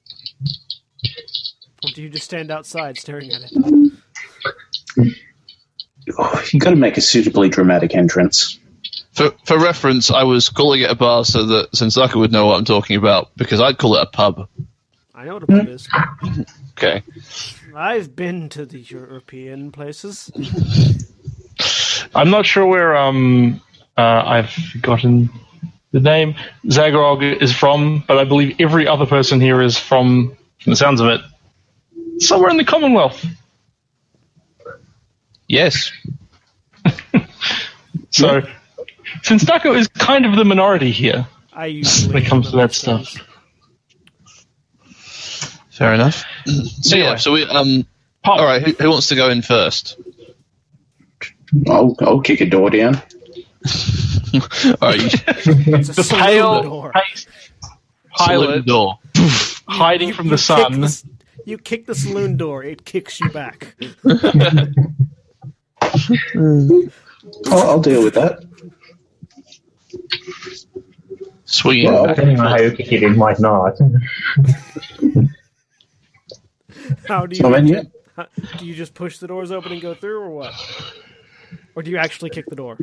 or 1.84 1.90
do 1.94 2.00
you 2.02 2.08
just 2.08 2.24
stand 2.24 2.50
outside 2.50 2.96
staring 2.96 3.30
at 3.30 3.42
it? 3.42 3.92
Oh, 6.18 6.44
you 6.50 6.60
got 6.60 6.70
to 6.70 6.76
make 6.76 6.96
a 6.96 7.02
suitably 7.02 7.50
dramatic 7.50 7.94
entrance. 7.94 8.58
For 9.14 9.32
for 9.44 9.58
reference, 9.58 10.10
I 10.10 10.24
was 10.24 10.48
calling 10.48 10.82
it 10.82 10.90
a 10.90 10.94
bar 10.94 11.24
so 11.24 11.44
that 11.46 11.72
Sensaka 11.72 12.16
would 12.16 12.32
know 12.32 12.46
what 12.46 12.58
I'm 12.58 12.64
talking 12.64 12.96
about 12.96 13.30
because 13.36 13.60
I'd 13.60 13.78
call 13.78 13.96
it 13.96 14.02
a 14.02 14.06
pub. 14.06 14.48
I 15.14 15.24
know 15.24 15.34
what 15.34 15.42
a 15.44 15.46
pub 15.46 15.68
is. 15.68 15.88
Okay. 16.72 17.02
I've 17.76 18.16
been 18.16 18.48
to 18.50 18.66
the 18.66 18.80
European 18.80 19.70
places. 19.70 20.30
I'm 22.14 22.30
not 22.30 22.46
sure 22.46 22.66
where 22.66 22.96
um 22.96 23.60
uh, 23.96 24.22
I've 24.26 24.50
forgotten 24.50 25.30
the 25.92 26.00
name 26.00 26.34
Zaghrog 26.66 27.40
is 27.40 27.52
from, 27.54 28.02
but 28.08 28.18
I 28.18 28.24
believe 28.24 28.56
every 28.58 28.88
other 28.88 29.06
person 29.06 29.40
here 29.40 29.62
is 29.62 29.78
from, 29.78 30.36
from 30.58 30.72
the 30.72 30.76
sounds 30.76 31.00
of 31.00 31.06
it, 31.06 31.20
somewhere 32.18 32.50
in 32.50 32.56
the 32.56 32.64
Commonwealth. 32.64 33.24
Yes. 35.48 35.92
So, 38.10 38.42
since 38.42 38.46
Daco 39.22 39.76
is 39.76 39.88
kind 39.88 40.26
of 40.26 40.36
the 40.36 40.44
minority 40.44 40.90
here, 40.90 41.26
I 41.52 41.66
usually 41.82 42.14
when 42.14 42.22
it 42.22 42.26
comes 42.28 42.50
to 42.50 42.56
that 42.56 42.76
remember 42.84 43.04
stuff. 43.04 43.16
Fair 45.70 45.94
enough. 45.94 46.24
So 46.46 46.96
yeah. 46.96 47.16
So 47.16 47.32
we 47.32 47.44
um. 47.44 47.86
Pop. 48.22 48.38
All 48.40 48.46
right. 48.46 48.62
Who, 48.62 48.72
who 48.72 48.90
wants 48.90 49.08
to 49.08 49.16
go 49.16 49.28
in 49.28 49.42
first? 49.42 49.98
I'll, 51.68 51.94
I'll 52.00 52.20
kick 52.20 52.40
a 52.40 52.46
door 52.46 52.70
down. 52.70 52.94
All 52.96 53.02
right. 54.80 55.00
You, 55.02 55.08
It's 55.46 55.90
a 55.90 55.92
The 55.92 56.02
saloon 56.04 56.24
pale 56.24 56.62
door. 56.62 56.92
faced 56.94 57.28
Saloon 58.16 58.64
door. 58.64 58.98
hiding 59.68 60.08
You- 60.08 60.14
from 60.14 60.26
you 60.26 60.30
the 60.30 60.36
kick 60.36 60.44
sun. 60.44 60.80
the 60.80 60.86
s- 60.86 61.04
you 61.44 61.58
kick 61.58 61.84
the 61.86 61.94
saloon 61.94 62.36
door. 62.38 62.64
It 62.64 62.84
kicks 62.86 63.20
you 63.20 63.28
back. 63.30 63.76
I'll, 66.34 66.90
I'll 67.52 67.80
deal 67.80 68.02
with 68.02 68.14
that. 68.14 68.42
Sweet. 71.44 71.86
Well, 71.86 72.06
Depending 72.06 72.40
on 72.40 72.46
how 72.46 72.58
you 72.58 72.72
kick 72.72 72.92
it, 72.92 73.02
it 73.02 73.16
might 73.16 73.38
not. 73.38 73.78
How 77.06 77.26
do 77.26 77.36
you? 77.36 77.46
I 77.46 77.60
mean, 77.60 77.66
yeah. 77.68 77.82
how- 78.16 78.26
do 78.58 78.66
you 78.66 78.74
just 78.74 78.94
push 78.94 79.18
the 79.18 79.26
doors 79.26 79.50
open 79.50 79.72
and 79.72 79.80
go 79.80 79.94
through, 79.94 80.20
or 80.20 80.30
what? 80.30 80.54
Or 81.74 81.82
do 81.82 81.90
you 81.90 81.96
actually 81.96 82.30
kick 82.30 82.46
the 82.46 82.56
door? 82.56 82.78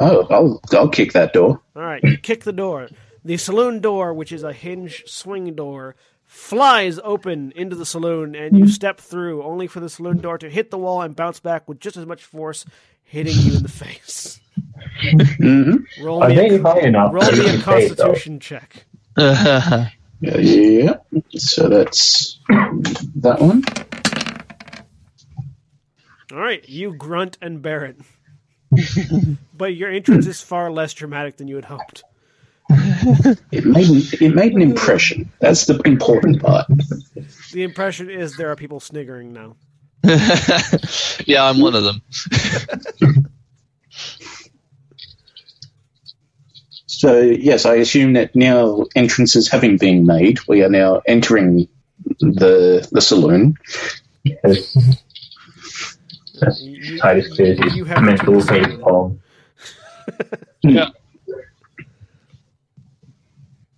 Oh, 0.00 0.26
I'll, 0.30 0.60
I'll 0.72 0.88
kick 0.88 1.12
that 1.12 1.32
door. 1.32 1.60
All 1.76 1.82
right, 1.82 2.02
you 2.02 2.16
kick 2.18 2.44
the 2.44 2.52
door. 2.52 2.88
The 3.24 3.36
saloon 3.36 3.80
door, 3.80 4.12
which 4.12 4.32
is 4.32 4.42
a 4.42 4.52
hinge 4.52 5.04
swing 5.06 5.54
door, 5.54 5.96
flies 6.24 7.00
open 7.02 7.52
into 7.56 7.76
the 7.76 7.86
saloon, 7.86 8.34
and 8.34 8.56
you 8.58 8.64
hmm. 8.64 8.70
step 8.70 9.00
through, 9.00 9.42
only 9.42 9.66
for 9.66 9.80
the 9.80 9.88
saloon 9.88 10.18
door 10.18 10.38
to 10.38 10.50
hit 10.50 10.70
the 10.70 10.78
wall 10.78 11.02
and 11.02 11.16
bounce 11.16 11.40
back 11.40 11.68
with 11.68 11.80
just 11.80 11.96
as 11.96 12.06
much 12.06 12.24
force, 12.24 12.64
hitting 13.04 13.36
you 13.38 13.56
in 13.56 13.62
the 13.62 13.68
face. 13.68 14.40
hmm 15.38 15.76
Roll 15.96 16.22
Are 16.22 16.28
me 16.28 16.34
they 16.36 16.48
a, 16.56 16.62
high 16.62 16.80
enough? 16.80 17.12
roll 17.12 17.22
that 17.22 17.32
me 17.32 17.46
a 17.48 17.50
can 17.50 17.60
face 17.60 17.94
those? 17.94 18.24
Constitution 18.24 18.40
check. 18.40 18.86
Yeah. 20.20 20.94
So 21.36 21.68
that's 21.68 22.38
that 23.16 23.40
one. 23.40 23.62
All 26.32 26.38
right, 26.38 26.66
you 26.68 26.94
grunt 26.94 27.36
and 27.42 27.60
bear 27.60 27.84
it. 27.84 28.00
but 29.56 29.74
your 29.74 29.90
entrance 29.90 30.26
is 30.26 30.40
far 30.40 30.70
less 30.70 30.94
dramatic 30.94 31.36
than 31.36 31.48
you 31.48 31.56
had 31.56 31.66
hoped. 31.66 32.04
It 33.52 33.66
made 33.66 33.90
it 34.22 34.34
made 34.34 34.52
an 34.54 34.62
impression. 34.62 35.30
That's 35.40 35.66
the 35.66 35.78
important 35.84 36.40
part. 36.40 36.66
The 37.52 37.62
impression 37.62 38.08
is 38.08 38.36
there 38.36 38.50
are 38.50 38.56
people 38.56 38.80
sniggering 38.80 39.32
now. 39.34 39.56
yeah, 41.26 41.44
I'm 41.44 41.60
one 41.60 41.74
of 41.74 41.84
them. 41.84 42.02
So 46.86 47.20
yes, 47.20 47.66
I 47.66 47.76
assume 47.76 48.12
that 48.14 48.34
now 48.36 48.84
entrances 48.94 49.48
having 49.48 49.76
been 49.78 50.06
made, 50.06 50.38
we 50.46 50.62
are 50.62 50.68
now 50.68 51.02
entering 51.06 51.68
the 52.20 52.86
the 52.90 53.00
saloon. 53.00 53.56
Yes. 54.22 54.76
As 56.46 56.62
You- 56.62 56.98
Titis 57.00 57.34
clears 57.34 57.58
his 57.74 57.86
mental 58.00 58.40
to- 58.40 58.46
face 58.46 58.76
palm. 58.82 59.20
Yeah. 60.62 60.88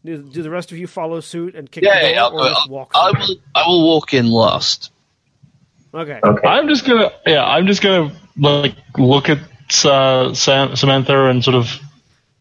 Do, 0.04 0.22
do 0.22 0.42
the 0.42 0.50
rest 0.50 0.70
of 0.70 0.78
you 0.78 0.86
follow 0.86 1.18
suit 1.18 1.56
and 1.56 1.68
kick 1.70 1.82
Yeah, 1.82 1.94
the 1.96 2.00
door, 2.02 2.10
yeah, 2.14 2.26
or 2.26 2.40
I'll- 2.42 2.48
just 2.48 2.60
I'll- 2.60 2.68
walk? 2.68 2.92
I 2.94 3.10
will. 3.10 3.36
I 3.56 3.66
will 3.66 3.84
walk 3.86 4.14
in 4.14 4.30
last. 4.30 4.92
Okay. 5.96 6.20
Okay. 6.22 6.46
I'm 6.46 6.68
just 6.68 6.84
gonna, 6.86 7.10
yeah, 7.26 7.44
I'm 7.44 7.66
just 7.66 7.80
gonna 7.80 8.12
like 8.36 8.74
look 8.98 9.30
at 9.30 9.38
uh, 9.84 10.34
Sam- 10.34 10.76
Samantha 10.76 11.26
and 11.26 11.42
sort 11.42 11.54
of 11.54 11.80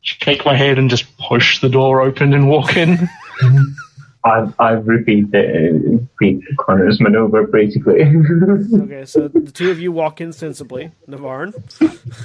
shake 0.02 0.46
my 0.46 0.56
head 0.56 0.78
and 0.78 0.90
just 0.90 1.18
push 1.18 1.62
the 1.62 1.70
door 1.70 2.02
open 2.02 2.34
and 2.34 2.50
walk 2.50 2.76
in. 2.76 3.08
I 4.26 4.52
I 4.60 4.72
repeat 4.72 5.32
the 5.32 6.02
repeat 6.20 6.44
Connor's 6.58 7.00
maneuver 7.00 7.48
basically. 7.48 8.02
Okay, 8.84 9.06
so 9.06 9.30
the 9.30 9.52
two 9.52 9.72
of 9.72 9.80
you 9.80 9.92
walk 9.92 10.20
in 10.20 10.34
sensibly. 10.34 10.92
Navarran. 11.08 11.54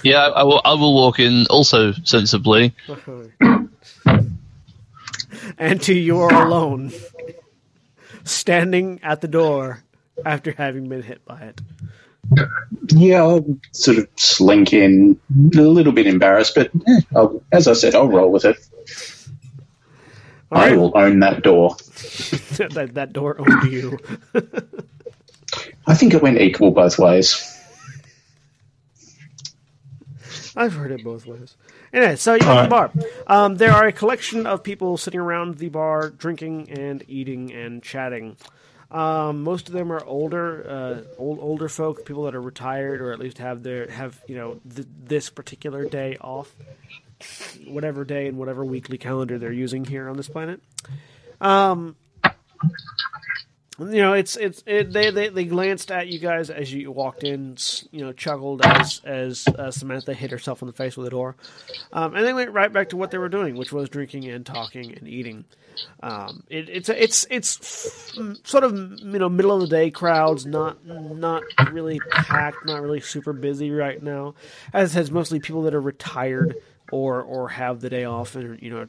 Yeah, 0.03 0.29
I 0.29 0.43
will. 0.43 0.61
I 0.65 0.75
will 0.75 0.95
walk 0.95 1.21
in 1.21 1.47
also 1.49 1.93
sensibly. 2.05 2.75
and 5.59 5.81
to 5.83 5.95
you 5.95 6.21
are 6.21 6.47
alone, 6.47 6.93
standing 8.25 8.99
at 9.03 9.21
the 9.21 9.29
door 9.29 9.85
after 10.25 10.53
having 10.53 10.89
been 10.89 11.03
hit 11.03 11.25
by 11.25 11.41
it. 11.41 11.61
Yeah, 12.89 13.23
I'll 13.23 13.59
sort 13.73 13.99
of 13.99 14.09
slink 14.17 14.73
in, 14.73 15.19
a 15.57 15.63
little 15.63 15.93
bit 15.93 16.07
embarrassed, 16.07 16.55
but 16.55 16.71
eh, 16.87 17.01
I'll, 17.15 17.43
as 17.53 17.67
I 17.67 17.73
said, 17.73 17.95
I'll 17.95 18.09
roll 18.09 18.31
with 18.31 18.45
it. 18.45 18.57
All 20.53 20.59
I 20.61 20.69
right, 20.69 20.77
will 20.77 20.93
own 20.97 21.21
that 21.21 21.43
door. 21.43 21.77
that, 22.59 22.91
that 22.95 23.13
door 23.13 23.37
owned 23.39 23.73
you. 23.73 23.99
I 25.87 25.95
think 25.95 26.15
it 26.15 26.23
went 26.23 26.41
equal 26.41 26.71
both 26.73 26.99
ways. 26.99 27.57
I've 30.57 30.75
heard 30.75 30.91
it 30.91 31.05
both 31.05 31.27
ways. 31.27 31.57
Anyway, 31.93 32.17
so 32.17 32.35
you're 32.35 32.49
at 32.49 32.63
the 32.65 32.69
bar. 32.69 32.93
Um, 33.27 33.57
there 33.57 33.73
are 33.73 33.87
a 33.87 33.93
collection 33.93 34.47
of 34.47 34.63
people 34.63 34.97
sitting 34.97 35.21
around 35.21 35.59
the 35.59 35.69
bar, 35.69 36.11
drinking 36.11 36.71
and 36.71 37.05
eating 37.09 37.53
and 37.53 37.83
chatting. 37.83 38.37
Um, 38.91 39.43
most 39.43 39.69
of 39.69 39.75
them 39.75 39.93
are 39.93 40.05
older, 40.05 40.69
uh, 40.69 41.03
old 41.17 41.39
older 41.41 41.69
folk, 41.69 42.05
people 42.05 42.25
that 42.25 42.35
are 42.35 42.41
retired 42.41 43.01
or 43.01 43.13
at 43.13 43.21
least 43.21 43.39
have 43.39 43.63
their 43.63 43.89
have 43.89 44.21
you 44.27 44.37
know 44.37 44.61
th- 44.75 44.89
this 45.05 45.31
particular 45.31 45.85
day 45.85 46.17
off, 46.21 46.53
whatever 47.69 48.05
day 48.05 48.27
and 48.27 48.37
whatever 48.37 48.65
weekly 48.65 48.99
calendar 48.99 49.39
they're 49.39 49.53
using 49.53 49.85
here 49.85 50.09
on 50.09 50.17
this 50.17 50.29
planet. 50.29 50.61
Um, 51.41 51.95
you 53.81 54.03
know, 54.03 54.13
it's 54.13 54.37
it's 54.37 54.63
it, 54.67 54.93
they, 54.93 55.11
they 55.11 55.29
they 55.29 55.45
glanced 55.45 55.91
at 55.91 56.09
you 56.09 56.19
guys 56.19 56.51
as 56.51 56.73
you 56.73 56.91
walked 56.91 57.25
in, 57.25 57.57
you 57.91 58.03
know, 58.03 58.13
chuckled 58.13 58.63
as 58.65 59.01
as 59.05 59.49
uh, 59.49 59.71
Samantha 59.71 60.15
hit 60.15 60.31
herself 60.31 60.63
in 60.63 60.67
the 60.67 60.73
face 60.73 60.97
with 60.97 61.07
a 61.07 61.11
door, 61.11 61.37
um, 61.93 62.15
and 62.15 62.27
they 62.27 62.35
went 62.35 62.51
right 62.53 62.73
back 62.73 62.91
to 62.91 62.97
what 62.97 63.11
they 63.11 63.19
were 63.19 63.29
doing, 63.29 63.57
which 63.57 63.73
was 63.73 63.89
drinking 63.89 64.27
and 64.27 64.45
talking 64.45 64.97
and 64.97 65.09
eating. 65.09 65.45
Um, 66.03 66.43
it, 66.49 66.69
it's 66.69 66.89
it's 66.89 67.27
it's 67.31 68.13
sort 68.45 68.65
of 68.65 68.75
you 68.75 69.19
know 69.19 69.29
middle 69.29 69.53
of 69.53 69.61
the 69.61 69.69
day 69.69 69.91
crowds, 69.91 70.45
not 70.45 70.85
not 70.85 71.43
really 71.71 72.01
packed, 72.11 72.67
not 72.67 72.83
really 72.83 73.01
super 73.01 73.33
busy 73.33 73.71
right 73.71 74.03
now, 74.03 74.35
as 74.73 74.95
has 74.95 75.11
mostly 75.11 75.41
people 75.41 75.63
that 75.63 75.75
are 75.75 75.81
retired 75.81 76.57
or 76.91 77.23
or 77.23 77.49
have 77.49 77.81
the 77.81 77.91
day 77.91 78.05
off 78.05 78.35
and 78.35 78.61
you 78.63 78.71
know 78.71 78.87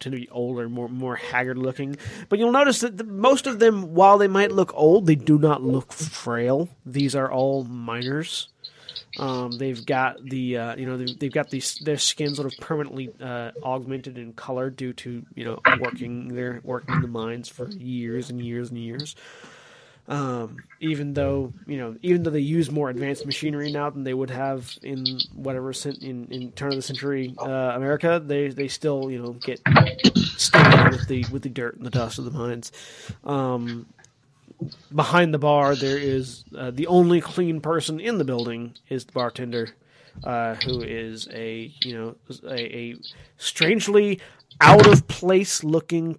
tend 0.00 0.12
to 0.14 0.20
be 0.20 0.28
older, 0.30 0.68
more 0.68 0.88
more 0.88 1.16
haggard 1.16 1.58
looking. 1.58 1.96
But 2.28 2.38
you'll 2.38 2.52
notice 2.52 2.80
that 2.80 2.96
the, 2.96 3.04
most 3.04 3.46
of 3.46 3.58
them, 3.58 3.94
while 3.94 4.18
they 4.18 4.28
might 4.28 4.52
look 4.52 4.72
old, 4.74 5.06
they 5.06 5.14
do 5.14 5.38
not 5.38 5.62
look 5.62 5.92
frail. 5.92 6.68
These 6.84 7.14
are 7.14 7.30
all 7.30 7.64
miners. 7.64 8.48
Um, 9.18 9.52
they've 9.52 9.84
got 9.84 10.24
the 10.24 10.58
uh, 10.58 10.76
you 10.76 10.86
know 10.86 10.96
they've, 10.96 11.18
they've 11.18 11.32
got 11.32 11.50
these 11.50 11.78
their 11.78 11.98
skin 11.98 12.34
sort 12.34 12.52
of 12.52 12.58
permanently 12.60 13.10
uh, 13.20 13.52
augmented 13.62 14.18
in 14.18 14.32
color 14.32 14.70
due 14.70 14.92
to 14.94 15.24
you 15.34 15.44
know 15.44 15.60
working 15.80 16.34
their 16.34 16.60
working 16.64 17.00
the 17.00 17.08
mines 17.08 17.48
for 17.48 17.68
years 17.70 18.30
and 18.30 18.44
years 18.44 18.70
and 18.70 18.78
years. 18.78 19.14
Um, 20.06 20.58
even 20.80 21.14
though 21.14 21.52
you 21.66 21.78
know, 21.78 21.96
even 22.02 22.22
though 22.22 22.30
they 22.30 22.40
use 22.40 22.70
more 22.70 22.90
advanced 22.90 23.24
machinery 23.24 23.72
now 23.72 23.88
than 23.88 24.04
they 24.04 24.12
would 24.12 24.30
have 24.30 24.76
in 24.82 25.04
whatever 25.34 25.72
in, 26.02 26.26
in 26.30 26.52
turn 26.52 26.70
of 26.70 26.76
the 26.76 26.82
century 26.82 27.34
uh, 27.38 27.72
America, 27.74 28.22
they 28.24 28.48
they 28.48 28.68
still 28.68 29.10
you 29.10 29.22
know 29.22 29.32
get 29.32 29.60
stained 30.36 30.90
with 30.90 31.08
the 31.08 31.24
with 31.32 31.42
the 31.42 31.48
dirt 31.48 31.76
and 31.76 31.86
the 31.86 31.90
dust 31.90 32.18
of 32.18 32.26
the 32.26 32.30
mines. 32.30 32.70
Um, 33.24 33.86
behind 34.94 35.32
the 35.32 35.38
bar, 35.38 35.74
there 35.74 35.98
is 35.98 36.44
uh, 36.56 36.70
the 36.70 36.86
only 36.86 37.22
clean 37.22 37.60
person 37.60 37.98
in 37.98 38.18
the 38.18 38.24
building 38.24 38.74
is 38.90 39.06
the 39.06 39.12
bartender, 39.12 39.70
uh, 40.22 40.54
who 40.56 40.82
is 40.82 41.28
a 41.32 41.72
you 41.80 41.94
know 41.94 42.16
a, 42.46 42.76
a 42.76 42.96
strangely 43.38 44.20
out 44.60 44.86
of 44.86 45.08
place 45.08 45.64
looking 45.64 46.16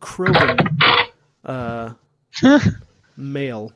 uh, 1.45 1.93
male 3.17 3.73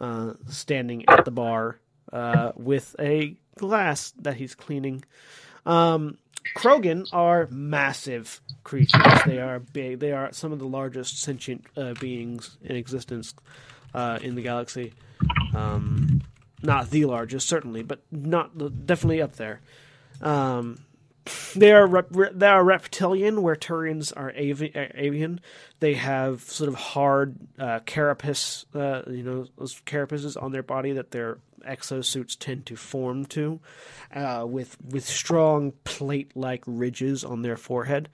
uh, 0.00 0.34
standing 0.48 1.04
at 1.08 1.24
the 1.24 1.30
bar 1.30 1.80
uh, 2.12 2.52
with 2.56 2.94
a 2.98 3.36
glass 3.56 4.12
that 4.20 4.36
he's 4.36 4.54
cleaning. 4.54 5.04
Um, 5.66 6.18
Krogan 6.56 7.06
are 7.12 7.48
massive 7.50 8.40
creatures. 8.64 9.22
They 9.26 9.38
are 9.38 9.58
big. 9.58 10.00
They 10.00 10.12
are 10.12 10.32
some 10.32 10.52
of 10.52 10.58
the 10.58 10.66
largest 10.66 11.20
sentient 11.20 11.66
uh, 11.76 11.94
beings 11.94 12.56
in 12.62 12.76
existence 12.76 13.34
uh, 13.94 14.18
in 14.22 14.34
the 14.34 14.42
galaxy. 14.42 14.94
Um, 15.54 16.22
not 16.62 16.90
the 16.90 17.04
largest, 17.04 17.48
certainly, 17.48 17.82
but 17.82 18.00
not 18.10 18.86
definitely 18.86 19.22
up 19.22 19.36
there. 19.36 19.60
Um, 20.20 20.78
they 21.54 21.72
are 21.72 22.06
they 22.10 22.46
are 22.46 22.64
reptilian, 22.64 23.42
where 23.42 23.56
Turians 23.56 24.12
are 24.16 24.30
avi- 24.30 24.72
avian. 24.74 25.40
They 25.80 25.94
have 25.94 26.42
sort 26.42 26.68
of 26.68 26.74
hard 26.74 27.36
uh, 27.58 27.80
carapace, 27.80 28.64
uh, 28.74 29.02
you 29.10 29.22
know, 29.22 29.46
those 29.56 29.80
carapaces 29.86 30.40
on 30.40 30.52
their 30.52 30.62
body 30.62 30.92
that 30.92 31.10
their 31.10 31.38
exosuits 31.66 32.36
tend 32.38 32.66
to 32.66 32.76
form 32.76 33.26
to, 33.26 33.60
uh, 34.14 34.44
with 34.48 34.76
with 34.90 35.04
strong 35.04 35.72
plate-like 35.84 36.62
ridges 36.66 37.24
on 37.24 37.42
their 37.42 37.56
forehead, 37.56 38.08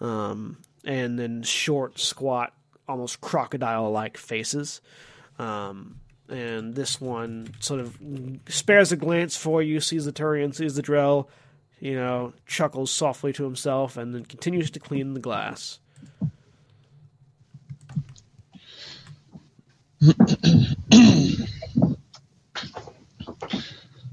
um, 0.00 0.58
and 0.84 1.18
then 1.18 1.42
short, 1.42 1.98
squat, 1.98 2.52
almost 2.88 3.20
crocodile-like 3.20 4.16
faces. 4.16 4.80
Um, 5.38 5.96
and 6.28 6.74
this 6.74 7.00
one 7.00 7.52
sort 7.60 7.80
of 7.80 7.98
spares 8.48 8.92
a 8.92 8.96
glance 8.96 9.36
for 9.36 9.62
you, 9.62 9.80
sees 9.80 10.04
the 10.04 10.12
Turian, 10.12 10.54
sees 10.54 10.76
the 10.76 10.82
Drell, 10.82 11.28
you 11.82 11.96
know, 11.96 12.32
chuckles 12.46 12.92
softly 12.92 13.32
to 13.32 13.42
himself, 13.42 13.96
and 13.96 14.14
then 14.14 14.24
continues 14.24 14.70
to 14.70 14.78
clean 14.78 15.14
the 15.14 15.20
glass. 15.20 15.80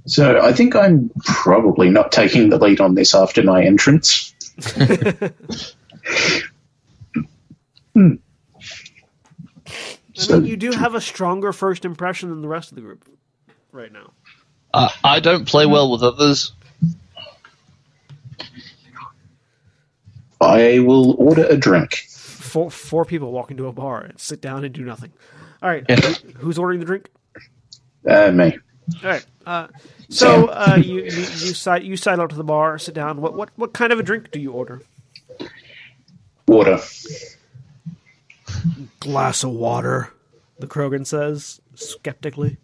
So 0.08 0.42
I 0.42 0.52
think 0.52 0.76
I'm 0.76 1.12
probably 1.24 1.92
not 1.92 2.12
taking 2.12 2.50
the 2.50 2.58
lead 2.58 2.82
on 2.82 2.96
this 2.96 3.14
after 3.14 3.44
my 3.44 3.64
entrance. 3.64 4.34
I 4.76 5.30
mean, 7.96 8.20
you 10.46 10.58
do 10.58 10.72
have 10.72 10.96
a 10.96 11.02
stronger 11.02 11.54
first 11.54 11.86
impression 11.86 12.30
than 12.30 12.42
the 12.42 12.48
rest 12.48 12.72
of 12.72 12.76
the 12.76 12.82
group 12.82 13.08
right 13.72 13.92
now. 13.92 14.12
Uh, 14.74 14.90
I 15.04 15.20
don't 15.20 15.48
play 15.48 15.68
well 15.68 15.92
with 15.92 16.02
others. 16.02 16.54
I 20.42 20.80
will 20.80 21.16
order 21.16 21.46
a 21.46 21.58
drink. 21.58 21.96
Four 22.10 22.72
four 22.72 23.06
people 23.06 23.32
walk 23.32 23.52
into 23.52 23.68
a 23.68 23.72
bar 23.74 24.02
and 24.02 24.20
sit 24.20 24.42
down 24.42 24.64
and 24.64 24.74
do 24.74 24.84
nothing. 24.84 25.12
All 25.62 25.70
right, 25.70 25.86
Yeah. 25.90 25.98
who's 26.38 26.58
ordering 26.58 26.80
the 26.80 26.86
drink? 26.86 27.10
Uh, 28.10 28.32
me. 28.32 28.58
All 29.04 29.10
right. 29.10 29.26
Uh, 29.46 29.68
so 30.10 30.48
uh, 30.48 30.76
you 30.82 31.02
you 31.02 31.04
you 31.04 31.54
side 31.54 31.84
you 31.84 31.98
side 31.98 32.20
out 32.20 32.30
to 32.30 32.36
the 32.36 32.44
bar, 32.44 32.78
sit 32.80 32.94
down. 32.96 33.22
What 33.22 33.34
what 33.36 33.50
what 33.56 33.74
kind 33.74 33.92
of 33.92 34.00
a 34.00 34.04
drink 34.04 34.32
do 34.32 34.40
you 34.40 34.52
order? 34.52 34.82
Water. 36.48 36.80
Glass 39.00 39.44
of 39.44 39.52
water. 39.52 40.12
The 40.60 40.68
Krogan 40.68 41.06
says 41.06 41.62
skeptically. 41.76 42.58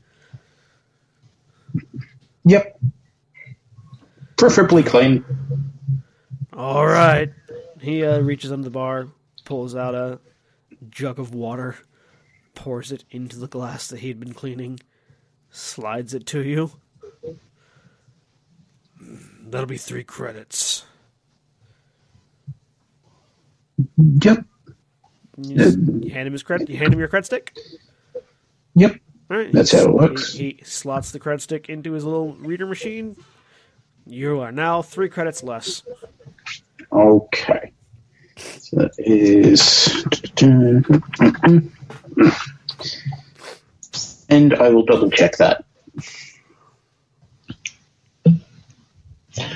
Yep. 2.45 2.79
Preferably 4.37 4.83
clean. 4.83 5.23
All 6.53 6.85
right. 6.85 7.31
He 7.85 8.03
uh, 8.03 8.19
reaches 8.19 8.51
under 8.51 8.63
the 8.63 8.71
bar, 8.71 9.09
pulls 9.43 9.75
out 9.75 9.93
a 9.93 10.19
jug 10.89 11.19
of 11.19 11.35
water, 11.35 11.75
pours 12.55 12.91
it 12.91 13.03
into 13.11 13.37
the 13.37 13.47
glass 13.47 13.89
that 13.89 13.99
he'd 13.99 14.19
been 14.19 14.33
cleaning, 14.33 14.79
slides 15.51 16.15
it 16.15 16.25
to 16.27 16.43
you. 16.43 16.71
That'll 19.47 19.67
be 19.67 19.77
three 19.77 20.03
credits. 20.03 20.83
Yep. 23.97 24.45
You, 25.37 25.55
just- 25.55 25.77
you 25.77 26.09
hand 26.11 26.25
him 26.25 26.33
his 26.33 26.41
credit. 26.41 26.67
You 26.71 26.77
hand 26.77 26.91
him 26.91 26.99
your 26.99 27.07
cred 27.07 27.25
stick. 27.25 27.55
Yep. 28.73 28.95
All 29.29 29.37
right. 29.37 29.51
That's 29.51 29.69
he- 29.69 29.77
how 29.77 29.83
it 29.83 29.93
works. 29.93 30.33
He, 30.33 30.55
he 30.57 30.63
slots 30.63 31.11
the 31.11 31.19
cred 31.19 31.39
stick 31.39 31.69
into 31.69 31.91
his 31.91 32.03
little 32.03 32.33
reader 32.37 32.65
machine. 32.65 33.15
You 34.07 34.39
are 34.39 34.51
now 34.51 34.81
three 34.81 35.07
credits 35.09 35.43
less. 35.43 35.83
Okay. 36.91 37.73
So 38.37 38.77
that 38.77 38.93
is. 38.97 40.03
And 44.29 44.53
I 44.55 44.69
will 44.69 44.83
double 44.85 45.09
check 45.11 45.37
that. 45.37 45.63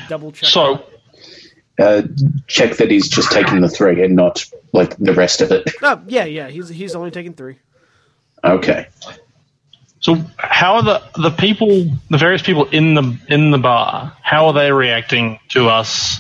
Double 0.08 0.32
check. 0.32 0.50
So, 0.50 0.86
Uh, 1.80 2.02
check 2.48 2.76
that 2.76 2.92
he's 2.92 3.08
just 3.08 3.32
taking 3.32 3.62
the 3.62 3.70
three 3.70 4.04
and 4.04 4.14
not 4.14 4.46
like 4.74 4.98
the 4.98 5.14
rest 5.14 5.40
of 5.40 5.50
it. 5.52 5.64
Oh, 5.82 6.02
yeah, 6.08 6.26
yeah. 6.26 6.50
He's 6.50 6.68
he's 6.68 6.94
only 6.94 7.10
taking 7.10 7.34
three. 7.34 7.58
Okay. 8.44 8.88
So 10.00 10.16
how 10.38 10.76
are 10.76 10.84
the 10.84 11.04
the 11.18 11.32
people, 11.32 11.92
the 12.10 12.18
various 12.18 12.42
people 12.42 12.66
in 12.70 12.94
the 12.94 13.18
in 13.28 13.52
the 13.52 13.58
bar? 13.58 14.16
How 14.22 14.48
are 14.48 14.54
they 14.54 14.72
reacting 14.72 15.40
to 15.50 15.68
us? 15.68 16.20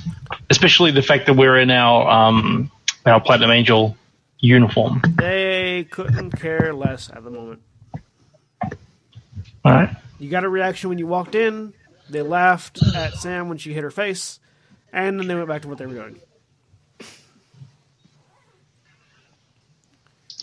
Especially 0.49 0.91
the 0.91 1.01
fact 1.01 1.27
that 1.27 1.35
we're 1.35 1.57
in 1.57 1.71
our 1.71 2.09
um 2.09 2.71
our 3.05 3.21
Platinum 3.21 3.51
Angel 3.51 3.95
uniform. 4.39 5.01
They 5.17 5.87
couldn't 5.89 6.31
care 6.31 6.73
less 6.73 7.09
at 7.09 7.23
the 7.23 7.31
moment. 7.31 7.61
All 8.63 9.73
right. 9.73 9.95
You 10.19 10.29
got 10.29 10.43
a 10.43 10.49
reaction 10.49 10.89
when 10.89 10.97
you 10.97 11.07
walked 11.07 11.35
in. 11.35 11.73
They 12.09 12.21
laughed 12.21 12.81
at 12.95 13.13
Sam 13.13 13.49
when 13.49 13.57
she 13.57 13.73
hit 13.73 13.83
her 13.83 13.91
face, 13.91 14.39
and 14.91 15.19
then 15.19 15.27
they 15.27 15.35
went 15.35 15.47
back 15.47 15.61
to 15.61 15.67
what 15.67 15.77
they 15.77 15.85
were 15.85 15.93
doing. 15.93 16.19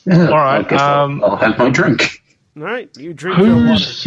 All 0.09 0.29
right, 0.29 0.61
I 0.61 0.63
guess 0.63 0.81
um, 0.81 1.23
I'll, 1.25 1.33
I'll 1.33 1.37
have 1.37 1.59
my 1.59 1.69
drink. 1.69 2.23
All 2.57 2.63
right, 2.63 2.89
you 2.97 3.13
drink 3.13 3.39
your 3.39 3.55
water. 3.55 3.69
Who's 3.75 4.05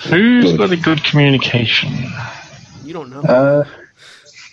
who's 0.00 0.56
got 0.56 0.72
a 0.72 0.76
good 0.76 1.02
communication? 1.04 1.90
You 2.84 2.92
don't 2.92 3.10
know. 3.10 3.20
Uh, 3.20 3.64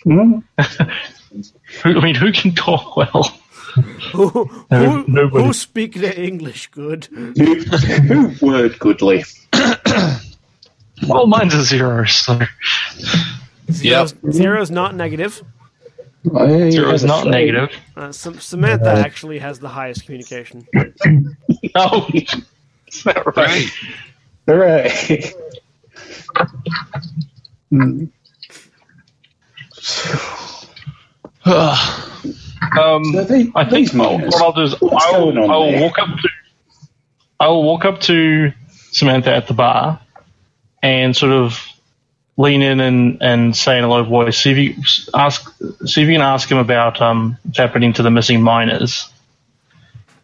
hmm, 0.03 0.39
Who, 1.83 1.97
I 1.99 2.03
mean, 2.03 2.15
who 2.15 2.31
can 2.31 2.53
talk 2.53 2.95
well? 2.95 3.23
who, 4.11 4.27
who, 4.29 4.49
no- 4.69 5.03
nobody. 5.07 5.45
who 5.45 5.53
speak 5.53 5.95
the 5.95 6.15
English 6.21 6.67
good? 6.67 7.05
who, 7.05 7.55
who 7.61 8.45
word 8.47 8.77
goodly? 8.79 9.23
Well, 11.07 11.27
mine's 11.27 11.53
a 11.53 11.63
zero, 11.63 12.05
so 12.05 12.39
Zero's, 13.69 14.13
zero's 14.31 14.71
not 14.71 14.95
negative. 14.95 15.43
I 16.33 16.69
zero 16.69 16.93
is 16.93 17.03
not 17.03 17.23
friend. 17.23 17.31
negative. 17.31 17.71
Uh, 17.97 18.11
Sam- 18.13 18.39
Samantha 18.39 18.89
actually 18.91 19.39
has 19.39 19.59
the 19.59 19.67
highest 19.67 20.05
communication. 20.05 20.65
Oh, 21.75 22.07
is 22.97 23.03
that 23.05 23.35
right? 23.35 23.69
Hooray! 24.47 25.33
Hmm. 27.69 28.05
Um, 32.81 33.03
So 33.13 33.23
they- 33.25 33.51
I 33.55 33.65
think 33.65 33.93
miners, 33.93 34.33
what 34.33 34.41
I'll 34.41 34.53
do 34.53 34.61
is 34.61 34.75
I'll, 34.81 35.51
I'll 35.51 35.81
walk 35.81 35.99
up 35.99 36.07
to 36.17 36.29
I'll 37.39 37.63
walk 37.63 37.83
up 37.85 37.99
to 38.01 38.53
Samantha 38.91 39.35
at 39.35 39.47
the 39.47 39.53
bar 39.53 39.99
and 40.81 41.15
sort 41.15 41.33
of 41.33 41.59
lean 42.37 42.61
in 42.61 42.79
and, 42.79 43.21
and 43.21 43.55
say 43.55 43.77
in 43.77 43.83
a 43.83 43.87
low 43.89 44.03
voice, 44.05 44.37
see 44.37 44.51
if 44.51 44.57
you 44.57 44.83
ask 45.13 45.53
see 45.85 46.01
if 46.01 46.07
you 46.07 46.13
can 46.15 46.21
ask 46.21 46.49
him 46.49 46.57
about 46.57 47.01
um, 47.01 47.37
what's 47.43 47.57
happening 47.57 47.93
to 47.93 48.01
the 48.03 48.09
missing 48.09 48.41
miners. 48.41 49.09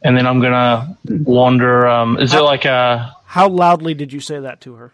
And 0.01 0.15
then 0.17 0.26
I'm 0.26 0.39
gonna 0.39 0.97
wander. 1.09 1.88
Um, 1.88 2.17
is 2.19 2.31
there 2.31 2.41
like 2.41 2.65
a 2.65 3.15
How 3.26 3.47
loudly 3.49 3.93
did 3.93 4.13
you 4.13 4.19
say 4.19 4.39
that 4.39 4.61
to 4.61 4.76
her? 4.76 4.93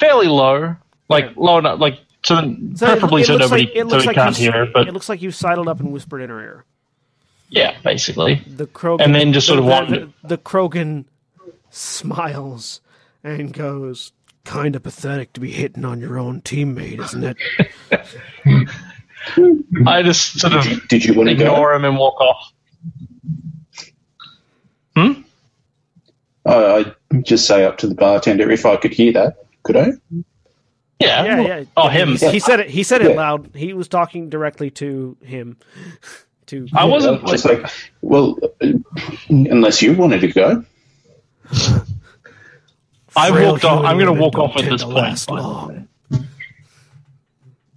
fairly 0.00 0.26
low, 0.26 0.76
like 1.08 1.34
low 1.36 1.58
enough, 1.58 1.78
like 1.80 1.98
so, 2.24 2.34
So 2.74 2.86
preferably 2.86 3.22
it 3.22 3.26
so 3.26 3.34
looks 3.34 3.44
nobody 3.44 3.64
like- 3.66 3.76
it 3.76 3.80
so 3.82 3.86
looks 3.86 4.06
like 4.06 4.16
can't 4.16 4.38
you, 4.38 4.52
hear 4.52 4.66
but 4.66 4.88
it 4.88 4.92
looks 4.92 5.08
like 5.08 5.22
you 5.22 5.30
sidled 5.30 5.68
up 5.68 5.80
and 5.80 5.92
whispered 5.92 6.20
in 6.20 6.30
her 6.30 6.40
ear. 6.42 6.64
yeah, 7.48 7.76
basically. 7.82 8.42
The 8.46 8.66
Krogan, 8.66 9.04
And 9.04 9.14
then 9.14 9.32
just 9.32 9.46
sort 9.46 9.58
of 9.60 9.64
the, 9.64 9.70
wander- 9.70 10.00
the, 10.22 10.28
the 10.28 10.38
Krogan 10.38 11.04
smiles 11.70 12.80
and 13.22 13.52
goes, 13.54 14.12
"Kind 14.44 14.76
of 14.76 14.82
pathetic 14.82 15.32
to 15.34 15.40
be 15.40 15.50
hitting 15.52 15.84
on 15.84 16.00
your 16.00 16.18
own 16.18 16.42
teammate, 16.42 16.98
isn't 17.00 17.24
it?" 17.24 17.36
I 19.86 20.02
just 20.02 20.38
sort 20.38 20.52
of 20.52 20.62
Did 20.64 20.72
you, 20.72 20.80
did 20.88 21.04
you 21.04 21.14
want 21.14 21.28
to 21.30 21.34
go? 21.34 21.44
ignore 21.46 21.72
him 21.74 21.84
and 21.84 21.96
walk 21.96 22.20
off. 22.20 22.52
Hmm? 24.96 25.12
Oh, 26.46 26.76
I'd 27.12 27.24
just 27.24 27.46
say 27.46 27.64
up 27.64 27.78
to 27.78 27.86
the 27.86 27.94
bartender 27.94 28.50
if 28.50 28.66
I 28.66 28.76
could 28.76 28.92
hear 28.92 29.12
that. 29.14 29.44
Could 29.62 29.76
I? 29.76 29.92
Yeah. 31.00 31.24
Yeah, 31.24 31.40
yeah. 31.40 31.64
Oh, 31.76 31.88
him. 31.88 32.16
He, 32.16 32.28
he 32.32 32.38
said 32.38 32.60
it. 32.60 32.70
He 32.70 32.82
said 32.82 33.00
it 33.02 33.10
Yeah. 33.10 33.16
loud. 33.16 33.50
He 33.54 33.72
was 33.72 33.88
talking 33.88 34.28
directly 34.28 34.70
to 34.72 35.16
him. 35.22 35.56
To 36.48 36.68
I 36.74 36.84
wasn't. 36.84 37.24
Uh, 37.24 37.28
just 37.28 37.46
like, 37.46 37.64
well, 38.02 38.36
unless 39.30 39.80
you 39.80 39.94
wanted 39.94 40.20
to 40.20 40.28
go. 40.30 40.62
I 43.16 43.30
walked 43.30 43.64
off. 43.64 43.82
I'm 43.82 43.96
going 43.98 44.14
to 44.14 44.20
walk 44.20 44.36
off 44.36 44.54
at 44.58 44.64
this 44.68 44.84
point. 44.84 45.30
long. 45.30 45.88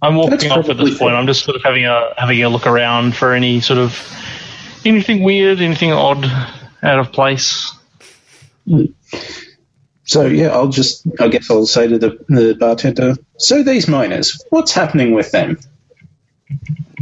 I'm 0.02 0.16
walking 0.16 0.50
off 0.50 0.68
at 0.68 0.76
this 0.76 0.98
point. 0.98 1.14
I'm 1.14 1.26
just 1.26 1.44
sort 1.44 1.56
of 1.56 1.62
having 1.62 1.86
a 1.86 2.12
having 2.18 2.42
a 2.42 2.48
look 2.50 2.66
around 2.66 3.16
for 3.16 3.32
any 3.32 3.60
sort 3.62 3.78
of 3.78 3.98
anything 4.84 5.22
weird, 5.22 5.60
anything 5.62 5.92
odd, 5.92 6.24
out 6.82 6.98
of 6.98 7.12
place. 7.12 7.72
So 10.04 10.26
yeah, 10.26 10.48
I'll 10.48 10.68
just. 10.68 11.06
I 11.20 11.28
guess 11.28 11.50
I'll 11.50 11.66
say 11.66 11.86
to 11.86 11.98
the 11.98 12.18
the 12.28 12.56
bartender. 12.58 13.14
So 13.36 13.62
these 13.62 13.88
miners, 13.88 14.42
what's 14.50 14.72
happening 14.72 15.12
with 15.12 15.30
them? 15.32 15.58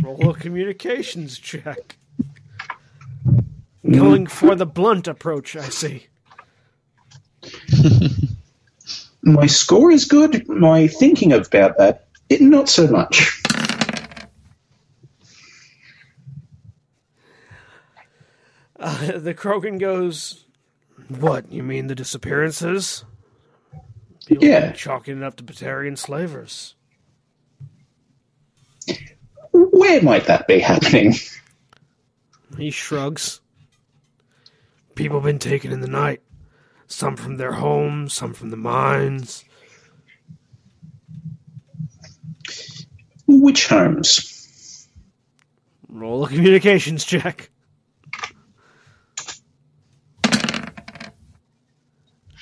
Roll 0.03 0.31
a 0.31 0.35
communications 0.35 1.39
check. 1.39 1.97
Going 3.89 4.27
for 4.27 4.57
the 4.57 4.67
blunt 4.67 5.07
approach, 5.07 5.55
I 5.55 5.69
see. 5.69 6.07
My 9.23 9.47
score 9.47 9.93
is 9.93 10.05
good. 10.05 10.49
My 10.49 10.89
thinking 10.89 11.33
about 11.33 11.79
that, 11.79 12.07
it, 12.29 12.41
not 12.41 12.69
so 12.69 12.89
much. 12.89 13.36
Uh, 18.79 19.19
the 19.19 19.35
Krogan 19.35 19.79
goes, 19.79 20.45
What? 21.09 21.51
You 21.51 21.63
mean 21.63 21.87
the 21.87 21.95
disappearances? 21.95 23.05
People 24.27 24.47
Yeah. 24.47 24.73
Chalking 24.73 25.19
it 25.19 25.23
up 25.23 25.37
to 25.37 25.45
Batarian 25.45 25.97
slavers. 25.97 26.75
Where 29.53 30.03
might 30.03 30.27
that 30.27 30.47
be 30.47 30.59
happening? 30.59 31.15
He 32.59 32.71
shrugs. 32.71 33.41
People 34.95 35.21
been 35.21 35.39
taken 35.39 35.73
in 35.73 35.81
the 35.81 35.89
night. 35.89 36.23
Some 36.87 37.17
from 37.17 37.37
their 37.37 37.53
homes, 37.53 38.13
some 38.13 38.33
from 38.33 38.51
the 38.51 38.57
mines. 38.57 39.45
Which 43.27 43.69
homes? 43.69 44.89
Roll 45.89 46.25
a 46.25 46.29
communications 46.29 47.05
check. 47.05 47.51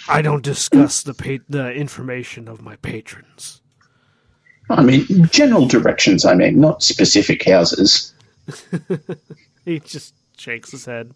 I 0.09 0.23
don't 0.23 0.43
discuss 0.43 1.03
the 1.03 1.15
pa- 1.15 1.45
the 1.49 1.73
information 1.73 2.49
of 2.49 2.63
my 2.63 2.77
patrons. 2.77 3.61
I 4.71 4.83
mean, 4.83 5.07
general 5.31 5.67
directions, 5.67 6.25
I 6.25 6.35
mean, 6.35 6.61
not 6.61 6.83
specific 6.83 7.45
houses. 7.45 8.15
He 9.65 9.81
just 9.81 10.15
shakes 10.37 10.73
his 10.73 10.85
head. 10.85 11.15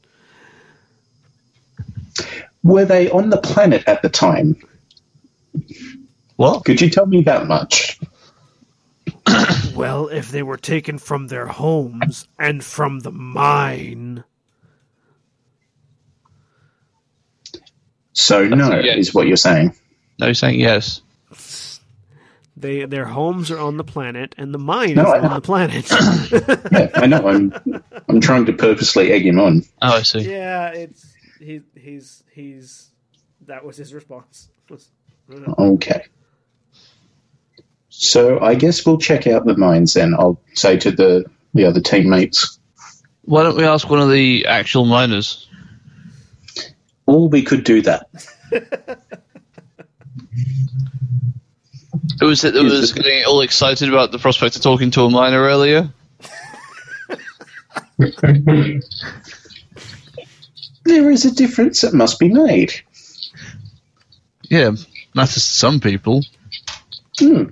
Were 2.63 2.85
they 2.85 3.11
on 3.11 3.31
the 3.31 3.37
planet 3.37 3.85
at 3.87 4.03
the 4.03 4.09
time? 4.09 4.57
What? 6.37 6.65
Could 6.65 6.81
you 6.81 6.89
tell 6.89 7.07
me 7.07 7.23
that 7.23 7.47
much? 7.47 8.01
Well, 9.75 10.09
if 10.09 10.31
they 10.31 10.43
were 10.43 10.57
taken 10.57 10.99
from 10.99 11.27
their 11.27 11.47
homes 11.47 12.27
and 12.39 12.65
from 12.65 13.01
the 13.01 13.13
mine, 13.13 14.25
So, 18.21 18.45
no, 18.49 18.81
yes. 18.81 18.99
is 18.99 19.15
what 19.15 19.29
you're 19.29 19.37
saying. 19.37 19.77
No, 20.19 20.27
he's 20.27 20.41
saying 20.41 20.59
yes. 20.59 21.01
they 22.57 22.85
their 22.85 23.05
homes 23.05 23.53
are 23.53 23.61
on 23.61 23.77
the 23.77 23.85
planet 23.85 24.35
and 24.37 24.53
the 24.53 24.59
mine 24.59 24.95
No, 24.97 25.03
is 25.03 25.23
I- 25.23 25.27
on 25.29 25.35
the 25.35 25.41
planet. 25.41 25.89
Yeah, 26.73 26.91
I 26.95 27.07
know. 27.07 27.29
I'm, 27.29 27.55
I'm 28.09 28.21
trying 28.21 28.47
to 28.47 28.53
purposely 28.53 29.13
egg 29.13 29.25
him 29.25 29.39
on. 29.39 29.63
Oh, 29.81 29.99
I 29.99 30.03
see. 30.03 30.21
yeah, 30.31 30.71
it's 30.71 31.15
he 31.39 31.61
he's 31.77 32.25
he's 32.33 32.91
that 33.47 33.65
was 33.65 33.77
his 33.77 33.95
response. 33.95 34.49
Was- 34.69 34.91
Okay. 35.59 36.05
So, 37.91 38.41
I 38.41 38.55
guess 38.55 38.85
we'll 38.87 38.99
check 38.99 39.27
out 39.27 39.45
the 39.45 39.57
mines 39.57 39.95
then. 39.95 40.15
I'll 40.15 40.41
say 40.55 40.77
to 40.79 40.91
the, 40.91 41.25
the 41.55 41.65
other 41.67 41.81
teammates. 41.81 42.59
Why 43.23 43.43
don't 43.43 43.57
we 43.57 43.65
ask 43.65 43.89
one 43.91 44.01
of 44.01 44.11
the 44.11 44.47
actual 44.47 44.85
miners? 44.87 45.48
Or 47.09 47.27
we 47.27 47.43
could 47.43 47.65
do 47.65 47.81
that. 47.83 48.07
it 48.53 49.01
was 52.21 52.45
it 52.45 52.53
was 52.53 52.91
it- 52.91 52.97
getting 52.97 53.25
all 53.25 53.41
excited 53.41 53.89
about 53.89 54.13
the 54.13 54.19
prospect 54.19 54.57
of 54.57 54.63
talking 54.63 54.91
to 54.91 55.05
a 55.05 55.11
miner 55.11 55.41
earlier? 55.41 55.89
There 60.85 61.11
is 61.11 61.25
a 61.25 61.35
difference 61.35 61.81
that 61.81 61.95
must 61.95 62.19
be 62.19 62.29
made. 62.29 62.75
Yeah, 64.51 64.73
matters 65.15 65.35
to 65.35 65.41
some 65.41 65.81
people. 65.81 66.23
Hmm. 67.19 67.45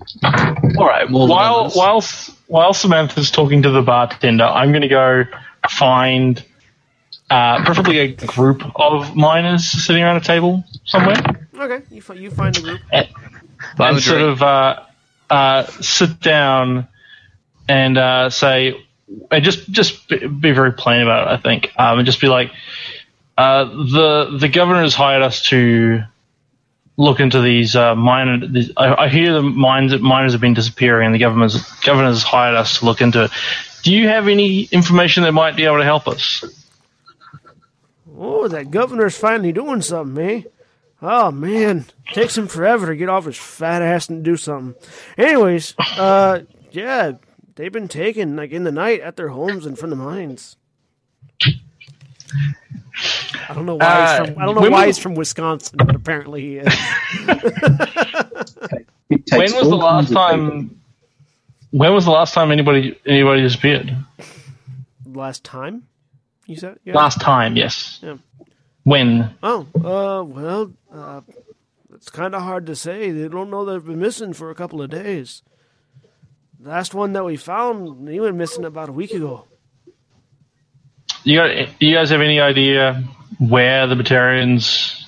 All 0.76 0.86
right. 0.86 1.10
More 1.10 1.28
while 1.28 1.70
while 1.70 2.04
while 2.46 2.74
Samantha's 2.74 3.30
talking 3.30 3.62
to 3.62 3.70
the 3.70 3.80
bartender, 3.80 4.44
I'm 4.44 4.70
going 4.70 4.82
to 4.82 4.88
go 4.88 5.24
find 5.70 6.44
uh, 7.30 7.64
preferably 7.64 7.98
a 7.98 8.08
group 8.12 8.62
of 8.78 9.16
miners 9.16 9.68
sitting 9.68 10.02
around 10.02 10.16
a 10.16 10.20
table 10.20 10.64
somewhere, 10.84 11.16
Okay, 11.58 11.82
you 11.90 12.02
fi- 12.02 12.14
you 12.14 12.30
find 12.30 12.56
a 12.56 12.60
group. 12.60 12.80
and, 12.92 13.08
Buy 13.76 13.86
them 13.88 13.94
a 13.94 13.96
and 13.96 14.02
sort 14.02 14.20
of 14.22 14.42
uh, 14.42 14.82
uh, 15.30 15.64
sit 15.80 16.20
down 16.20 16.86
and 17.68 17.96
uh, 17.98 18.30
say, 18.30 18.84
and 19.30 19.42
just 19.44 19.68
just 19.70 20.08
be, 20.08 20.26
be 20.26 20.52
very 20.52 20.72
plain 20.72 21.02
about 21.02 21.28
it. 21.28 21.38
I 21.38 21.42
think, 21.42 21.72
um, 21.78 21.98
and 21.98 22.06
just 22.06 22.20
be 22.20 22.28
like, 22.28 22.52
uh, 23.38 23.64
the 23.64 24.36
the 24.38 24.48
governor 24.48 24.82
has 24.82 24.94
hired 24.94 25.22
us 25.22 25.42
to 25.44 26.02
look 26.98 27.18
into 27.20 27.40
these 27.40 27.74
uh, 27.74 27.94
miner. 27.94 28.46
I, 28.76 29.04
I 29.04 29.08
hear 29.08 29.32
the 29.32 29.42
mines 29.42 29.98
miners 30.00 30.32
have 30.32 30.40
been 30.40 30.54
disappearing, 30.54 31.06
and 31.06 31.14
the 31.14 31.18
government's 31.18 31.80
governor 31.80 32.08
has 32.08 32.22
hired 32.22 32.54
us 32.56 32.78
to 32.78 32.84
look 32.84 33.00
into 33.00 33.24
it. 33.24 33.30
Do 33.82 33.92
you 33.92 34.08
have 34.08 34.28
any 34.28 34.64
information 34.64 35.22
that 35.24 35.32
might 35.32 35.56
be 35.56 35.64
able 35.64 35.78
to 35.78 35.84
help 35.84 36.06
us? 36.08 36.44
Oh, 38.18 38.48
that 38.48 38.70
governor's 38.70 39.16
finally 39.16 39.52
doing 39.52 39.82
something, 39.82 40.24
eh? 40.24 40.42
Oh 41.02 41.30
man, 41.30 41.84
takes 42.12 42.36
him 42.38 42.48
forever 42.48 42.86
to 42.86 42.96
get 42.96 43.08
off 43.10 43.26
his 43.26 43.36
fat 43.36 43.82
ass 43.82 44.08
and 44.08 44.24
do 44.24 44.36
something. 44.36 44.74
Anyways, 45.18 45.74
uh, 45.98 46.40
yeah, 46.70 47.12
they've 47.56 47.72
been 47.72 47.88
taken 47.88 48.34
like 48.36 48.50
in 48.52 48.64
the 48.64 48.72
night 48.72 49.00
at 49.00 49.16
their 49.16 49.28
homes 49.28 49.66
and 49.66 49.78
from 49.78 49.90
the 49.90 49.96
mines. 49.96 50.56
I 53.48 53.54
don't 53.54 53.66
know 53.66 53.74
why 53.76 53.84
Uh, 53.86 54.18
he's 54.24 54.30
from. 54.30 54.42
I 54.42 54.46
don't 54.46 54.54
know 54.54 54.70
why 54.70 54.86
was- 54.86 54.96
he's 54.96 55.02
from 55.02 55.14
Wisconsin, 55.14 55.76
but 55.84 55.94
apparently 55.94 56.40
he 56.40 56.56
is. 56.58 56.74
When 59.32 59.52
was 59.54 59.68
the 59.68 59.76
last 59.76 60.06
kinds 60.08 60.10
of 60.10 60.16
people. 60.16 60.16
time? 60.16 60.80
When 61.70 61.92
was 61.94 62.04
the 62.06 62.10
last 62.10 62.34
time 62.34 62.50
anybody 62.50 62.98
anybody 63.06 63.42
disappeared? 63.42 63.94
Last 65.04 65.44
time, 65.44 65.86
you 66.46 66.56
said? 66.56 66.78
Yeah. 66.84 66.94
Last 66.94 67.20
time, 67.20 67.56
yes. 67.56 67.98
Yeah. 68.02 68.16
When? 68.84 69.34
Oh, 69.42 69.66
uh, 69.74 70.22
well, 70.22 70.72
uh, 70.92 71.20
it's 71.94 72.08
kind 72.08 72.34
of 72.34 72.42
hard 72.42 72.66
to 72.66 72.76
say. 72.76 73.10
They 73.10 73.28
don't 73.28 73.50
know 73.50 73.64
they've 73.64 73.84
been 73.84 73.98
missing 73.98 74.32
for 74.32 74.50
a 74.50 74.54
couple 74.54 74.80
of 74.80 74.90
days. 74.90 75.42
Last 76.62 76.94
one 76.94 77.12
that 77.12 77.24
we 77.24 77.36
found, 77.36 78.08
he 78.08 78.20
went 78.20 78.36
missing 78.36 78.64
about 78.64 78.88
a 78.88 78.92
week 78.92 79.12
ago. 79.12 79.44
You 81.24 81.36
got? 81.38 81.82
You 81.82 81.94
guys 81.94 82.10
have 82.10 82.20
any 82.20 82.40
idea 82.40 83.02
where 83.38 83.86
the 83.88 83.96
Batarians 83.96 85.02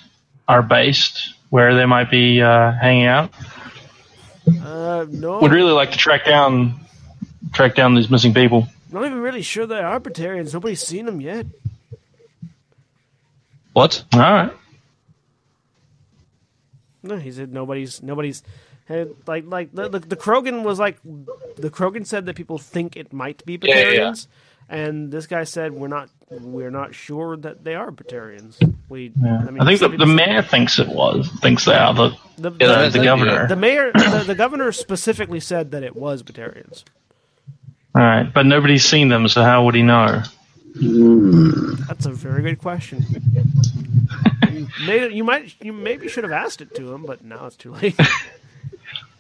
are 0.48 0.62
based? 0.62 1.34
Where 1.50 1.74
they 1.74 1.86
might 1.86 2.10
be 2.10 2.42
uh, 2.42 2.72
hanging 2.72 3.06
out? 3.06 3.32
Uh, 4.46 5.06
no, 5.08 5.38
Would 5.40 5.52
really 5.52 5.72
like 5.72 5.92
to 5.92 5.98
track 5.98 6.24
down 6.24 6.80
track 7.52 7.74
down 7.74 7.94
these 7.94 8.10
missing 8.10 8.34
people. 8.34 8.66
Not 8.90 9.04
even 9.04 9.20
really 9.20 9.42
sure 9.42 9.66
they 9.66 9.80
are 9.80 10.00
Batarians. 10.00 10.52
Nobody's 10.54 10.82
seen 10.82 11.06
them 11.06 11.20
yet. 11.20 11.46
What? 13.72 14.04
All 14.14 14.20
right. 14.20 14.52
No, 17.02 17.16
he 17.16 17.30
said 17.30 17.52
nobody's 17.52 18.02
nobody's. 18.02 18.42
Had, 18.86 19.10
like 19.26 19.44
like 19.46 19.72
the, 19.74 19.88
the 19.88 19.98
the 19.98 20.16
Krogan 20.16 20.62
was 20.62 20.78
like 20.78 20.98
the 21.04 21.68
Krogan 21.70 22.06
said 22.06 22.24
that 22.24 22.36
people 22.36 22.56
think 22.56 22.96
it 22.96 23.12
might 23.12 23.44
be 23.44 23.58
Yeah, 23.60 23.74
yeah, 23.76 23.90
yeah. 23.90 24.00
Batarians, 24.00 24.26
and 24.70 25.12
this 25.12 25.26
guy 25.26 25.44
said 25.44 25.72
we're 25.74 25.88
not 25.88 26.08
we're 26.30 26.70
not 26.70 26.94
sure 26.94 27.36
that 27.36 27.64
they 27.64 27.74
are 27.74 27.90
Batarians. 27.92 28.56
We 28.88 29.12
Yeah. 29.22 29.44
I, 29.46 29.50
mean, 29.50 29.60
I 29.60 29.66
think 29.66 29.80
the, 29.80 29.88
the 29.88 29.96
people- 29.98 30.06
mayor 30.06 30.40
thinks 30.40 30.78
it 30.78 30.88
was 30.88 31.28
thinks 31.42 31.66
they 31.66 31.74
are 31.74 31.92
the 31.92 32.16
the, 32.38 32.50
yeah, 32.58 32.72
I 32.80 32.84
the, 32.86 32.90
think, 32.92 33.04
governor. 33.04 33.46
The 33.46 33.56
mayor, 33.56 33.92
the, 33.92 34.24
the 34.28 34.34
governor 34.34 34.72
specifically 34.72 35.40
said 35.40 35.70
that 35.72 35.82
it 35.82 35.94
was 35.94 36.22
Batarians. 36.22 36.84
All 37.98 38.04
right, 38.04 38.32
but 38.32 38.46
nobody's 38.46 38.84
seen 38.84 39.08
them, 39.08 39.26
so 39.26 39.42
how 39.42 39.64
would 39.64 39.74
he 39.74 39.82
know? 39.82 40.22
Hmm. 40.78 41.72
That's 41.88 42.06
a 42.06 42.12
very 42.12 42.42
good 42.42 42.60
question. 42.60 43.04
you, 44.52 44.68
may, 44.86 45.08
you 45.08 45.24
might, 45.24 45.52
you 45.60 45.72
maybe 45.72 46.06
should 46.06 46.22
have 46.22 46.32
asked 46.32 46.60
it 46.60 46.76
to 46.76 46.94
him, 46.94 47.02
but 47.04 47.24
now 47.24 47.46
it's 47.46 47.56
too 47.56 47.72
late. 47.74 47.98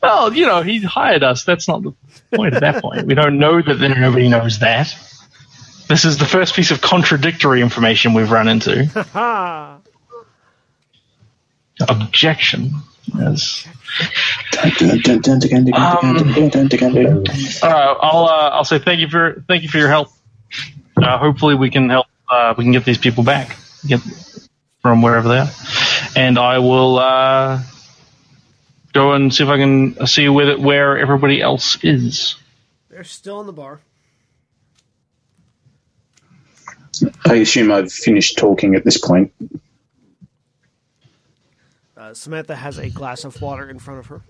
Well, 0.00 0.32
you 0.32 0.46
know, 0.46 0.62
he 0.62 0.80
hired 0.80 1.24
us. 1.24 1.42
That's 1.42 1.66
not 1.66 1.82
the 1.82 1.92
point 2.32 2.54
at 2.54 2.60
that 2.60 2.80
point. 2.80 3.04
We 3.04 3.14
don't 3.14 3.40
know 3.40 3.60
that 3.60 3.80
then 3.80 4.00
nobody 4.00 4.28
knows 4.28 4.60
that. 4.60 4.94
This 5.88 6.04
is 6.04 6.18
the 6.18 6.24
first 6.24 6.54
piece 6.54 6.70
of 6.70 6.80
contradictory 6.80 7.62
information 7.62 8.14
we've 8.14 8.30
run 8.30 8.46
into. 8.46 8.86
Objection. 11.88 12.70
Yes. 13.12 13.66
I'll 17.62 18.24
uh, 18.24 18.50
I'll 18.50 18.64
say 18.64 18.78
thank 18.78 19.00
you 19.00 19.08
for 19.08 19.44
thank 19.48 19.62
you 19.62 19.68
for 19.68 19.78
your 19.78 19.88
help. 19.88 20.08
Uh, 20.96 21.18
hopefully, 21.18 21.54
we 21.54 21.70
can 21.70 21.88
help. 21.88 22.06
Uh, 22.30 22.54
we 22.56 22.64
can 22.64 22.72
get 22.72 22.84
these 22.84 22.98
people 22.98 23.24
back, 23.24 23.56
get 23.86 24.00
from 24.82 25.02
wherever 25.02 25.28
they 25.28 25.38
are, 25.38 25.50
and 26.16 26.38
I 26.38 26.58
will 26.58 26.98
uh, 26.98 27.62
go 28.92 29.12
and 29.12 29.34
see 29.34 29.44
if 29.44 29.48
I 29.48 29.56
can 29.56 30.06
see 30.06 30.28
where 30.28 30.58
where 30.58 30.98
everybody 30.98 31.40
else 31.40 31.82
is. 31.82 32.36
They're 32.90 33.04
still 33.04 33.40
in 33.40 33.46
the 33.46 33.52
bar. 33.52 33.80
I 37.24 37.34
assume 37.36 37.70
I've 37.70 37.92
finished 37.92 38.38
talking 38.38 38.74
at 38.74 38.84
this 38.84 38.98
point. 38.98 39.32
Uh, 41.98 42.14
Samantha 42.14 42.54
has 42.54 42.78
a 42.78 42.88
glass 42.88 43.24
of 43.24 43.40
water 43.42 43.68
in 43.68 43.80
front 43.80 43.98
of 44.00 44.06
her. 44.06 44.22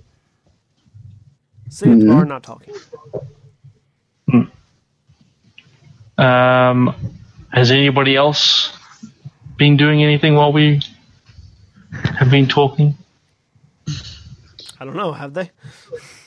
Sitting 1.68 1.94
at 1.94 2.00
the 2.00 2.06
bar, 2.06 2.24
not 2.24 2.42
talking. 2.42 2.74
Um, 6.16 6.94
has 7.52 7.70
anybody 7.70 8.16
else 8.16 8.72
been 9.58 9.76
doing 9.76 10.02
anything 10.02 10.34
while 10.34 10.52
we 10.52 10.80
have 11.92 12.30
been 12.30 12.48
talking? 12.48 12.96
I 14.80 14.84
don't 14.84 14.96
know. 14.96 15.12
Have 15.12 15.34
they? 15.34 15.50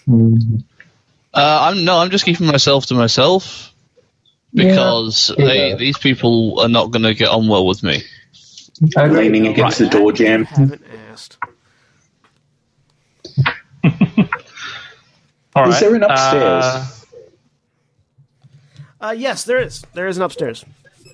Uh, 0.08 0.62
I'm 1.34 1.84
no, 1.86 1.98
I'm 1.98 2.12
just 2.12 2.24
keeping 2.24 2.46
myself 2.48 2.86
to 2.88 2.94
myself 2.94 3.74
because 4.54 5.32
Yeah. 5.38 5.46
they 5.46 5.70
Yeah. 5.70 5.76
these 5.76 5.98
people 5.98 6.60
are 6.60 6.70
not 6.70 6.92
going 6.92 7.04
to 7.04 7.14
get 7.16 7.30
on 7.30 7.48
well 7.48 7.66
with 7.66 7.82
me. 7.82 8.04
I 8.96 9.06
agree. 9.06 9.24
Leaning 9.24 9.48
against 9.48 9.80
the 9.80 9.88
door 9.88 10.12
jam. 10.12 10.46
Haven't 10.46 10.82
All 15.56 15.68
Is 15.68 15.74
right. 15.76 15.80
there 15.80 15.96
an 15.96 16.04
upstairs? 16.04 16.64
Uh, 16.64 16.88
Uh, 19.02 19.12
yes, 19.18 19.46
there 19.46 19.58
is. 19.60 19.84
There 19.94 20.08
is 20.08 20.18
an 20.18 20.24
upstairs. 20.24 20.64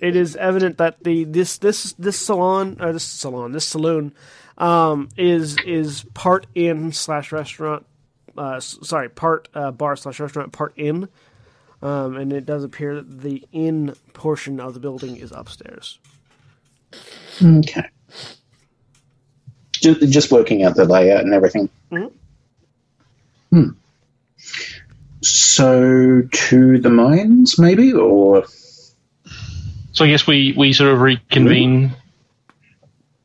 It 0.02 0.16
is 0.18 0.36
evident 0.36 0.78
that 0.80 1.02
the 1.04 1.24
this 1.24 1.58
this 1.58 1.94
this 1.94 2.20
salon 2.20 2.78
or 2.82 2.92
this 2.92 3.04
salon 3.06 3.54
this 3.54 3.66
saloon 3.66 4.14
um, 4.58 5.08
is 5.18 5.58
is 5.66 6.04
part 6.14 6.46
inn 6.54 6.92
slash 6.92 7.32
restaurant. 7.32 7.86
Uh, 8.38 8.60
sorry, 8.60 9.08
part 9.10 9.48
uh, 9.56 9.72
bar 9.72 9.96
slash 9.96 10.20
restaurant, 10.20 10.52
part 10.52 10.74
inn. 10.76 11.08
Um, 11.82 12.18
and 12.18 12.34
it 12.34 12.46
does 12.46 12.64
appear 12.64 12.96
that 12.96 13.22
the 13.22 13.44
inn 13.54 13.96
portion 14.14 14.60
of 14.60 14.74
the 14.74 14.80
building 14.82 15.16
is 15.16 15.32
upstairs. 15.32 15.98
Okay. 17.42 17.86
Just, 19.72 20.02
just 20.12 20.32
working 20.32 20.64
out 20.64 20.76
the 20.76 20.86
layout 20.86 21.24
and 21.24 21.34
everything. 21.34 21.70
Mhm. 21.92 22.12
Hmm. 23.52 23.70
So 25.22 26.22
to 26.32 26.80
the 26.80 26.90
mines, 26.90 27.58
maybe, 27.58 27.94
or 27.94 28.46
so 29.92 30.06
I 30.06 30.10
guess 30.10 30.28
we, 30.28 30.54
we 30.56 30.74
sort 30.74 30.92
of 30.92 31.02
reconvene. 31.02 31.96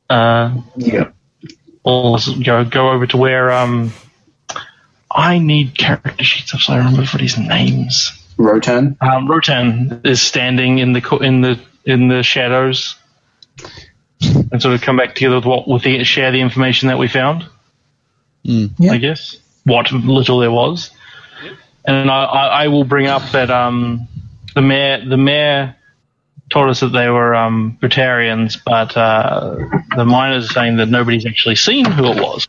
Uh, 0.09 0.63
yeah, 0.77 1.11
we'll 1.85 2.19
go 2.43 2.65
go 2.65 2.91
over 2.91 3.07
to 3.09 3.17
where 3.17 3.51
um. 3.53 3.93
I 5.15 5.39
need 5.39 5.77
character 5.77 6.25
sheets 6.25 6.53
so 6.53 6.73
I 6.73 6.79
remember 6.79 7.03
everybody's 7.03 7.37
names. 7.37 8.13
Rotan. 8.39 8.97
Um, 9.01 9.31
Rotan 9.31 10.01
is 10.05 10.23
standing 10.23 10.79
in 10.79 10.95
the 10.95 11.19
in 11.19 11.43
the 11.43 11.61
in 11.85 12.09
the 12.09 12.23
shadows, 12.23 12.97
and 14.51 14.63
sort 14.63 14.75
of 14.75 14.81
come 14.81 14.97
back 14.97 15.15
together 15.15 15.37
with 15.37 15.45
what 15.45 15.69
with 15.69 15.83
the 15.83 16.03
share 16.05 16.33
the 16.33 16.41
information 16.41 16.89
that 16.89 16.99
we 16.99 17.09
found. 17.09 17.47
Hmm. 18.45 18.67
Yeah. 18.79 18.93
I 18.93 18.97
guess 18.97 19.37
what 19.65 19.93
little 19.93 20.39
there 20.39 20.51
was, 20.51 20.91
and 21.85 22.11
I, 22.11 22.25
I, 22.25 22.47
I 22.65 22.69
will 22.69 22.85
bring 22.85 23.07
up 23.07 23.23
that 23.33 23.51
um 23.51 24.09
the 24.55 24.63
mayor 24.63 25.05
the 25.05 25.17
mayor 25.17 25.77
told 26.51 26.69
us 26.69 26.81
that 26.81 26.89
they 26.89 27.09
were 27.09 27.35
um 27.35 27.79
Batarians, 27.81 28.59
but 28.65 28.97
uh, 28.97 29.57
the 29.97 30.05
miners 30.05 30.51
are 30.51 30.53
saying 30.53 30.77
that 30.77 30.87
nobody's 30.87 31.27
actually 31.27 31.57
seen 31.57 31.85
who 31.85 32.07
it 32.07 32.21
was. 32.21 32.49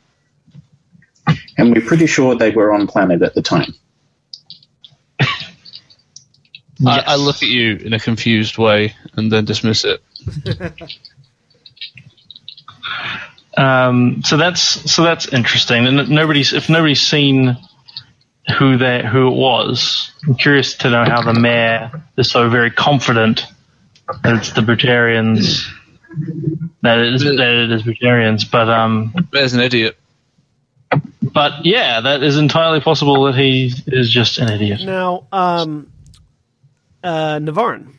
And 1.57 1.73
we're 1.73 1.85
pretty 1.85 2.07
sure 2.07 2.35
they 2.35 2.51
were 2.51 2.73
on 2.73 2.87
planet 2.87 3.21
at 3.21 3.33
the 3.33 3.41
time. 3.41 3.73
I, 6.85 6.99
I 7.05 7.15
look 7.15 7.37
at 7.37 7.49
you 7.49 7.75
in 7.77 7.93
a 7.93 7.99
confused 7.99 8.57
way 8.57 8.93
and 9.15 9.31
then 9.31 9.45
dismiss 9.45 9.85
it. 9.85 10.01
Um, 13.57 14.21
so 14.23 14.37
that's 14.37 14.61
so 14.91 15.03
that's 15.03 15.27
interesting. 15.27 15.85
And 15.85 16.09
nobody's 16.09 16.53
if 16.53 16.69
nobody's 16.69 17.01
seen 17.01 17.55
who 18.57 18.77
they 18.77 19.05
who 19.05 19.27
it 19.27 19.35
was, 19.35 20.11
I'm 20.27 20.35
curious 20.35 20.75
to 20.77 20.89
know 20.89 21.05
how 21.05 21.21
the 21.21 21.33
mayor 21.39 22.03
is 22.17 22.29
so 22.31 22.49
very 22.49 22.71
confident 22.71 23.45
that 24.23 24.35
it's 24.35 24.51
the 24.53 24.61
Batarians. 24.61 25.65
That 26.81 26.99
it 26.99 27.13
is 27.13 27.23
that 27.23 27.39
it 27.39 27.71
is 27.71 27.83
Batarians, 27.83 28.49
but 28.49 28.69
um, 28.69 29.13
There's 29.31 29.53
an 29.53 29.61
idiot. 29.61 29.97
but 31.21 31.65
yeah, 31.65 32.01
that 32.01 32.21
is 32.21 32.37
entirely 32.37 32.81
possible 32.81 33.23
that 33.23 33.35
he 33.35 33.71
is 33.87 34.09
just 34.11 34.37
an 34.37 34.49
idiot. 34.49 34.81
Now, 34.83 35.25
um, 35.31 35.89
uh, 37.03 37.39
Navarran, 37.39 37.93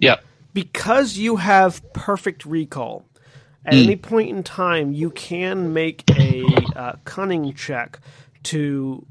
Yeah. 0.00 0.16
because 0.52 1.16
you 1.16 1.36
have 1.36 1.80
perfect 1.94 2.44
recall, 2.44 3.04
at 3.68 3.74
any 3.74 3.96
point 3.96 4.30
in 4.30 4.42
time, 4.42 4.92
you 4.92 5.10
can 5.10 5.72
make 5.72 6.04
a 6.18 6.44
uh, 6.74 6.92
cunning 7.04 7.52
check 7.54 8.00
to 8.44 9.06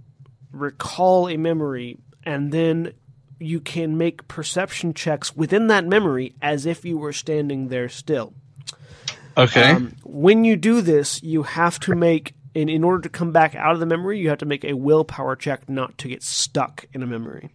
recall 0.51 1.29
a 1.29 1.37
memory, 1.37 1.97
and 2.23 2.51
then 2.51 2.93
you 3.39 3.59
can 3.59 3.97
make 3.97 4.27
perception 4.27 4.93
checks 4.93 5.35
within 5.35 5.67
that 5.67 5.85
memory 5.85 6.35
as 6.41 6.65
if 6.65 6.83
you 6.83 6.97
were 6.97 7.13
standing 7.13 7.67
there 7.67 7.87
still. 7.87 8.33
Okay. 9.37 9.71
Um, 9.71 9.95
when 10.03 10.43
you 10.43 10.55
do 10.55 10.81
this, 10.81 11.21
you 11.21 11.43
have 11.43 11.79
to 11.81 11.93
make, 11.95 12.33
in, 12.55 12.69
in 12.69 12.83
order 12.83 13.01
to 13.03 13.09
come 13.09 13.31
back 13.31 13.53
out 13.53 13.73
of 13.73 13.79
the 13.79 13.85
memory, 13.85 14.19
you 14.19 14.29
have 14.29 14.39
to 14.39 14.45
make 14.45 14.65
a 14.65 14.73
willpower 14.73 15.35
check 15.35 15.69
not 15.69 15.97
to 15.99 16.07
get 16.07 16.23
stuck 16.23 16.85
in 16.93 17.03
a 17.03 17.07
memory. 17.07 17.51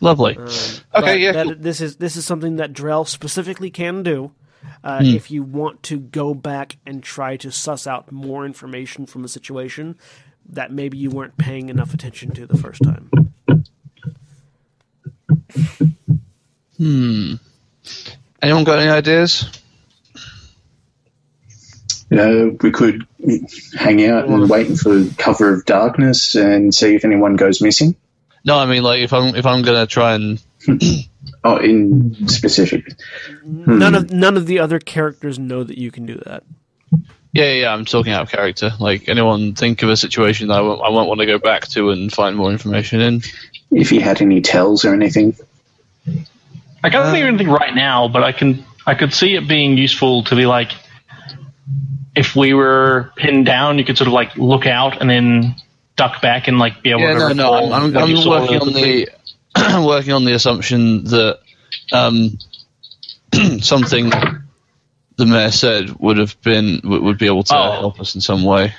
Lovely. 0.00 0.36
Um, 0.36 0.48
okay, 0.94 1.18
yeah. 1.18 1.32
that- 1.32 1.62
this 1.62 1.80
is 1.80 1.96
this 1.96 2.16
is 2.16 2.24
something 2.24 2.56
that 2.56 2.72
Drell 2.72 3.06
specifically 3.06 3.70
can 3.70 4.02
do. 4.02 4.32
Uh, 4.82 5.00
Hmm. 5.00 5.06
If 5.06 5.30
you 5.30 5.42
want 5.42 5.82
to 5.84 5.98
go 5.98 6.34
back 6.34 6.76
and 6.86 7.02
try 7.02 7.36
to 7.38 7.50
suss 7.50 7.86
out 7.86 8.12
more 8.12 8.44
information 8.44 9.06
from 9.06 9.24
a 9.24 9.28
situation 9.28 9.96
that 10.50 10.70
maybe 10.72 10.98
you 10.98 11.10
weren't 11.10 11.36
paying 11.38 11.68
enough 11.70 11.94
attention 11.94 12.30
to 12.32 12.46
the 12.46 12.56
first 12.58 12.82
time. 12.82 13.10
Hmm. 16.76 17.34
Anyone 18.42 18.64
got 18.64 18.78
any 18.78 18.90
ideas? 18.90 19.48
Uh, 22.12 22.50
we 22.60 22.70
could 22.70 23.06
hang 23.74 24.04
out 24.06 24.28
and 24.28 24.48
wait 24.48 24.76
for 24.78 25.04
cover 25.16 25.54
of 25.54 25.64
darkness 25.64 26.34
and 26.34 26.74
see 26.74 26.94
if 26.94 27.04
anyone 27.04 27.36
goes 27.36 27.60
missing. 27.62 27.96
No, 28.44 28.58
I 28.58 28.66
mean 28.66 28.82
like 28.82 29.00
if 29.00 29.12
I'm 29.12 29.34
if 29.34 29.46
I'm 29.46 29.62
gonna 29.62 29.86
try 29.86 30.14
and 30.14 30.42
Oh, 31.46 31.58
in 31.58 32.14
specific. 32.28 32.94
Hmm. 33.42 33.78
None 33.78 33.94
of 33.94 34.10
none 34.12 34.36
of 34.38 34.46
the 34.46 34.58
other 34.60 34.78
characters 34.78 35.38
know 35.38 35.62
that 35.62 35.76
you 35.76 35.90
can 35.90 36.06
do 36.06 36.14
that. 36.24 36.42
yeah 37.32 37.52
yeah 37.52 37.72
I'm 37.74 37.84
talking 37.84 38.12
out 38.14 38.22
of 38.22 38.30
character. 38.30 38.70
Like 38.80 39.08
anyone 39.10 39.54
think 39.54 39.82
of 39.82 39.90
a 39.90 39.96
situation 39.96 40.48
that 40.48 40.54
I 40.54 40.60
won't, 40.62 40.80
I 40.80 40.88
won't 40.88 41.08
want 41.08 41.20
to 41.20 41.26
go 41.26 41.38
back 41.38 41.66
to 41.68 41.90
and 41.90 42.10
find 42.12 42.34
more 42.36 42.50
information 42.50 43.00
in. 43.02 43.22
If 43.70 43.92
you 43.92 44.00
had 44.00 44.22
any 44.22 44.40
tells 44.40 44.84
or 44.86 44.94
anything. 44.94 45.36
I 46.82 46.90
can't 46.90 47.10
think 47.12 47.22
of 47.22 47.28
anything 47.28 47.48
right 47.48 47.74
now, 47.74 48.08
but 48.08 48.22
I 48.22 48.32
can 48.32 48.64
I 48.86 48.94
could 48.94 49.12
see 49.12 49.34
it 49.36 49.46
being 49.46 49.76
useful 49.76 50.24
to 50.24 50.36
be 50.36 50.46
like 50.46 50.72
if 52.16 52.36
we 52.36 52.54
were 52.54 53.10
pinned 53.16 53.44
down, 53.44 53.78
you 53.78 53.84
could 53.84 53.98
sort 53.98 54.06
of 54.08 54.14
like 54.14 54.36
look 54.36 54.66
out 54.66 55.00
and 55.00 55.10
then 55.10 55.56
duck 55.96 56.22
back 56.22 56.46
and 56.48 56.58
like 56.58 56.82
be 56.82 56.90
able 56.90 57.00
Yeah, 57.00 57.28
to. 57.28 57.34
no, 57.34 57.50
no. 57.50 57.72
I'm, 57.72 57.96
I'm, 57.96 57.96
I'm 57.96 58.28
working 58.28 58.60
on 58.60 58.72
the 58.72 59.08
working 59.86 60.12
on 60.12 60.24
the 60.24 60.34
assumption 60.34 61.04
that 61.04 61.38
um, 61.92 62.38
something 63.60 64.10
the 65.16 65.26
mayor 65.26 65.50
said 65.50 65.90
would 66.00 66.16
have 66.18 66.40
been 66.42 66.80
would 66.84 67.02
would 67.02 67.18
be 67.18 67.26
able 67.26 67.44
to 67.44 67.56
Oh. 67.56 67.72
help 67.72 68.00
us 68.00 68.14
in 68.14 68.20
some 68.20 68.42
way. 68.44 68.72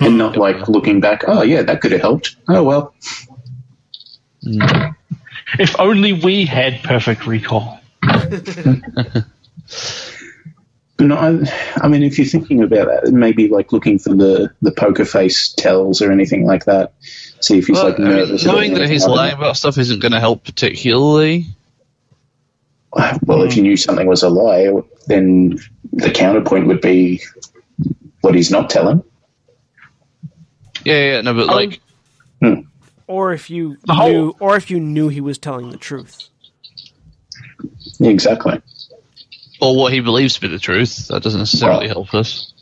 And 0.00 0.18
not 0.18 0.36
like 0.36 0.68
looking 0.68 1.00
back, 1.00 1.22
oh, 1.28 1.42
yeah, 1.42 1.62
that 1.62 1.80
could 1.80 1.92
have 1.92 2.00
helped. 2.00 2.36
Oh, 2.48 2.62
well. 2.64 2.94
If 5.58 5.78
only 5.78 6.12
we 6.12 6.46
had 6.46 6.82
perfect 6.82 7.26
recall. 7.26 7.80
But 10.96 11.08
no, 11.08 11.16
I, 11.16 11.74
I 11.82 11.88
mean, 11.88 12.04
if 12.04 12.18
you're 12.18 12.26
thinking 12.26 12.62
about 12.62 12.86
that, 12.86 13.12
maybe 13.12 13.48
like 13.48 13.72
looking 13.72 13.98
for 13.98 14.10
the, 14.14 14.52
the 14.62 14.70
poker 14.70 15.04
face 15.04 15.52
tells 15.52 16.00
or 16.00 16.12
anything 16.12 16.46
like 16.46 16.66
that. 16.66 16.92
See 17.44 17.58
if 17.58 17.66
he's 17.66 17.76
Well, 17.76 17.90
like 17.90 18.00
I 18.00 18.04
mean, 18.04 18.38
knowing 18.46 18.72
that 18.72 18.88
he's 18.88 19.02
anything. 19.02 19.16
lying 19.16 19.34
about 19.34 19.58
stuff 19.58 19.76
isn't 19.76 19.98
going 20.00 20.12
to 20.12 20.20
help 20.20 20.44
particularly. 20.44 21.44
Well, 22.90 23.42
if 23.42 23.52
hmm. 23.52 23.58
you 23.58 23.62
knew 23.64 23.76
something 23.76 24.06
was 24.06 24.22
a 24.22 24.30
lie, 24.30 24.70
then 25.08 25.58
the 25.92 26.10
counterpoint 26.10 26.68
would 26.68 26.80
be 26.80 27.20
what 28.22 28.34
he's 28.34 28.50
not 28.50 28.70
telling. 28.70 29.04
Yeah, 30.86 31.12
yeah, 31.16 31.20
no, 31.20 31.34
but 31.34 31.50
um, 31.50 31.54
like, 31.54 31.80
hmm. 32.40 32.60
Or 33.06 33.34
if 33.34 33.50
you 33.50 33.76
The 33.84 33.92
whole- 33.94 34.08
knew 34.08 34.36
or 34.40 34.56
if 34.56 34.70
you 34.70 34.80
knew 34.80 35.08
he 35.08 35.20
was 35.20 35.36
telling 35.36 35.68
the 35.68 35.76
truth. 35.76 36.30
Exactly. 38.00 38.62
or 39.60 39.76
what 39.76 39.92
he 39.92 40.00
believes 40.00 40.34
to 40.34 40.40
be 40.40 40.48
the 40.48 40.58
truth, 40.58 41.08
that 41.08 41.22
doesn't 41.22 41.40
necessarily 41.40 41.88
Well- 41.88 42.06
help 42.06 42.14
us. 42.14 42.53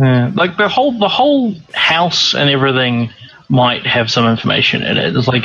Yeah, 0.00 0.30
like 0.34 0.56
the 0.56 0.68
whole 0.68 0.98
the 0.98 1.08
whole 1.08 1.54
house 1.74 2.34
and 2.34 2.48
everything 2.48 3.12
might 3.50 3.86
have 3.86 4.10
some 4.10 4.26
information 4.26 4.82
in 4.82 4.96
it. 4.96 5.14
It's 5.14 5.28
like 5.28 5.44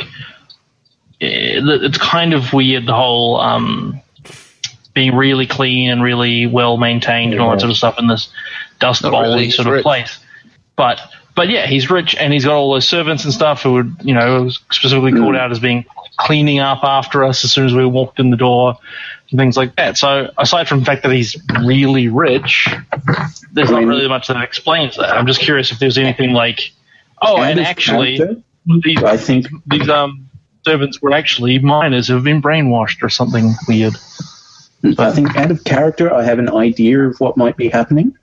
eh, 1.20 1.60
it's 1.60 1.98
kind 1.98 2.32
of 2.32 2.54
weird 2.54 2.86
the 2.86 2.94
whole 2.94 3.38
um, 3.38 4.00
being 4.94 5.14
really 5.14 5.46
clean 5.46 5.90
and 5.90 6.02
really 6.02 6.46
well 6.46 6.78
maintained 6.78 7.34
and 7.34 7.42
all 7.42 7.50
that 7.50 7.60
sort 7.60 7.70
of 7.70 7.76
stuff 7.76 7.98
in 7.98 8.06
this 8.06 8.32
dust 8.78 9.02
bowl 9.02 9.20
really, 9.20 9.50
sort 9.50 9.68
of 9.68 9.74
rich. 9.74 9.82
place. 9.82 10.18
But 10.74 11.02
but 11.34 11.50
yeah, 11.50 11.66
he's 11.66 11.90
rich 11.90 12.16
and 12.16 12.32
he's 12.32 12.46
got 12.46 12.54
all 12.54 12.72
those 12.72 12.88
servants 12.88 13.24
and 13.24 13.34
stuff 13.34 13.62
who 13.62 13.74
would 13.74 13.96
you 14.04 14.14
know 14.14 14.48
specifically 14.48 15.12
called 15.12 15.36
out 15.36 15.52
as 15.52 15.58
being 15.58 15.84
cleaning 16.18 16.58
up 16.58 16.82
after 16.82 17.24
us 17.24 17.44
as 17.44 17.52
soon 17.52 17.66
as 17.66 17.74
we 17.74 17.84
walked 17.84 18.18
in 18.18 18.30
the 18.30 18.36
door 18.36 18.76
and 19.30 19.38
things 19.38 19.56
like 19.56 19.76
that. 19.76 19.98
So 19.98 20.30
aside 20.38 20.68
from 20.68 20.80
the 20.80 20.86
fact 20.86 21.02
that 21.02 21.12
he's 21.12 21.36
really 21.64 22.08
rich, 22.08 22.68
there's 23.52 23.70
not 23.70 23.84
really 23.84 24.08
much 24.08 24.28
that 24.28 24.42
explains 24.42 24.96
that. 24.96 25.10
I'm 25.12 25.26
just 25.26 25.40
curious 25.40 25.72
if 25.72 25.78
there's 25.78 25.98
anything 25.98 26.32
like, 26.32 26.72
oh, 27.20 27.38
Out 27.38 27.50
and 27.50 27.60
actually 27.60 28.18
these 28.82 29.02
I 29.02 29.16
think 29.16 29.46
these 29.66 29.88
um 29.88 30.28
servants 30.64 31.00
were 31.00 31.12
actually 31.12 31.58
miners 31.58 32.08
who 32.08 32.14
have 32.14 32.24
been 32.24 32.42
brainwashed 32.42 33.02
or 33.02 33.08
something 33.08 33.54
weird. 33.68 33.94
I 34.98 35.10
think 35.12 35.34
out 35.36 35.50
of 35.50 35.64
character, 35.64 36.12
I 36.12 36.22
have 36.24 36.38
an 36.38 36.50
idea 36.50 37.00
of 37.00 37.18
what 37.20 37.36
might 37.36 37.56
be 37.56 37.68
happening. 37.68 38.16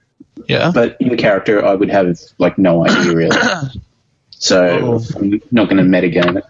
Yeah. 0.48 0.72
but 0.74 0.98
in 1.00 1.16
character, 1.16 1.64
I 1.64 1.74
would 1.74 1.90
have 1.90 2.20
like 2.38 2.58
no 2.58 2.86
idea 2.86 3.14
really. 3.14 3.38
So 4.40 5.00
I'm 5.16 5.42
not 5.52 5.70
going 5.70 5.78
to 5.78 5.84
metagame 5.84 6.36
it. 6.36 6.44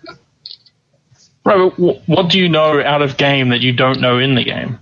Right, 1.45 1.57
but 1.57 1.69
wh- 1.71 2.09
what 2.09 2.29
do 2.29 2.39
you 2.39 2.47
know 2.49 2.81
out 2.81 3.01
of 3.01 3.17
game 3.17 3.49
that 3.49 3.61
you 3.61 3.73
don't 3.73 3.99
know 3.99 4.17
in 4.19 4.35
the 4.35 4.43
game? 4.43 4.79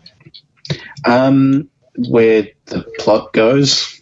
Um, 1.06 1.70
where 2.08 2.50
the 2.66 2.84
plot 3.00 3.34
goes, 3.34 4.00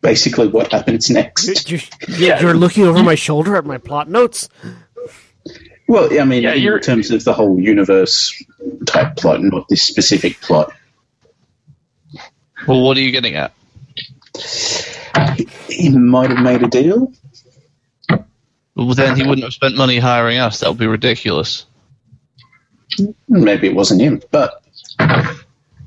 basically 0.00 0.46
what 0.48 0.70
happens 0.72 1.10
next. 1.10 1.68
You're, 1.70 1.80
you're, 2.08 2.36
you're 2.38 2.54
looking 2.54 2.84
over 2.84 3.02
my 3.02 3.16
shoulder 3.16 3.56
at 3.56 3.64
my 3.64 3.78
plot 3.78 4.08
notes. 4.08 4.48
Well, 5.88 6.08
I 6.18 6.24
mean, 6.24 6.44
Yeah, 6.44 6.52
in 6.54 6.62
you're- 6.62 6.80
terms 6.80 7.10
of 7.10 7.24
the 7.24 7.32
whole 7.32 7.58
universe 7.58 8.32
type 8.86 9.16
plot, 9.16 9.42
not 9.42 9.68
this 9.68 9.82
specific 9.82 10.40
plot. 10.40 10.72
Well, 12.68 12.82
what 12.82 12.96
are 12.96 13.00
you 13.00 13.10
getting 13.10 13.34
at? 13.34 13.52
He 15.68 15.88
might 15.88 16.30
have 16.30 16.38
made 16.44 16.62
a 16.62 16.68
deal. 16.68 17.12
Well, 18.80 18.94
then 18.94 19.14
he 19.14 19.22
wouldn't 19.22 19.44
have 19.44 19.52
spent 19.52 19.76
money 19.76 19.98
hiring 19.98 20.38
us. 20.38 20.60
That 20.60 20.70
would 20.70 20.78
be 20.78 20.86
ridiculous. 20.86 21.66
Maybe 23.28 23.68
it 23.68 23.74
wasn't 23.74 24.00
him, 24.00 24.22
but 24.30 24.64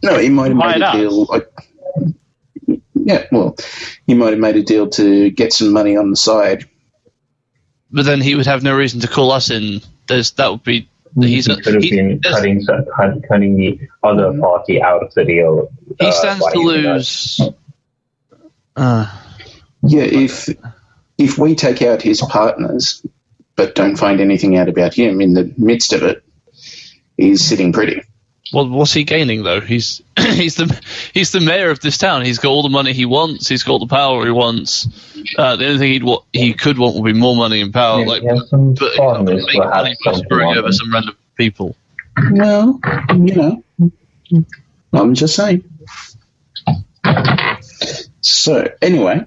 no, 0.04 0.20
he 0.20 0.30
might 0.30 0.52
have 0.52 0.60
Find 0.60 0.80
made 0.80 0.88
a 0.88 0.92
deal. 0.92 1.26
Like, 1.26 1.50
yeah, 2.94 3.26
well, 3.32 3.58
he 4.06 4.14
might 4.14 4.30
have 4.30 4.40
made 4.40 4.58
a 4.58 4.62
deal 4.62 4.90
to 4.92 5.32
get 5.32 5.54
some 5.54 5.74
money 5.74 5.98
on 5.98 6.12
the 6.12 6.16
side. 6.16 6.70
But 7.92 8.06
then 8.06 8.22
he 8.22 8.36
would 8.36 8.46
have 8.46 8.62
no 8.62 8.76
reason 8.76 9.00
to 9.02 9.08
call 9.08 9.32
us 9.32 9.50
in. 9.50 9.82
There's 10.08 10.32
that 10.34 10.52
would 10.52 10.64
be. 10.64 10.88
He's 11.20 11.48
he 11.48 11.56
could 11.62 11.74
have 11.74 11.84
he, 11.84 11.96
been 11.96 12.22
cutting, 12.22 12.66
cutting 13.28 13.56
the 13.58 13.80
other 14.04 14.38
party 14.40 14.82
out 14.82 15.02
of 15.02 15.12
the 15.16 15.26
deal. 15.26 15.72
he 16.00 16.08
uh, 16.08 16.12
stands 16.12 16.46
to 16.52 16.60
lose. 16.60 17.42
Uh, 18.76 19.20
Yeah, 19.86 20.04
if 20.04 20.50
if 21.18 21.38
we 21.38 21.56
take 21.56 21.82
out 21.82 22.02
his 22.02 22.22
partners, 22.22 23.06
but 23.56 23.76
don't 23.76 23.98
find 23.98 24.20
anything 24.20 24.58
out 24.58 24.70
about 24.70 24.94
him 24.94 25.22
in 25.22 25.34
the 25.34 25.54
midst 25.58 25.94
of 25.94 26.04
it, 26.04 26.24
he's 27.18 27.46
sitting 27.46 27.72
pretty. 27.72 28.02
well, 28.54 28.68
what's 28.68 28.94
he 28.94 29.04
gaining 29.04 29.44
though? 29.44 29.62
He's 29.62 30.02
he's 30.20 30.56
the 30.56 30.80
he's 31.14 31.32
the 31.32 31.40
mayor 31.40 31.70
of 31.70 31.80
this 31.80 31.98
town. 31.98 32.26
He's 32.26 32.40
got 32.40 32.50
all 32.50 32.64
the 32.64 32.70
money 32.70 32.94
he 32.94 33.06
wants. 33.06 33.48
He's 33.48 33.64
got 33.64 33.74
all 33.74 33.80
the 33.80 33.88
power 33.88 34.26
he 34.26 34.32
wants. 34.32 34.88
Uh, 35.38 35.56
the 35.56 35.68
only 35.68 35.78
thing 35.80 35.92
he'd 35.92 36.04
wa- 36.04 36.24
he 36.34 36.54
could 36.54 36.78
want 36.78 36.96
would 36.96 37.06
be 37.06 37.18
more 37.18 37.36
money 37.36 37.62
and 37.62 37.74
power. 37.74 38.00
Yeah, 38.02 38.06
like, 38.08 38.22
he 38.22 38.28
has 38.28 38.50
some 38.50 38.74
but 38.74 38.96
partners 38.96 39.46
make 39.46 39.64
who 39.64 39.70
money 39.70 39.96
by 40.06 40.14
screwing 40.14 40.58
over 40.58 40.72
some 40.72 40.94
random 40.94 41.16
people. 41.36 41.76
Well, 42.32 42.80
you 43.16 43.36
know, 43.36 43.64
I'm 44.94 45.14
just 45.16 45.36
saying. 45.36 45.64
So, 48.22 48.68
anyway, 48.82 49.26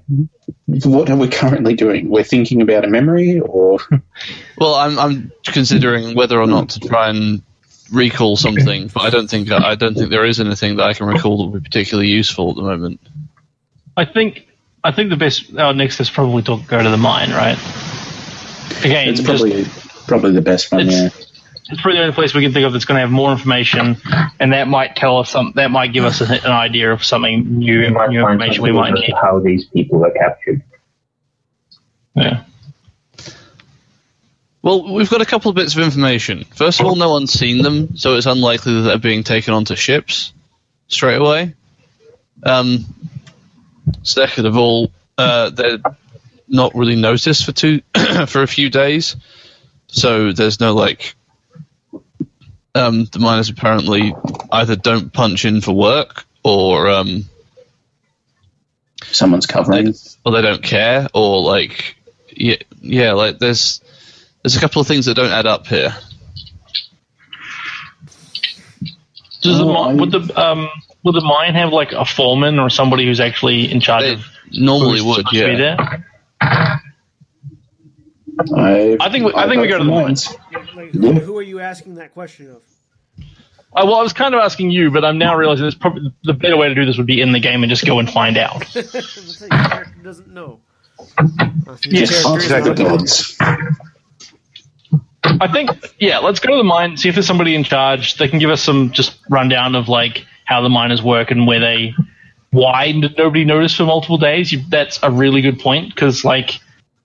what 0.67 1.11
are 1.11 1.17
we 1.17 1.29
currently 1.29 1.75
doing? 1.75 2.09
We're 2.09 2.25
thinking 2.25 2.63
about 2.63 2.85
a 2.85 2.89
memory, 2.89 3.41
or 3.41 3.79
Well, 4.59 4.75
I'm 4.75 4.99
I'm 4.99 5.33
considering 5.45 6.15
whether 6.17 6.41
or 6.41 6.47
not 6.47 6.71
to 6.71 6.81
try 6.81 7.11
and 7.11 7.43
recall 7.93 8.37
something, 8.37 8.89
but 8.89 9.03
I 9.03 9.11
don't 9.11 9.29
think 9.29 9.51
I 9.51 9.75
don't 9.75 9.95
think 9.95 10.11
there 10.11 10.25
is 10.25 10.41
anything 10.41 10.77
that 10.77 10.85
I 10.85 10.93
can 10.93 11.07
recall 11.07 11.39
that 11.39 11.45
would 11.53 11.63
be 11.63 11.69
particularly 11.69 12.09
useful 12.09 12.51
at 12.51 12.57
the 12.57 12.63
moment. 12.63 13.01
I 13.97 14.05
think 14.05 14.49
I 14.85 14.93
think 14.93 15.11
the 15.11 15.17
best 15.17 15.57
our 15.57 15.73
next 15.75 16.01
is 16.01 16.11
probably 16.11 16.43
to 16.45 16.61
go 16.67 16.83
to 16.83 16.91
the 16.91 16.97
mine, 16.97 17.31
right? 17.31 17.59
Again, 18.85 19.09
it's 19.09 19.21
just- 19.21 19.27
probably 19.43 19.67
probably 20.07 20.33
the 20.33 20.43
best 20.43 20.71
one. 20.73 20.89
Yeah. 20.91 21.09
It's- 21.67 21.73
it's 21.73 21.81
probably 21.83 21.99
the 21.99 22.03
only 22.05 22.15
place 22.15 22.33
we 22.35 22.43
can 22.43 22.53
think 22.53 22.65
of 22.67 22.73
that's 22.73 22.85
going 22.85 22.97
to 22.97 23.01
have 23.01 23.11
more 23.11 23.33
information, 23.33 23.97
and 24.39 24.53
that 24.53 24.69
might 24.69 24.95
tell 24.97 25.19
us 25.19 25.31
some. 25.31 25.53
That 25.57 25.71
might 25.71 25.93
give 25.93 26.05
us 26.05 26.21
an, 26.21 26.31
an 26.33 26.53
idea 26.53 26.93
of 26.93 27.05
something 27.05 27.59
new, 27.59 27.89
new 28.09 28.21
information 28.21 28.63
we 28.63 28.73
might 28.73 28.95
need. 28.95 29.07
to 29.07 29.17
how 29.17 29.41
these 29.41 29.65
people 29.67 29.99
were 29.99 30.13
captured. 30.13 30.63
Yeah. 32.15 32.45
Well, 34.63 34.93
we've 34.95 35.11
got 35.11 35.21
a 35.21 35.27
couple 35.27 35.49
of 35.49 35.55
bits 35.55 35.77
of 35.77 35.83
information. 35.83 36.45
First 36.55 36.81
of 36.81 36.87
all, 36.87 36.97
no 36.97 37.11
one's 37.11 37.33
seen 37.33 37.63
them, 37.63 37.97
so 37.97 38.17
it's 38.17 38.27
unlikely 38.27 38.75
that 38.75 38.81
they're 38.83 38.99
being 38.99 39.23
taken 39.23 39.55
onto 39.55 39.77
ships 39.77 40.33
straight 40.89 41.21
away. 41.21 41.55
Um, 42.43 42.85
second 44.03 44.47
of 44.47 44.57
all, 44.57 44.91
uh, 45.19 45.51
they're 45.51 45.79
not 46.49 46.75
really 46.75 46.97
noticed 46.97 47.45
for 47.45 47.53
two 47.53 47.81
for 48.27 48.43
a 48.43 48.49
few 48.49 48.69
days, 48.71 49.17
so 49.89 50.33
there's 50.33 50.59
no 50.61 50.75
like. 50.75 51.15
Um, 52.77 53.05
the 53.07 53.19
miners 53.19 53.49
apparently 53.49 54.15
either 54.53 54.77
don't 54.77 55.13
punch 55.13 55.45
in 55.45 55.61
for 55.63 55.73
work, 55.73 56.25
or 56.45 56.89
um, 56.91 57.25
Someone's 59.05 59.47
covering. 59.47 59.95
or 60.25 60.33
they 60.33 60.43
don't 60.43 60.63
care, 60.63 61.09
or 61.15 61.43
like, 61.43 61.97
yeah, 62.31 62.57
yeah, 62.83 63.13
like 63.13 63.39
there's 63.39 63.81
there's 64.43 64.57
a 64.57 64.61
couple 64.61 64.81
of 64.83 64.87
things 64.87 65.07
that 65.07 65.15
don't 65.15 65.33
add 65.33 65.47
up 65.47 65.67
here. 65.67 65.95
Does 69.43 69.59
the 69.59 69.65
Oh, 69.65 69.73
mi- 69.73 69.91
I- 69.91 69.95
would 69.95 70.13
the 70.13 70.41
um 70.41 70.69
would 71.03 71.15
the 71.15 71.21
mine 71.21 71.55
have 71.55 71.73
like 71.73 71.93
a 71.93 72.05
foreman 72.05 72.59
or 72.59 72.69
somebody 72.71 73.07
who's 73.07 73.21
actually 73.21 73.71
in 73.71 73.81
charge 73.81 74.03
They 74.03 74.13
of 74.15 74.25
normally 74.53 75.01
would, 75.01 75.27
be 75.31 75.39
yeah. 75.39 75.99
There? 78.45 78.59
I, 78.59 78.97
I 79.01 79.11
think 79.11 79.27
we- 79.27 79.35
I 79.35 79.49
think 79.49 79.63
we 79.63 79.69
go 79.69 79.79
to 79.79 79.85
the 79.85 79.91
mines. 79.91 80.35
Like, 80.75 80.93
Yeah. 80.95 81.13
who, 81.13 81.21
who 81.21 81.37
are 81.39 81.43
you 81.43 81.61
asking 81.61 81.97
that 81.97 82.13
question 82.13 82.51
of? 82.51 82.63
Uh, 83.75 83.85
well, 83.85 83.97
I 83.97 84.03
was 84.03 84.13
kind 84.15 84.35
of 84.35 84.41
asking 84.41 84.71
you, 84.71 84.91
but 84.91 85.05
I'm 85.05 85.19
now 85.19 85.37
realizing 85.37 85.67
it's 85.67 85.75
probably 85.77 86.13
the 86.25 86.33
better 86.33 86.57
way 86.57 86.69
to 86.69 86.75
do 86.75 86.87
this 86.87 86.97
would 86.97 87.07
be 87.07 87.21
in 87.21 87.33
the 87.33 87.41
game 87.41 87.63
and 87.63 87.69
just 87.71 87.85
go 87.85 87.99
and 87.99 88.11
find 88.11 88.39
out. 88.39 88.61
the 88.73 88.83
thing, 88.83 89.49
the 89.51 89.69
character 89.69 90.03
doesn't 90.03 90.29
know. 90.29 90.61
The 91.19 91.79
Yes, 91.91 92.23
character 92.23 92.75
the 92.75 92.85
gods. 92.85 93.37
I 95.41 95.49
think, 95.53 95.71
yeah, 95.99 96.19
let's 96.19 96.41
go 96.41 96.53
to 96.53 96.57
the 96.57 96.65
mine, 96.65 96.97
see 96.97 97.09
if 97.09 97.17
there's 97.17 97.27
somebody 97.27 97.55
in 97.55 97.65
charge. 97.65 98.17
They 98.17 98.29
can 98.29 98.39
give 98.39 98.49
us 98.51 98.63
some 98.63 98.93
just 98.93 99.19
rundown 99.29 99.75
of 99.75 99.89
like 99.89 100.25
how 100.45 100.63
the 100.63 100.69
miners 100.71 101.03
work 101.03 101.31
and 101.31 101.47
where 101.47 101.61
they, 101.61 101.95
why 102.53 102.93
nobody 102.93 103.45
noticed 103.45 103.77
for 103.77 103.85
multiple 103.85 104.17
days. 104.19 104.53
You, 104.53 104.63
that's 104.71 105.01
a 105.03 105.11
really 105.11 105.43
good 105.43 105.59
point 105.59 105.95
because 105.95 106.25
like 106.25 106.61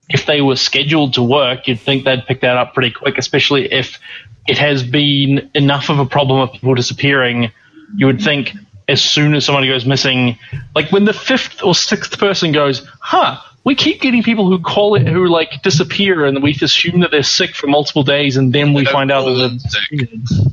if 0.08 0.26
they 0.26 0.40
were 0.40 0.56
scheduled 0.56 1.14
to 1.14 1.22
work, 1.22 1.66
you'd 1.68 1.80
think 1.80 2.04
they'd 2.04 2.24
pick 2.26 2.40
that 2.42 2.56
up 2.56 2.74
pretty 2.74 2.90
quick, 2.90 3.18
especially 3.18 3.72
if 3.72 3.98
it 4.46 4.58
has 4.58 4.82
been 4.82 5.50
enough 5.54 5.88
of 5.88 5.98
a 5.98 6.06
problem 6.06 6.40
of 6.40 6.52
people 6.52 6.74
disappearing. 6.74 7.50
You 7.96 8.06
would 8.06 8.20
think 8.20 8.52
as 8.88 9.02
soon 9.02 9.34
as 9.34 9.44
somebody 9.44 9.68
goes 9.68 9.86
missing, 9.86 10.38
like 10.74 10.90
when 10.90 11.04
the 11.04 11.12
fifth 11.12 11.62
or 11.62 11.74
sixth 11.74 12.18
person 12.18 12.52
goes, 12.52 12.86
huh, 13.00 13.38
we 13.64 13.74
keep 13.76 14.00
getting 14.00 14.22
people 14.22 14.48
who 14.48 14.58
call 14.58 14.96
it, 14.96 15.06
who 15.06 15.28
like 15.28 15.62
disappear 15.62 16.26
and 16.26 16.42
we 16.42 16.50
assume 16.60 17.00
that 17.00 17.10
they're 17.12 17.22
sick 17.22 17.54
for 17.54 17.68
multiple 17.68 18.02
days 18.02 18.36
and 18.36 18.52
then 18.52 18.74
we 18.74 18.84
find 18.84 19.10
out 19.12 19.24
that 19.26 19.34
they're 19.34 19.58
sick. 19.70 20.50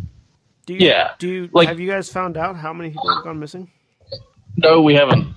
Do 0.67 0.75
you, 0.75 0.87
Yeah, 0.87 1.11
Do 1.17 1.27
you, 1.27 1.49
like- 1.51 1.67
have 1.69 1.79
you 1.79 1.89
guys 1.89 2.09
found 2.11 2.37
out 2.37 2.55
how 2.55 2.71
many 2.71 2.91
people 2.91 3.13
have 3.15 3.23
gone 3.23 3.39
missing? 3.39 3.71
No, 4.61 4.81
we 4.81 4.95
haven't. 4.95 5.33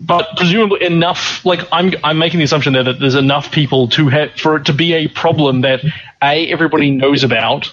But 0.00 0.36
presumably 0.36 0.84
enough. 0.84 1.44
Like 1.44 1.60
I'm, 1.72 1.92
I'm 2.02 2.18
making 2.18 2.38
the 2.38 2.44
assumption 2.44 2.72
there 2.72 2.84
that 2.84 3.00
there's 3.00 3.14
enough 3.14 3.50
people 3.50 3.88
to 3.90 4.08
have 4.08 4.32
for 4.32 4.56
it 4.56 4.66
to 4.66 4.72
be 4.72 4.92
a 4.94 5.08
problem 5.08 5.62
that 5.62 5.80
a 6.22 6.50
everybody 6.50 6.90
knows 6.90 7.24
about, 7.24 7.72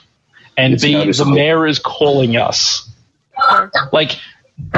and 0.57 0.73
It's 0.73 0.83
b 0.83 1.11
the 1.11 1.25
mayor 1.25 1.67
is 1.67 1.79
calling 1.79 2.37
us. 2.37 2.89
Like, 3.91 4.11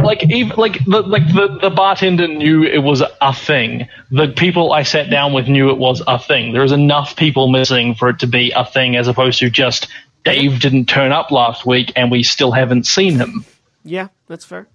like 0.02 0.24
even 0.32 0.56
like 0.58 0.84
the 0.86 1.02
like 1.02 1.28
the 1.28 1.60
the 1.62 1.70
bartender 1.70 2.28
knew 2.28 2.64
it 2.64 2.80
was 2.80 3.04
a 3.22 3.34
thing. 3.34 3.88
The 4.10 4.30
people 4.30 4.72
I 4.74 4.84
sat 4.84 5.10
down 5.10 5.34
with 5.34 5.48
knew 5.48 5.70
it 5.70 5.78
was 5.78 6.02
a 6.08 6.18
thing. 6.18 6.54
There's 6.54 6.72
enough 6.72 7.16
people 7.16 7.50
missing 7.50 7.96
for 7.96 8.10
it 8.10 8.20
to 8.20 8.28
be 8.28 8.52
a 8.52 8.66
thing, 8.66 8.96
as 8.96 9.08
opposed 9.08 9.40
to 9.40 9.50
just 9.50 9.90
Dave 10.24 10.60
didn't 10.60 10.86
turn 10.86 11.12
up 11.12 11.32
last 11.32 11.66
week 11.66 11.92
and 11.96 12.10
we 12.10 12.24
still 12.24 12.52
haven't 12.52 12.88
seen 12.88 13.16
him. 13.16 13.46
Yeah, 13.84 14.08
that's 14.28 14.46
fair. 14.46 14.68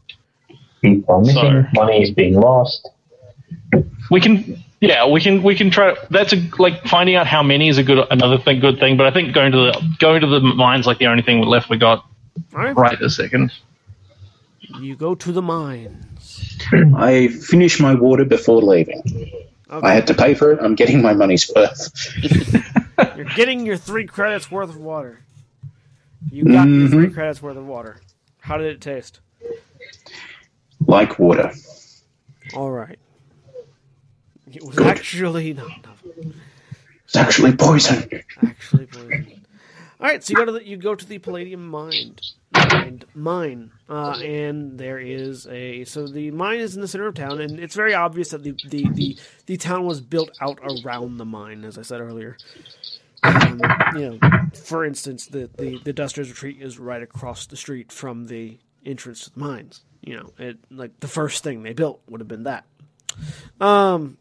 People 0.83 1.15
are 1.15 1.21
missing, 1.21 1.35
So- 1.35 1.67
money 1.75 2.03
is 2.03 2.11
being 2.11 2.35
lost. 2.35 2.89
we 4.11 4.21
can 4.21 4.63
yeah 4.81 5.07
we 5.07 5.21
can 5.21 5.43
we 5.43 5.55
can 5.55 5.71
try 5.71 5.95
that's 6.11 6.33
a 6.33 6.49
like 6.59 6.85
finding 6.87 7.17
out 7.17 7.27
how 7.27 7.43
many 7.43 7.69
is 7.69 7.79
a 7.79 7.83
good 7.83 7.99
another 8.11 8.39
thing 8.39 8.61
good 8.61 8.79
thing 8.79 8.97
but 8.97 9.07
i 9.07 9.11
think 9.11 9.35
going 9.35 9.53
to 9.53 9.59
the 9.59 9.95
going 9.99 10.21
to 10.21 10.27
the 10.27 10.41
mines 10.41 10.87
like 10.87 10.99
the 10.99 11.07
only 11.07 11.23
thing 11.23 11.43
left 11.43 11.69
we 11.69 11.77
got 11.77 12.07
All 12.55 12.61
right. 12.63 12.77
right 12.77 12.99
this 12.99 13.17
second 13.17 13.53
You 14.81 14.97
go 14.97 15.15
to 15.15 15.33
the 15.33 15.43
mines. 15.43 16.59
I 16.97 17.29
finished 17.29 17.81
my 17.81 17.95
water 17.95 18.25
before 18.25 18.63
leaving. 18.63 19.03
Okay. 19.71 19.87
I 19.87 19.93
had 19.93 20.07
to 20.09 20.15
pay 20.15 20.35
for 20.35 20.53
it. 20.53 20.61
I'm 20.63 20.75
getting 20.75 21.01
my 21.03 21.15
money's 21.15 21.51
worth. 21.55 21.91
You're 23.17 23.25
getting 23.35 23.65
your 23.67 23.77
three 23.77 24.07
credits 24.07 24.51
worth 24.51 24.71
of 24.71 24.77
water. 24.77 25.21
You 26.31 26.45
got 26.45 26.69
your 26.69 26.89
three 26.89 27.07
mm-hmm. 27.07 27.15
credits 27.15 27.41
worth 27.43 27.57
of 27.57 27.67
water. 27.67 28.01
How 28.41 28.57
did 28.59 28.67
it 28.67 28.81
taste? 28.81 29.21
Like 30.89 31.19
water. 31.19 31.52
All 32.56 32.70
right. 32.70 32.98
It 34.51 34.65
was 34.65 34.74
Good. 34.74 34.86
actually 34.86 35.52
not, 35.52 35.69
not 35.85 35.98
It's 37.05 37.15
actually 37.15 37.52
poison. 37.55 38.09
actually 38.43 38.86
poison. 38.86 39.44
All 40.01 40.06
right, 40.06 40.24
so 40.24 40.31
you 40.31 40.36
go 40.36 40.44
to 40.47 40.52
the, 40.52 40.66
you 40.66 40.78
go 40.78 40.94
to 40.94 41.06
the 41.06 41.19
palladium 41.19 41.69
mine. 41.69 42.16
Mind 42.55 43.05
Mine, 43.15 43.70
uh, 43.90 44.19
and 44.24 44.78
there 44.78 44.98
is 44.98 45.47
a 45.48 45.85
so 45.85 46.06
the 46.06 46.31
mine 46.31 46.60
is 46.60 46.74
in 46.74 46.81
the 46.81 46.89
center 46.89 47.06
of 47.06 47.15
town, 47.15 47.43
and 47.43 47.60
it's 47.60 47.74
very 47.74 47.93
obvious 47.93 48.31
that 48.31 48.43
the 48.43 48.56
the 48.66 48.89
the, 48.89 49.19
the 49.44 49.56
town 49.59 49.85
was 49.85 50.01
built 50.01 50.31
out 50.40 50.59
around 50.82 51.19
the 51.19 51.27
mine, 51.27 51.65
as 51.65 51.77
I 51.77 51.82
said 51.82 52.01
earlier. 52.01 52.39
Um, 53.23 53.60
you 53.94 54.19
know, 54.19 54.19
for 54.55 54.86
instance, 54.86 55.27
the, 55.27 55.51
the 55.59 55.78
the 55.85 55.93
Dusters 55.93 56.31
Retreat 56.31 56.62
is 56.62 56.78
right 56.78 57.02
across 57.02 57.44
the 57.47 57.56
street 57.56 57.93
from 57.93 58.28
the 58.28 58.59
entrance 58.86 59.24
to 59.24 59.35
the 59.35 59.40
mines. 59.40 59.82
You 60.01 60.16
know, 60.16 60.33
it 60.39 60.59
like 60.70 61.01
the 61.01 61.09
first 61.09 61.43
thing 61.43 61.62
they 61.62 61.73
built 61.73 62.01
would 62.09 62.20
have 62.20 62.29
been 62.29 62.45
that. 62.45 62.65
Um, 63.61 64.19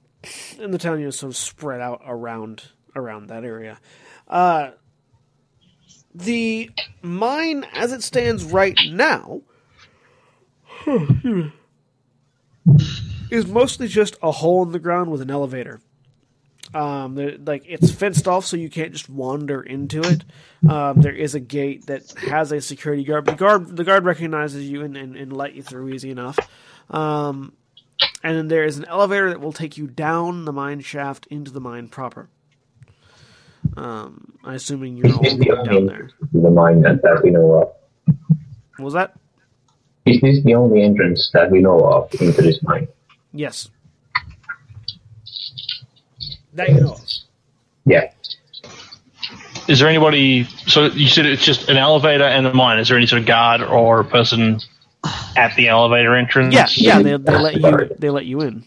and 0.60 0.74
the 0.74 0.78
town 0.78 1.00
you 1.00 1.06
know 1.06 1.12
sort 1.12 1.32
of 1.32 1.38
spread 1.38 1.82
out 1.82 2.02
around 2.06 2.64
around 2.96 3.28
that 3.28 3.44
area. 3.44 3.80
Uh, 4.28 4.72
the 6.14 6.72
mine, 7.02 7.66
as 7.74 7.92
it 7.92 8.02
stands 8.02 8.44
right 8.44 8.78
now, 8.90 9.42
is 13.30 13.46
mostly 13.48 13.88
just 13.88 14.18
a 14.24 14.32
hole 14.32 14.64
in 14.64 14.72
the 14.72 14.80
ground 14.80 15.12
with 15.12 15.22
an 15.22 15.30
elevator. 15.30 15.80
Um, 16.74 17.16
like 17.46 17.64
it's 17.68 17.92
fenced 17.92 18.28
off, 18.28 18.46
so 18.46 18.58
you 18.58 18.70
can't 18.70 18.92
just 18.92 19.10
wander 19.10 19.62
into 19.62 20.02
it. 20.02 20.24
Um, 20.70 21.02
there 21.02 21.14
is 21.14 21.34
a 21.34 21.40
gate 21.40 21.86
that 21.88 22.12
has 22.28 22.52
a 22.52 22.60
security 22.60 23.04
guard, 23.04 23.26
but 23.26 23.38
the 23.38 23.38
guard 23.38 23.78
the 23.78 23.84
guard 23.84 24.04
recognizes 24.04 24.70
you 24.70 24.84
and, 24.84 24.98
and, 24.98 25.16
and 25.16 25.32
let 25.32 25.54
you 25.54 25.64
through 25.64 25.90
easy 25.90 26.12
enough. 26.12 26.38
Um, 26.90 27.54
and 28.24 28.38
then 28.38 28.48
there 28.48 28.66
is 28.66 28.78
an 28.78 28.86
elevator 28.86 29.30
that 29.30 29.40
will 29.40 29.54
take 29.54 29.78
you 29.78 29.88
down 29.88 30.46
the 30.46 30.52
mine 30.54 30.82
shaft 30.82 31.26
into 31.28 31.52
the 31.52 31.62
mine 31.62 31.88
proper. 31.88 32.30
Um, 33.76 34.38
I'm 34.44 34.56
assuming 34.56 34.98
you're 34.98 35.14
all 35.14 35.24
the 35.24 35.46
going 35.46 35.66
down 35.66 35.86
there. 35.86 36.10
the 36.32 36.50
mine 36.50 36.82
that, 36.82 37.02
that 37.02 37.22
we 37.24 37.32
know 37.32 37.54
of? 37.54 38.16
What 38.78 38.86
was 38.86 38.94
that? 38.94 39.18
Is 40.06 40.22
this 40.22 40.44
the 40.44 40.56
only 40.56 40.84
entrance 40.84 41.30
that 41.34 41.52
we 41.52 41.60
know 41.60 41.80
of 41.80 42.14
into 42.22 42.42
this 42.42 42.62
mine? 42.64 42.88
Yes. 43.34 43.70
That 46.58 46.70
you 46.70 46.82
know. 46.82 46.98
Yeah. 47.86 48.12
Is 49.68 49.80
there 49.80 49.88
anybody? 49.88 50.46
So 50.66 50.86
you 50.86 51.08
said 51.08 51.28
it's 51.28 51.46
just 51.46 51.70
an 51.70 51.78
elevator 51.78 52.24
and 52.24 52.48
a 52.48 52.54
mine. 52.54 52.80
Is 52.80 52.88
there 52.88 52.98
any 52.98 53.06
sort 53.06 53.22
of 53.22 53.28
guard 53.28 53.62
or 53.62 54.04
person 54.04 54.60
at 55.36 55.56
the 55.56 55.68
elevator 55.68 56.16
entrance? 56.16 56.54
Yeah, 56.54 56.68
yeah, 56.72 57.02
they, 57.02 57.16
they 57.18 57.38
let 57.38 57.62
you 57.62 57.96
they 58.00 58.10
let 58.10 58.26
you 58.26 58.42
in. 58.42 58.66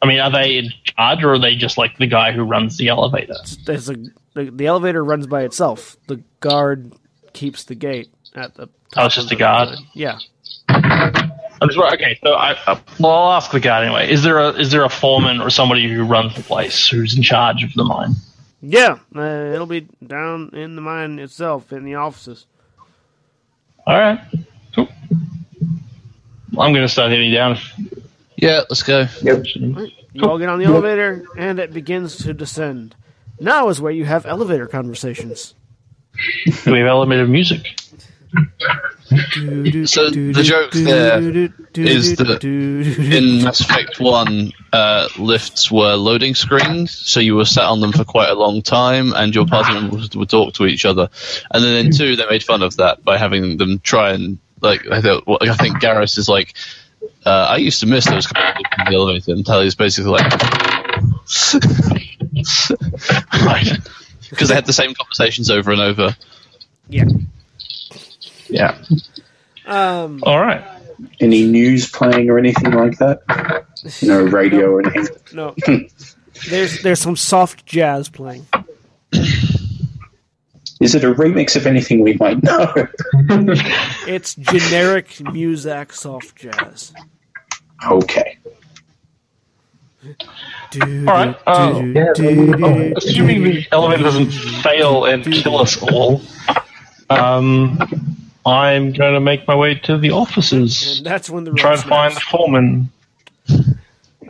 I 0.00 0.06
mean, 0.06 0.18
are 0.18 0.30
they 0.30 0.58
in 0.58 0.72
charge 0.84 1.22
or 1.22 1.34
are 1.34 1.38
they 1.38 1.56
just 1.56 1.76
like 1.76 1.98
the 1.98 2.06
guy 2.06 2.32
who 2.32 2.42
runs 2.42 2.78
the 2.78 2.88
elevator? 2.88 3.34
There's 3.66 3.90
a 3.90 3.96
the, 4.34 4.50
the 4.50 4.66
elevator 4.66 5.04
runs 5.04 5.26
by 5.26 5.42
itself. 5.42 5.96
The 6.06 6.22
guard 6.40 6.94
keeps 7.34 7.64
the 7.64 7.74
gate 7.74 8.08
at 8.34 8.54
the. 8.54 8.68
Oh, 8.96 9.06
it's 9.06 9.16
just 9.16 9.30
a 9.30 9.36
guard? 9.36 9.76
Yeah. 9.92 10.18
I'm 11.60 11.68
just, 11.68 11.78
okay, 11.94 12.18
so 12.22 12.34
I, 12.34 12.52
uh, 12.66 12.78
well, 13.00 13.12
I'll 13.12 13.32
ask 13.32 13.50
the 13.50 13.60
guard 13.60 13.84
anyway. 13.84 14.10
Is 14.10 14.22
there 14.22 14.38
a 14.38 14.50
is 14.50 14.70
there 14.70 14.84
a 14.84 14.88
foreman 14.88 15.40
or 15.40 15.50
somebody 15.50 15.92
who 15.92 16.04
runs 16.04 16.34
the 16.34 16.42
place 16.42 16.88
who's 16.88 17.16
in 17.16 17.22
charge 17.22 17.64
of 17.64 17.72
the 17.74 17.84
mine? 17.84 18.14
Yeah, 18.60 18.98
uh, 19.14 19.52
it'll 19.54 19.66
be 19.66 19.88
down 20.04 20.50
in 20.52 20.76
the 20.76 20.82
mine 20.82 21.18
itself, 21.18 21.72
in 21.72 21.84
the 21.84 21.96
offices. 21.96 22.46
All 23.86 23.98
right, 23.98 24.20
cool. 24.74 24.88
I'm 26.58 26.72
going 26.72 26.86
to 26.86 26.88
start 26.88 27.10
heading 27.10 27.32
down. 27.32 27.58
Yeah, 28.36 28.62
let's 28.68 28.82
go. 28.82 29.06
Yep. 29.22 29.44
You 30.12 30.22
all 30.22 30.38
get 30.38 30.48
on 30.48 30.58
the 30.58 30.64
elevator, 30.64 31.24
and 31.36 31.58
it 31.58 31.72
begins 31.72 32.18
to 32.18 32.34
descend. 32.34 32.94
Now 33.40 33.68
is 33.68 33.80
where 33.80 33.92
you 33.92 34.04
have 34.04 34.26
elevator 34.26 34.66
conversations. 34.66 35.54
We 36.66 36.78
have 36.78 36.88
elevator 36.88 37.26
music? 37.26 37.78
So 39.86 40.10
the 40.10 40.42
joke 40.44 40.72
there 40.72 41.18
is 41.74 42.16
that 42.16 42.44
In 42.44 43.42
Mass 43.42 43.60
Effect 43.60 43.98
1, 44.00 44.52
uh, 44.72 45.08
lifts 45.18 45.70
were 45.70 45.94
loading 45.94 46.34
screens, 46.34 46.90
so 46.90 47.20
you 47.20 47.34
were 47.34 47.46
sat 47.46 47.64
on 47.64 47.80
them 47.80 47.92
for 47.92 48.04
quite 48.04 48.28
a 48.28 48.34
long 48.34 48.60
time, 48.62 49.12
and 49.14 49.34
your 49.34 49.46
party 49.46 49.72
members 49.72 50.14
would 50.14 50.28
talk 50.28 50.54
to 50.54 50.66
each 50.66 50.84
other. 50.84 51.08
And 51.50 51.64
then 51.64 51.86
in 51.86 51.92
2, 51.92 52.16
they 52.16 52.26
made 52.28 52.42
fun 52.42 52.62
of 52.62 52.76
that 52.76 53.02
by 53.02 53.16
having 53.16 53.56
them 53.56 53.78
try 53.80 54.12
and, 54.12 54.38
like, 54.60 54.86
I, 54.90 55.00
thought, 55.00 55.24
I 55.40 55.56
think 55.56 55.80
Garrus 55.80 56.18
is 56.18 56.28
like, 56.28 56.54
uh, 57.24 57.46
I 57.50 57.56
used 57.56 57.80
to 57.80 57.86
miss 57.86 58.04
those 58.06 58.26
kind 58.26 58.56
of 58.58 58.62
in 58.78 58.92
the 58.92 58.98
elevator, 58.98 59.32
and 59.32 59.46
Tali's 59.46 59.74
basically 59.74 60.10
like, 60.10 60.30
Right. 63.44 63.78
because 64.30 64.48
they 64.48 64.54
had 64.54 64.66
the 64.66 64.72
same 64.72 64.94
conversations 64.94 65.50
over 65.50 65.70
and 65.72 65.80
over. 65.80 66.14
Yeah. 66.88 67.04
Yeah. 68.48 68.76
Um, 69.66 70.20
All 70.24 70.40
right. 70.40 70.64
Any 71.20 71.44
news 71.46 71.88
playing 71.90 72.28
or 72.30 72.38
anything 72.38 72.72
like 72.72 72.98
that? 72.98 73.20
No 74.02 74.20
radio 74.24 74.70
or 74.72 74.80
anything. 74.86 75.16
no. 75.32 75.54
There's 76.48 76.82
there's 76.82 77.00
some 77.00 77.16
soft 77.16 77.66
jazz 77.66 78.08
playing. 78.08 78.46
Is 80.80 80.94
it 80.94 81.02
a 81.02 81.12
remix 81.12 81.56
of 81.56 81.66
anything 81.66 82.00
we 82.00 82.14
might 82.14 82.40
know? 82.44 82.72
It's 84.06 84.34
generic 84.36 85.08
Muzak 85.08 85.92
soft 85.92 86.36
jazz. 86.36 86.92
okay. 87.90 88.38
All 90.80 90.86
right, 91.06 91.36
uh, 91.46 91.82
Yeah, 91.84 92.12
oh, 92.20 92.92
Assuming 92.96 93.42
the 93.42 93.66
elevator 93.72 94.04
doesn't 94.04 94.30
fail 94.30 95.06
and 95.06 95.24
kill 95.24 95.58
us 95.58 95.76
all, 95.82 96.22
um, 97.10 97.78
I'm 98.46 98.92
going 98.92 99.14
to 99.14 99.20
make 99.20 99.46
my 99.46 99.54
way 99.54 99.74
to 99.74 99.98
the 99.98 100.10
offices. 100.12 100.98
And 100.98 101.06
that's 101.06 101.28
when 101.28 101.44
the 101.44 101.52
Try 101.52 101.76
to 101.76 101.82
find 101.82 102.14
the 102.14 102.20
foreman. 102.20 102.90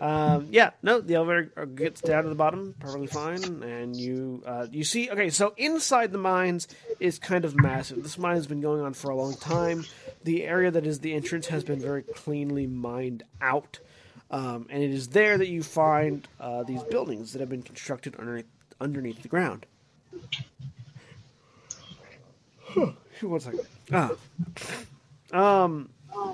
Um, 0.00 0.48
yeah, 0.50 0.70
no, 0.82 1.00
the 1.00 1.14
elevator 1.14 1.66
gets 1.66 2.00
down 2.00 2.22
to 2.22 2.28
the 2.28 2.34
bottom, 2.34 2.74
perfectly 2.78 3.08
fine, 3.08 3.42
and 3.64 3.96
you 3.96 4.42
uh, 4.46 4.66
you 4.70 4.84
see. 4.84 5.10
Okay, 5.10 5.28
so 5.28 5.54
inside 5.56 6.12
the 6.12 6.18
mines 6.18 6.68
is 7.00 7.18
kind 7.18 7.44
of 7.44 7.56
massive. 7.56 8.02
This 8.02 8.16
mine 8.16 8.36
has 8.36 8.46
been 8.46 8.60
going 8.60 8.80
on 8.80 8.94
for 8.94 9.10
a 9.10 9.16
long 9.16 9.34
time. 9.34 9.84
The 10.22 10.44
area 10.44 10.70
that 10.70 10.86
is 10.86 11.00
the 11.00 11.14
entrance 11.14 11.48
has 11.48 11.64
been 11.64 11.80
very 11.80 12.02
cleanly 12.02 12.66
mined 12.66 13.24
out, 13.40 13.80
um, 14.30 14.66
and 14.70 14.84
it 14.84 14.90
is 14.90 15.08
there 15.08 15.36
that 15.36 15.48
you 15.48 15.64
find 15.64 16.28
uh, 16.38 16.62
these 16.62 16.82
buildings 16.84 17.32
that 17.32 17.40
have 17.40 17.48
been 17.48 17.62
constructed 17.62 18.14
underneath 18.16 18.46
underneath 18.80 19.22
the 19.22 19.28
ground. 19.28 19.66
One 22.74 23.40
second. 23.40 23.66
Ah. 23.92 24.10
Um, 25.32 25.90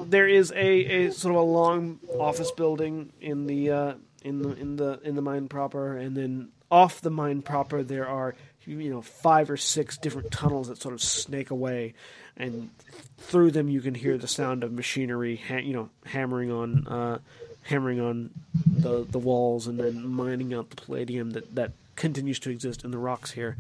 there 0.07 0.29
is 0.29 0.53
a, 0.53 1.07
a 1.07 1.13
sort 1.13 1.35
of 1.35 1.41
a 1.41 1.45
long 1.45 1.99
office 2.19 2.51
building 2.53 3.13
in 3.21 3.47
the 3.47 3.71
uh, 3.71 3.95
in 4.23 4.43
the 4.43 4.51
in 4.55 4.77
the 4.77 5.01
in 5.03 5.15
the 5.15 5.23
mine 5.23 5.49
proper, 5.49 5.97
and 5.97 6.17
then 6.17 6.49
off 6.71 7.01
the 7.01 7.11
mine 7.11 7.43
proper 7.43 7.83
there 7.83 8.09
are 8.09 8.35
you 8.65 8.91
know 8.91 9.03
five 9.03 9.51
or 9.51 9.57
six 9.57 9.97
different 9.99 10.31
tunnels 10.31 10.69
that 10.69 10.81
sort 10.81 10.95
of 10.95 11.03
snake 11.03 11.51
away, 11.51 11.95
and 12.37 12.71
through 13.19 13.51
them 13.51 13.69
you 13.69 13.81
can 13.81 13.95
hear 13.95 14.17
the 14.17 14.29
sound 14.29 14.65
of 14.65 14.73
machinery, 14.73 15.37
ha- 15.37 15.57
you 15.57 15.73
know, 15.73 15.91
hammering 16.07 16.51
on 16.51 16.87
uh, 16.87 17.19
hammering 17.63 18.01
on 18.01 18.31
the 18.67 19.05
the 19.05 19.19
walls, 19.19 19.67
and 19.67 19.79
then 19.79 20.07
mining 20.07 20.55
out 20.55 20.71
the 20.71 20.77
palladium 20.77 21.31
that 21.31 21.55
that 21.55 21.73
continues 21.97 22.39
to 22.41 22.51
exist 22.51 22.85
in 22.85 22.91
the 22.91 22.99
rocks 22.99 23.31
here. 23.31 23.57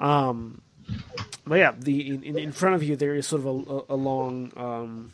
Um, 0.00 0.62
but 1.46 1.56
yeah, 1.56 1.72
the 1.78 2.08
in, 2.08 2.38
in 2.38 2.52
front 2.52 2.74
of 2.74 2.82
you 2.82 2.96
there 2.96 3.14
is 3.14 3.26
sort 3.26 3.40
of 3.40 3.46
a, 3.46 3.94
a, 3.94 3.96
long 3.96 4.52
um, 4.56 5.12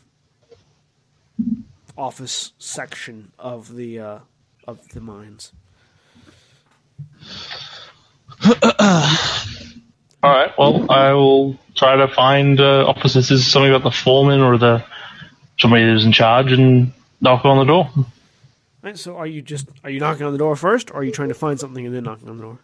office 1.96 2.52
section 2.58 3.32
of 3.38 3.74
the 3.74 4.00
uh, 4.00 4.18
of 4.66 4.88
the 4.90 5.00
mines. 5.00 5.52
All 10.22 10.30
right. 10.30 10.52
Well, 10.58 10.90
I 10.90 11.12
will 11.12 11.58
try 11.74 11.96
to 11.96 12.08
find 12.08 12.60
uh, 12.60 12.86
officers. 12.86 13.30
Is 13.30 13.46
something 13.46 13.70
about 13.70 13.84
the 13.84 13.90
foreman 13.90 14.40
or 14.40 14.58
the 14.58 14.84
somebody 15.58 15.84
who's 15.84 16.04
in 16.04 16.12
charge 16.12 16.52
and 16.52 16.92
knock 17.20 17.44
on 17.44 17.58
the 17.58 17.64
door. 17.64 17.90
Right, 18.82 18.98
so 18.98 19.16
are 19.16 19.26
you 19.26 19.40
just 19.40 19.68
are 19.82 19.90
you 19.90 20.00
knocking 20.00 20.26
on 20.26 20.32
the 20.32 20.38
door 20.38 20.56
first, 20.56 20.90
or 20.90 20.98
are 20.98 21.04
you 21.04 21.12
trying 21.12 21.28
to 21.28 21.34
find 21.34 21.58
something 21.58 21.86
and 21.86 21.94
then 21.94 22.04
knocking 22.04 22.28
on 22.28 22.36
the 22.36 22.42
door? 22.42 22.58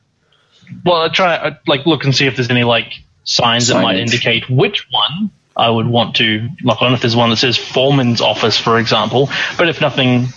Well, 0.85 1.03
I 1.03 1.09
try 1.09 1.51
to 1.51 1.61
like 1.67 1.87
look 1.87 2.05
and 2.05 2.15
see 2.15 2.27
if 2.27 2.37
there's 2.37 2.51
any 2.51 2.65
like 2.65 3.03
signs 3.25 3.69
that 3.69 3.83
might 3.83 3.97
indicate 3.97 4.49
which 4.49 4.87
one 4.91 5.31
I 5.57 5.69
would 5.69 5.87
want 5.87 6.17
to 6.17 6.49
knock 6.63 6.83
on. 6.83 6.95
If 6.95 7.01
there's 7.01 7.17
one 7.17 7.31
that 7.31 7.37
says 7.37 7.57
foreman's 7.57 8.21
office, 8.21 8.59
for 8.59 8.79
example, 8.79 9.29
but 9.59 9.69
if 9.69 9.81
nothing, 9.81 10.29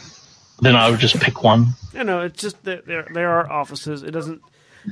then 0.60 0.76
I 0.76 0.90
would 0.90 1.00
just 1.00 1.20
pick 1.20 1.44
one. 1.44 1.74
You 1.94 2.04
know, 2.04 2.22
it's 2.22 2.41
just 2.41 2.64
that 2.64 2.86
there 2.86 3.08
there 3.14 3.30
are 3.30 3.52
offices. 3.52 4.04
It 4.04 4.12
doesn't. 4.12 4.41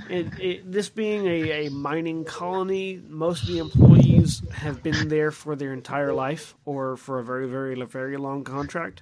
It, 0.10 0.40
it, 0.40 0.72
this 0.72 0.88
being 0.88 1.28
a, 1.28 1.66
a 1.66 1.70
mining 1.70 2.24
colony, 2.24 3.02
most 3.10 3.42
of 3.42 3.50
the 3.50 3.58
employees 3.58 4.42
have 4.54 4.82
been 4.82 5.10
there 5.10 5.32
for 5.32 5.58
their 5.58 5.74
entire 5.74 6.14
life 6.14 6.56
or 6.64 6.96
for 6.96 7.20
a 7.20 7.24
very, 7.26 7.46
very, 7.50 7.76
very 7.84 8.16
long 8.16 8.46
contract. 8.46 9.02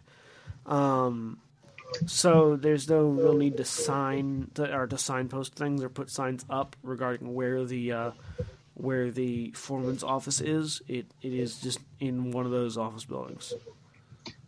Um, 0.65 1.37
so 2.05 2.55
there's 2.55 2.89
no 2.89 3.07
real 3.07 3.33
need 3.33 3.57
to 3.57 3.65
sign 3.65 4.51
to, 4.55 4.73
or 4.73 4.87
to 4.87 4.97
signpost 4.97 5.55
things 5.55 5.83
or 5.83 5.89
put 5.89 6.09
signs 6.09 6.45
up 6.49 6.75
regarding 6.83 7.33
where 7.33 7.65
the 7.65 7.91
uh, 7.91 8.11
where 8.75 9.11
the 9.11 9.51
foreman's 9.51 10.03
office 10.03 10.41
is. 10.41 10.81
It 10.87 11.07
it 11.21 11.33
is 11.33 11.59
just 11.59 11.79
in 11.99 12.31
one 12.31 12.45
of 12.45 12.51
those 12.51 12.77
office 12.77 13.05
buildings. 13.05 13.53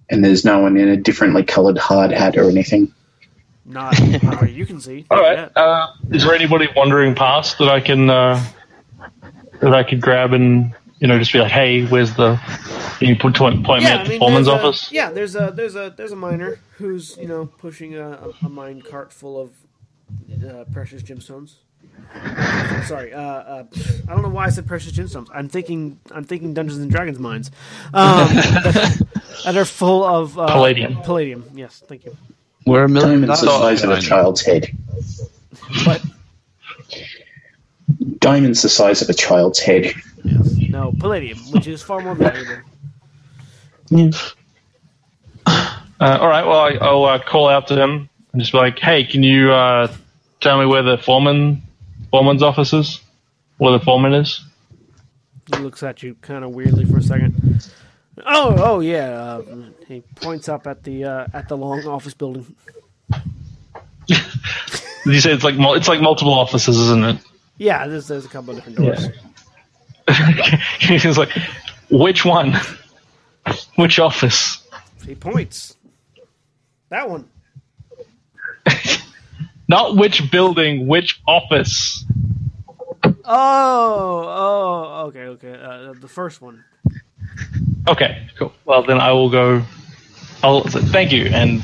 And 0.09 0.23
there's 0.23 0.43
no 0.43 0.59
one 0.59 0.77
in 0.77 0.89
a 0.89 0.97
differently 0.97 1.43
coloured 1.43 1.77
hard 1.77 2.11
hat 2.11 2.35
or 2.37 2.49
anything. 2.49 2.93
Not, 3.65 3.97
not 4.23 4.51
you 4.51 4.65
can 4.65 4.81
see. 4.81 5.05
All 5.09 5.21
right. 5.21 5.49
Uh, 5.55 5.87
is 6.11 6.23
there 6.23 6.33
anybody 6.33 6.67
wandering 6.75 7.15
past 7.15 7.57
that 7.59 7.69
I 7.69 7.79
can 7.79 8.09
uh, 8.09 8.43
that 9.61 9.73
I 9.73 9.83
could 9.83 10.01
grab 10.01 10.33
and 10.33 10.73
you 11.01 11.07
know 11.07 11.17
just 11.19 11.33
be 11.33 11.39
like, 11.39 11.51
hey, 11.51 11.83
where's 11.87 12.13
the? 12.15 12.39
Can 12.99 13.07
you 13.09 13.15
put 13.15 13.35
point, 13.35 13.65
point 13.65 13.83
me 13.83 13.89
at 13.89 14.01
I 14.01 14.07
the 14.07 14.19
foreman's 14.19 14.45
there's 14.45 14.59
a- 14.59 14.65
office? 14.67 14.91
yeah, 14.91 15.09
there's 15.11 15.35
a 15.35 15.51
there's 15.53 15.75
a 15.75 15.93
there's 15.97 16.11
a 16.11 16.15
miner 16.15 16.59
who's 16.77 17.17
you 17.17 17.27
know 17.27 17.47
pushing 17.47 17.95
a, 17.95 18.11
a, 18.11 18.33
a 18.45 18.49
mine 18.49 18.81
cart 18.81 19.11
full 19.11 19.41
of 19.41 19.51
uh, 20.47 20.63
precious 20.71 21.01
gemstones. 21.01 21.55
Sorry, 22.85 23.11
uh, 23.13 23.19
uh, 23.19 23.63
I 24.07 24.13
don't 24.13 24.21
know 24.21 24.29
why 24.29 24.45
I 24.45 24.49
said 24.49 24.67
precious 24.67 24.91
gemstones. 24.91 25.27
I'm 25.33 25.49
thinking 25.49 25.99
I'm 26.11 26.23
thinking 26.23 26.53
Dungeons 26.53 26.79
and 26.79 26.91
Dragons 26.91 27.17
mines 27.17 27.49
um, 27.95 28.27
that, 28.35 29.07
that 29.45 29.57
are 29.57 29.65
full 29.65 30.03
of 30.03 30.37
uh, 30.37 30.45
Palladium. 30.47 30.97
Palladium, 31.01 31.49
yes, 31.55 31.83
thank 31.87 32.05
you. 32.05 32.15
We're 32.67 32.83
a 32.83 32.89
million 32.89 33.21
Diamonds 33.21 33.41
the 33.41 33.47
size 33.47 33.83
of 33.83 33.89
a 33.89 33.99
child's 33.99 34.41
head. 34.41 34.69
But 35.83 36.03
Diamonds 38.19 38.61
the 38.61 38.69
size 38.69 39.01
of 39.01 39.09
a 39.09 39.13
child's 39.15 39.57
head. 39.59 39.91
Yes, 40.23 40.55
no 40.69 40.93
Palladium, 40.99 41.37
which 41.51 41.67
is 41.67 41.81
far 41.81 42.01
more 42.01 42.15
valuable. 42.15 42.61
Uh, 46.01 46.17
all 46.19 46.27
right. 46.27 46.45
Well, 46.45 46.59
I, 46.59 46.69
I'll 46.81 47.05
uh, 47.05 47.19
call 47.19 47.47
out 47.49 47.67
to 47.67 47.75
him 47.75 48.09
and 48.31 48.41
just 48.41 48.51
be 48.51 48.57
like, 48.57 48.79
"Hey, 48.79 49.03
can 49.03 49.23
you 49.23 49.51
uh, 49.51 49.91
tell 50.39 50.59
me 50.59 50.65
where 50.65 50.81
the 50.83 50.97
foreman 50.97 51.61
foreman's 52.09 52.41
office 52.41 52.73
is? 52.73 53.01
Where 53.57 53.71
the 53.77 53.83
foreman 53.83 54.13
is?" 54.13 54.43
He 55.53 55.61
looks 55.61 55.83
at 55.83 56.01
you 56.01 56.15
kind 56.21 56.43
of 56.43 56.51
weirdly 56.51 56.85
for 56.85 56.97
a 56.97 57.03
second. 57.03 57.69
Oh, 58.25 58.55
oh 58.57 58.79
yeah. 58.79 59.09
Uh, 59.09 59.43
he 59.87 60.01
points 60.15 60.47
up 60.49 60.65
at 60.67 60.83
the 60.83 61.03
uh, 61.03 61.27
at 61.33 61.47
the 61.47 61.57
long 61.57 61.85
office 61.85 62.13
building. 62.13 62.55
You 65.03 65.19
say 65.19 65.31
it's 65.31 65.43
like 65.43 65.55
mul- 65.55 65.73
it's 65.73 65.87
like 65.87 65.99
multiple 65.99 66.33
offices, 66.33 66.77
isn't 66.77 67.03
it? 67.03 67.17
Yeah, 67.57 67.87
there's 67.87 68.07
there's 68.07 68.25
a 68.25 68.29
couple 68.29 68.51
of 68.51 68.57
different 68.57 68.77
doors. 68.77 69.07
He's 70.79 71.17
like, 71.17 71.31
"Which 71.89 72.25
one? 72.25 72.59
Which 73.75 73.99
office?" 73.99 74.61
He 75.05 75.15
points. 75.15 75.75
That 76.89 77.09
one. 77.09 77.29
Not 79.67 79.95
which 79.95 80.29
building, 80.29 80.87
which 80.87 81.21
office. 81.27 82.03
Oh, 83.03 83.13
oh, 83.25 85.05
okay, 85.07 85.23
okay. 85.23 85.53
Uh, 85.53 85.93
the 85.93 86.07
first 86.07 86.41
one. 86.41 86.63
Okay, 87.87 88.27
cool. 88.37 88.53
Well, 88.65 88.83
then 88.83 88.99
I 88.99 89.13
will 89.13 89.29
go. 89.29 89.63
I'll 90.43 90.67
say 90.67 90.81
thank 90.81 91.11
you 91.11 91.25
and 91.25 91.63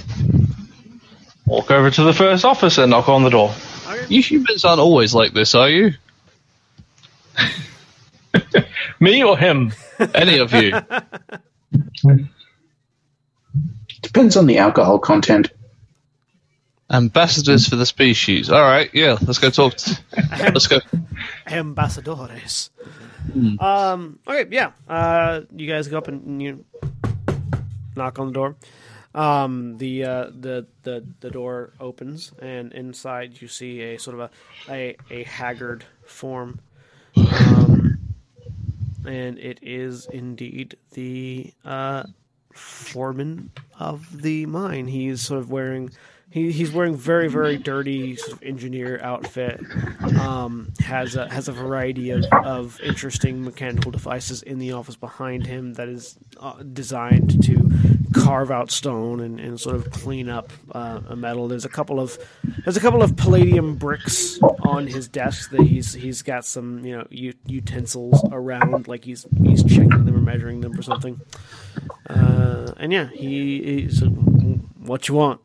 walk 1.45 1.71
over 1.71 1.89
to 1.91 2.03
the 2.03 2.13
first 2.13 2.45
office 2.45 2.77
and 2.77 2.91
knock 2.91 3.09
on 3.09 3.23
the 3.23 3.29
door. 3.29 3.53
You 4.07 4.21
humans 4.21 4.63
aren't 4.63 4.79
always 4.79 5.13
like 5.13 5.33
this, 5.33 5.55
are 5.55 5.69
you? 5.69 5.93
Me 8.99 9.23
or 9.23 9.37
him? 9.37 9.73
Any 10.13 10.39
of 10.39 10.53
you? 10.53 10.73
Depends 14.01 14.37
on 14.37 14.45
the 14.45 14.57
alcohol 14.59 14.99
content. 14.99 15.51
Ambassadors 16.89 17.67
for 17.67 17.75
the 17.75 17.85
species. 17.85 18.49
All 18.49 18.61
right, 18.61 18.89
yeah. 18.93 19.17
Let's 19.21 19.39
go 19.39 19.49
talk. 19.49 19.75
To, 19.75 19.99
let's 20.53 20.67
go. 20.67 20.79
Ambassadores. 21.47 22.69
Um. 23.59 24.19
Okay. 24.25 24.47
Yeah. 24.49 24.71
Uh. 24.87 25.41
You 25.53 25.67
guys 25.67 25.89
go 25.89 25.97
up 25.97 26.07
and 26.07 26.41
you 26.41 26.63
knock 27.95 28.19
on 28.19 28.27
the 28.27 28.33
door. 28.33 28.55
Um. 29.13 29.77
The 29.77 30.05
uh. 30.05 30.25
The 30.39 30.67
the 30.83 31.05
the 31.19 31.29
door 31.29 31.73
opens 31.79 32.31
and 32.39 32.71
inside 32.71 33.41
you 33.41 33.49
see 33.49 33.81
a 33.81 33.97
sort 33.99 34.19
of 34.19 34.31
a 34.69 34.71
a, 34.71 34.95
a 35.09 35.23
haggard 35.23 35.83
form. 36.05 36.61
Um. 37.17 37.66
And 39.07 39.39
it 39.39 39.59
is 39.61 40.07
indeed 40.11 40.77
the 40.91 41.53
uh 41.65 42.03
foreman 42.53 43.51
of 43.79 44.21
the 44.21 44.45
mine. 44.45 44.87
He's 44.87 45.21
sort 45.21 45.39
of 45.39 45.51
wearing 45.51 45.91
he, 46.29 46.51
he's 46.51 46.71
wearing 46.71 46.95
very 46.95 47.29
very 47.29 47.57
dirty 47.57 48.15
sort 48.15 48.33
of 48.33 48.43
engineer 48.43 48.99
outfit. 49.01 49.61
Um, 50.19 50.73
has 50.79 51.15
a 51.15 51.29
has 51.29 51.47
a 51.47 51.51
variety 51.53 52.09
of, 52.11 52.25
of 52.43 52.79
interesting 52.81 53.43
mechanical 53.43 53.91
devices 53.91 54.41
in 54.41 54.59
the 54.59 54.73
office 54.73 54.95
behind 54.95 55.45
him 55.45 55.73
that 55.73 55.87
is 55.87 56.17
uh, 56.39 56.61
designed 56.63 57.43
to 57.43 57.96
carve 58.13 58.51
out 58.51 58.71
stone 58.71 59.19
and, 59.19 59.39
and 59.39 59.59
sort 59.59 59.75
of 59.75 59.91
clean 59.91 60.29
up 60.29 60.51
uh, 60.71 61.01
a 61.09 61.15
metal. 61.15 61.47
There's 61.47 61.65
a 61.65 61.69
couple 61.69 61.99
of 61.99 62.17
there's 62.63 62.77
a 62.77 62.79
couple 62.81 63.03
of 63.03 63.15
palladium 63.15 63.75
bricks 63.75 64.39
on 64.63 64.87
his 64.87 65.07
desk 65.07 65.51
that 65.51 65.61
he's 65.61 65.93
he's 65.93 66.21
got 66.21 66.45
some 66.45 66.85
you 66.85 66.97
know 66.97 67.07
utensils 67.09 68.23
around 68.31 68.87
like 68.87 69.03
he's 69.05 69.25
he's 69.43 69.63
checking 69.63 70.05
them 70.05 70.15
or 70.15 70.21
measuring 70.21 70.61
them 70.61 70.77
or 70.77 70.81
something. 70.81 71.19
Uh, 72.09 72.73
and 72.77 72.91
yeah, 72.91 73.09
he, 73.09 73.81
he's 73.81 74.03
what 74.79 75.07
you 75.07 75.15
want. 75.15 75.41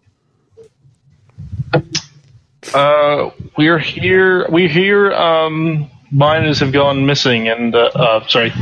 Uh, 2.74 3.30
we're 3.56 3.78
here. 3.78 4.48
We 4.48 4.68
hear 4.68 5.12
um, 5.12 5.90
miners 6.10 6.60
have 6.60 6.72
gone 6.72 7.04
missing, 7.06 7.48
and 7.48 7.74
uh, 7.74 7.90
uh, 7.94 8.26
sorry, 8.28 8.52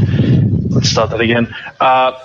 let's 0.69 0.89
start 0.89 1.11
that 1.11 1.21
again. 1.21 1.55
Uh, 1.79 2.19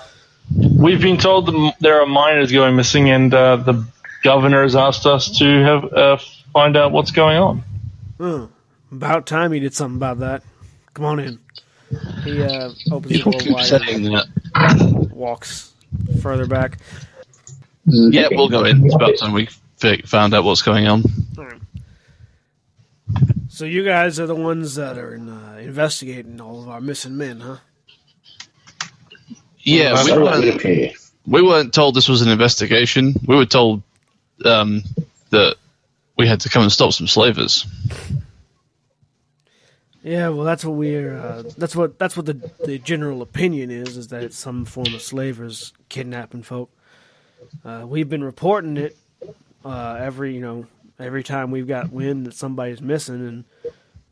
we've 0.76 1.00
been 1.00 1.16
told 1.16 1.50
there 1.80 2.00
are 2.00 2.06
miners 2.06 2.52
going 2.52 2.76
missing, 2.76 3.10
and 3.10 3.32
uh, 3.32 3.56
the 3.56 3.86
governor 4.22 4.62
has 4.62 4.76
asked 4.76 5.06
us 5.06 5.38
to 5.38 5.62
have 5.62 5.84
uh, 5.92 6.18
find 6.52 6.76
out 6.76 6.92
what's 6.92 7.10
going 7.10 7.38
on. 7.38 7.64
Oh, 8.20 8.48
about 8.92 9.26
time 9.26 9.52
he 9.52 9.60
did 9.60 9.74
something 9.74 9.96
about 9.96 10.20
that. 10.20 10.42
Come 10.94 11.04
on 11.04 11.20
in. 11.20 11.38
He 12.24 12.42
uh, 12.42 12.70
opens 12.90 13.12
the 13.12 13.22
door 13.22 13.32
keep 13.34 13.52
wide, 13.52 13.66
saying 13.66 14.02
that. 14.04 15.08
walks 15.12 15.72
further 16.20 16.46
back. 16.46 16.78
Yeah, 17.84 18.28
we'll 18.30 18.48
go 18.48 18.64
in. 18.64 18.84
It's 18.84 18.94
about 18.94 19.16
time 19.18 19.32
we 19.32 19.48
found 20.04 20.34
out 20.34 20.44
what's 20.44 20.62
going 20.62 20.86
on. 20.86 21.04
So 23.56 23.64
you 23.64 23.84
guys 23.84 24.20
are 24.20 24.26
the 24.26 24.34
ones 24.34 24.74
that 24.74 24.98
are 24.98 25.14
in, 25.14 25.30
uh, 25.30 25.56
investigating 25.58 26.42
all 26.42 26.62
of 26.62 26.68
our 26.68 26.78
missing 26.78 27.16
men, 27.16 27.40
huh? 27.40 27.56
Yeah, 29.66 29.92
we 29.92 30.10
So 30.10 30.14
it 30.14 30.22
would 30.22 30.62
weren't, 30.62 30.96
we 31.26 31.42
weren't 31.42 31.74
told 31.74 31.96
this 31.96 32.08
was 32.08 32.22
an 32.22 32.28
investigation. 32.28 33.14
We 33.26 33.34
were 33.34 33.46
told 33.46 33.82
um, 34.44 34.84
that 35.30 35.56
we 36.16 36.28
had 36.28 36.40
to 36.42 36.48
come 36.48 36.62
and 36.62 36.70
stop 36.70 36.92
some 36.92 37.08
slavers. 37.08 37.66
Yeah, 40.04 40.28
well, 40.28 40.44
that's 40.44 40.64
what 40.64 40.76
we're. 40.76 41.18
Uh, 41.18 41.42
that's 41.58 41.74
what 41.74 41.98
that's 41.98 42.16
what 42.16 42.26
the 42.26 42.34
the 42.64 42.78
general 42.78 43.22
opinion 43.22 43.72
is. 43.72 43.96
Is 43.96 44.06
that 44.08 44.22
it's 44.22 44.38
some 44.38 44.64
form 44.64 44.94
of 44.94 45.02
slavers 45.02 45.72
kidnapping 45.88 46.44
folk. 46.44 46.70
Uh, 47.64 47.84
we've 47.88 48.08
been 48.08 48.22
reporting 48.22 48.76
it 48.76 48.96
uh, 49.64 49.98
every 50.00 50.32
you 50.32 50.40
know 50.40 50.66
every 51.00 51.24
time 51.24 51.50
we've 51.50 51.66
got 51.66 51.90
wind 51.90 52.24
that 52.26 52.34
somebody's 52.34 52.80
missing, 52.80 53.26
and 53.26 53.44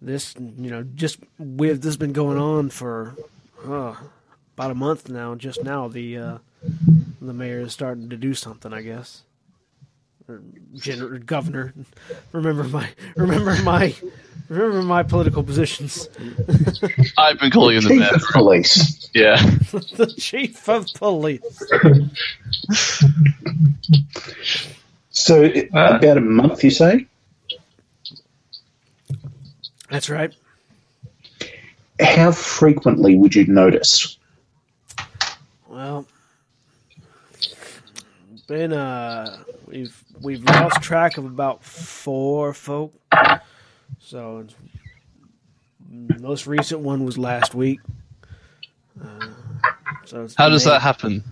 this 0.02 0.34
you 0.36 0.70
know 0.70 0.82
just 0.82 1.20
with 1.38 1.76
this 1.76 1.90
has 1.90 1.96
been 1.96 2.12
going 2.12 2.38
on 2.38 2.70
for 2.70 3.14
uh, 3.64 3.94
about 4.56 4.70
a 4.70 4.74
month 4.74 5.08
now. 5.08 5.34
Just 5.34 5.62
now, 5.62 5.88
the 5.88 6.16
uh, 6.18 6.38
the 7.20 7.32
mayor 7.32 7.60
is 7.60 7.72
starting 7.72 8.08
to 8.10 8.16
do 8.16 8.34
something, 8.34 8.72
I 8.72 8.82
guess. 8.82 9.22
Or 10.26 10.40
general 10.74 11.18
governor, 11.18 11.74
remember 12.32 12.64
my 12.64 12.88
remember 13.16 13.56
my 13.62 13.94
remember 14.48 14.82
my 14.82 15.02
political 15.02 15.42
positions. 15.42 16.08
I've 17.18 17.38
been 17.38 17.50
calling 17.50 17.76
him 17.76 17.82
the 17.84 17.88
Chief 17.98 18.12
of 18.12 18.22
police. 18.32 19.10
Yeah. 19.12 19.36
the 19.96 20.14
chief 20.18 20.66
of 20.68 20.86
police. 20.94 21.42
So 25.10 25.44
Uh, 25.44 25.68
about 25.72 26.16
a 26.16 26.20
month, 26.22 26.64
you 26.64 26.70
say? 26.70 27.06
That's 29.90 30.08
right. 30.08 30.34
How 32.00 32.32
frequently 32.32 33.16
would 33.16 33.34
you 33.34 33.46
notice? 33.46 34.18
Well, 35.74 36.06
been 38.46 38.72
uh, 38.72 39.38
we've 39.66 40.04
we've 40.22 40.44
lost 40.44 40.80
track 40.82 41.18
of 41.18 41.24
about 41.24 41.64
four 41.64 42.54
folk. 42.54 42.94
So, 43.98 44.44
it's, 44.46 44.54
most 46.20 46.46
recent 46.46 46.80
one 46.82 47.04
was 47.04 47.18
last 47.18 47.56
week. 47.56 47.80
Uh, 49.04 49.26
so 50.04 50.22
it's 50.22 50.36
How 50.36 50.48
does 50.48 50.64
made- 50.64 50.74
that 50.74 50.82
happen? 50.82 51.24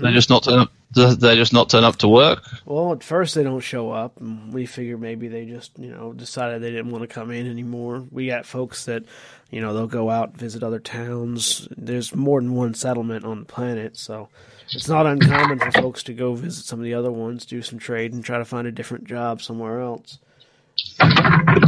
They 0.00 0.10
just 0.14 0.30
not 0.30 0.44
turn 0.44 0.60
up. 0.60 0.72
Do 0.92 1.14
they 1.14 1.36
just 1.36 1.52
not 1.52 1.70
turn 1.70 1.84
up 1.84 1.96
to 1.96 2.08
work? 2.08 2.44
Well, 2.66 2.92
at 2.92 3.02
first 3.02 3.34
they 3.34 3.42
don't 3.42 3.60
show 3.60 3.90
up, 3.92 4.20
and 4.20 4.52
we 4.52 4.66
figure 4.66 4.98
maybe 4.98 5.28
they 5.28 5.46
just, 5.46 5.78
you 5.78 5.90
know, 5.90 6.12
decided 6.12 6.60
they 6.60 6.70
didn't 6.70 6.90
want 6.90 7.02
to 7.02 7.08
come 7.08 7.30
in 7.30 7.50
anymore. 7.50 8.04
We 8.10 8.26
got 8.26 8.44
folks 8.44 8.84
that, 8.84 9.04
you 9.50 9.60
know, 9.60 9.72
they'll 9.72 9.86
go 9.86 10.10
out 10.10 10.36
visit 10.36 10.62
other 10.62 10.80
towns. 10.80 11.66
There's 11.76 12.14
more 12.14 12.40
than 12.40 12.54
one 12.54 12.74
settlement 12.74 13.24
on 13.24 13.40
the 13.40 13.44
planet, 13.46 13.96
so 13.96 14.28
it's 14.70 14.88
not 14.88 15.06
uncommon 15.06 15.58
for 15.58 15.70
folks 15.72 16.02
to 16.04 16.14
go 16.14 16.34
visit 16.34 16.64
some 16.66 16.78
of 16.78 16.84
the 16.84 16.94
other 16.94 17.10
ones, 17.10 17.46
do 17.46 17.62
some 17.62 17.78
trade, 17.78 18.12
and 18.12 18.24
try 18.24 18.38
to 18.38 18.44
find 18.44 18.66
a 18.66 18.72
different 18.72 19.04
job 19.04 19.40
somewhere 19.40 19.80
else. 19.80 20.18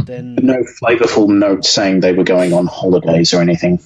Then 0.05 0.35
No 0.35 0.63
flavorful 0.81 1.29
notes 1.29 1.69
saying 1.69 1.99
they 1.99 2.13
were 2.13 2.23
going 2.23 2.53
on 2.53 2.67
holidays 2.67 3.33
or 3.33 3.41
anything. 3.41 3.79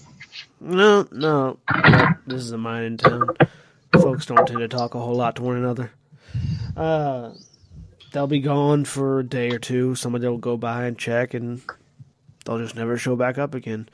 no, 0.59 1.07
no, 1.11 1.57
no, 1.71 2.07
this 2.27 2.41
is 2.41 2.51
a 2.51 2.57
mining 2.57 2.97
town. 2.97 3.29
Folks 3.93 4.25
don't 4.25 4.47
tend 4.47 4.59
to 4.59 4.67
talk 4.67 4.95
a 4.95 4.99
whole 4.99 5.15
lot 5.15 5.35
to 5.37 5.43
one 5.43 5.57
another. 5.57 5.91
Uh, 6.77 7.31
they'll 8.11 8.27
be 8.27 8.39
gone 8.39 8.85
for 8.85 9.19
a 9.19 9.23
day 9.23 9.49
or 9.51 9.59
two. 9.59 9.95
Somebody 9.95 10.27
will 10.27 10.37
go 10.37 10.57
by 10.57 10.85
and 10.85 10.97
check, 10.97 11.33
and 11.33 11.61
they'll 12.45 12.59
just 12.59 12.75
never 12.75 12.97
show 12.97 13.15
back 13.15 13.37
up 13.37 13.55
again. 13.55 13.89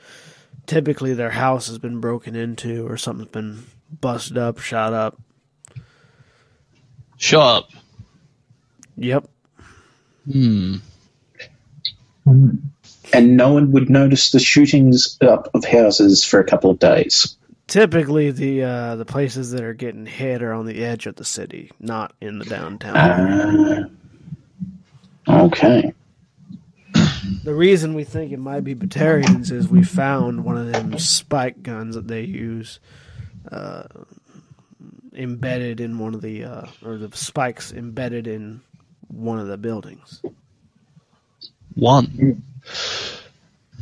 Typically, 0.66 1.14
their 1.14 1.30
house 1.30 1.68
has 1.68 1.78
been 1.78 2.00
broken 2.00 2.34
into, 2.36 2.86
or 2.86 2.96
something's 2.96 3.30
been 3.30 3.64
busted 4.00 4.36
up, 4.36 4.58
shot 4.58 4.92
up. 4.92 5.20
Shut 7.16 7.40
up. 7.40 7.70
Yep. 8.96 9.28
Hmm. 10.30 10.76
And 12.26 13.36
no 13.36 13.52
one 13.52 13.72
would 13.72 13.88
notice 13.88 14.30
the 14.30 14.40
shootings 14.40 15.16
up 15.22 15.48
of 15.54 15.64
houses 15.64 16.24
for 16.24 16.40
a 16.40 16.44
couple 16.44 16.70
of 16.70 16.78
days. 16.78 17.36
Typically, 17.66 18.30
the 18.30 18.62
uh, 18.62 18.96
the 18.96 19.04
places 19.04 19.50
that 19.50 19.62
are 19.62 19.74
getting 19.74 20.06
hit 20.06 20.42
are 20.42 20.52
on 20.52 20.66
the 20.66 20.84
edge 20.84 21.06
of 21.06 21.16
the 21.16 21.24
city, 21.24 21.70
not 21.80 22.12
in 22.20 22.38
the 22.38 22.44
downtown. 22.44 22.96
Uh, 22.96 23.88
okay. 25.28 25.92
The 27.42 27.54
reason 27.54 27.94
we 27.94 28.04
think 28.04 28.32
it 28.32 28.38
might 28.38 28.64
be 28.64 28.74
Batarians 28.74 29.52
is 29.52 29.68
we 29.68 29.84
found 29.84 30.44
one 30.44 30.56
of 30.56 30.72
them 30.72 30.98
spike 30.98 31.62
guns 31.62 31.94
that 31.94 32.08
they 32.08 32.22
use 32.22 32.80
uh, 33.52 33.84
embedded 35.12 35.80
in 35.80 35.98
one 35.98 36.14
of 36.14 36.22
the, 36.22 36.44
uh, 36.44 36.66
or 36.84 36.96
the 36.96 37.14
spikes 37.16 37.72
embedded 37.72 38.26
in 38.26 38.62
one 39.08 39.38
of 39.38 39.46
the 39.46 39.56
buildings. 39.56 40.22
One. 41.74 42.42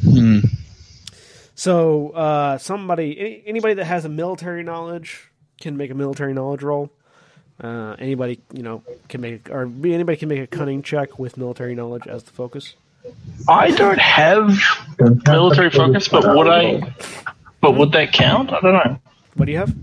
Hmm. 0.03 0.41
So 1.65 2.11
uh, 2.11 2.59
somebody, 2.59 3.19
any, 3.19 3.43
anybody 3.47 3.73
that 3.73 3.87
has 3.87 4.05
a 4.05 4.11
military 4.11 4.63
knowledge 4.63 5.31
can 5.59 5.79
make 5.79 5.91
a 5.91 5.95
military 5.95 6.35
knowledge 6.35 6.63
roll. 6.63 6.91
Uh, 7.59 7.97
anybody, 7.99 8.39
you 8.53 8.63
know, 8.63 8.83
can 9.09 9.23
make, 9.23 9.49
or 9.49 9.63
anybody 9.63 10.19
can 10.19 10.29
make 10.29 10.41
a 10.41 10.47
cunning 10.47 10.83
check 10.83 11.19
with 11.19 11.39
military 11.39 11.75
knowledge 11.75 12.07
as 12.07 12.25
the 12.25 12.33
focus. 12.33 12.75
I 13.49 13.71
don't 13.71 13.99
have 13.99 14.55
military 15.27 15.71
focus, 15.71 16.07
but 16.07 16.37
would 16.37 16.49
I? 16.49 16.95
But 17.63 17.79
would 17.79 17.93
that 17.93 18.13
count? 18.13 18.53
I 18.53 18.61
don't 18.61 18.75
know. 18.75 18.99
What 19.37 19.47
do 19.47 19.53
you 19.53 19.57
have? 19.57 19.75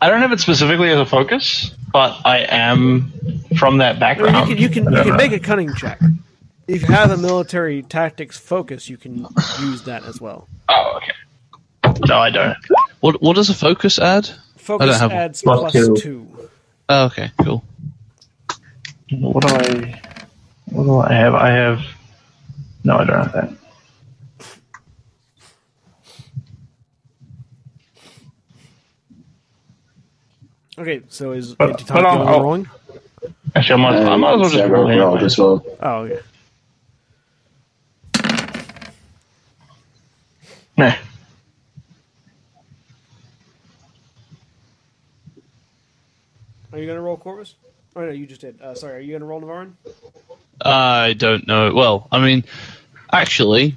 I 0.00 0.08
don't 0.08 0.22
have 0.22 0.32
it 0.32 0.40
specifically 0.40 0.88
as 0.88 0.98
a 0.98 1.04
focus, 1.04 1.74
but 1.92 2.18
I 2.24 2.46
am 2.48 3.12
from 3.58 3.76
that 3.78 3.90
I 3.90 3.92
mean, 3.92 4.00
background. 4.00 4.48
you 4.48 4.54
can 4.54 4.62
you 4.62 4.68
can 4.70 4.92
you 4.94 5.02
can 5.02 5.16
make 5.18 5.32
a 5.32 5.40
cunning 5.40 5.74
check. 5.74 6.00
If 6.72 6.82
you 6.82 6.94
have 6.94 7.10
a 7.10 7.16
military 7.16 7.82
tactics 7.82 8.38
focus, 8.38 8.88
you 8.88 8.96
can 8.96 9.26
use 9.60 9.82
that 9.84 10.04
as 10.04 10.20
well. 10.20 10.48
Oh, 10.68 10.98
okay. 10.98 11.92
No, 12.06 12.18
I 12.18 12.30
don't. 12.30 12.56
What 13.00 13.20
What 13.20 13.34
does 13.34 13.50
a 13.50 13.54
focus 13.54 13.98
add? 13.98 14.30
Focus 14.56 15.00
have- 15.00 15.10
adds 15.10 15.42
Plus 15.42 15.58
plus 15.60 15.72
two. 15.72 15.96
two. 15.96 16.48
Oh, 16.88 17.06
okay, 17.06 17.32
cool. 17.42 17.64
What 19.10 19.44
do 19.46 19.54
I? 19.54 20.00
What 20.66 20.84
do 20.84 20.98
I 21.00 21.12
have? 21.12 21.34
I 21.34 21.50
have. 21.50 21.80
No, 22.84 22.98
I 22.98 23.04
don't 23.04 23.16
have 23.18 23.32
that. 23.32 23.50
Okay, 30.78 31.02
so 31.08 31.32
is 31.32 31.54
But- 31.54 31.70
Anti 31.70 31.84
but 31.84 31.94
Tom 31.94 32.06
I'll- 32.06 32.16
doing 32.16 32.28
oh. 32.28 32.32
I'll- 32.32 32.42
rolling? 32.42 32.68
Actually, 33.54 33.82
I 33.82 33.90
might, 33.90 33.96
I 34.12 34.16
might 34.16 34.34
as 34.34 34.40
well 34.40 34.50
just 34.50 34.62
roll 34.70 34.70
rolled 34.70 34.90
anyway. 34.90 35.76
Oh, 35.82 35.88
okay. 36.04 36.18
Nah. 40.80 40.94
Are 46.72 46.78
you 46.78 46.86
gonna 46.86 47.02
roll 47.02 47.18
Korvys? 47.18 47.52
Oh 47.94 48.00
no, 48.00 48.10
you 48.12 48.24
just 48.26 48.40
did. 48.40 48.62
Uh, 48.62 48.74
sorry, 48.74 48.94
are 48.94 49.00
you 49.00 49.12
gonna 49.12 49.26
roll 49.26 49.42
Navarran? 49.42 49.74
I 50.64 51.12
don't 51.12 51.46
know. 51.46 51.74
Well, 51.74 52.08
I 52.10 52.24
mean, 52.24 52.44
actually, 53.12 53.74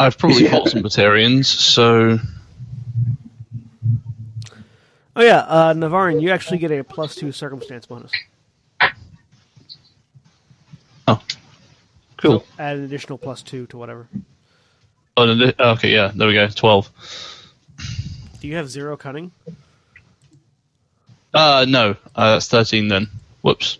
I've 0.00 0.18
probably 0.18 0.44
Yeah. 0.44 0.50
fought 0.50 0.68
some 0.70 0.82
Batarians, 0.82 1.44
so 1.44 2.18
Oh 5.14 5.22
yeah, 5.22 5.38
uh, 5.46 5.74
Navarran, 5.74 6.20
you 6.20 6.32
actually 6.32 6.58
get 6.58 6.72
a 6.72 6.82
plus 6.82 7.14
two 7.14 7.30
circumstance 7.30 7.86
bonus. 7.86 8.10
Oh, 11.06 11.22
cool. 12.16 12.44
Add 12.58 12.78
an 12.78 12.84
additional 12.84 13.18
plus 13.18 13.42
two 13.42 13.68
to 13.68 13.78
whatever. 13.78 14.08
Oh, 15.16 15.26
no, 15.26 15.36
th- 15.36 15.58
okay, 15.58 15.92
yeah, 15.92 16.10
there 16.14 16.26
we 16.28 16.34
go. 16.34 16.48
Twelve. 16.48 16.90
Do 18.40 18.48
you 18.48 18.56
have 18.56 18.68
zero 18.68 18.96
cunning? 18.96 19.30
Uh, 21.32 21.64
no, 21.68 21.96
uh, 22.14 22.32
that's 22.34 22.48
thirteen 22.48 22.88
then. 22.88 23.08
Whoops. 23.42 23.78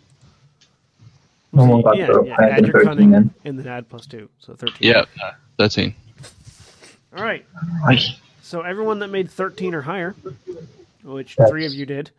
No 1.53 1.65
one 1.67 1.83
got 1.83 1.97
yeah, 1.97 2.07
the 2.07 2.23
yeah. 2.27 2.37
add 2.41 2.51
Add 2.51 2.63
the 2.63 2.67
your 2.69 2.73
13 2.85 2.87
cunning 2.89 3.11
then. 3.11 3.31
and 3.45 3.59
then 3.59 3.67
add 3.69 3.89
plus 3.89 4.07
two, 4.07 4.29
so 4.41 4.55
thirteen. 4.55 4.77
Yeah, 4.89 5.05
no, 5.19 5.31
thirteen. 5.59 5.95
All 7.17 7.23
right. 7.23 7.45
I, 7.87 7.99
So 8.43 8.63
everyone 8.63 8.99
that 9.01 9.09
made 9.09 9.31
thirteen 9.31 9.75
or 9.75 9.83
higher, 9.83 10.15
which 11.03 11.37
That's- 11.37 11.51
three 11.51 11.67
of 11.67 11.73
you 11.73 11.87
did, 11.87 12.11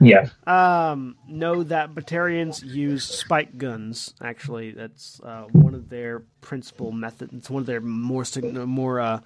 Yeah. 0.00 0.28
um, 0.46 1.16
know 1.26 1.62
that 1.64 1.94
Batarians 1.94 2.62
use 2.62 3.04
spike 3.04 3.56
guns. 3.56 4.12
Actually, 4.20 4.72
that's 4.72 5.20
uh, 5.24 5.44
one 5.52 5.74
of 5.74 5.88
their 5.88 6.20
principal 6.42 6.92
methods. 6.92 7.32
It's 7.32 7.48
one 7.50 7.60
of 7.60 7.66
their 7.66 7.80
more 7.80 8.24
sig- 8.24 8.52
more 8.54 9.00
uh, 9.00 9.20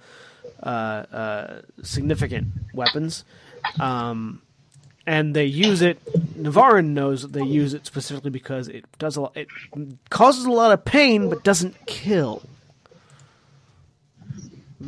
uh, 0.63 0.65
uh, 0.65 1.61
significant 1.83 2.47
weapons. 2.73 3.25
Um, 3.79 4.41
and 5.05 5.35
they 5.35 5.45
use 5.45 5.81
it. 5.81 5.99
Navarran 6.41 6.93
knows 6.93 7.23
that 7.23 7.33
they 7.33 7.43
use 7.43 7.73
it 7.73 7.85
specifically 7.85 8.29
because 8.29 8.67
it 8.67 8.85
does 8.97 9.17
a 9.17 9.21
lot, 9.21 9.35
it 9.35 9.47
causes 10.09 10.45
a 10.45 10.51
lot 10.51 10.71
of 10.71 10.85
pain, 10.85 11.29
but 11.29 11.43
doesn't 11.43 11.85
kill. 11.85 12.43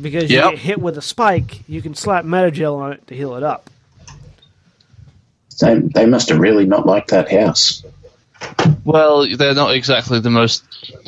Because 0.00 0.30
you 0.30 0.38
Yep. 0.38 0.50
get 0.50 0.58
hit 0.58 0.80
with 0.80 0.98
a 0.98 1.02
spike, 1.02 1.62
you 1.68 1.80
can 1.82 1.94
slap 1.94 2.24
medi-gel 2.24 2.74
on 2.74 2.92
it 2.94 3.06
to 3.08 3.14
heal 3.14 3.34
it 3.36 3.42
up. 3.42 3.70
They, 5.60 5.78
they 5.78 6.06
must 6.06 6.28
have 6.30 6.38
really 6.38 6.66
not 6.66 6.86
liked 6.86 7.10
that 7.10 7.30
house. 7.30 7.84
Well, 8.84 9.26
they're 9.36 9.54
not 9.54 9.74
exactly 9.74 10.20
the 10.20 10.30
most. 10.30 10.64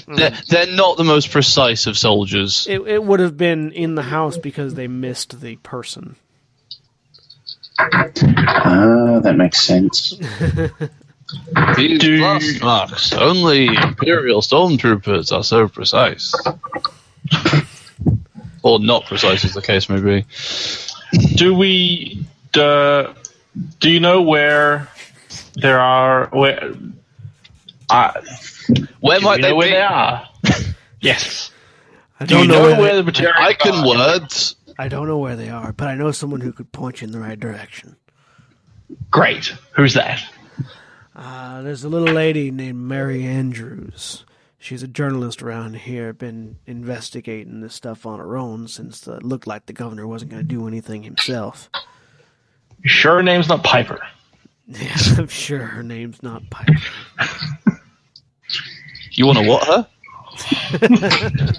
They're, 0.06 0.36
they're 0.48 0.74
not 0.74 0.96
the 0.96 1.04
most 1.04 1.30
precise 1.30 1.86
of 1.86 1.98
soldiers. 1.98 2.66
It, 2.68 2.80
it 2.82 3.02
would 3.02 3.20
have 3.20 3.36
been 3.36 3.72
in 3.72 3.94
the 3.94 4.02
house 4.02 4.38
because 4.38 4.74
they 4.74 4.86
missed 4.86 5.40
the 5.40 5.56
person. 5.56 6.16
Ah, 7.78 9.20
that 9.22 9.34
makes 9.36 9.66
sense. 9.66 10.14
These 11.76 12.20
blast 12.20 12.62
marks. 12.62 13.12
Only 13.12 13.66
Imperial 13.66 14.40
stormtroopers 14.40 15.32
are 15.36 15.44
so 15.44 15.68
precise. 15.68 16.34
or 18.62 18.78
not 18.78 19.04
precise, 19.06 19.44
as 19.44 19.52
the 19.52 19.62
case 19.62 19.88
may 19.88 20.00
be. 20.00 20.24
do 21.34 21.54
we? 21.54 22.24
Uh, 22.54 23.12
do 23.80 23.90
you 23.90 24.00
know 24.00 24.22
where 24.22 24.88
there 25.54 25.80
are? 25.80 26.28
Where? 26.28 26.72
Uh, 27.88 28.12
Where 29.00 29.20
might 29.20 29.42
they 29.42 29.52
where 29.52 29.68
be? 29.68 29.72
they 29.74 29.80
are? 29.80 30.28
yes. 31.00 31.50
I 32.18 32.24
Do 32.26 32.34
you 32.38 32.46
don't 32.46 32.48
know 32.48 32.54
know, 32.54 32.80
where 32.80 32.80
where, 32.94 33.02
the 33.02 33.10
Batarians 33.12 33.32
I 33.36 33.52
can 33.54 33.74
are? 33.74 33.86
words. 33.88 34.56
I 34.78 34.88
don't 34.88 35.06
know 35.06 35.18
where 35.18 35.36
they 35.36 35.48
are, 35.50 35.72
but 35.72 35.88
I 35.88 35.94
know 35.94 36.10
someone 36.10 36.40
who 36.40 36.52
could 36.52 36.72
point 36.72 37.00
you 37.00 37.06
in 37.06 37.12
the 37.12 37.20
right 37.20 37.38
direction. 37.38 37.96
Great. 39.10 39.46
Who's 39.76 39.94
that? 39.94 40.22
Uh, 41.14 41.62
there's 41.62 41.84
a 41.84 41.88
little 41.88 42.12
lady 42.14 42.50
named 42.50 42.78
Mary 42.78 43.24
Andrews. 43.24 44.24
She's 44.58 44.82
a 44.82 44.88
journalist 44.88 45.42
around 45.42 45.76
here, 45.76 46.12
been 46.12 46.56
investigating 46.66 47.60
this 47.60 47.74
stuff 47.74 48.04
on 48.04 48.18
her 48.18 48.36
own 48.36 48.68
since 48.68 49.06
it 49.06 49.22
looked 49.22 49.46
like 49.46 49.66
the 49.66 49.72
governor 49.72 50.06
wasn't 50.06 50.32
going 50.32 50.42
to 50.42 50.48
do 50.48 50.66
anything 50.66 51.04
himself. 51.04 51.70
You 52.82 52.88
sure 52.88 53.16
her 53.16 53.22
name's 53.22 53.48
not 53.48 53.64
Piper? 53.64 54.00
Yes, 54.68 55.18
I'm 55.18 55.28
sure 55.28 55.60
her 55.60 55.82
name's 55.82 56.22
not 56.22 56.48
Piper. 56.50 56.74
You 59.12 59.26
want 59.26 59.38
to 59.38 59.48
what 59.48 59.66
her? 59.66 59.88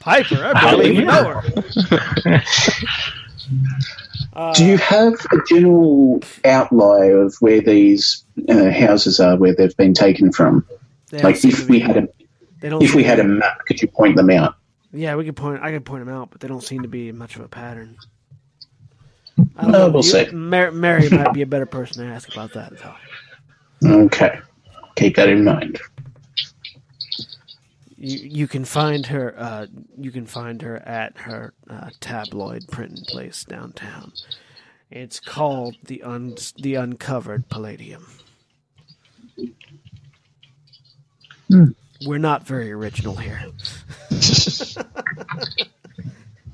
Piper, 0.00 0.44
I 0.44 0.52
barely 0.52 0.90
even 0.90 1.06
know 1.06 1.24
her. 1.24 2.42
Do 4.54 4.64
you 4.64 4.78
have 4.78 5.14
a 5.14 5.36
general 5.48 6.22
outlay 6.44 7.10
of 7.10 7.36
where 7.40 7.60
these 7.60 8.24
uh, 8.48 8.70
houses 8.70 9.20
are, 9.20 9.36
where 9.36 9.54
they've 9.54 9.76
been 9.76 9.94
taken 9.94 10.32
from? 10.32 10.66
They 11.10 11.22
Like, 11.22 11.44
if 11.44 11.68
we 11.68 11.80
had 11.80 11.96
a 11.96 12.08
they 12.60 12.68
don't 12.68 12.82
if 12.82 12.94
we 12.94 13.02
had 13.02 13.20
a 13.20 13.24
map, 13.24 13.64
could 13.66 13.82
you 13.82 13.88
point 13.88 14.16
them 14.16 14.30
out? 14.30 14.54
yeah, 14.92 15.16
we 15.16 15.24
could 15.24 15.36
point. 15.36 15.62
I 15.62 15.70
could 15.72 15.84
point 15.84 16.04
them 16.04 16.14
out, 16.14 16.30
but 16.30 16.40
they 16.40 16.48
don't 16.48 16.62
seem 16.62 16.82
to 16.82 16.88
be 16.88 17.12
much 17.12 17.36
of 17.36 17.42
a 17.42 17.48
pattern. 17.48 17.96
I 19.56 19.62
don't 19.62 19.72
No, 19.72 19.78
know. 19.78 19.88
we'll 19.88 20.04
You- 20.04 20.10
see. 20.10 20.30
Mar- 20.30 20.72
Mary 20.72 21.08
might 21.10 21.32
be 21.32 21.42
a 21.42 21.46
better 21.46 21.66
person 21.66 22.04
to 22.06 22.12
ask 22.12 22.30
about 22.32 22.52
that. 22.54 22.72
Though. 22.78 22.94
Okay, 24.04 24.38
keep 24.96 25.16
that 25.16 25.28
in 25.28 25.44
mind. 25.44 25.80
You 27.96 28.18
you 28.18 28.48
can 28.48 28.64
find 28.64 29.06
her. 29.06 29.34
Uh, 29.38 29.66
you 29.98 30.10
can 30.10 30.26
find 30.26 30.60
her 30.62 30.76
at 30.78 31.16
her 31.18 31.54
uh, 31.70 31.90
tabloid 32.00 32.66
printing 32.70 33.04
place 33.04 33.44
downtown. 33.44 34.12
It's 34.90 35.20
called 35.20 35.76
the 35.84 36.02
un- 36.02 36.36
the 36.58 36.74
Uncovered 36.74 37.48
Palladium. 37.48 38.06
We're 42.04 42.18
not 42.18 42.46
very 42.46 42.72
original 42.72 43.16
here. 43.16 43.44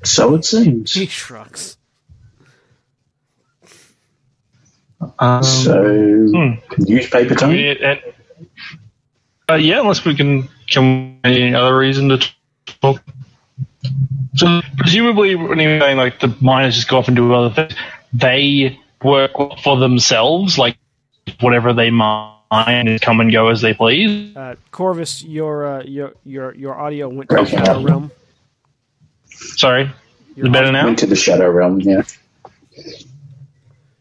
So 0.04 0.34
it 0.36 0.44
seems. 0.44 0.92
He 0.94 1.06
shrugs. 1.06 1.77
Um, 5.18 5.42
So 5.42 5.82
newspaper 6.78 7.34
time. 7.34 7.54
Yeah, 7.54 7.74
and- 7.82 8.00
uh, 9.50 9.54
yeah, 9.54 9.80
unless 9.80 10.04
we 10.04 10.14
can 10.14 10.48
come 10.70 11.18
any 11.24 11.54
other 11.54 11.76
reason 11.76 12.10
to 12.10 12.30
talk. 12.80 13.02
So 14.36 14.60
presumably, 14.76 15.34
when 15.34 15.58
you're 15.58 15.80
saying 15.80 15.96
like 15.96 16.20
the 16.20 16.34
miners 16.40 16.74
just 16.76 16.88
go 16.88 16.98
off 16.98 17.08
and 17.08 17.16
do 17.16 17.32
other 17.32 17.54
things, 17.54 17.74
they 18.12 18.78
work 19.02 19.32
for 19.62 19.78
themselves, 19.78 20.58
like 20.58 20.76
whatever 21.40 21.72
they 21.72 21.90
mine 21.90 22.36
and 22.50 23.00
come 23.00 23.20
and 23.20 23.32
go 23.32 23.48
as 23.48 23.60
they 23.60 23.74
please. 23.74 24.36
Uh, 24.36 24.54
Korvys, 24.72 25.24
your 25.26 25.66
uh, 25.66 25.82
your 25.84 26.12
your 26.24 26.54
your 26.54 26.78
audio 26.78 27.08
went 27.08 27.30
to 27.30 27.36
the 27.36 27.46
shadow 27.46 27.80
up. 27.80 27.86
realm. 27.86 28.10
Sorry, 29.30 29.90
is 30.36 30.44
it 30.44 30.52
better 30.52 30.70
now? 30.70 30.84
Went 30.84 30.98
to 31.00 31.06
the 31.06 31.16
shadow 31.16 31.50
realm. 31.50 31.80
Yeah. 31.80 32.02
Is 32.76 33.06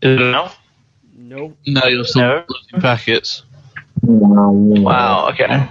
it 0.02 0.20
now? 0.20 0.52
No. 1.28 1.54
No, 1.66 1.82
you're 1.88 2.06
still 2.06 2.22
No. 2.22 2.44
losing 2.48 2.82
packets. 2.82 3.44
Wow. 4.02 5.30
Okay. 5.32 5.68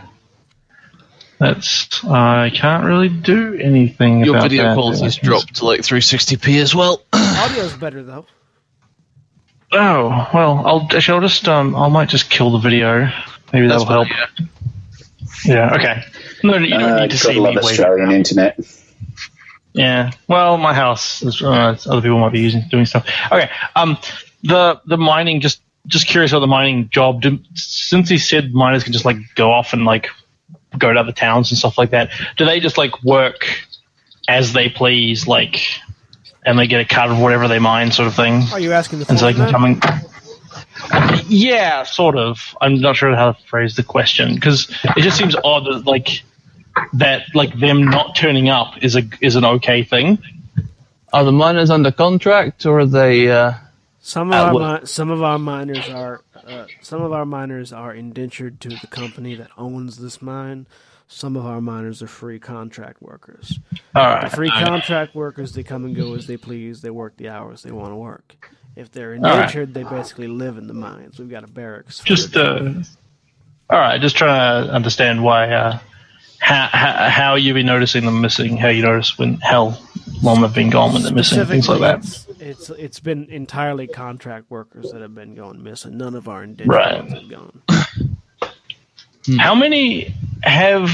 That's 1.39 2.05
I 2.05 2.51
can't 2.55 2.85
really 2.85 3.09
do 3.09 3.55
anything. 3.55 4.25
Your 4.25 4.37
about 4.37 4.43
video 4.51 4.65
that. 4.65 4.75
quality's 4.75 5.17
dropped 5.17 5.57
to 5.57 5.65
like 5.67 5.81
360p 5.81 6.61
as 6.61 6.75
well. 6.75 7.03
Audio's 7.13 7.75
better 7.75 8.03
though. 8.03 8.27
Oh 9.73 10.29
well, 10.33 10.63
I'll 10.67 10.89
actually 10.97 11.15
I'll 11.17 11.21
just 11.23 11.47
um 11.49 11.75
I 11.75 11.89
might 11.89 12.09
just 12.09 12.31
kill 12.31 12.51
the 12.51 12.59
video. 12.59 13.11
Maybe 13.53 13.67
That's 13.69 13.85
that'll 13.85 14.05
help. 14.05 14.09
fine, 14.09 14.49
yeah. 15.45 15.55
Yeah. 15.55 15.75
Okay. 15.75 16.03
No, 16.43 16.57
you 16.57 16.71
don't 16.71 16.83
Uh, 16.83 17.01
need 17.01 17.11
to 17.11 17.17
gotta 17.17 17.19
see 17.19 17.41
love 17.41 17.55
me 17.55 17.61
wait. 17.63 17.65
Australian 17.81 18.11
internet. 18.13 18.59
Yeah. 19.75 20.11
Well, 20.29 20.57
my 20.57 20.73
house. 20.73 21.23
is- 21.23 21.43
Uh, 21.43 21.77
other 21.87 22.01
people 22.01 22.19
might 22.19 22.33
be 22.33 22.41
using 22.41 22.65
doing 22.71 22.87
stuff. 22.87 23.07
Okay. 23.31 23.51
Um, 23.75 23.99
the 24.47 24.81
the 24.87 24.97
mining. 24.97 25.41
Just 25.41 25.61
just 25.87 26.07
curious 26.07 26.33
about 26.33 26.41
the 26.41 26.47
mining 26.47 26.89
job. 26.89 27.23
Do, 27.23 27.39
since 27.55 28.09
he 28.09 28.19
said 28.19 28.53
miners 28.53 28.85
can 28.85 28.93
just 28.93 29.05
like 29.05 29.19
go 29.35 29.53
off 29.53 29.73
and 29.73 29.85
like 29.85 30.09
go 30.79 30.93
to 30.93 30.99
other 30.99 31.13
towns 31.13 31.51
and 31.51 31.59
stuff 31.59 31.79
like 31.79 31.91
that. 31.91 32.11
Do 32.37 32.45
they 32.45 32.61
just 32.61 32.79
like 32.79 33.03
work 33.03 33.47
as 34.29 34.53
they 34.53 34.69
please, 34.69 35.27
like, 35.27 35.61
and 36.45 36.59
they 36.59 36.67
get 36.67 36.81
a 36.81 36.85
cut 36.85 37.11
of 37.11 37.19
whatever 37.19 37.49
they 37.49 37.59
mine, 37.59 37.93
sort 37.93 38.09
of 38.09 38.15
thing? 38.15 38.43
Are 38.53 38.61
you 38.61 38.73
asking 38.73 39.01
the 39.01 39.07
and 39.09 39.19
so 39.19 39.27
they 39.27 39.35
can 39.35 39.51
come 39.51 39.65
and. 39.65 39.85
Yeah, 41.29 41.83
sort 41.85 42.17
of. 42.17 42.57
I'm 42.61 42.81
not 42.81 42.97
sure 42.97 43.15
how 43.15 43.33
to 43.33 43.43
phrase 43.47 43.77
the 43.77 43.83
question 43.83 44.35
because 44.35 44.71
it 44.97 45.01
just 45.01 45.17
seems 45.17 45.35
odd 45.43 45.65
that 45.65 45.87
like 45.87 46.23
that 46.95 47.35
like 47.35 47.59
them 47.59 47.85
not 47.85 48.15
turning 48.15 48.49
up 48.49 48.83
is 48.83 48.95
a 48.95 49.03
is 49.21 49.37
an 49.37 49.45
okay 49.45 49.83
thing. 49.83 50.19
Are 51.13 51.25
the 51.25 51.33
miners 51.33 51.71
under 51.71 51.91
contract 51.91 52.67
or 52.67 52.81
are 52.81 52.87
they? 52.87 53.31
Uh, 53.31 53.55
Some 54.07 54.33
of 54.33 54.35
Uh, 54.35 54.59
our 54.61 54.81
mi- 54.81 54.87
some 54.87 55.11
of 55.11 55.21
our 55.25 55.37
miners 55.37 55.89
are 55.89 56.23
uh, 56.47 56.67
some 56.81 57.03
of 57.03 57.13
our 57.13 57.27
miners 57.27 57.73
are 57.73 57.93
indentured 57.93 58.61
to 58.61 58.69
the 58.69 58.87
company 58.87 59.35
that 59.35 59.51
owns 59.59 59.97
this 59.97 60.23
mine. 60.23 60.69
Some 61.09 61.37
of 61.37 61.45
our 61.45 61.61
miners 61.61 62.05
are 62.05 62.07
free 62.07 62.39
contract 62.39 63.03
workers. 63.03 63.59
All 63.97 64.21
The 64.21 64.31
free 64.31 64.49
contract 64.49 65.17
workers 65.17 65.55
they 65.55 65.65
come 65.65 65.85
and 65.85 65.97
go 65.97 66.15
as 66.15 66.29
they 66.29 66.37
please. 66.37 66.83
They 66.83 66.91
work 66.91 67.17
the 67.17 67.29
hours 67.31 67.65
they 67.65 67.73
want 67.73 67.91
to 67.91 67.97
work. 67.97 68.51
If 68.77 68.93
they're 68.93 69.09
right. 69.11 69.17
indentured, 69.17 69.75
they 69.75 69.83
basically 69.83 70.29
live 70.29 70.57
in 70.57 70.69
the 70.69 70.75
mines. 70.75 71.19
We've 71.19 71.29
got 71.29 71.43
a 71.43 71.49
barracks. 71.49 71.99
Just 72.05 72.37
uh, 72.37 72.75
all 73.71 73.79
right. 73.81 74.01
Just 74.01 74.15
trying 74.15 74.67
to 74.67 74.73
understand 74.73 75.25
why 75.25 75.51
uh, 75.51 75.79
how, 76.39 76.69
how 76.73 77.09
how 77.09 77.35
you 77.35 77.55
been 77.55 77.67
noticing 77.67 78.05
them 78.05 78.21
missing. 78.21 78.57
How 78.57 78.69
you 78.69 78.83
notice 78.83 79.19
when 79.19 79.35
how 79.41 79.77
long 80.23 80.43
they've 80.43 80.55
been 80.55 80.71
gone 80.71 80.93
when 80.93 81.03
they're 81.03 81.13
missing 81.13 81.45
things 81.45 81.69
like 81.69 81.81
that. 81.81 82.26
It's, 82.39 82.69
it's 82.71 82.71
it's 82.71 83.01
been 83.01 83.29
entirely 83.31 83.87
contract 83.87 84.51
workers 84.51 84.91
that 84.93 85.01
have 85.01 85.15
been 85.15 85.35
going 85.35 85.63
missing. 85.63 85.97
None 85.97 86.15
of 86.15 86.29
our 86.29 86.43
indentured 86.45 86.75
Right. 86.75 87.05
have 87.05 87.29
gone. 87.29 87.63
How 89.39 89.55
many 89.55 90.15
have 90.43 90.91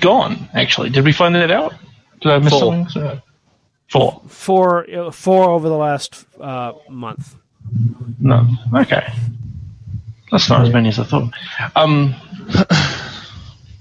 gone? 0.00 0.48
Actually, 0.54 0.90
did 0.90 1.04
we 1.04 1.12
find 1.12 1.34
that 1.34 1.50
out? 1.50 1.74
Did 2.20 2.32
I 2.32 2.38
miss 2.38 2.50
Four. 2.50 2.60
something? 2.60 2.88
So- 2.88 3.22
Four. 3.88 4.20
Four 4.26 4.90
uh, 4.90 5.10
four 5.12 5.50
over 5.50 5.68
the 5.68 5.76
last 5.76 6.26
uh, 6.40 6.72
month. 6.90 7.36
No. 8.18 8.44
Okay. 8.74 9.06
That's 10.32 10.48
not 10.50 10.66
as 10.66 10.72
many 10.72 10.88
as 10.88 10.98
I 10.98 11.04
thought. 11.04 11.32
Um. 11.74 12.14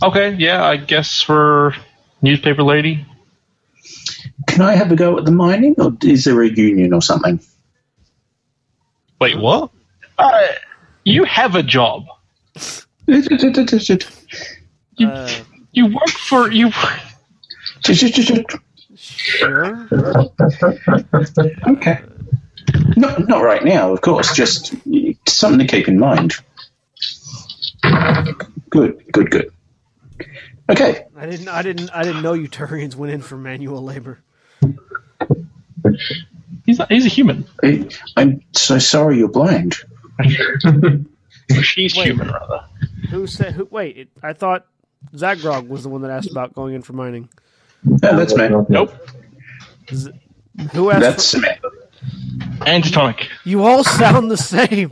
Okay. 0.04 0.34
Yeah. 0.36 0.64
I 0.64 0.76
guess 0.78 1.22
for 1.22 1.74
newspaper 2.22 2.62
lady. 2.62 3.06
Can 4.48 4.62
I 4.62 4.76
have 4.76 4.92
a 4.92 4.96
go 4.96 5.18
at 5.18 5.26
the 5.26 5.32
mining, 5.32 5.76
or 5.78 5.96
is 6.04 6.26
there 6.26 6.42
a 6.42 6.50
union 6.50 6.94
or 6.94 7.02
something? 7.02 7.40
wait, 9.20 9.38
what? 9.40 9.72
Uh, 10.18 10.48
you 11.04 11.24
have 11.24 11.56
a 11.56 11.64
job. 11.64 12.06
You, 14.98 15.08
Uh, 15.08 15.32
you 15.72 15.88
work 15.88 16.10
for 16.10 16.52
you. 16.52 16.72
sure. 18.96 19.88
Okay. 21.68 22.00
Not, 22.98 23.28
not 23.28 23.44
right 23.44 23.64
now, 23.64 23.94
of 23.94 24.02
course. 24.02 24.34
Just 24.36 24.74
something 25.28 25.60
to 25.60 25.68
keep 25.68 25.88
in 25.88 26.00
mind. 26.00 26.34
Good, 28.70 29.04
good, 29.12 29.30
good. 29.30 29.52
Okay. 30.70 31.06
I 31.16 31.26
didn't. 31.28 31.48
I 31.48 31.62
didn't. 31.62 31.90
I 31.94 32.04
didn't 32.04 32.22
know 32.24 32.34
Uturians 32.34 32.96
went 32.96 33.14
in 33.14 33.22
for 33.22 33.38
manual 33.38 33.84
labor. 33.84 34.20
He's 36.66 36.80
not, 36.80 36.92
he's 36.92 37.06
a 37.06 37.10
human. 37.10 37.46
I- 37.64 37.88
I'm 38.18 38.42
so 38.54 38.80
sorry 38.80 39.18
you're 39.20 39.28
blind. 39.30 39.76
She's 41.62 41.96
Wait. 41.96 42.08
human 42.08 42.30
rather. 42.32 42.64
Who 43.12 43.28
said? 43.28 43.54
Who? 43.54 43.66
Wait. 43.70 43.98
It, 43.98 44.08
I 44.24 44.34
thought 44.34 44.66
Zaghrog 45.14 45.68
was 45.68 45.84
the 45.84 45.90
one 45.90 46.02
that 46.02 46.10
asked 46.10 46.32
about 46.32 46.56
going 46.56 46.74
in 46.74 46.82
for 46.82 46.94
mining. 46.94 47.30
That's 47.84 48.36
me. 48.36 48.50
Nope. 48.70 48.96
Who 50.72 50.90
asked? 50.90 51.02
That's 51.02 51.32
for, 51.32 51.38
Samantha. 51.38 51.70
Antitonic. 52.66 53.30
you 53.44 53.64
all 53.64 53.84
sound 53.84 54.32
the 54.32 54.38
same. 54.38 54.92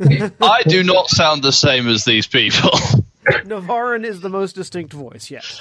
I 0.42 0.62
do 0.64 0.82
not 0.82 1.08
sound 1.08 1.42
the 1.42 1.52
same 1.52 1.88
as 1.88 2.04
these 2.04 2.26
people. 2.26 2.70
Navarran 3.44 4.04
is 4.04 4.20
the 4.20 4.28
most 4.28 4.54
distinct 4.54 4.92
voice. 4.92 5.30
Yes. 5.30 5.60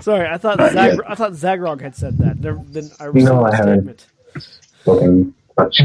Sorry, 0.00 0.28
I 0.28 0.38
thought 0.38 0.58
Zag- 0.58 1.00
I 1.06 1.14
thought 1.14 1.32
Zaghrog 1.32 1.80
had 1.80 1.96
said 1.96 2.18
that. 2.18 2.38
Never, 2.38 2.60
then 2.66 2.90
I 3.00 3.06
No, 3.12 3.44
I 3.44 3.50
the 3.50 3.56
haven't. 3.56 4.00
statement. 4.00 4.06
Spoken 4.82 5.34
much. 5.56 5.80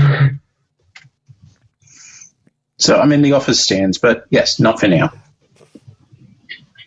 So 2.78 3.00
I'm 3.00 3.12
in 3.12 3.22
the 3.22 3.32
office 3.34 3.60
stands, 3.64 3.98
but 3.98 4.26
yes, 4.30 4.60
not 4.60 4.80
for 4.80 4.88
now. 4.88 5.12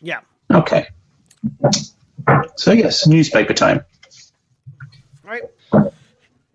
Yeah. 0.00 0.20
Okay. 0.52 0.86
So 2.56 2.72
yes, 2.72 3.06
newspaper 3.06 3.54
time. 3.54 3.84
Right. 5.24 5.42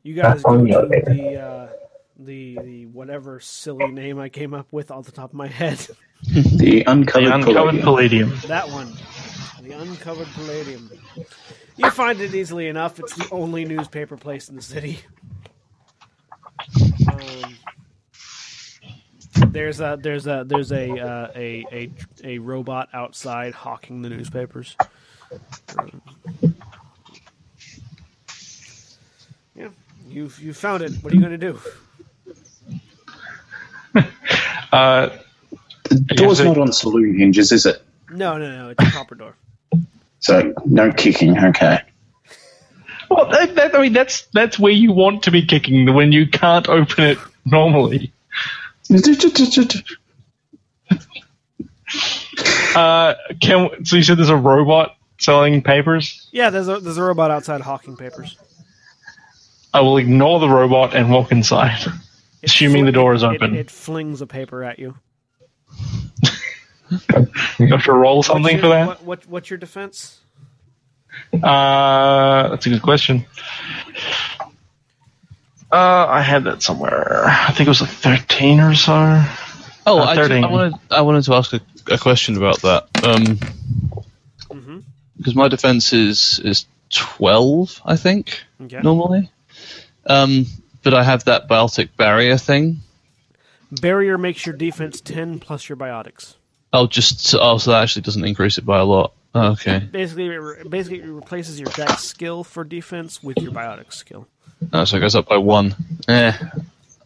You 0.03 0.13
guys 0.15 0.41
That's 0.41 0.43
go 0.43 0.57
the 0.57 0.67
to 0.67 1.13
the 1.13 1.35
uh, 1.37 1.67
the 2.19 2.59
the 2.63 2.80
whatever 3.01 3.39
silly 3.39 3.87
name 3.87 4.19
I 4.19 4.29
came 4.29 4.53
up 4.53 4.67
with 4.71 4.91
off 4.91 5.05
the 5.07 5.11
top 5.11 5.31
of 5.31 5.33
my 5.33 5.47
head. 5.47 5.79
The 6.23 6.83
uncovered, 6.85 7.29
The 7.29 7.33
uncovered 7.33 7.81
palladium. 7.81 8.29
palladium. 8.29 8.47
That 8.47 8.69
one. 8.69 8.93
The 9.63 9.71
uncovered 9.71 10.27
palladium. 10.35 10.91
You 11.77 11.89
find 11.89 12.21
it 12.21 12.35
easily 12.35 12.67
enough. 12.67 12.99
It's 12.99 13.15
the 13.15 13.27
only 13.31 13.65
newspaper 13.65 14.17
place 14.17 14.49
in 14.49 14.55
the 14.55 14.61
city. 14.61 14.99
Um, 17.11 17.57
there's 19.47 19.79
a 19.81 19.97
there's 19.99 20.27
a 20.27 20.43
there's 20.45 20.71
a, 20.71 20.91
uh, 20.99 21.31
a 21.35 21.65
a 21.71 21.91
a 22.23 22.37
robot 22.37 22.89
outside 22.93 23.55
hawking 23.55 24.03
the 24.03 24.09
newspapers. 24.09 24.75
Um, 25.79 26.03
You 30.07 30.29
you 30.39 30.53
found 30.53 30.83
it. 30.83 30.91
What 31.01 31.13
are 31.13 31.15
you 31.15 31.21
going 31.21 31.39
to 31.39 31.51
do? 31.51 31.57
Uh, 34.71 35.09
The 35.89 36.15
door's 36.15 36.37
so- 36.39 36.45
not 36.45 36.57
on 36.57 36.71
saloon 36.71 37.17
hinges, 37.17 37.51
is 37.51 37.65
it? 37.65 37.81
No, 38.09 38.37
no, 38.37 38.49
no. 38.51 38.69
It's 38.69 38.83
a 38.83 38.91
proper 38.91 39.15
door. 39.15 39.35
So 40.23 40.53
no 40.67 40.91
kicking. 40.91 41.35
Okay. 41.35 41.79
well, 43.09 43.27
that, 43.31 43.55
that, 43.55 43.73
I 43.73 43.81
mean, 43.81 43.93
that's 43.93 44.27
that's 44.33 44.59
where 44.59 44.71
you 44.71 44.91
want 44.91 45.23
to 45.23 45.31
be 45.31 45.43
kicking 45.47 45.91
when 45.95 46.11
you 46.11 46.27
can't 46.27 46.69
open 46.69 47.03
it 47.05 47.17
normally. 47.43 48.11
Uh, 52.75 53.15
can 53.41 53.83
so 53.85 53.97
you 53.97 54.03
said 54.03 54.17
there's 54.17 54.29
a 54.29 54.35
robot 54.35 54.95
selling 55.19 55.61
papers? 55.61 56.27
Yeah, 56.31 56.49
there's 56.49 56.67
a 56.69 56.79
there's 56.79 56.97
a 56.97 57.03
robot 57.03 57.31
outside 57.31 57.61
hawking 57.61 57.97
papers. 57.97 58.37
I 59.73 59.81
will 59.81 59.97
ignore 59.97 60.39
the 60.39 60.47
robot 60.49 60.95
and 60.95 61.11
walk 61.11 61.31
inside, 61.31 61.81
It 62.41 62.49
assuming 62.49 62.85
the 62.85 62.91
door 62.91 63.13
is 63.13 63.23
it- 63.23 63.27
open. 63.27 63.55
It, 63.55 63.59
it 63.59 63.71
flings 63.71 64.21
a 64.21 64.27
paper 64.27 64.63
at 64.63 64.79
you. 64.79 64.95
you 67.59 67.67
have 67.67 67.83
to 67.85 67.93
roll 67.93 68.21
something 68.23 68.53
your, 68.57 68.61
for 68.61 68.67
that. 68.69 68.87
What, 68.87 69.03
what 69.03 69.27
what's 69.27 69.49
your 69.49 69.57
defense? 69.57 70.19
Uh, 71.33 72.49
that's 72.49 72.65
a 72.65 72.69
good 72.69 72.81
question. 72.81 73.25
Uh, 75.71 76.05
I 76.09 76.21
had 76.21 76.43
that 76.45 76.61
somewhere. 76.61 77.23
I 77.25 77.51
think 77.53 77.67
it 77.67 77.69
was 77.69 77.81
a 77.81 77.85
13 77.87 78.59
or 78.59 78.75
so. 78.75 79.23
Oh, 79.87 79.99
Uh, 79.99 80.03
I, 80.03 80.15
ju- 80.27 80.33
I 80.35 80.45
wanted 80.51 80.73
I 80.91 81.01
wanted 81.01 81.23
to 81.25 81.33
ask 81.33 81.53
a, 81.53 81.61
a 81.89 81.97
question 81.97 82.37
about 82.37 82.61
that. 82.61 82.87
Um, 83.03 83.39
Mm-hmm. 84.51 84.79
because 85.17 85.33
my 85.33 85.47
defense 85.47 85.93
is 85.93 86.39
is 86.43 86.65
twelve, 86.89 87.81
I 87.85 87.95
think 87.95 88.41
Okay. 88.61 88.81
normally. 88.83 89.31
Um, 90.05 90.45
but 90.83 90.93
I 90.93 91.03
have 91.03 91.25
that 91.25 91.47
biotic 91.47 91.89
barrier 91.97 92.37
thing. 92.37 92.81
Barrier 93.71 94.17
makes 94.17 94.45
your 94.45 94.55
defense 94.55 94.99
ten 95.01 95.39
plus 95.39 95.69
your 95.69 95.77
biotics. 95.77 96.35
Oh, 96.73 96.87
just 96.87 97.35
oh, 97.39 97.57
so 97.57 97.71
that 97.71 97.83
actually 97.83 98.01
doesn't 98.03 98.25
increase 98.25 98.57
it 98.57 98.65
by 98.65 98.79
a 98.79 98.85
lot. 98.85 99.13
Oh, 99.33 99.51
okay. 99.51 99.79
Basically, 99.79 100.25
it 100.27 100.37
re- 100.37 100.63
basically 100.67 100.99
it 100.99 101.05
replaces 101.07 101.59
your 101.59 101.69
dex 101.69 102.03
skill 102.03 102.43
for 102.43 102.63
defense 102.63 103.23
with 103.23 103.37
your 103.37 103.51
biotics 103.51 103.93
skill. 103.93 104.27
Oh, 104.73 104.83
so 104.85 104.97
it 104.97 104.99
goes 104.99 105.15
up 105.15 105.27
by 105.29 105.37
one. 105.37 105.73
Eh. 106.07 106.33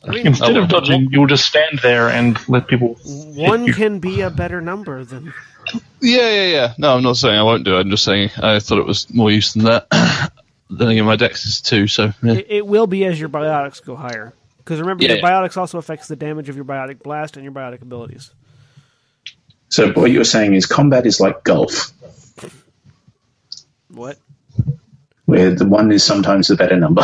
I 0.03 0.09
mean, 0.11 0.27
Instead 0.27 0.57
Oh, 0.57 0.63
of 0.63 0.69
dodging, 0.69 1.07
you'll 1.11 1.25
just 1.27 1.45
stand 1.45 1.79
there 1.81 2.09
and 2.09 2.37
let 2.49 2.67
people. 2.67 2.95
one 3.05 3.71
can 3.73 3.99
be 3.99 4.21
a 4.21 4.29
better 4.29 4.61
number 4.61 5.03
than 5.03 5.33
Yeah, 6.01 6.29
yeah, 6.29 6.45
yeah. 6.47 6.73
No, 6.77 6.95
I'm 6.95 7.03
not 7.03 7.17
saying 7.17 7.37
I 7.37 7.43
won't 7.43 7.63
do 7.63 7.75
it. 7.77 7.81
I'm 7.81 7.89
just 7.89 8.03
saying 8.03 8.29
I 8.37 8.59
thought 8.59 8.77
it 8.79 8.85
was 8.85 9.11
more 9.13 9.31
use 9.31 9.53
than 9.53 9.65
that. 9.65 10.31
Then 10.69 10.87
again, 10.89 11.05
my 11.05 11.15
dex 11.15 11.45
is 11.45 11.61
two, 11.61 11.87
so 11.87 12.11
yeah. 12.23 12.33
it, 12.33 12.47
it 12.49 12.67
will 12.67 12.87
be 12.87 13.05
as 13.05 13.19
your 13.19 13.29
biotics 13.29 13.83
go 13.83 13.95
higher. 13.95 14.33
Because 14.57 14.79
remember, 14.79 15.03
Yeah, 15.03 15.13
your 15.13 15.21
biotics 15.23 15.57
also 15.57 15.77
affects 15.77 16.07
the 16.07 16.15
damage 16.15 16.49
of 16.49 16.55
your 16.55 16.65
biotic 16.65 17.03
blast 17.03 17.37
and 17.37 17.43
your 17.43 17.53
biotic 17.53 17.81
abilities. 17.81 18.31
So 19.69 19.91
what 19.93 20.09
you're 20.11 20.23
saying 20.23 20.53
is 20.53 20.65
combat 20.65 21.05
is 21.05 21.19
like 21.19 21.43
golf, 21.43 21.91
What? 23.89 24.17
where 25.25 25.51
the 25.53 25.65
one 25.67 25.91
is 25.91 26.03
sometimes 26.03 26.47
the 26.47 26.55
better 26.55 26.77
number. 26.77 27.03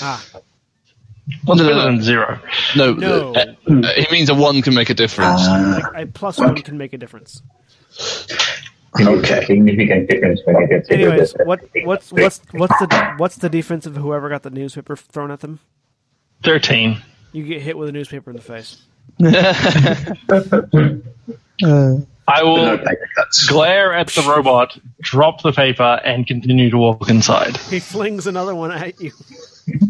Ah, 0.00 0.24
One 1.44 1.58
No, 1.58 1.64
no, 1.64 1.70
better 1.70 1.84
than 1.90 2.02
zero? 2.02 2.40
no. 2.76 2.92
No. 2.94 3.32
uh, 3.34 3.54
uh, 3.68 3.92
he 3.94 4.06
means 4.10 4.28
a 4.30 4.34
one 4.34 4.62
can 4.62 4.74
make 4.74 4.90
a 4.90 4.94
difference. 4.94 5.40
Ah, 5.44 5.90
a 5.96 6.06
plus 6.06 6.38
one 6.38 6.56
can 6.56 6.76
make 6.78 6.92
a 6.92 6.98
difference. 6.98 7.42
Okay. 9.00 9.44
Significant 9.46 10.08
difference 10.10 10.40
when 10.44 10.56
you 10.60 10.68
get 10.68 10.84
to 10.86 10.92
Anyways, 10.94 11.32
the- 11.32 11.44
what 11.44 11.60
what's 11.84 12.12
what's 12.12 12.40
what's 12.52 12.78
the 12.78 13.14
what's 13.16 13.36
the 13.36 13.48
defense 13.48 13.86
of 13.86 13.96
whoever 13.96 14.28
got 14.28 14.42
the 14.42 14.50
newspaper 14.50 14.96
thrown 14.96 15.30
at 15.30 15.40
them? 15.40 15.60
13. 16.44 17.00
You 17.32 17.44
get 17.44 17.62
hit 17.62 17.78
with 17.78 17.88
a 17.88 17.92
newspaper 17.92 18.30
in 18.30 18.36
the 18.36 18.42
face. 18.42 18.82
I 22.28 22.42
will 22.42 22.56
no 22.56 22.84
glare 23.48 23.92
at 23.94 24.08
the 24.08 24.22
robot, 24.28 24.76
drop 25.00 25.42
the 25.42 25.52
paper, 25.52 26.00
and 26.04 26.26
continue 26.26 26.68
to 26.70 26.76
walk 26.78 27.08
inside. 27.08 27.56
He 27.56 27.80
flings 27.80 28.26
another 28.26 28.54
one 28.54 28.72
at 28.72 29.00
you. 29.00 29.12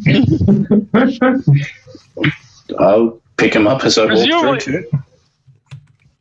I'll 2.78 3.20
pick 3.36 3.54
him 3.54 3.66
up 3.66 3.84
as 3.84 3.98
I 3.98 4.02
walk 4.02 4.10
Presumably- 4.10 4.60
through 4.60 4.82
too. 4.84 4.90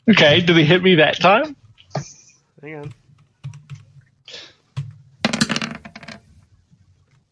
Okay, 0.10 0.42
did 0.42 0.58
he 0.58 0.64
hit 0.66 0.82
me 0.84 0.96
that 0.96 1.20
time? 1.20 1.56
Hang 2.62 2.76
on. 2.76 2.94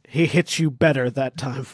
He 0.07 0.25
hits 0.25 0.57
you 0.57 0.71
better 0.71 1.09
that 1.11 1.37
time. 1.37 1.67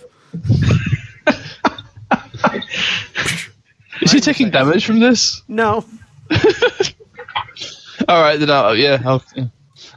Is 4.02 4.12
he 4.12 4.20
taking 4.20 4.50
damage 4.50 4.86
from 4.86 5.00
this? 5.00 5.42
No, 5.48 5.86
All 8.10 8.22
right, 8.22 8.38
then. 8.38 8.50
I'll, 8.52 8.76
yeah, 8.76 9.02
I'll, 9.06 9.24
yeah. 9.36 9.46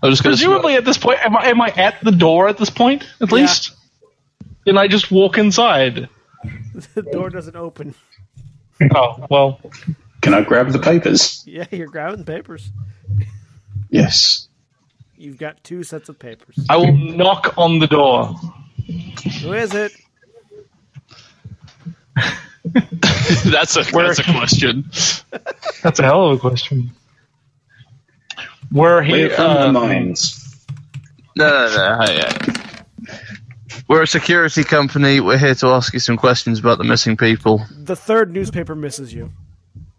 I'm 0.03 0.11
just 0.11 0.23
going 0.23 0.37
to. 0.37 0.41
Presumably 0.43 0.77
at 0.77 0.85
this 0.85 0.97
point, 0.97 1.19
am 1.25 1.37
I, 1.37 1.47
am 1.49 1.61
I 1.61 1.69
at 1.71 2.01
the 2.03 2.13
door 2.13 2.49
at 2.49 2.57
this 2.59 2.71
point, 2.71 3.03
at 3.21 3.29
Yeah. 3.29 3.35
least? 3.35 3.73
Then 4.65 4.79
I 4.79 4.87
just 4.87 5.11
walk 5.11 5.37
inside. 5.37 6.09
the 6.95 7.03
door 7.03 7.29
doesn't 7.31 7.57
open. 7.57 7.95
Oh, 8.95 9.27
well, 9.29 9.61
Can 10.21 10.33
I 10.35 10.43
grab 10.43 10.71
the 10.71 10.79
papers? 10.79 11.43
Yeah, 11.47 11.67
you're 11.73 11.89
grabbing 11.89 12.19
the 12.21 12.25
papers. 12.25 12.71
Yes. 13.91 14.49
You've 15.17 15.39
got 15.39 15.63
two 15.65 15.83
sets 15.83 16.09
of 16.09 16.19
papers. 16.19 16.59
I 16.71 16.77
will 16.77 16.93
knock 16.93 17.55
on 17.59 17.79
the 17.81 17.87
door. 17.87 18.35
Who 19.43 19.53
is 19.53 19.75
it? 19.75 19.93
that's 22.65 23.77
a 23.77 23.83
that's 23.83 24.19
a 24.19 24.25
question. 24.25 24.91
That's 25.83 26.01
a 26.01 26.03
hell 26.03 26.31
of 26.31 26.39
a 26.39 26.41
question. 26.41 26.91
We're 28.73 28.97
We're 28.97 29.03
here. 29.03 29.31
from 29.31 29.55
the 29.55 29.69
uh, 29.69 29.73
mines. 29.73 30.67
No, 31.37 31.49
no, 31.49 31.77
no. 31.77 32.05
Hey, 32.05 32.21
hey. 32.21 33.15
We're 33.89 34.03
a 34.03 34.07
security 34.07 34.65
company. 34.65 35.21
We're 35.21 35.39
here 35.39 35.55
to 35.55 35.69
ask 35.69 35.95
you 35.95 36.01
some 36.01 36.17
questions 36.17 36.59
about 36.59 36.79
the 36.79 36.85
missing 36.85 37.17
people. 37.17 37.65
The 37.71 37.97
third 37.97 38.33
newspaper 38.33 38.75
misses 38.75 39.15
you. 39.15 39.33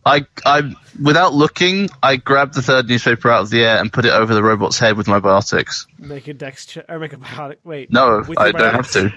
I, 0.05 0.25
I, 0.45 0.73
without 1.01 1.33
looking, 1.33 1.89
I 2.01 2.15
grabbed 2.15 2.53
the 2.53 2.61
third 2.61 2.87
newspaper 2.87 3.29
out 3.29 3.41
of 3.41 3.49
the 3.49 3.63
air 3.63 3.79
and 3.79 3.91
put 3.91 4.05
it 4.05 4.11
over 4.11 4.33
the 4.33 4.41
robot's 4.41 4.79
head 4.79 4.97
with 4.97 5.07
my 5.07 5.19
biotics. 5.19 5.85
Make 5.97 6.27
a 6.27 6.33
dex 6.33 6.65
check 6.65 6.85
or 6.89 6.99
make 6.99 7.13
a 7.13 7.17
biotic. 7.17 7.57
Wait. 7.63 7.91
No, 7.91 8.23
I 8.37 8.51
don't 8.51 8.73
have 8.73 8.91
to. 8.91 9.13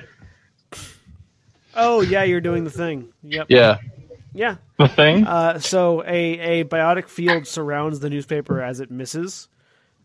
Oh 1.74 2.02
yeah, 2.02 2.24
you're 2.24 2.40
doing 2.40 2.64
the 2.64 2.70
thing. 2.70 3.12
Yep. 3.22 3.46
Yeah. 3.48 3.78
Yeah. 4.34 4.56
the 4.78 4.88
thing. 4.88 5.26
Uh, 5.26 5.58
so 5.58 6.02
a, 6.02 6.60
a 6.60 6.64
biotic 6.64 7.08
field 7.08 7.46
surrounds 7.46 8.00
the 8.00 8.10
newspaper 8.10 8.60
as 8.60 8.80
it 8.80 8.90
misses, 8.90 9.48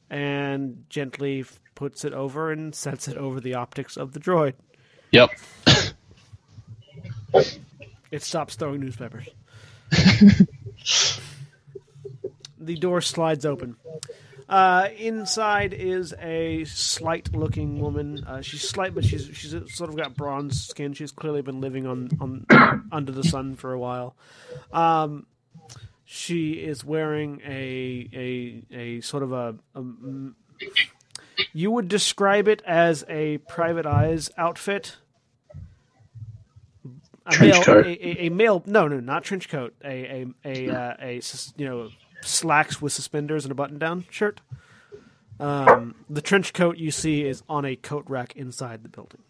and 0.09 0.85
gently 0.89 1.41
f- 1.41 1.59
puts 1.75 2.05
it 2.05 2.13
over 2.13 2.51
and 2.51 2.73
sets 2.73 3.07
it 3.07 3.17
over 3.17 3.39
the 3.39 3.55
optics 3.55 3.97
of 3.97 4.13
the 4.13 4.19
droid. 4.19 4.53
Yep. 5.11 5.31
It 8.11 8.23
stops 8.23 8.55
throwing 8.55 8.79
newspapers. 8.79 9.27
the 12.59 12.75
door 12.75 13.01
slides 13.01 13.45
open. 13.45 13.77
Uh, 14.49 14.87
inside 14.97 15.73
is 15.73 16.13
a 16.21 16.63
slight-looking 16.63 17.79
woman. 17.81 18.23
Uh, 18.25 18.41
she's 18.41 18.67
slight, 18.67 18.95
but 18.95 19.03
she's 19.03 19.29
she's 19.33 19.53
sort 19.73 19.89
of 19.89 19.97
got 19.97 20.15
bronze 20.15 20.67
skin. 20.67 20.93
She's 20.93 21.11
clearly 21.11 21.41
been 21.41 21.59
living 21.59 21.85
on, 21.85 22.09
on 22.21 22.45
under 22.91 23.11
the 23.11 23.23
sun 23.23 23.55
for 23.55 23.73
a 23.73 23.79
while. 23.79 24.15
Um, 24.71 25.25
she 26.05 26.53
is 26.53 26.85
wearing 26.85 27.41
a 27.45 28.09
a 28.13 28.63
a 28.73 29.01
sort 29.01 29.23
of 29.23 29.33
a, 29.33 29.55
a 29.75 29.83
you 31.53 31.71
would 31.71 31.89
describe 31.89 32.47
it 32.47 32.61
as 32.65 33.03
a 33.09 33.39
private 33.39 33.85
eyes 33.85 34.29
outfit. 34.37 34.97
A 37.27 37.39
male. 37.39 37.63
A, 37.67 38.25
a, 38.25 38.29
male, 38.29 38.63
no, 38.65 38.87
no, 38.87 38.99
not 38.99 39.23
trench 39.23 39.49
coat. 39.49 39.75
A 39.83 40.23
a 40.45 40.69
a 40.69 40.69
uh, 40.69 40.95
a 40.99 41.21
you 41.57 41.65
know 41.65 41.89
slacks 42.21 42.81
with 42.81 42.93
suspenders 42.93 43.43
and 43.43 43.51
a 43.51 43.55
button 43.55 43.77
down 43.77 44.05
shirt. 44.09 44.41
Um, 45.39 45.95
the 46.09 46.21
trench 46.21 46.53
coat 46.53 46.77
you 46.77 46.89
see 46.89 47.25
is 47.25 47.43
on 47.47 47.65
a 47.65 47.75
coat 47.75 48.05
rack 48.07 48.35
inside 48.35 48.83
the 48.83 48.89
building. 48.89 49.21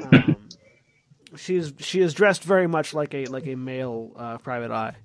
Um, 0.00 0.48
she 1.36 1.56
is 1.56 1.74
she 1.78 2.00
is 2.00 2.14
dressed 2.14 2.44
very 2.44 2.66
much 2.66 2.94
like 2.94 3.14
a 3.14 3.26
like 3.26 3.46
a 3.46 3.56
male 3.56 4.12
uh, 4.16 4.38
private 4.38 4.70
eye 4.70 4.96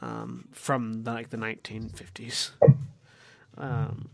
um, 0.00 0.48
from 0.52 1.02
the, 1.02 1.12
like 1.12 1.30
the 1.30 1.36
1950s. 1.36 2.50
Um, 3.58 4.08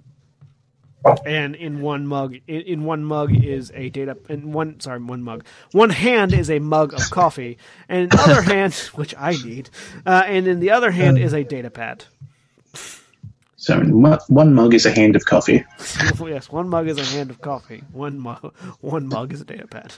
and 1.24 1.54
in 1.54 1.80
one 1.80 2.06
mug, 2.06 2.36
in, 2.46 2.84
one 2.84 3.04
mug 3.04 3.34
is 3.34 3.70
a 3.74 3.88
data. 3.90 4.16
In 4.28 4.52
one, 4.52 4.80
sorry, 4.80 5.00
one 5.00 5.22
mug. 5.22 5.44
One 5.72 5.90
hand 5.90 6.32
is 6.32 6.50
a 6.50 6.58
mug 6.58 6.92
of 6.94 7.10
coffee, 7.10 7.58
and 7.88 8.02
in 8.02 8.08
the 8.08 8.20
other 8.20 8.42
hand, 8.54 8.74
which 8.94 9.14
I 9.16 9.32
need, 9.32 9.70
uh, 10.04 10.24
and 10.26 10.46
in 10.48 10.60
the 10.60 10.70
other 10.70 10.90
hand 10.90 11.18
is 11.18 11.32
a 11.32 11.44
data 11.44 11.70
pad. 11.70 12.04
So 13.56 13.80
one 13.80 14.54
mug 14.54 14.74
is 14.74 14.86
a 14.86 14.90
hand 14.90 15.16
of 15.16 15.24
coffee. 15.24 15.64
yes, 16.20 16.50
one 16.50 16.68
mug 16.68 16.88
is 16.88 16.98
a 16.98 17.04
hand 17.04 17.30
of 17.30 17.40
coffee. 17.40 17.82
One 17.92 18.18
mug, 18.18 18.54
one 18.80 19.08
mug 19.08 19.32
is 19.32 19.40
a 19.40 19.44
data 19.44 19.66
pad. 19.66 19.94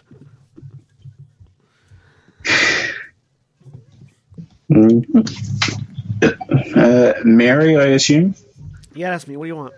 Uh, 6.74 7.12
Mary, 7.24 7.76
I 7.76 7.86
assume. 7.86 8.34
Yeah, 8.94 9.10
that's 9.10 9.26
me. 9.26 9.36
What 9.36 9.44
do 9.44 9.48
you 9.48 9.56
want? 9.56 9.74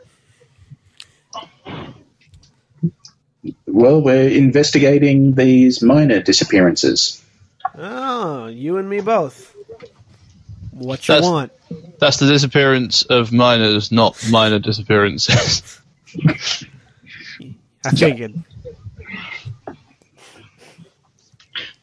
Well, 3.67 4.03
we're 4.03 4.29
investigating 4.29 5.35
these 5.35 5.83
minor 5.83 6.21
disappearances. 6.23 7.23
Oh, 7.77 8.47
you 8.47 8.77
and 8.77 8.89
me 8.89 9.01
both. 9.01 9.55
What 10.73 11.07
you 11.09 11.15
That's- 11.15 11.31
want? 11.31 11.53
That's 11.99 12.19
the 12.19 12.27
disappearance 12.27 13.03
of 13.03 13.33
minors, 13.33 13.93
not 13.93 14.19
minor 14.31 14.59
disappearances. 14.59 15.81
I 17.85 17.91
figured. 17.91 18.35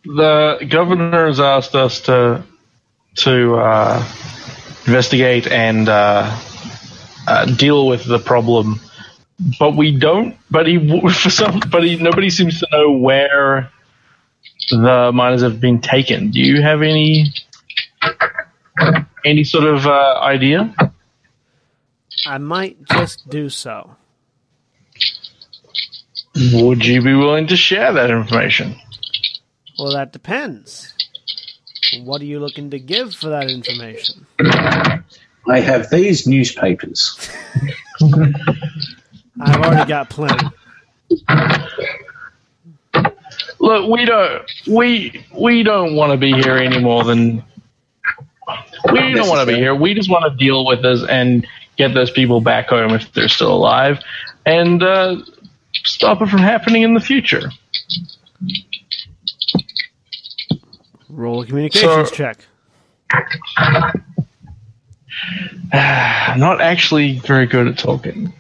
The 0.05 0.65
governor 0.69 1.27
has 1.27 1.39
asked 1.39 1.75
us 1.75 2.01
to 2.01 2.43
to 3.17 3.55
uh, 3.55 4.05
investigate 4.87 5.47
and 5.47 5.89
uh, 5.89 6.37
uh, 7.27 7.45
deal 7.45 7.87
with 7.87 8.05
the 8.05 8.19
problem, 8.19 8.79
but 9.59 9.75
we 9.75 9.97
don't. 9.97 10.37
But 10.51 10.67
he 10.67 10.77
for 11.13 11.29
some, 11.29 11.61
but 11.71 11.83
he, 11.83 11.95
nobody 11.97 12.29
seems 12.29 12.59
to 12.59 12.67
know 12.71 12.91
where 12.91 13.71
the 14.69 15.11
miners 15.13 15.41
have 15.41 15.59
been 15.59 15.81
taken. 15.81 16.31
Do 16.31 16.39
you 16.39 16.61
have 16.61 16.81
any 16.81 17.33
any 19.25 19.43
sort 19.43 19.65
of 19.65 19.87
uh, 19.87 20.19
idea? 20.21 20.73
I 22.25 22.37
might 22.37 22.77
just 22.85 23.29
do 23.29 23.49
so. 23.49 23.95
Would 26.53 26.85
you 26.85 27.01
be 27.01 27.13
willing 27.13 27.47
to 27.47 27.57
share 27.57 27.91
that 27.93 28.11
information? 28.11 28.75
Well, 29.77 29.93
that 29.93 30.13
depends. 30.13 30.93
What 32.03 32.21
are 32.21 32.25
you 32.25 32.39
looking 32.39 32.69
to 32.71 32.79
give 32.79 33.15
for 33.15 33.29
that 33.29 33.49
information? 33.49 34.25
I 35.47 35.59
have 35.59 35.89
these 35.89 36.27
newspapers. 36.27 37.17
I've 39.39 39.61
already 39.61 39.87
got 39.89 40.09
plenty. 40.09 40.47
Look, 43.59 43.89
we 43.89 44.05
don't 44.05 44.43
we 44.67 45.25
we 45.33 45.63
don't 45.63 45.95
want 45.95 46.11
to 46.11 46.17
be 46.17 46.31
here 46.33 46.55
any 46.55 46.79
more 46.79 47.03
than 47.03 47.43
we 48.91 49.13
don't 49.13 49.27
want 49.27 49.47
to 49.47 49.53
be 49.53 49.59
here. 49.59 49.75
We 49.75 49.93
just 49.93 50.09
want 50.09 50.31
to 50.31 50.37
deal 50.37 50.65
with 50.65 50.81
this 50.81 51.03
and 51.07 51.45
get 51.77 51.93
those 51.93 52.11
people 52.11 52.41
back 52.41 52.69
home 52.69 52.91
if 52.93 53.11
they're 53.13 53.27
still 53.29 53.53
alive, 53.53 53.99
and 54.45 54.81
uh, 54.81 55.17
stop 55.73 56.21
it 56.21 56.29
from 56.29 56.39
happening 56.39 56.83
in 56.83 56.93
the 56.93 56.99
future. 56.99 57.49
Roll 61.09 61.41
a 61.41 61.45
communications 61.45 62.09
So- 62.09 62.15
check. 62.15 62.45
I'm 65.73 66.39
not 66.39 66.61
actually 66.61 67.19
very 67.19 67.45
good 67.45 67.67
at 67.67 67.77
talking. 67.77 68.31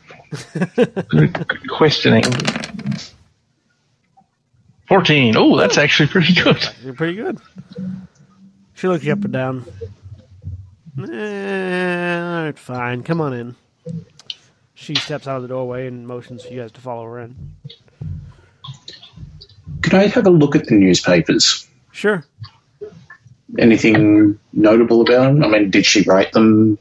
Good 1.09 1.37
at 1.51 1.67
questioning. 1.69 2.23
Fourteen. 4.87 5.35
Oh, 5.37 5.57
that's 5.57 5.77
actually 5.77 6.09
pretty 6.09 6.33
good. 6.33 6.57
You're 6.83 6.93
pretty 6.93 7.15
good. 7.15 7.39
She 8.73 8.87
looks 8.87 9.03
you 9.03 9.13
up 9.13 9.23
and 9.23 9.33
down. 9.33 9.65
Eh, 11.11 12.51
fine. 12.53 13.03
Come 13.03 13.21
on 13.21 13.33
in. 13.33 13.55
She 14.73 14.95
steps 14.95 15.27
out 15.27 15.37
of 15.37 15.41
the 15.41 15.47
doorway 15.49 15.87
and 15.87 16.07
motions 16.07 16.43
for 16.45 16.53
you 16.53 16.61
guys 16.61 16.71
to 16.71 16.81
follow 16.81 17.03
her 17.05 17.19
in. 17.19 17.35
Could 19.81 19.93
I 19.93 20.07
have 20.07 20.25
a 20.25 20.29
look 20.29 20.55
at 20.55 20.65
the 20.65 20.75
newspapers? 20.75 21.67
Sure. 21.91 22.25
Anything 23.57 24.39
notable 24.53 25.01
about 25.01 25.33
them? 25.33 25.43
I 25.43 25.47
mean, 25.47 25.69
did 25.69 25.85
she 25.85 26.03
write 26.03 26.31
them? 26.31 26.77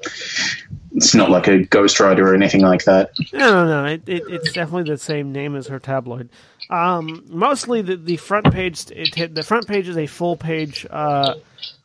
It's 0.98 1.14
not 1.14 1.30
like 1.30 1.46
a 1.46 1.60
ghostwriter 1.64 2.20
or 2.20 2.34
anything 2.34 2.62
like 2.62 2.84
that. 2.84 3.12
No, 3.32 3.64
no, 3.64 3.66
no. 3.66 3.84
It, 3.86 4.02
it, 4.06 4.22
it's 4.28 4.52
definitely 4.52 4.90
the 4.90 4.98
same 4.98 5.32
name 5.32 5.54
as 5.54 5.68
her 5.68 5.78
tabloid. 5.78 6.28
Um, 6.70 7.24
mostly 7.28 7.82
the, 7.82 7.96
the 7.96 8.16
front 8.16 8.52
page. 8.52 8.90
It, 8.90 9.34
the 9.34 9.42
front 9.42 9.66
page 9.66 9.88
is 9.88 9.96
a 9.96 10.06
full 10.06 10.36
page 10.36 10.86
uh, 10.90 11.34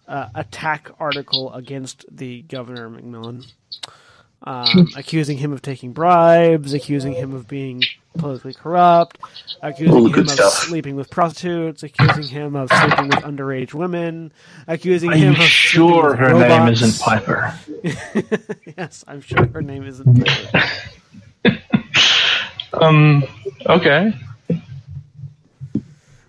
uh, 0.08 0.30
attack 0.36 0.90
article 1.00 1.54
against 1.54 2.06
the 2.12 2.42
governor 2.42 2.90
McMillan, 2.90 3.46
um, 4.44 4.90
accusing 4.98 5.38
him 5.38 5.54
of 5.54 5.62
taking 5.62 5.94
bribes, 5.94 6.74
accusing 6.74 7.14
him 7.14 7.34
of 7.34 7.48
being 7.48 7.84
politically 8.18 8.54
corrupt, 8.54 9.20
accusing 9.62 9.94
All 9.96 10.06
him 10.06 10.12
good 10.12 10.26
of 10.26 10.32
stuff. 10.32 10.54
sleeping 10.54 10.96
with 10.96 11.10
prostitutes, 11.10 11.84
accusing 11.84 12.28
him 12.28 12.56
of 12.56 12.70
sleeping 12.70 13.08
with 13.10 13.20
underage 13.20 13.74
women, 13.74 14.32
accusing 14.68 15.12
Are 15.12 15.16
him 15.16 15.34
you 15.34 15.40
of 15.42 15.48
sure 15.48 16.16
her 16.16 16.36
with 16.36 16.48
name 16.48 16.68
isn't 16.68 17.00
Piper? 17.02 17.54
yes, 18.78 19.04
I'm 19.08 19.22
sure 19.22 19.48
her 19.48 19.62
name 19.62 19.86
isn't. 19.86 20.26
Piper. 20.26 21.60
um. 22.74 23.24
Okay. 23.68 24.14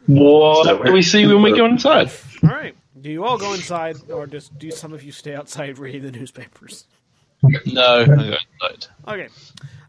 What 0.06 0.84
do 0.84 0.92
we 0.92 1.02
see 1.02 1.26
when 1.26 1.42
we 1.42 1.52
go 1.56 1.64
inside? 1.64 2.10
All 2.42 2.50
right. 2.50 2.74
Do 3.00 3.10
you 3.10 3.24
all 3.24 3.38
go 3.38 3.52
inside, 3.54 3.96
or 4.10 4.26
just 4.26 4.58
do 4.58 4.70
some 4.70 4.92
of 4.92 5.02
you 5.02 5.12
stay 5.12 5.34
outside 5.34 5.78
reading 5.78 6.02
the 6.02 6.10
newspapers? 6.12 6.86
no, 7.66 8.02
I 8.02 8.04
go 8.06 8.12
inside. 8.12 8.86
Okay. 9.08 9.28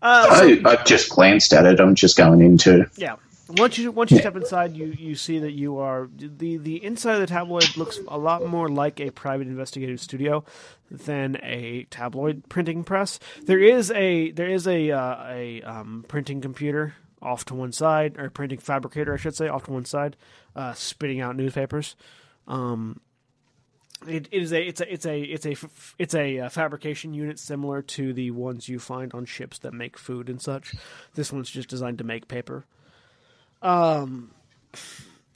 Uh, 0.06 0.36
so, 0.36 0.46
I, 0.46 0.72
I've 0.72 0.86
just 0.86 1.10
glanced 1.10 1.52
at 1.52 1.66
it. 1.66 1.80
I'm 1.80 1.96
just 1.96 2.16
going 2.16 2.42
into. 2.42 2.90
yeah. 2.96 3.16
Once 3.48 3.78
you 3.78 3.92
once 3.92 4.10
you 4.10 4.18
step 4.18 4.36
inside, 4.36 4.76
you, 4.76 4.88
you 4.98 5.14
see 5.14 5.38
that 5.38 5.52
you 5.52 5.78
are 5.78 6.10
the 6.18 6.58
the 6.58 6.84
inside 6.84 7.14
of 7.14 7.22
the 7.22 7.28
tabloid 7.28 7.78
looks 7.78 8.00
a 8.08 8.18
lot 8.18 8.44
more 8.44 8.68
like 8.70 9.00
a 9.00 9.12
private 9.12 9.48
investigative 9.48 10.00
studio 10.00 10.44
than 10.90 11.38
a 11.44 11.86
tabloid 11.92 12.50
printing 12.50 12.84
press. 12.84 13.20
There 13.44 13.60
is 13.60 13.92
a 13.92 14.32
there 14.32 14.50
is 14.50 14.68
a 14.68 14.90
uh, 14.90 15.28
a 15.28 15.62
um, 15.62 16.06
printing 16.08 16.42
computer 16.42 16.96
off 17.22 17.46
to 17.46 17.54
one 17.56 17.72
side, 17.72 18.18
or 18.18 18.32
printing 18.32 18.60
fabricator, 18.60 19.14
I 19.14 19.18
should 19.18 19.36
say, 19.36 19.48
off 19.48 19.66
to 19.66 19.72
one 19.72 19.86
side, 19.86 20.16
uh, 20.56 20.74
spitting 20.74 21.22
out 21.22 21.36
newspapers. 21.36 21.96
Um, 22.48 23.00
it, 24.08 24.28
it 24.32 24.42
is 24.42 24.52
a 24.52 24.62
it's 24.62 24.82
a 24.82 24.94
it's 24.94 25.06
a 25.06 25.22
it's 25.22 25.46
a 25.46 25.56
it's 25.98 26.16
a 26.16 26.40
uh, 26.40 26.50
fabrication 26.50 27.14
unit 27.14 27.40
similar 27.40 27.82
to 27.82 28.14
the 28.14 28.32
ones 28.32 28.70
you 28.70 28.80
find 28.80 29.14
on 29.14 29.26
ships 29.26 29.60
that 29.60 29.74
make 29.74 29.98
food 29.98 30.30
and 30.30 30.42
such. 30.42 30.74
This 31.16 31.32
one's 31.32 31.50
just 31.50 31.70
designed 31.70 31.98
to 32.00 32.04
make 32.04 32.28
paper. 32.28 32.66
Um, 33.62 34.32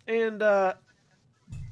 and 0.07 0.41
uh, 0.41 0.73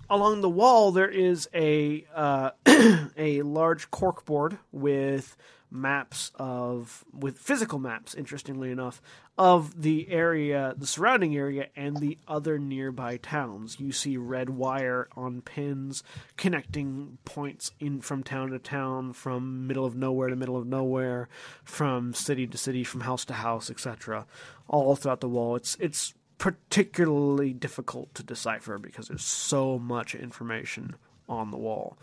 along 0.10 0.42
the 0.42 0.50
wall 0.50 0.92
there 0.92 1.10
is 1.10 1.50
a 1.54 2.06
uh, 2.16 2.52
a 3.18 3.42
large 3.42 3.92
corkboard 3.92 4.58
with 4.72 5.36
maps 5.70 6.32
of 6.36 7.04
with 7.14 7.38
physical 7.38 7.78
maps 7.78 8.16
interestingly 8.16 8.72
enough 8.72 9.02
of 9.38 9.84
the 9.84 10.10
area 10.10 10.74
the 10.78 10.88
surrounding 10.88 11.36
area 11.38 11.68
and 11.76 11.98
the 11.98 12.18
other 12.28 12.58
nearby 12.58 13.18
towns 13.18 13.80
you 13.80 13.92
see 13.92 14.18
red 14.18 14.50
wire 14.50 15.08
on 15.16 15.42
pins 15.42 16.04
connecting 16.38 17.18
points 17.24 17.72
in 17.80 18.02
from 18.02 18.24
town 18.24 18.50
to 18.50 18.58
town 18.58 19.14
from 19.14 19.68
middle 19.68 19.86
of 19.86 19.96
nowhere 19.96 20.30
to 20.30 20.36
middle 20.36 20.58
of 20.58 20.66
nowhere 20.66 21.30
from 21.64 22.14
city 22.14 22.48
to 22.48 22.58
city 22.58 22.84
from 22.84 23.02
house 23.02 23.26
to 23.26 23.34
house 23.34 23.70
etc 23.70 24.26
all 24.68 24.96
throughout 24.96 25.22
the 25.22 25.30
wall 25.30 25.56
it's 25.56 25.78
it's 25.80 26.16
particularly 26.40 27.54
difficult 27.54 28.14
to 28.16 28.24
decipher 28.24 28.78
because 28.80 29.08
there's 29.08 29.24
so 29.24 29.78
much 29.78 30.16
information 30.16 30.96
on 31.30 31.52
the 31.52 31.58
wall 31.58 31.98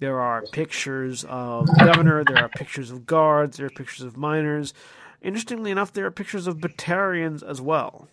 there 0.00 0.18
are 0.18 0.42
pictures 0.50 1.26
of 1.28 1.66
the 1.66 1.84
governor. 1.84 2.24
There 2.24 2.38
are 2.38 2.48
pictures 2.48 2.90
of 2.90 3.04
guards. 3.04 3.58
There 3.58 3.66
are 3.66 3.70
pictures 3.70 4.00
of 4.06 4.16
miners. 4.16 4.72
Interestingly 5.22 5.70
enough, 5.70 5.92
there 5.92 6.06
are 6.06 6.10
pictures 6.10 6.46
of 6.46 6.58
Batarians 6.58 7.42
as 7.42 7.60
well. 7.60 8.08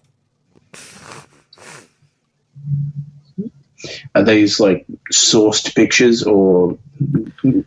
Are 4.15 4.23
these 4.23 4.59
like 4.59 4.85
sourced 5.13 5.73
pictures 5.75 6.23
or 6.23 6.77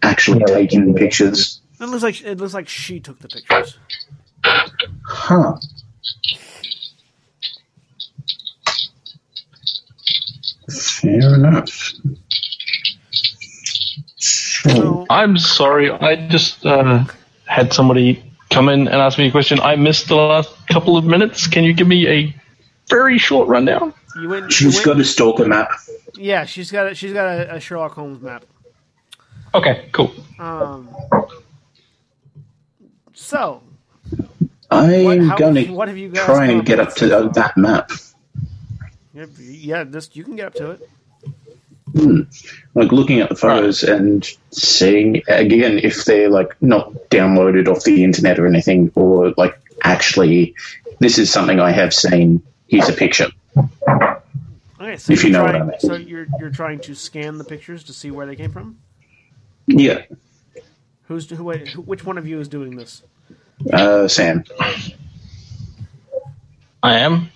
actually 0.02 0.40
Yeah. 0.46 0.54
taken 0.54 0.94
pictures? 0.94 1.60
It 1.80 1.86
looks 1.86 2.02
like 2.02 2.20
it 2.22 2.38
looks 2.38 2.52
like 2.52 2.68
she 2.68 3.00
took 3.00 3.20
the 3.20 3.28
pictures. 3.28 3.78
Huh. 5.06 5.56
Fair 10.70 11.34
enough. 11.34 11.94
So, 14.18 15.06
I'm 15.08 15.38
sorry. 15.38 15.90
I 15.90 16.28
just 16.28 16.64
uh, 16.66 17.04
had 17.46 17.72
somebody 17.72 18.22
come 18.50 18.68
in 18.68 18.80
and 18.88 18.96
ask 18.96 19.18
me 19.18 19.28
a 19.28 19.30
question. 19.30 19.60
I 19.60 19.76
missed 19.76 20.08
the 20.08 20.16
last 20.16 20.50
couple 20.68 20.96
of 20.96 21.04
minutes. 21.04 21.46
Can 21.46 21.64
you 21.64 21.72
give 21.72 21.86
me 21.88 22.06
a 22.08 22.34
very 22.88 23.18
short 23.18 23.48
rundown? 23.48 23.94
you 24.20 24.28
went. 24.28 24.44
you 24.46 24.50
She's 24.50 24.74
went- 24.74 24.86
got 24.86 25.00
a 25.00 25.04
stalker 25.04 25.46
map. 25.46 25.70
yeah, 26.16 26.44
she's 26.44 26.70
got 26.70 26.88
a, 26.88 26.94
she's 26.94 27.12
got 27.12 27.26
a, 27.26 27.54
a 27.56 27.60
Sherlock 27.60 27.92
Holmes 27.92 28.20
map. 28.20 28.44
Okay, 29.54 29.88
cool. 29.92 30.12
Um. 30.38 30.88
So, 33.12 33.62
I'm 34.70 35.04
What- 35.04 35.18
how- 35.20 35.36
gonna 35.36 35.64
what 35.64 35.88
have 35.88 35.98
you 35.98 36.08
guys 36.10 36.24
try 36.24 36.46
and 36.46 36.64
get 36.64 36.80
up 36.80 36.94
to 36.96 37.16
uh, 37.18 37.28
that 37.32 37.56
map. 37.56 37.90
yeah, 39.38 39.84
this 39.84 40.10
you 40.14 40.24
can 40.24 40.36
get 40.36 40.46
up 40.46 40.54
to 40.54 40.70
it. 40.72 40.88
Like 42.74 42.92
looking 42.92 43.20
at 43.20 43.28
the 43.28 43.36
photos 43.36 43.82
and 43.82 44.26
seeing 44.52 45.22
again 45.28 45.78
if 45.78 46.04
they're 46.04 46.30
like 46.30 46.60
not 46.62 46.92
downloaded 47.10 47.68
off 47.68 47.84
the 47.84 48.04
internet 48.04 48.38
or 48.38 48.46
anything, 48.46 48.92
or 48.94 49.32
like 49.36 49.58
actually 49.82 50.54
this 51.00 51.18
is 51.18 51.32
something 51.32 51.60
I 51.60 51.72
have 51.72 51.94
seen. 51.94 52.42
Here's 52.68 52.88
a 52.88 52.92
picture. 52.92 53.28
Okay, 54.80 54.96
so 54.96 55.12
If 55.12 55.24
you're 55.24 55.28
you 55.28 55.32
know 55.32 55.44
what 55.44 55.52
trying, 55.52 55.62
I 55.62 55.64
mean. 55.64 55.80
So 55.80 55.94
you're 55.96 56.26
you're 56.38 56.50
trying 56.50 56.80
to 56.80 56.94
scan 56.94 57.38
the 57.38 57.44
pictures 57.44 57.84
to 57.84 57.92
see 57.92 58.10
where 58.10 58.26
they 58.26 58.36
came 58.36 58.50
from. 58.52 58.78
Yeah, 59.66 60.02
Who's 61.04 61.28
who? 61.30 61.44
wait, 61.44 61.68
who 61.68 61.82
which 61.82 62.04
one 62.04 62.18
of 62.18 62.26
you 62.26 62.40
is 62.40 62.48
doing 62.48 62.76
this? 62.76 63.02
uh, 63.72 64.08
Sam. 64.08 64.44
I 66.82 66.98
am. 67.00 67.30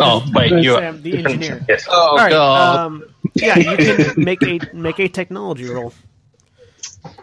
Oh 0.00 0.24
wait, 0.32 0.52
you 0.52 0.74
are. 0.76 0.80
Sam, 0.80 1.02
the 1.02 1.18
engineer. 1.18 1.64
Yes. 1.68 1.86
Oh 1.88 2.16
All 2.16 2.24
right. 2.24 2.30
god. 2.30 2.80
Um, 2.86 3.13
yeah, 3.34 3.58
you 3.58 3.76
can 3.76 4.24
make 4.24 4.42
a 4.42 4.60
make 4.72 4.98
a 4.98 5.08
technology 5.08 5.68
roll. 5.68 5.92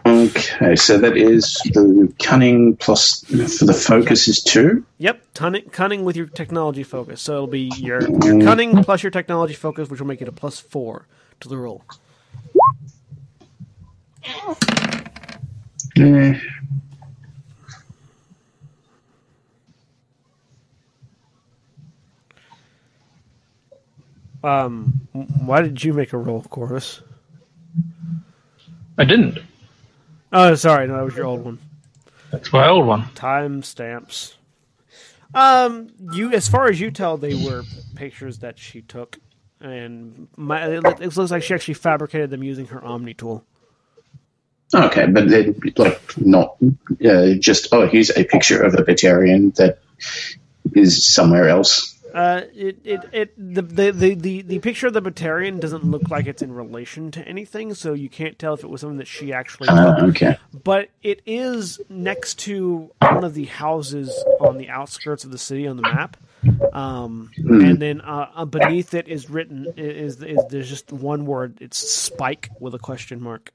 Okay, 0.06 0.76
so 0.76 0.98
that 0.98 1.16
is 1.16 1.54
the 1.72 2.12
cunning 2.22 2.76
plus 2.76 3.24
for 3.24 3.64
the 3.64 3.74
focus 3.74 4.28
is 4.28 4.42
two. 4.42 4.84
Yep, 4.98 5.34
cunning, 5.34 5.68
cunning 5.70 6.04
with 6.04 6.16
your 6.16 6.26
technology 6.26 6.82
focus. 6.82 7.20
So 7.20 7.34
it'll 7.34 7.46
be 7.46 7.72
your, 7.76 8.00
your 8.24 8.40
cunning 8.42 8.84
plus 8.84 9.02
your 9.02 9.10
technology 9.10 9.54
focus, 9.54 9.88
which 9.88 10.00
will 10.00 10.06
make 10.06 10.22
it 10.22 10.28
a 10.28 10.32
plus 10.32 10.60
four 10.60 11.06
to 11.40 11.48
the 11.48 11.56
roll. 11.56 11.82
Yeah. 15.96 16.38
Um, 24.44 25.08
why 25.12 25.62
did 25.62 25.82
you 25.82 25.92
make 25.92 26.12
a 26.12 26.18
roll, 26.18 26.42
Korvys? 26.42 27.00
I 28.98 29.04
didn't. 29.04 29.38
Oh, 30.32 30.54
sorry, 30.54 30.88
no, 30.88 30.96
that 30.96 31.04
was 31.04 31.16
your 31.16 31.26
old 31.26 31.44
one. 31.44 31.58
That's 32.30 32.52
my 32.52 32.68
old 32.68 32.86
one. 32.86 33.08
Time 33.14 33.62
stamps. 33.62 34.36
Um, 35.34 35.88
you, 36.12 36.32
as 36.32 36.48
far 36.48 36.68
as 36.68 36.80
you 36.80 36.90
tell, 36.90 37.16
they 37.16 37.34
were 37.34 37.62
pictures 37.94 38.38
that 38.38 38.58
she 38.58 38.82
took, 38.82 39.18
and 39.60 40.28
my, 40.36 40.66
it, 40.66 41.16
looks 41.16 41.30
like 41.30 41.42
she 41.42 41.54
actually 41.54 41.74
fabricated 41.74 42.30
them 42.30 42.42
using 42.42 42.66
her 42.66 42.84
Omni 42.84 43.14
tool. 43.14 43.44
Okay, 44.74 45.06
but 45.06 45.28
then 45.28 45.54
like 45.76 46.00
not 46.18 46.56
uh, 47.06 47.34
just 47.38 47.68
oh 47.72 47.86
here's 47.86 48.10
a 48.10 48.24
picture 48.24 48.62
of 48.62 48.72
a 48.74 48.78
Batarian 48.78 49.54
that 49.56 49.80
is 50.74 51.06
somewhere 51.06 51.48
else. 51.48 51.98
Uh, 52.14 52.42
it, 52.54 52.78
it, 52.84 53.00
it 53.12 53.54
the, 53.54 53.62
the, 53.62 53.90
the, 53.90 54.14
the, 54.14 54.42
the 54.42 54.58
picture 54.58 54.86
of 54.86 54.92
the 54.92 55.02
Batarian 55.02 55.60
doesn't 55.60 55.84
look 55.84 56.10
like 56.10 56.26
it's 56.26 56.42
in 56.42 56.52
relation 56.52 57.10
to 57.12 57.26
anything, 57.26 57.74
so 57.74 57.94
you 57.94 58.08
can't 58.08 58.38
tell 58.38 58.54
if 58.54 58.62
it 58.62 58.70
was 58.70 58.80
something 58.80 58.98
that 58.98 59.06
she 59.08 59.32
actually 59.32 59.68
took. 59.68 59.76
Uh, 59.76 60.06
okay. 60.06 60.36
But 60.52 60.90
it 61.02 61.22
is 61.24 61.80
next 61.88 62.38
to 62.40 62.90
one 63.00 63.24
of 63.24 63.34
the 63.34 63.46
houses 63.46 64.12
on 64.40 64.58
the 64.58 64.68
outskirts 64.68 65.24
of 65.24 65.30
the 65.30 65.38
city 65.38 65.66
on 65.66 65.76
the 65.76 65.82
map. 65.82 66.16
Um, 66.72 67.30
and 67.36 67.78
then 67.80 68.00
uh, 68.00 68.30
uh, 68.34 68.44
beneath 68.44 68.94
it 68.94 69.08
is 69.08 69.30
written 69.30 69.72
is, 69.76 70.22
is 70.22 70.38
there's 70.50 70.68
just 70.68 70.92
one 70.92 71.24
word. 71.24 71.58
It's 71.60 71.78
Spike 71.78 72.50
with 72.58 72.74
a 72.74 72.78
question 72.78 73.20
mark. 73.20 73.50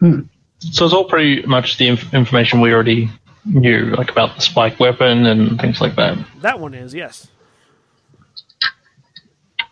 So 0.00 0.86
it's 0.86 0.94
all 0.94 1.04
pretty 1.04 1.42
much 1.42 1.76
the 1.76 1.88
inf- 1.88 2.14
information 2.14 2.60
we 2.60 2.72
already 2.72 3.10
knew, 3.44 3.86
like 3.96 4.10
about 4.10 4.34
the 4.36 4.40
spike 4.42 4.78
weapon 4.80 5.26
and 5.26 5.60
things 5.60 5.80
like 5.80 5.96
that. 5.96 6.18
That 6.40 6.60
one 6.60 6.74
is 6.74 6.94
yes. 6.94 7.28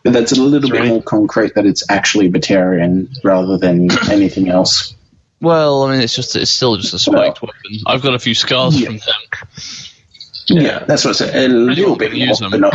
But 0.04 0.12
that's 0.12 0.32
a 0.32 0.42
little 0.42 0.68
bit 0.68 0.78
Sorry. 0.78 0.88
more 0.88 1.02
concrete 1.02 1.54
that 1.54 1.64
it's 1.64 1.88
actually 1.88 2.28
Batarian 2.30 3.08
rather 3.22 3.56
than 3.56 3.88
anything 4.10 4.48
else. 4.48 4.94
Well, 5.40 5.84
I 5.84 5.92
mean, 5.92 6.00
it's 6.00 6.14
just 6.14 6.34
it's 6.36 6.50
still 6.50 6.76
just 6.76 6.92
a 6.94 6.98
spiked 6.98 7.40
weapon. 7.42 7.56
I've 7.86 8.02
got 8.02 8.14
a 8.14 8.18
few 8.18 8.34
scars 8.34 8.78
Yeah. 8.80 8.86
from 8.88 8.98
them. 8.98 9.14
Yeah, 10.48 10.84
that's 10.84 11.04
what 11.04 11.10
I 11.10 11.18
said. 11.26 11.34
A 11.36 11.48
little 11.48 11.94
bit 11.96 12.06
gonna 12.10 12.18
more, 12.18 12.26
use 12.28 12.38
them. 12.40 12.50
but 12.50 12.60
not. 12.60 12.74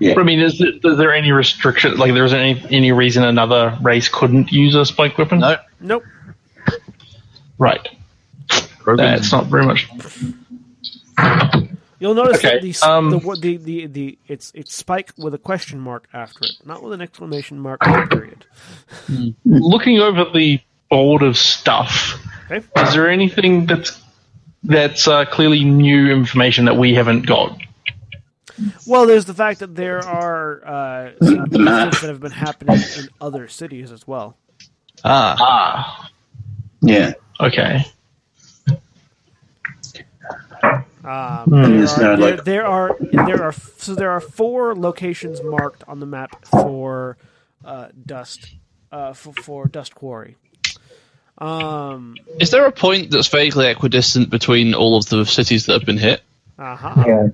Yeah. 0.00 0.14
But 0.14 0.20
I 0.20 0.24
mean, 0.24 0.40
is, 0.40 0.60
it, 0.60 0.84
is 0.84 0.98
there 0.98 1.14
any 1.14 1.32
restriction? 1.32 1.96
Like, 1.96 2.12
there 2.12 2.24
isn't 2.24 2.38
any, 2.38 2.62
any 2.70 2.92
reason 2.92 3.24
another 3.24 3.76
race 3.80 4.08
couldn't 4.08 4.52
use 4.52 4.74
a 4.74 4.84
spike 4.84 5.16
weapon? 5.18 5.38
No, 5.40 5.56
Nope. 5.80 6.04
Right. 7.58 7.88
Rogan. 8.88 9.04
That's 9.06 9.32
not 9.32 9.46
very 9.46 9.64
much. 9.66 9.88
You'll 12.00 12.14
notice 12.14 12.38
Okay, 12.38 12.60
that 12.60 12.62
the, 12.62 12.88
um, 12.88 13.10
the, 13.10 13.18
wo- 13.18 13.34
the, 13.34 13.56
the, 13.56 13.86
the 13.86 14.18
it's 14.28 14.52
it's 14.54 14.72
Spike 14.74 15.12
with 15.18 15.34
a 15.34 15.38
question 15.38 15.80
mark 15.80 16.06
after 16.12 16.44
it, 16.44 16.52
not 16.64 16.80
with 16.82 16.92
an 16.92 17.00
exclamation 17.00 17.58
mark 17.58 17.84
or 17.86 18.02
a 18.04 18.06
period. 18.06 18.44
Looking 19.44 19.98
over 19.98 20.26
the 20.32 20.60
board 20.90 21.22
of 21.22 21.36
stuff, 21.36 22.14
Okay. 22.50 22.64
is 22.82 22.94
there 22.94 23.10
anything 23.10 23.66
that's 23.66 24.00
that's 24.62 25.08
uh, 25.08 25.24
clearly 25.24 25.64
new 25.64 26.08
information 26.10 26.66
that 26.66 26.76
we 26.76 26.94
haven't 26.94 27.26
got? 27.26 27.58
Well, 28.86 29.06
there's 29.06 29.24
the 29.24 29.34
fact 29.34 29.58
that 29.60 29.74
there 29.74 29.98
are 30.06 30.66
uh, 30.66 31.10
some 31.20 31.44
incidents 31.46 32.00
that 32.00 32.08
have 32.08 32.20
been 32.20 32.30
happening 32.32 32.76
in 32.96 33.08
other 33.20 33.48
cities 33.48 33.90
as 33.90 34.06
well. 34.06 34.36
ah, 35.04 35.36
Ah, 35.40 36.10
Yeah. 36.80 37.14
okay. 37.40 37.84
Um, 40.62 41.44
there, 41.46 41.82
are, 41.84 41.86
there, 41.98 42.16
like- 42.16 42.44
there 42.44 42.66
are 42.66 42.96
there 43.00 43.42
are 43.44 43.52
so 43.52 43.94
there 43.94 44.10
are 44.10 44.20
four 44.20 44.74
locations 44.74 45.42
marked 45.42 45.84
on 45.88 46.00
the 46.00 46.06
map 46.06 46.44
for 46.46 47.16
uh, 47.64 47.88
dust 48.04 48.54
uh, 48.92 49.12
for, 49.12 49.32
for 49.34 49.66
dust 49.66 49.94
quarry. 49.94 50.36
Um, 51.38 52.16
is 52.40 52.50
there 52.50 52.66
a 52.66 52.72
point 52.72 53.10
that's 53.12 53.28
vaguely 53.28 53.68
equidistant 53.68 54.28
between 54.30 54.74
all 54.74 54.96
of 54.96 55.06
the 55.08 55.24
cities 55.24 55.66
that 55.66 55.74
have 55.74 55.84
been 55.86 55.98
hit? 55.98 56.20
uh-huh. 56.58 57.04
Yeah. 57.06 57.28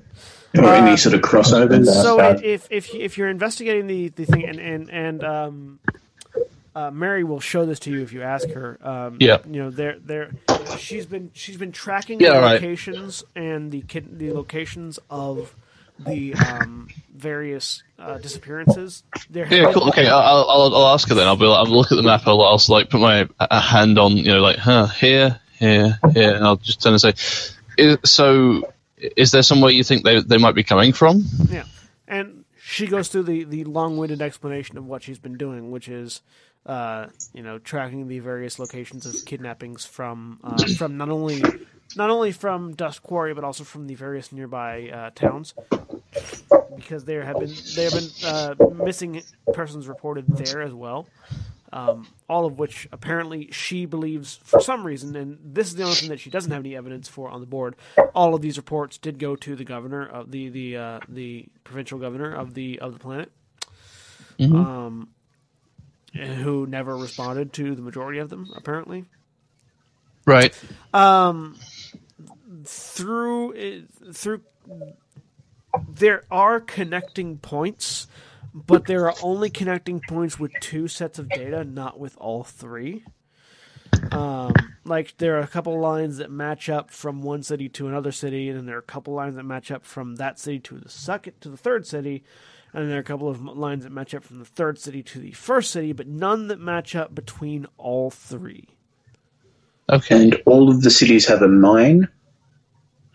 Or 0.57 0.65
Uh, 0.67 0.87
any 0.87 0.97
sort 0.97 1.15
of 1.17 1.21
crossovers. 1.23 1.87
So 1.87 2.21
if 2.21 2.69
if 2.71 2.95
if 2.95 3.19
you're 3.19 3.31
investigating 3.31 3.87
the, 3.89 4.09
the 4.11 4.25
thing 4.27 4.45
and 4.45 4.61
and 4.61 4.91
and 4.91 5.25
um, 5.25 5.79
uh, 6.75 6.91
Mary 6.91 7.25
will 7.25 7.41
show 7.41 7.65
this 7.67 7.79
to 7.81 7.91
you 7.91 8.03
if 8.03 8.13
you 8.13 8.23
ask 8.23 8.49
her. 8.51 8.79
Um, 8.83 9.19
Yeah. 9.21 9.39
You 9.49 9.63
know, 9.65 9.71
there 9.71 9.97
there 9.99 10.33
she's 10.79 11.07
been 11.07 11.31
she's 11.35 11.57
been 11.57 11.73
tracking 11.73 12.21
Yeah, 12.21 12.35
the 12.35 12.41
right. 12.41 12.53
locations 12.55 13.25
and 13.37 13.71
the 13.71 13.83
kid, 13.83 14.19
the 14.19 14.33
locations 14.33 14.99
of 15.11 15.55
the 15.99 16.35
um, 16.35 16.89
various 17.15 17.85
uh, 18.01 18.19
disappearances. 18.19 19.05
There 19.31 19.47
Yeah, 19.47 19.73
cool. 19.73 19.89
Okay, 19.91 20.09
I'll, 20.09 20.49
I'll, 20.51 20.75
I'll 20.75 20.89
ask 20.95 21.09
her 21.09 21.15
then. 21.15 21.27
I'll 21.29 21.37
be 21.37 21.45
like, 21.47 21.59
I'll 21.67 21.73
look 21.73 21.93
at 21.93 21.97
the 21.97 22.03
map. 22.03 22.23
I'll, 22.27 22.43
I'll 22.43 22.61
like 22.69 22.91
put 22.91 23.01
my 23.01 23.29
a 23.39 23.61
hand 23.61 23.97
on, 23.99 24.17
you 24.17 24.25
know, 24.25 24.41
like, 24.41 24.57
huh, 24.57 24.87
here, 24.87 25.39
here, 25.59 25.99
here, 26.13 26.35
and 26.35 26.45
I'll 26.45 26.57
just 26.57 26.83
turn 26.83 26.95
and 26.95 27.01
say, 27.01 27.15
is, 27.79 27.99
so, 28.05 28.73
is 29.17 29.31
there 29.31 29.43
somewhere 29.43 29.71
you 29.71 29.85
think 29.85 30.05
they 30.05 30.21
they 30.21 30.39
might 30.39 30.57
be 30.57 30.65
coming 30.65 30.93
from? 30.93 31.25
Yeah, 31.49 31.65
and 32.09 32.45
she 32.61 32.89
goes 32.89 33.07
through 33.09 33.25
the, 33.25 33.45
the 33.45 33.63
long 33.63 33.97
winded 33.97 34.21
explanation 34.21 34.77
of 34.77 34.87
what 34.87 35.05
she's 35.05 35.21
been 35.21 35.37
doing, 35.37 35.71
which 35.71 35.89
is, 35.89 36.23
uh, 36.67 37.07
you 37.33 37.43
know, 37.43 37.59
tracking 37.59 38.09
the 38.09 38.19
various 38.21 38.59
locations 38.59 39.07
of 39.07 39.25
kidnappings 39.25 39.85
from 39.85 40.41
uh, 40.43 40.57
from 40.79 40.97
not 40.97 41.11
only 41.11 41.43
not 41.97 42.11
only 42.11 42.33
from 42.33 42.75
Dust 42.75 43.03
Quarry 43.03 43.35
but 43.35 43.45
also 43.45 43.65
from 43.65 43.87
the 43.87 43.95
various 43.95 44.33
nearby 44.33 44.89
uh, 44.89 45.11
towns, 45.15 45.55
because 46.77 47.05
there 47.05 47.23
have 47.25 47.39
been 47.39 47.53
there 47.75 47.91
have 47.91 48.01
been 48.01 48.11
uh, 48.27 48.55
missing 48.85 49.23
persons 49.53 49.89
reported 49.89 50.27
there 50.37 50.63
as 50.63 50.73
well. 50.73 51.07
Um, 51.73 52.07
all 52.29 52.47
of 52.47 52.57
which 52.57 52.87
apparently 52.93 53.51
she 53.51 53.85
believes 53.85 54.39
for 54.45 54.61
some 54.61 54.87
reason, 54.87 55.17
and 55.17 55.39
this 55.43 55.67
is 55.67 55.75
the 55.75 55.83
only 55.83 55.97
thing 55.97 56.09
that 56.11 56.21
she 56.21 56.31
doesn't 56.31 56.53
have 56.53 56.61
any 56.61 56.77
evidence 56.77 57.09
for 57.09 57.29
on 57.29 57.41
the 57.41 57.49
board. 57.49 57.75
All 58.15 58.33
of 58.33 58.43
these 58.43 58.57
reports 58.57 58.97
did 58.97 59.19
go 59.19 59.35
to 59.35 59.57
the 59.57 59.65
governor 59.65 60.07
of 60.07 60.31
the 60.31 60.49
the 60.51 60.77
uh, 60.77 61.01
the 61.09 61.49
provincial 61.65 61.99
governor 61.99 62.33
of 62.33 62.55
the 62.55 62.79
of 62.79 62.93
the 62.93 63.01
planet, 63.01 63.33
um, 64.55 65.09
who 66.15 66.67
never 66.67 66.97
responded 66.97 67.53
to 67.55 67.75
the 67.75 67.83
majority 67.83 68.19
of 68.21 68.31
them. 68.31 68.51
Apparently, 68.57 69.05
Right. 70.27 70.55
um, 70.93 71.57
through 72.65 73.87
through 74.13 74.43
there 75.89 76.25
are 76.31 76.61
connecting 76.61 77.39
points, 77.39 78.07
but 78.55 78.87
there 78.87 79.07
are 79.09 79.17
only 79.23 79.51
connecting 79.51 80.01
points 80.01 80.39
with 80.39 80.53
two 80.61 80.89
sets 80.89 81.19
of 81.19 81.29
data, 81.31 81.65
not 81.65 81.99
with 81.99 82.17
all 82.19 82.45
three. 82.45 83.05
Um, 84.13 84.77
like 84.85 85.17
there 85.19 85.37
are 85.37 85.41
a 85.43 85.47
couple 85.49 85.79
lines 85.81 86.19
that 86.19 86.31
match 86.31 86.69
up 86.69 86.91
from 86.91 87.23
one 87.23 87.43
city 87.43 87.69
to 87.71 87.89
another 87.89 88.13
city, 88.13 88.49
and 88.49 88.59
then 88.59 88.67
there 88.67 88.77
are 88.77 88.81
a 88.81 88.83
couple 88.83 89.15
lines 89.15 89.37
that 89.37 89.45
match 89.45 89.71
up 89.71 89.85
from 89.85 90.17
that 90.17 90.39
city 90.39 90.61
to 90.61 90.79
the 90.79 90.89
second 90.89 91.41
to 91.41 91.49
the 91.49 91.57
third 91.57 91.87
city, 91.87 92.23
and 92.75 92.91
there 92.91 92.97
are 92.97 93.01
a 93.01 93.05
couple 93.05 93.29
of 93.29 93.41
lines 93.41 93.85
that 93.85 93.93
match 93.93 94.15
up 94.15 94.25
from 94.25 94.41
the 94.41 94.45
third 94.45 94.79
city 94.81 95.03
to 95.05 95.21
the 95.21 95.31
first 95.31 95.71
city, 95.71 95.93
but 95.93 96.09
none 96.09 96.49
that 96.49 96.59
match 96.59 96.97
up 96.97 97.15
between 97.15 97.67
all 97.79 98.11
three. 98.11 98.69
Okay. 99.89 100.23
And 100.23 100.43
all 100.45 100.69
of 100.69 100.83
the 100.83 100.91
cities 100.91 101.27
have 101.29 101.41
a 101.43 101.49
mine. 101.49 102.09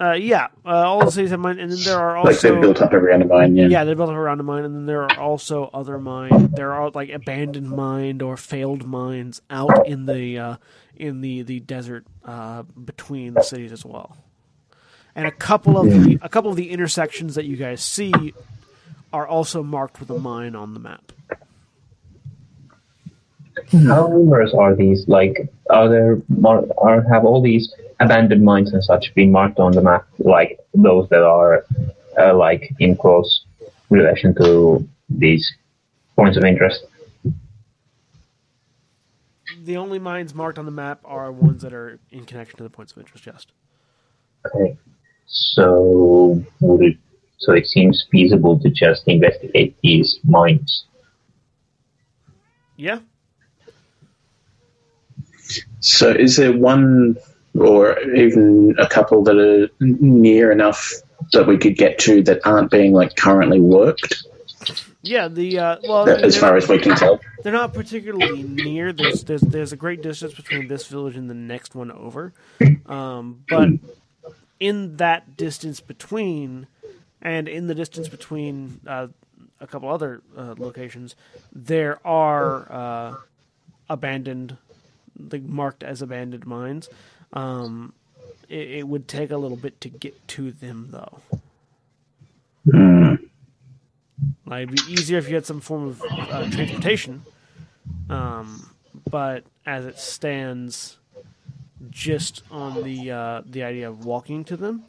Uh, 0.01 0.13
yeah, 0.13 0.47
uh, 0.65 0.69
all 0.69 1.03
the 1.03 1.11
cities 1.11 1.31
have 1.31 1.41
mine, 1.41 1.59
and 1.59 1.69
then 1.69 1.79
there 1.83 1.99
are 1.99 2.15
also 2.15 2.31
like 2.31 2.39
they're 2.39 2.61
built 2.61 2.81
up 2.81 2.93
around 2.93 3.21
a 3.21 3.25
mine. 3.25 3.57
Yeah. 3.57 3.67
Yeah, 3.67 3.83
they're 3.83 3.97
built 3.97 4.09
up 4.09 4.15
around 4.15 4.39
a 4.39 4.43
mine, 4.43 4.63
and 4.63 4.73
then 4.73 4.85
there 4.85 5.03
are 5.03 5.19
also 5.19 5.69
other 5.73 5.99
mine. 5.99 6.51
There 6.53 6.71
are 6.71 6.89
like 6.91 7.09
abandoned 7.09 7.69
mine 7.69 8.21
or 8.21 8.37
failed 8.37 8.87
mines 8.87 9.41
out 9.49 9.85
in 9.89 10.05
the 10.05 10.39
uh, 10.39 10.55
in 10.95 11.19
the 11.19 11.41
the 11.41 11.59
desert 11.59 12.05
uh, 12.23 12.63
between 12.63 13.33
the 13.33 13.43
cities 13.43 13.73
as 13.73 13.83
well. 13.83 14.15
And 15.15 15.27
a 15.27 15.31
couple 15.31 15.77
of 15.77 15.89
the 15.89 16.17
a 16.21 16.29
couple 16.29 16.49
of 16.49 16.55
the 16.55 16.69
intersections 16.69 17.35
that 17.35 17.43
you 17.43 17.57
guys 17.57 17.83
see 17.83 18.33
are 19.11 19.27
also 19.27 19.63
marked 19.63 19.99
with 19.99 20.09
a 20.09 20.19
mine 20.19 20.55
on 20.55 20.73
the 20.73 20.79
map. 20.79 21.11
How 23.71 24.07
numerous 24.07 24.53
are 24.53 24.75
these? 24.75 25.07
Like, 25.07 25.51
are 25.69 25.89
there 25.89 26.21
are 26.77 27.01
have 27.11 27.25
all 27.25 27.41
these 27.41 27.73
abandoned 27.99 28.43
mines 28.43 28.73
and 28.73 28.83
such 28.83 29.13
been 29.15 29.31
marked 29.31 29.59
on 29.59 29.73
the 29.73 29.81
map? 29.81 30.07
Like 30.17 30.59
those 30.73 31.09
that 31.09 31.23
are 31.23 31.65
uh, 32.17 32.35
like 32.35 32.73
in 32.79 32.95
close 32.95 33.45
relation 33.89 34.33
to 34.35 34.87
these 35.09 35.51
points 36.15 36.37
of 36.37 36.43
interest. 36.43 36.85
The 39.65 39.77
only 39.77 39.99
mines 39.99 40.33
marked 40.33 40.57
on 40.57 40.65
the 40.65 40.71
map 40.71 41.01
are 41.03 41.31
ones 41.31 41.61
that 41.63 41.73
are 41.73 41.99
in 42.11 42.25
connection 42.25 42.57
to 42.57 42.63
the 42.63 42.69
points 42.69 42.93
of 42.93 42.99
interest. 42.99 43.23
Just 43.23 43.51
Okay. 44.45 44.77
So 45.25 46.43
would 46.59 46.81
it? 46.81 46.97
So 47.39 47.53
it 47.53 47.67
seems 47.67 48.05
feasible 48.11 48.59
to 48.59 48.69
just 48.69 49.07
investigate 49.07 49.77
these 49.81 50.19
mines. 50.23 50.85
yeah, 52.75 52.99
So, 55.79 56.09
is 56.09 56.35
there 56.35 56.55
one 56.55 57.17
or 57.57 57.99
even 58.13 58.75
a 58.77 58.87
couple 58.87 59.23
that 59.23 59.37
are 59.37 59.69
near 59.79 60.51
enough 60.51 60.93
that 61.33 61.47
we 61.47 61.57
could 61.57 61.75
get 61.77 61.97
to 61.99 62.21
that 62.23 62.45
aren't 62.45 62.71
being 62.71 62.93
like 62.93 63.15
currently 63.15 63.59
worked, 63.59 64.23
yeah. 65.01 65.27
The 65.27 65.59
uh, 65.59 65.77
well, 65.83 66.09
as 66.09 66.35
far 66.35 66.57
as 66.57 66.67
we 66.67 66.77
can 66.79 66.95
tell? 66.95 67.19
They're 67.43 67.53
not 67.53 67.73
particularly 67.73 68.43
near. 68.43 68.91
There's 68.91 69.23
there's 69.23 69.41
there's 69.41 69.71
a 69.71 69.77
great 69.77 70.01
distance 70.01 70.33
between 70.33 70.67
this 70.67 70.87
village 70.87 71.15
and 71.15 71.29
the 71.29 71.35
next 71.35 71.73
one 71.73 71.91
over, 71.91 72.33
um, 72.85 73.43
but 73.47 73.69
in 74.59 74.97
that 74.97 75.37
distance 75.37 75.79
between, 75.79 76.67
and 77.21 77.47
in 77.47 77.67
the 77.67 77.75
distance 77.75 78.07
between 78.07 78.79
uh, 78.87 79.07
a 79.59 79.67
couple 79.67 79.89
other 79.89 80.21
uh, 80.37 80.55
locations, 80.57 81.15
there 81.51 81.99
are 82.05 82.71
uh, 82.71 83.15
abandoned, 83.89 84.57
like 85.31 85.43
marked 85.43 85.83
as 85.83 86.01
abandoned 86.01 86.45
mines. 86.45 86.89
Um, 87.33 87.93
it, 88.47 88.71
it 88.71 88.87
would 88.87 89.07
take 89.07 89.31
a 89.31 89.37
little 89.37 89.57
bit 89.57 89.79
to 89.81 89.89
get 89.89 90.27
to 90.29 90.51
them, 90.51 90.89
though. 90.91 91.19
Hmm. 92.71 93.15
Like, 94.45 94.63
it'd 94.63 94.85
be 94.85 94.93
easier 94.93 95.17
if 95.17 95.29
you 95.29 95.35
had 95.35 95.45
some 95.45 95.61
form 95.61 95.87
of 95.87 96.03
uh, 96.09 96.49
transportation. 96.49 97.23
Um, 98.09 98.69
but 99.09 99.43
as 99.65 99.85
it 99.85 99.99
stands, 99.99 100.97
just 101.89 102.43
on 102.51 102.83
the 102.83 103.11
uh, 103.11 103.41
the 103.45 103.63
idea 103.63 103.89
of 103.89 104.05
walking 104.05 104.43
to 104.45 104.57
them 104.57 104.83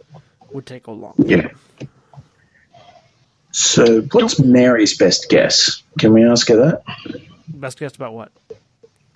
would 0.52 0.66
take 0.66 0.86
a 0.86 0.90
long. 0.90 1.14
Yeah. 1.18 1.48
So, 3.52 4.02
what's 4.12 4.38
Mary's 4.38 4.96
best 4.96 5.28
guess? 5.28 5.82
Can 5.98 6.12
we 6.12 6.24
ask 6.24 6.48
her 6.48 6.56
that? 6.56 6.82
Best 7.48 7.78
guess 7.78 7.96
about 7.96 8.14
what? 8.14 8.32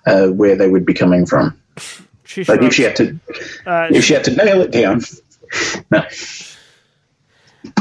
Uh, 0.05 0.27
where 0.27 0.55
they 0.55 0.67
would 0.69 0.85
be 0.85 0.93
coming 0.93 1.25
from? 1.25 1.59
She 2.27 2.43
Like, 2.43 2.63
if 2.63 2.73
she 2.73 2.81
had 2.81 2.95
to, 2.95 3.19
uh, 3.67 3.87
if 3.91 4.03
she 4.03 4.15
had 4.15 4.23
to 4.23 4.31
nail 4.35 4.59
it 4.61 4.71
down. 4.71 5.01
No. 5.91 6.03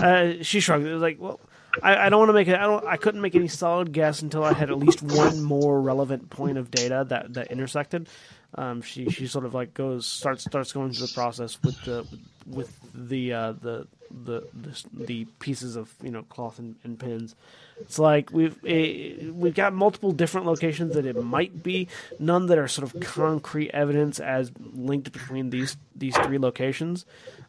uh, 0.02 0.34
she 0.42 0.60
shrugged. 0.60 0.86
It 0.86 0.92
was 0.92 1.00
like, 1.02 1.16
well, 1.18 1.40
I, 1.82 2.06
I 2.06 2.08
don't 2.08 2.18
want 2.18 2.28
to 2.28 2.34
make 2.34 2.48
it. 2.48 2.54
I 2.54 2.62
don't. 2.62 2.86
I 2.86 2.96
couldn't 2.96 3.20
make 3.20 3.34
any 3.34 3.48
solid 3.48 3.92
guess 3.92 4.22
until 4.22 4.44
I 4.44 4.52
had 4.52 4.70
at 4.70 4.78
least 4.78 5.02
one 5.02 5.42
more 5.42 5.80
relevant 5.80 6.30
point 6.30 6.58
of 6.58 6.70
data 6.70 7.06
that 7.08 7.34
that 7.34 7.50
intersected. 7.50 8.08
Um, 8.56 8.82
she 8.82 9.10
she 9.10 9.26
sort 9.26 9.44
of 9.44 9.54
like 9.54 9.74
goes 9.74 10.06
starts 10.06 10.44
starts 10.44 10.72
going 10.72 10.92
through 10.92 11.06
the 11.06 11.12
process 11.12 11.60
with 11.62 11.82
the 11.84 12.06
with 12.46 12.78
the 12.94 13.32
uh, 13.32 13.52
the 13.52 13.86
the 14.10 14.46
the, 14.54 14.84
the 14.92 15.24
pieces 15.40 15.76
of 15.76 15.92
you 16.02 16.10
know 16.10 16.22
cloth 16.22 16.58
and, 16.58 16.76
and 16.84 16.98
pins. 16.98 17.34
It's 17.80 17.98
like 17.98 18.30
we've 18.32 18.56
eh, 18.64 19.30
we've 19.32 19.54
got 19.54 19.72
multiple 19.72 20.12
different 20.12 20.46
locations 20.46 20.94
that 20.94 21.04
it 21.04 21.20
might 21.20 21.62
be, 21.62 21.88
none 22.20 22.46
that 22.46 22.58
are 22.58 22.68
sort 22.68 22.94
of 22.94 23.00
concrete 23.00 23.70
evidence 23.72 24.20
as 24.20 24.52
linked 24.72 25.12
between 25.12 25.50
these 25.50 25.76
these 25.96 26.16
three 26.16 26.38
locations. 26.38 27.04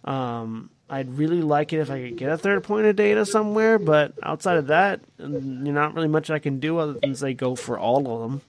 Um, 0.05 0.71
I'd 0.89 1.17
really 1.17 1.41
like 1.41 1.73
it 1.73 1.79
if 1.79 1.89
I 1.89 2.01
could 2.01 2.17
get 2.17 2.31
a 2.31 2.37
third 2.37 2.63
point 2.63 2.85
of 2.85 2.95
data 2.95 3.25
somewhere, 3.25 3.79
but 3.79 4.13
outside 4.21 4.57
of 4.57 4.67
that, 4.67 5.01
mm, 5.19 5.31
not 5.31 5.95
really 5.95 6.07
much 6.07 6.29
I 6.29 6.39
can 6.39 6.59
do 6.59 6.77
other 6.77 6.93
than 6.93 7.15
say 7.15 7.33
go 7.33 7.55
for 7.55 7.77
all 7.77 8.07
of 8.11 8.21
them 8.21 8.41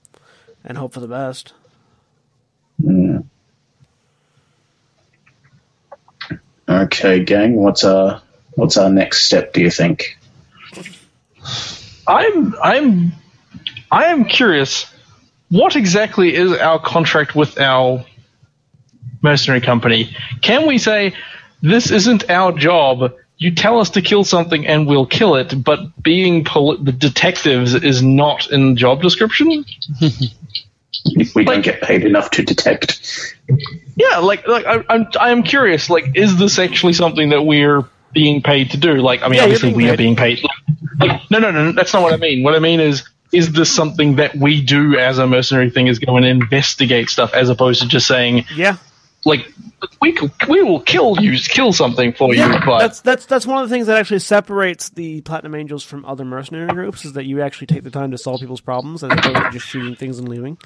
and 0.64 0.76
hope 0.76 0.92
for 0.92 1.00
the 1.00 1.08
best. 1.08 1.54
Okay, 6.68 7.24
gang. 7.24 7.56
What's 7.56 7.84
our 7.84 8.22
what's 8.54 8.76
our 8.76 8.90
next 8.90 9.26
step? 9.26 9.52
Do 9.52 9.60
you 9.60 9.70
think? 9.70 10.18
I'm 12.06 12.54
I'm 12.62 13.12
I 13.90 14.06
am 14.06 14.24
curious. 14.24 14.86
What 15.48 15.76
exactly 15.76 16.34
is 16.34 16.52
our 16.52 16.80
contract 16.80 17.36
with 17.36 17.60
our 17.60 18.04
mercenary 19.22 19.60
company? 19.60 20.16
Can 20.42 20.66
we 20.66 20.78
say 20.78 21.14
this 21.62 21.90
isn't 21.90 22.28
our 22.30 22.52
job? 22.52 23.14
You 23.38 23.54
tell 23.54 23.78
us 23.80 23.90
to 23.90 24.02
kill 24.02 24.24
something 24.24 24.66
and 24.66 24.86
we'll 24.86 25.06
kill 25.06 25.36
it, 25.36 25.62
but 25.62 26.02
being 26.02 26.44
poli- 26.44 26.82
the 26.82 26.92
detectives 26.92 27.74
is 27.74 28.02
not 28.02 28.50
in 28.50 28.70
the 28.70 28.74
job 28.74 29.02
description. 29.02 29.64
If 31.14 31.34
we 31.34 31.44
don't 31.44 31.62
get 31.62 31.80
paid 31.82 32.04
enough 32.04 32.30
to 32.32 32.42
detect, 32.42 33.34
Yeah, 33.96 34.18
like 34.18 34.46
like 34.46 34.66
I, 34.66 34.84
I'm 34.88 35.06
I 35.20 35.30
am 35.30 35.42
curious. 35.42 35.88
Like, 35.88 36.16
is 36.16 36.36
this 36.36 36.58
actually 36.58 36.92
something 36.92 37.30
that 37.30 37.42
we're 37.42 37.84
being 38.12 38.42
paid 38.42 38.70
to 38.72 38.76
do? 38.76 38.94
Like, 38.94 39.22
I 39.22 39.28
mean, 39.28 39.36
Yeah, 39.38 39.44
obviously 39.44 39.72
we 39.74 39.84
paid. 39.84 39.94
are 39.94 39.96
being 39.96 40.16
paid. 40.16 40.42
Like, 40.42 41.10
like, 41.10 41.30
no, 41.30 41.38
no, 41.38 41.50
no, 41.50 41.72
that's 41.72 41.92
not 41.92 42.02
what 42.02 42.12
I 42.12 42.16
mean. 42.16 42.42
What 42.42 42.54
I 42.54 42.58
mean 42.58 42.80
is, 42.80 43.08
is 43.32 43.52
this 43.52 43.72
something 43.72 44.16
that 44.16 44.34
we 44.36 44.62
do 44.62 44.98
as 44.98 45.18
a 45.18 45.26
mercenary 45.26 45.70
thing? 45.70 45.86
Is 45.86 45.98
go 45.98 46.16
and 46.16 46.24
investigate 46.24 47.08
stuff 47.10 47.32
as 47.34 47.48
opposed 47.48 47.82
to 47.82 47.88
just 47.88 48.06
saying 48.06 48.44
Yeah, 48.54 48.76
like 49.24 49.52
we 50.00 50.16
we 50.48 50.62
will 50.62 50.80
kill 50.80 51.20
you, 51.20 51.38
kill 51.38 51.72
something 51.72 52.12
for 52.12 52.34
you, 52.34 52.48
but 52.64 52.78
that's 52.78 53.00
that's 53.00 53.26
that's 53.26 53.46
one 53.46 53.62
of 53.62 53.68
the 53.68 53.74
things 53.74 53.88
that 53.88 53.98
actually 53.98 54.20
separates 54.20 54.88
the 54.90 55.20
Platinum 55.22 55.54
Angels 55.54 55.82
from 55.84 56.04
other 56.06 56.24
mercenary 56.24 56.72
groups 56.72 57.04
is 57.04 57.12
that 57.14 57.24
you 57.26 57.42
actually 57.42 57.66
take 57.66 57.82
the 57.82 57.90
time 57.90 58.10
to 58.12 58.18
solve 58.18 58.40
people's 58.40 58.60
problems 58.62 59.02
as 59.04 59.12
opposed 59.12 59.36
to 59.36 59.50
just 59.52 59.66
shooting 59.66 59.94
things 59.96 60.18
and 60.18 60.28
leaving. 60.28 60.56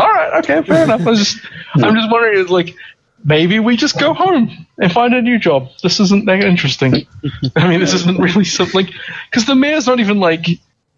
All 0.00 0.08
right, 0.10 0.42
okay, 0.44 0.62
fair 0.62 0.84
enough. 0.84 1.02
I 1.02 1.10
was 1.10 1.18
just 1.18 1.46
I'm 1.74 1.94
just 1.94 2.10
wondering, 2.10 2.46
like. 2.46 2.74
Maybe 3.22 3.58
we 3.58 3.76
just 3.76 3.98
go 4.00 4.14
home 4.14 4.66
and 4.78 4.90
find 4.90 5.12
a 5.12 5.20
new 5.20 5.38
job. 5.38 5.68
This 5.82 6.00
isn't 6.00 6.24
that 6.24 6.40
interesting. 6.42 7.06
I 7.54 7.68
mean, 7.68 7.78
this 7.80 7.92
isn't 7.92 8.18
really 8.18 8.46
something 8.46 8.88
because 9.30 9.44
the 9.44 9.54
mayor's 9.54 9.86
not 9.86 10.00
even 10.00 10.20
like 10.20 10.46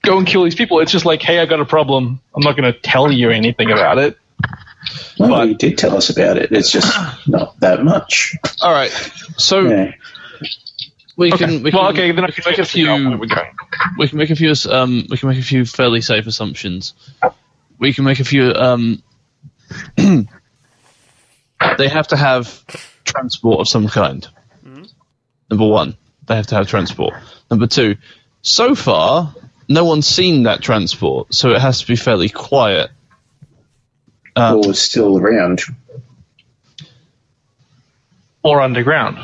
go 0.05 0.19
and 0.19 0.25
kill 0.25 0.45
these 0.45 0.55
people. 0.55 0.79
It's 0.79 0.93
just 0.93 1.05
like, 1.05 1.21
hey, 1.21 1.41
I 1.41 1.47
got 1.47 1.59
a 1.59 1.65
problem. 1.65 2.21
I'm 2.37 2.43
not 2.45 2.57
going 2.57 2.73
to 2.73 2.79
tell 2.79 3.11
you 3.11 3.31
anything 3.31 3.73
about 3.73 3.99
it. 3.99 4.17
well, 5.19 5.31
But- 5.31 5.49
you 5.49 5.55
did 5.57 5.79
tell 5.79 5.97
us 5.97 6.11
about 6.17 6.37
it. 6.37 6.53
It's 6.53 6.71
just 6.71 6.97
not 7.27 7.59
that 7.59 7.83
much. 7.83 8.37
All 8.61 8.71
right. 8.73 8.93
So 9.37 9.63
Yeah. 9.63 9.93
we 11.17 11.33
Okay. 11.33 11.45
can 11.45 11.63
we 11.65 11.73
can, 11.73 11.81
well, 11.81 11.91
okay, 11.91 12.13
then 12.13 12.23
I 12.25 12.29
we 12.29 12.33
can 12.35 12.45
can 12.45 12.53
make 12.53 12.59
a 12.61 12.65
figure 12.65 12.89
out 12.91 13.01
where 13.01 13.03
few 13.11 13.19
we're 13.19 13.97
we 13.99 14.09
can 14.09 14.19
make 14.19 14.31
a 14.31 14.37
few 14.37 14.53
um 14.71 15.07
we 15.11 15.17
can 15.17 15.29
make 15.29 15.39
a 15.41 15.43
few 15.43 15.65
fairly 15.65 16.03
safe 16.03 16.29
assumptions. 16.29 16.95
We 17.83 17.93
can 17.93 18.05
make 18.05 18.21
a 18.21 18.25
few 18.25 18.53
um 18.55 19.03
they 19.97 21.89
have 21.89 22.07
to 22.09 22.17
have 22.17 22.65
transport 23.05 23.59
of 23.59 23.69
some 23.69 23.89
kind. 23.89 24.27
Number 25.51 25.67
one, 25.67 25.97
they 26.27 26.37
have 26.37 26.47
to 26.47 26.55
have 26.55 26.69
transport. 26.69 27.15
Number 27.51 27.67
two, 27.67 27.97
so 28.41 28.77
far 28.77 29.35
no 29.69 29.85
one's 29.85 30.07
seen 30.07 30.45
that 30.45 30.63
transport, 30.63 31.35
so 31.35 31.51
it 31.51 31.61
has 31.61 31.81
to 31.81 31.87
be 31.89 31.97
fairly 31.97 32.29
quiet. 32.29 32.93
Um, 34.37 34.59
or 34.59 34.75
still 34.75 35.19
around. 35.19 35.63
Or 38.45 38.61
underground. 38.61 39.19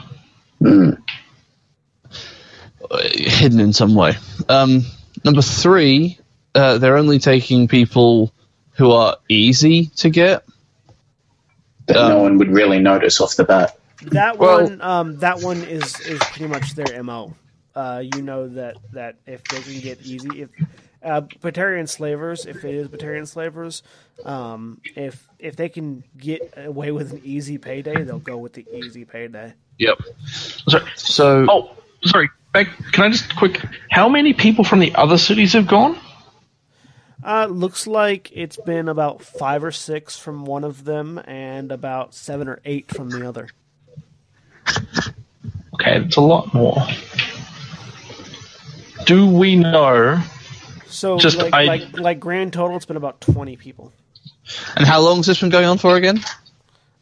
Mm. 0.60 1.00
hidden 2.90 3.60
in 3.60 3.72
some 3.72 3.94
way. 3.94 4.16
Um, 4.48 4.82
number 5.24 5.42
three, 5.42 6.18
uh, 6.56 6.78
they're 6.78 6.96
only 6.96 7.20
taking 7.20 7.68
people 7.68 8.32
who 8.78 8.92
are 8.92 9.16
easy 9.28 9.86
to 9.96 10.08
get. 10.08 10.44
That 11.86 11.96
Um, 11.96 12.08
no 12.10 12.18
one 12.22 12.38
would 12.38 12.50
really 12.50 12.78
notice 12.78 13.20
off 13.20 13.34
the 13.36 13.44
bat. 13.44 13.76
That 14.02 14.38
Well- 14.38 14.62
one, 14.64 14.80
um, 14.80 15.18
that 15.18 15.40
one 15.40 15.58
is 15.64 15.98
is 16.00 16.20
pretty 16.20 16.46
much 16.46 16.74
their 16.74 17.02
mo. 17.02 17.34
Uh, 17.74 18.02
you 18.14 18.22
know 18.22 18.48
that 18.48 18.76
that 18.92 19.16
if 19.26 19.42
they 19.44 19.60
can 19.60 19.80
get 19.80 20.00
easy, 20.02 20.42
if 20.42 20.48
uh, 21.04 21.20
Batarian 21.42 21.88
slavers, 21.88 22.46
if 22.46 22.64
it 22.64 22.74
is 22.74 22.88
Batarian 22.88 23.26
slavers, 23.26 23.82
um, 24.24 24.80
if 24.96 25.28
if 25.38 25.56
they 25.56 25.68
can 25.68 26.04
get 26.16 26.54
away 26.56 26.92
with 26.92 27.12
an 27.12 27.20
easy 27.24 27.58
payday, 27.58 28.02
they'll 28.04 28.18
go 28.18 28.36
with 28.36 28.52
the 28.52 28.66
easy 28.72 29.04
payday. 29.04 29.54
Yep. 29.78 29.98
Sorry. 30.26 30.84
So 30.96 31.46
Oh, 31.48 31.70
sorry. 32.04 32.30
Can 32.54 33.04
I 33.04 33.10
just 33.10 33.34
quick? 33.36 33.60
How 33.90 34.08
many 34.08 34.32
people 34.32 34.64
from 34.64 34.80
the 34.80 34.92
other 34.96 35.18
cities 35.18 35.52
have 35.52 35.66
gone? 35.68 35.96
Uh, 37.24 37.46
looks 37.46 37.86
like 37.86 38.30
it's 38.32 38.56
been 38.56 38.88
about 38.88 39.22
five 39.22 39.64
or 39.64 39.72
six 39.72 40.16
from 40.18 40.44
one 40.44 40.62
of 40.64 40.84
them, 40.84 41.18
and 41.26 41.72
about 41.72 42.14
seven 42.14 42.46
or 42.48 42.60
eight 42.64 42.88
from 42.94 43.10
the 43.10 43.26
other. 43.28 43.48
Okay, 45.74 45.96
it's 46.02 46.16
a 46.16 46.20
lot 46.20 46.52
more. 46.54 46.76
Do 49.06 49.26
we 49.26 49.56
know? 49.56 50.20
So, 50.86 51.18
Just 51.18 51.36
like, 51.38 51.52
I- 51.54 51.64
like 51.64 51.98
like 51.98 52.20
grand 52.20 52.52
total, 52.52 52.76
it's 52.76 52.86
been 52.86 52.96
about 52.96 53.20
twenty 53.20 53.56
people. 53.56 53.92
and 54.76 54.86
how 54.86 55.00
long 55.00 55.16
has 55.18 55.26
this 55.26 55.40
been 55.40 55.50
going 55.50 55.66
on 55.66 55.78
for 55.78 55.96
again? 55.96 56.20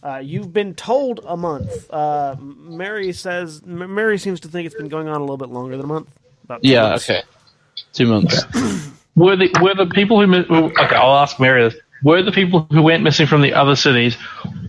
Uh, 0.03 0.19
you've 0.19 0.53
been 0.53 0.75
told 0.75 1.21
a 1.27 1.37
month. 1.37 1.91
Uh, 1.91 2.37
Mary 2.41 3.13
says 3.13 3.61
M- 3.67 3.95
Mary 3.95 4.19
seems 4.19 4.41
to 4.41 4.49
think 4.49 4.67
it's 4.67 4.75
been 4.75 4.89
going 4.89 5.09
on 5.09 5.17
a 5.17 5.21
little 5.21 5.37
bit 5.37 5.49
longer 5.49 5.77
than 5.77 5.85
a 5.85 5.89
month. 5.89 6.09
About 6.45 6.63
two 6.63 6.69
Yeah. 6.71 6.83
months. 6.91 7.11
Okay. 7.11 7.23
Two 7.93 8.07
months. 8.07 8.45
Were 9.17 9.35
the 9.35 9.51
were 9.61 9.75
the 9.75 9.87
people 9.87 10.25
who 10.25 10.45
okay? 10.45 10.95
I'll 10.95 11.17
ask 11.17 11.41
Mary 11.41 11.69
this. 11.69 11.81
Were 12.03 12.23
the 12.23 12.33
people 12.33 12.67
who 12.71 12.83
went 12.83 13.03
missing 13.03 13.27
from 13.27 13.41
the 13.41 13.55
other 13.55 13.75
cities 13.75 14.17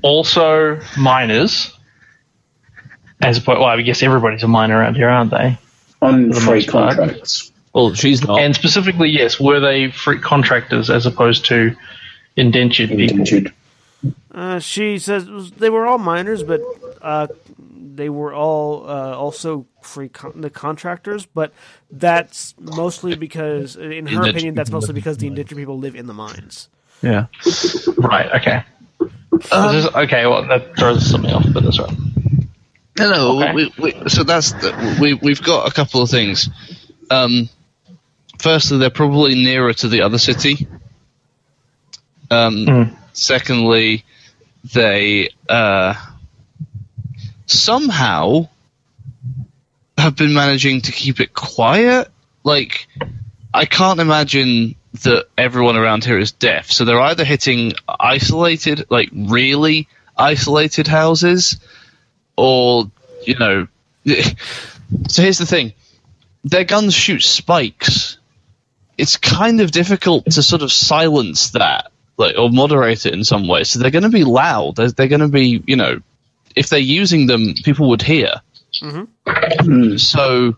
also 0.01 0.79
miners? 0.97 1.73
As 3.21 3.39
opposed, 3.39 3.59
well, 3.59 3.67
I 3.67 3.81
guess 3.81 4.01
everybody's 4.03 4.43
a 4.43 4.47
miner 4.47 4.77
around 4.77 4.95
here, 4.95 5.09
aren't 5.09 5.31
they? 5.31 5.57
On 6.01 6.29
the 6.29 6.39
free 6.39 6.59
most 6.59 6.69
part. 6.69 6.95
contracts. 6.95 7.51
Well, 7.73 7.93
she's 7.93 8.23
not. 8.23 8.39
And 8.39 8.55
specifically, 8.55 9.09
yes, 9.09 9.39
were 9.39 9.59
they 9.59 9.91
free 9.91 10.19
contractors 10.19 10.89
as 10.89 11.05
opposed 11.05 11.45
to 11.45 11.75
indentured 12.35 12.89
people? 12.89 13.19
Indentured. 13.19 13.53
Uh, 14.31 14.59
she 14.59 14.97
says 14.99 15.51
they 15.57 15.69
were 15.69 15.85
all 15.85 15.97
miners, 15.97 16.43
but 16.43 16.61
uh, 17.01 17.27
they 17.97 18.09
were 18.09 18.33
all 18.33 18.89
uh, 18.89 19.15
also 19.15 19.65
free 19.81 20.09
con- 20.09 20.39
the 20.41 20.49
contractors. 20.49 21.25
But 21.25 21.51
that's 21.91 22.55
mostly 22.59 23.15
because, 23.15 23.75
in 23.75 23.81
her 23.81 23.97
Indentured 23.97 24.29
opinion, 24.29 24.55
that's 24.55 24.71
mostly 24.71 24.93
because 24.93 25.17
the 25.17 25.27
indentured 25.27 25.57
people 25.57 25.77
live 25.77 25.95
in 25.95 26.07
the 26.07 26.13
mines. 26.13 26.69
yeah. 27.01 27.25
Right. 27.97 28.31
Okay. 28.39 28.63
Um, 29.51 29.75
This 29.75 29.85
is- 29.85 29.95
okay. 29.95 30.25
Well, 30.25 30.47
that 30.47 30.75
throws 30.77 31.05
something 31.09 31.31
off, 31.31 31.45
but 31.53 31.63
that's 31.63 31.79
right. 31.79 31.91
No, 32.99 33.11
no. 33.11 33.37
Okay. 33.43 33.53
We, 33.53 33.73
we, 33.77 34.09
so 34.09 34.23
that's 34.23 34.53
the, 34.53 34.97
we 34.99 35.13
we've 35.15 35.41
got 35.43 35.67
a 35.67 35.71
couple 35.73 36.01
of 36.01 36.09
things. 36.09 36.49
Um, 37.11 37.47
firstly, 38.39 38.79
they're 38.79 38.89
probably 38.89 39.35
nearer 39.35 39.73
to 39.73 39.87
the 39.87 40.01
other 40.01 40.17
city. 40.17 40.67
Um, 42.31 42.65
Hmm. 42.65 42.83
Secondly, 43.13 44.03
they 44.73 45.29
uh, 45.49 45.93
somehow 47.47 48.47
have 49.97 50.15
been 50.15 50.33
managing 50.33 50.81
to 50.81 50.91
keep 50.91 51.19
it 51.19 51.33
quiet. 51.33 52.09
Like, 52.43 52.87
I 53.53 53.65
can't 53.65 53.99
imagine 53.99 54.75
that 55.03 55.27
everyone 55.37 55.75
around 55.75 56.03
here 56.03 56.19
is 56.19 56.31
deaf. 56.31 56.71
So 56.71 56.85
they're 56.85 57.01
either 57.01 57.25
hitting 57.25 57.73
isolated, 57.87 58.85
like 58.89 59.09
really 59.11 59.87
isolated 60.15 60.87
houses, 60.87 61.57
or 62.35 62.91
you 63.25 63.37
know. 63.39 63.67
So 65.09 65.21
here's 65.21 65.37
the 65.37 65.45
thing: 65.45 65.73
their 66.45 66.63
guns 66.63 66.93
shoot 66.93 67.21
spikes. 67.21 68.17
It's 68.97 69.17
kind 69.17 69.59
of 69.59 69.69
difficult 69.71 70.23
to 70.27 70.41
sort 70.41 70.61
of 70.61 70.71
silence 70.71 71.49
that, 71.49 71.91
like, 72.15 72.37
or 72.37 72.49
moderate 72.49 73.05
it 73.05 73.13
in 73.13 73.25
some 73.25 73.49
way. 73.49 73.65
So 73.65 73.79
they're 73.79 73.91
going 73.91 74.03
to 74.03 74.09
be 74.09 74.23
loud. 74.23 74.77
They're, 74.77 74.91
they're 74.91 75.09
going 75.09 75.19
to 75.19 75.27
be, 75.27 75.61
you 75.67 75.75
know, 75.75 75.99
if 76.57 76.69
they're 76.69 76.79
using 76.79 77.27
them, 77.27 77.53
people 77.63 77.89
would 77.89 78.01
hear. 78.01 78.41
Mm. 78.81 79.99
So, 79.99 80.55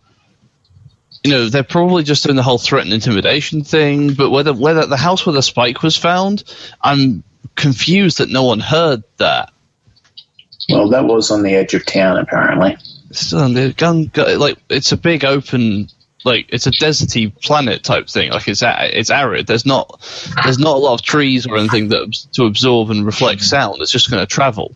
you 1.23 1.31
know, 1.31 1.49
they're 1.49 1.63
probably 1.63 2.03
just 2.03 2.23
doing 2.23 2.35
the 2.35 2.43
whole 2.43 2.57
threat 2.57 2.85
and 2.85 2.93
intimidation 2.93 3.63
thing. 3.63 4.13
But 4.13 4.29
whether 4.29 4.53
whether 4.53 4.85
the 4.85 4.97
house 4.97 5.25
where 5.25 5.33
the 5.33 5.41
spike 5.41 5.83
was 5.83 5.97
found, 5.97 6.43
I'm 6.81 7.23
confused 7.55 8.19
that 8.19 8.29
no 8.29 8.43
one 8.43 8.59
heard 8.59 9.03
that. 9.17 9.51
Well, 10.69 10.89
that 10.89 11.05
was 11.05 11.31
on 11.31 11.41
the 11.43 11.55
edge 11.55 11.73
of 11.73 11.85
town, 11.85 12.17
apparently. 12.17 12.77
Still, 13.11 13.51
the 13.51 13.73
gun, 13.73 14.11
like 14.15 14.57
it's 14.69 14.91
a 14.91 14.97
big 14.97 15.25
open, 15.25 15.87
like 16.25 16.45
it's 16.49 16.67
a 16.67 16.71
deserty 16.71 17.33
planet 17.41 17.83
type 17.83 18.07
thing. 18.07 18.31
Like 18.31 18.47
it's 18.47 18.61
it's 18.63 19.09
arid. 19.09 19.47
There's 19.47 19.65
not 19.65 19.99
there's 20.43 20.59
not 20.59 20.75
a 20.75 20.79
lot 20.79 20.93
of 20.93 21.01
trees 21.01 21.47
or 21.47 21.57
anything 21.57 21.89
that 21.89 22.13
to 22.33 22.45
absorb 22.45 22.91
and 22.91 23.05
reflect 23.05 23.41
sound. 23.41 23.81
It's 23.81 23.91
just 23.91 24.11
going 24.11 24.21
to 24.21 24.27
travel. 24.27 24.75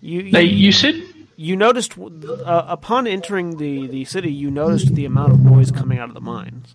You 0.00 0.22
you, 0.22 0.32
Now, 0.32 0.38
you 0.40 0.72
said 0.72 0.94
you 1.36 1.56
noticed 1.56 1.96
uh, 1.98 2.64
upon 2.68 3.06
entering 3.06 3.56
the, 3.56 3.86
the 3.86 4.04
city, 4.04 4.32
you 4.32 4.50
noticed 4.50 4.94
the 4.94 5.04
amount 5.06 5.32
of 5.32 5.40
noise 5.40 5.70
coming 5.70 5.98
out 5.98 6.08
of 6.08 6.14
the 6.14 6.20
mines. 6.20 6.74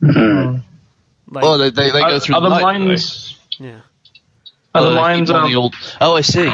Like, 0.00 0.62
Oh, 1.42 1.58
they 1.58 1.70
they, 1.70 1.90
they 1.90 2.00
go 2.00 2.18
through 2.18 2.34
are 2.36 2.40
the 2.42 2.48
the 2.48 2.54
night, 2.60 2.78
mines? 2.78 3.38
yeah. 3.58 3.80
Are 4.74 4.82
Oh, 4.82 4.90
the 4.90 4.94
mines? 4.96 5.28
keep 5.28 5.36
on 5.36 5.44
Um, 5.44 5.50
the 5.50 5.56
old- 5.56 5.74
oh, 6.00 6.16
I 6.16 6.20
see. 6.22 6.52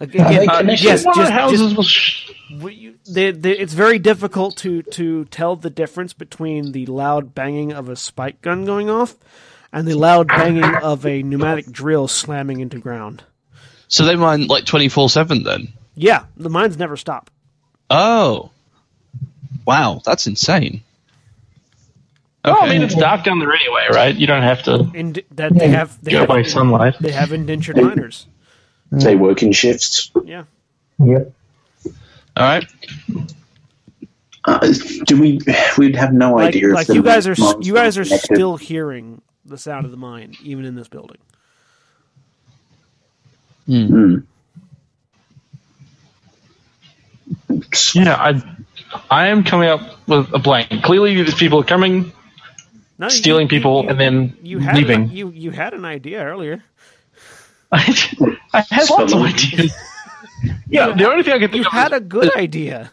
Like, 0.00 0.16
Are 0.16 0.32
they 0.32 0.38
again, 0.38 0.50
uh, 0.50 0.62
yes, 0.72 1.04
just, 1.04 1.30
houses 1.30 1.60
just 1.60 1.76
was. 1.76 1.86
Sh- 1.86 2.30
you- 2.50 2.94
they, 3.08 3.30
they, 3.30 3.52
it's 3.56 3.72
very 3.72 3.98
difficult 3.98 4.56
to, 4.58 4.82
to 4.82 5.24
tell 5.26 5.54
the 5.56 5.70
difference 5.70 6.12
between 6.12 6.72
the 6.72 6.86
loud 6.86 7.34
banging 7.34 7.72
of 7.72 7.88
a 7.88 7.96
spike 7.96 8.40
gun 8.42 8.64
going 8.64 8.90
off 8.90 9.16
and 9.72 9.86
the 9.86 9.94
loud 9.94 10.28
banging 10.28 10.64
of 10.64 11.06
a 11.06 11.22
pneumatic 11.22 11.66
drill 11.70 12.08
slamming 12.08 12.60
into 12.60 12.78
ground. 12.78 13.22
So 13.88 14.04
they 14.04 14.16
mine 14.16 14.46
like 14.46 14.64
twenty 14.64 14.88
four 14.88 15.08
seven 15.10 15.42
then. 15.42 15.68
Yeah, 15.94 16.24
the 16.36 16.48
mines 16.50 16.78
never 16.78 16.96
stop. 16.96 17.30
Oh, 17.90 18.50
wow, 19.66 20.00
that's 20.04 20.26
insane. 20.26 20.82
Oh, 22.44 22.58
I 22.60 22.70
mean, 22.70 22.82
it's 22.82 22.94
dark 22.94 23.22
down 23.24 23.38
there 23.38 23.52
anyway, 23.52 23.86
right? 23.92 24.14
You 24.16 24.26
don't 24.26 24.42
have 24.42 24.62
to 24.64 24.90
And 24.94 25.22
that 25.32 25.54
they 25.54 25.68
have 25.68 26.02
they 26.02 26.10
go 26.12 26.20
have, 26.20 26.28
by 26.28 26.42
sunlight. 26.42 26.96
they 27.00 27.12
have 27.12 27.32
indentured 27.32 27.76
miners. 27.76 28.26
They 28.90 29.14
work 29.14 29.42
in 29.42 29.52
shifts. 29.52 30.10
Yeah. 30.24 30.44
Yep. 30.98 31.32
All 31.86 31.92
right. 32.42 32.64
Uh, 34.44 34.72
do 35.06 35.20
we? 35.20 35.40
We'd 35.78 35.94
have 35.96 36.12
no 36.12 36.34
Like, 36.34 36.48
idea. 36.48 36.68
like 36.74 36.86
the 36.88 36.94
you 36.94 37.02
guys 37.02 37.26
are 37.28 37.34
you 37.60 37.74
guys 37.74 37.96
are 37.96 38.04
connected. 38.04 38.34
still 38.34 38.56
hearing 38.56 39.22
the 39.44 39.58
sound 39.58 39.84
of 39.84 39.90
the 39.90 39.96
mine 39.96 40.34
even 40.42 40.64
in 40.64 40.74
this 40.74 40.88
building. 40.88 41.18
Mm. 43.68 44.24
Yeah, 47.94 48.14
I, 48.16 48.42
I 49.10 49.28
am 49.28 49.44
coming 49.44 49.68
up 49.68 49.80
with 50.08 50.32
a 50.34 50.38
blank. 50.38 50.82
Clearly, 50.82 51.14
these 51.22 51.34
people 51.34 51.60
are 51.60 51.64
coming, 51.64 52.12
No, 52.98 53.08
stealing 53.08 53.44
you- 53.44 53.48
people, 53.48 53.84
you- 53.84 53.90
and 53.90 54.00
then 54.00 54.36
you 54.42 54.58
had 54.58 54.76
leaving. 54.76 55.02
An, 55.04 55.10
you 55.10 55.30
you 55.30 55.50
had 55.50 55.74
an 55.74 55.84
idea 55.84 56.24
earlier. 56.24 56.62
I, 57.72 57.80
had 58.52 58.90
lots 58.90 59.12
of 59.12 59.22
ideas. 59.22 59.72
Yeah, 60.68 60.92
the 60.92 61.08
only 61.08 61.22
thing 61.22 61.34
I 61.34 61.38
can 61.38 61.50
think 61.52 61.62
You 61.64 61.68
of 61.68 61.72
had 61.72 61.92
is, 61.92 61.98
a 61.98 62.00
good 62.00 62.34
idea. 62.36 62.90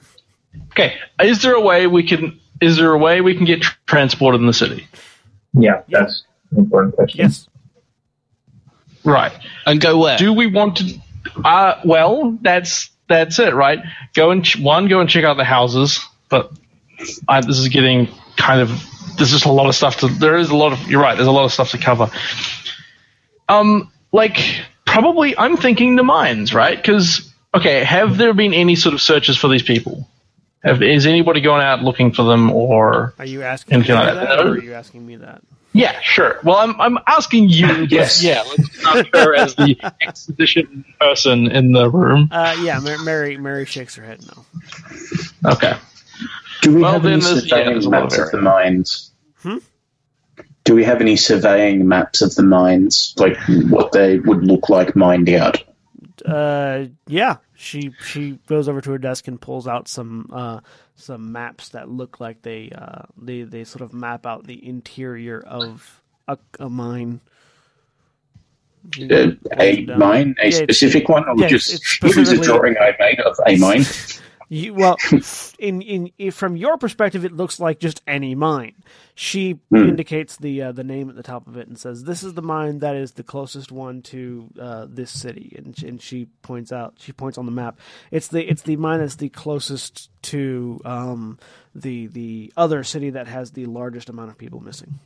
okay. 0.72 0.95
Is 1.24 1.42
there 1.42 1.53
a 1.56 1.61
way 1.61 1.88
we 1.88 2.03
can? 2.03 2.40
Is 2.61 2.78
there 2.78 2.92
a 2.92 2.98
way 2.98 3.22
we 3.22 3.36
can 3.36 3.45
get 3.45 3.61
tr- 3.64 3.76
transported 3.88 4.40
in 4.42 4.45
the 4.48 4.53
city? 4.53 4.88
Yeah, 5.53 5.82
that's 5.90 6.22
an 6.22 6.28
important 6.56 6.95
question. 6.95 7.19
Yes. 7.19 7.48
Right. 9.03 9.34
And 9.66 9.80
go 9.80 9.98
where? 9.98 10.18
Do 10.18 10.34
we 10.34 10.48
want 10.48 10.78
to? 10.78 11.00
Uh, 11.44 11.80
well, 11.86 12.38
that's 12.42 12.90
that's 13.08 13.40
it, 13.40 13.53
right? 13.53 13.80
Go 14.14 14.32
and 14.32 14.44
ch- 14.45 14.60
one, 14.60 14.88
go 14.88 15.00
and 15.00 15.10
check 15.10 15.24
out 15.24 15.38
the 15.38 15.44
houses. 15.44 16.00
But 16.30 16.52
I, 17.28 17.42
this 17.42 17.58
is 17.60 17.68
getting 17.69 18.08
kind 18.38 18.61
of. 18.61 18.69
There's 19.18 19.32
just 19.32 19.45
a 19.45 19.52
lot 19.52 19.68
of 19.68 19.76
stuff 19.76 19.98
to. 19.98 20.08
There 20.08 20.38
is 20.38 20.50
a 20.50 20.56
lot 20.56 20.74
of. 20.74 20.90
You're 20.90 21.02
right. 21.02 21.16
There's 21.16 21.28
a 21.28 21.32
lot 21.32 21.45
of 21.45 21.52
stuff 21.53 21.72
to 21.72 21.78
cover. 21.78 22.10
Um, 23.48 23.92
like 24.11 24.40
probably, 24.86 25.38
I'm 25.38 25.58
thinking 25.58 25.95
the 25.95 26.03
mines, 26.03 26.53
right? 26.53 26.78
Because 26.78 27.32
okay, 27.53 27.84
have 27.84 28.18
there 28.18 28.34
been 28.34 28.53
any 28.53 28.76
sort 28.76 28.94
of 28.94 29.02
searches 29.02 29.38
for 29.38 29.48
these 29.48 29.64
people? 29.64 30.08
Have, 30.64 30.84
is 30.84 31.06
anybody 31.06 31.40
going 31.42 31.61
out 31.61 31.84
looking 31.84 32.11
for 32.11 32.24
them, 32.24 32.52
or 32.52 33.14
Are 33.18 33.26
you 33.26 33.44
asking 33.44 33.80
me 33.80 33.88
like 33.88 34.06
that, 34.06 34.14
that? 34.16 34.45
or 34.45 34.52
are 34.52 34.61
you 34.61 34.74
asking 34.74 35.06
me 35.06 35.16
that? 35.18 35.42
Yeah, 35.80 35.99
sure. 36.01 36.40
Well, 36.43 36.58
I'm 36.58 36.80
I'm 36.82 36.98
asking 37.08 37.49
you. 37.49 37.67
Yes. 37.90 38.24
Yeah. 38.24 38.43
Let's 38.48 38.83
not 38.83 39.08
her 39.16 39.35
as 39.35 39.56
the 39.56 39.75
exposition 40.01 40.85
person 40.99 41.48
in 41.51 41.72
the 41.72 41.90
room. 41.90 42.30
Uh, 42.32 42.56
yeah, 42.61 42.80
Mar- 42.80 42.98
Mary 43.03 43.38
Mary 43.38 43.66
shakes 43.66 43.95
her 43.95 44.03
head 44.03 44.19
no. 44.27 44.45
Okay. 45.51 45.74
Do 46.61 46.75
we 46.75 46.82
Well, 46.82 46.93
have 46.93 47.06
any 47.06 47.22
there's- 47.22 47.45
yeah, 47.45 47.49
surveying 47.49 47.69
there's 47.72 47.85
a 47.85 47.90
lot 47.90 48.01
maps 48.03 48.17
of 48.17 48.25
of 48.25 48.32
the 48.32 48.41
mines? 48.41 49.11
Hmm? 49.38 49.58
Do 50.66 50.75
we 50.75 50.83
have 50.83 51.01
any 51.01 51.16
surveying 51.16 51.88
maps 51.88 52.22
of 52.22 52.35
the 52.35 52.43
mines, 52.43 53.14
like 53.17 53.38
what 53.69 53.91
they 53.91 54.19
would 54.19 54.43
look 54.45 54.69
like 54.69 54.95
mined 54.95 55.30
out? 55.30 55.64
Uh, 56.25 56.85
yeah, 57.08 57.38
she 57.56 57.91
she 58.06 58.38
goes 58.48 58.67
over 58.67 58.82
to 58.82 58.91
her 58.91 58.98
desk 58.98 59.27
and 59.30 59.40
pulls 59.40 59.67
out 59.67 59.88
some 59.88 60.30
uh, 60.33 60.59
some 61.00 61.32
maps 61.34 61.69
that 61.72 61.90
look 61.90 62.19
like 62.22 62.44
they 62.44 62.72
uh, 62.76 63.03
they 63.18 63.44
they 63.44 63.66
sort 63.66 63.82
of 63.84 63.94
map 63.94 64.26
out 64.26 64.48
the 64.48 64.66
interior 64.68 65.42
of 65.42 66.03
a, 66.28 66.38
a 66.60 66.69
mine. 66.69 67.22
Uh, 69.11 69.32
a 69.60 69.90
mine, 69.94 70.36
a 70.42 70.50
Yeah, 70.50 70.68
specific 70.68 71.10
one, 71.10 71.28
or 71.30 71.36
yeah, 71.36 71.45
just 71.45 71.82
it 72.03 72.18
was 72.18 72.32
a 72.32 72.40
drawing 72.40 72.76
I 72.80 72.95
made 73.00 73.19
of 73.22 73.38
a 73.48 73.58
mine. 73.58 73.86
You, 74.50 74.74
well, 74.76 75.03
in, 75.60 75.82
in 75.84 76.32
from 76.32 76.58
your 76.58 76.78
perspective, 76.78 77.26
it 77.26 77.34
looks 77.34 77.60
like 77.60 77.80
just 77.80 78.02
any 78.08 78.36
mine. 78.36 78.76
She 79.16 79.60
Hmm. 79.72 79.90
indicates 79.90 80.38
the 80.38 80.64
uh, 80.64 80.72
the 80.74 80.84
name 80.84 81.10
at 81.10 81.16
the 81.18 81.24
top 81.24 81.48
of 81.48 81.58
it 81.58 81.68
and 81.68 81.80
says, 81.80 82.03
"This 82.06 82.24
is 82.24 82.36
the 82.36 82.42
mine 82.44 82.80
that 82.80 82.95
is 82.95 83.14
the 83.14 83.24
closest 83.24 83.72
one 83.72 84.02
to 84.03 84.50
uh, 84.60 84.88
this 84.90 85.11
city." 85.11 85.53
And 85.58 85.78
she, 85.78 85.88
and 85.88 86.02
she 86.02 86.28
points 86.44 86.72
out, 86.72 86.95
she 87.00 87.14
points 87.14 87.38
on 87.38 87.45
the 87.45 87.53
map. 87.53 87.80
It's 88.11 88.30
the 88.30 88.44
it's 88.50 88.64
the 88.64 88.78
mine 88.78 89.00
that's 89.00 89.18
the 89.18 89.30
closest 89.30 90.10
to 90.24 90.82
um, 90.86 91.40
the 91.76 92.08
the 92.08 92.53
other 92.58 92.84
city 92.84 93.11
that 93.11 93.28
has 93.28 93.52
the 93.52 93.66
largest 93.68 94.10
amount 94.10 94.32
of 94.32 94.38
people 94.38 94.61
missing. 94.61 95.00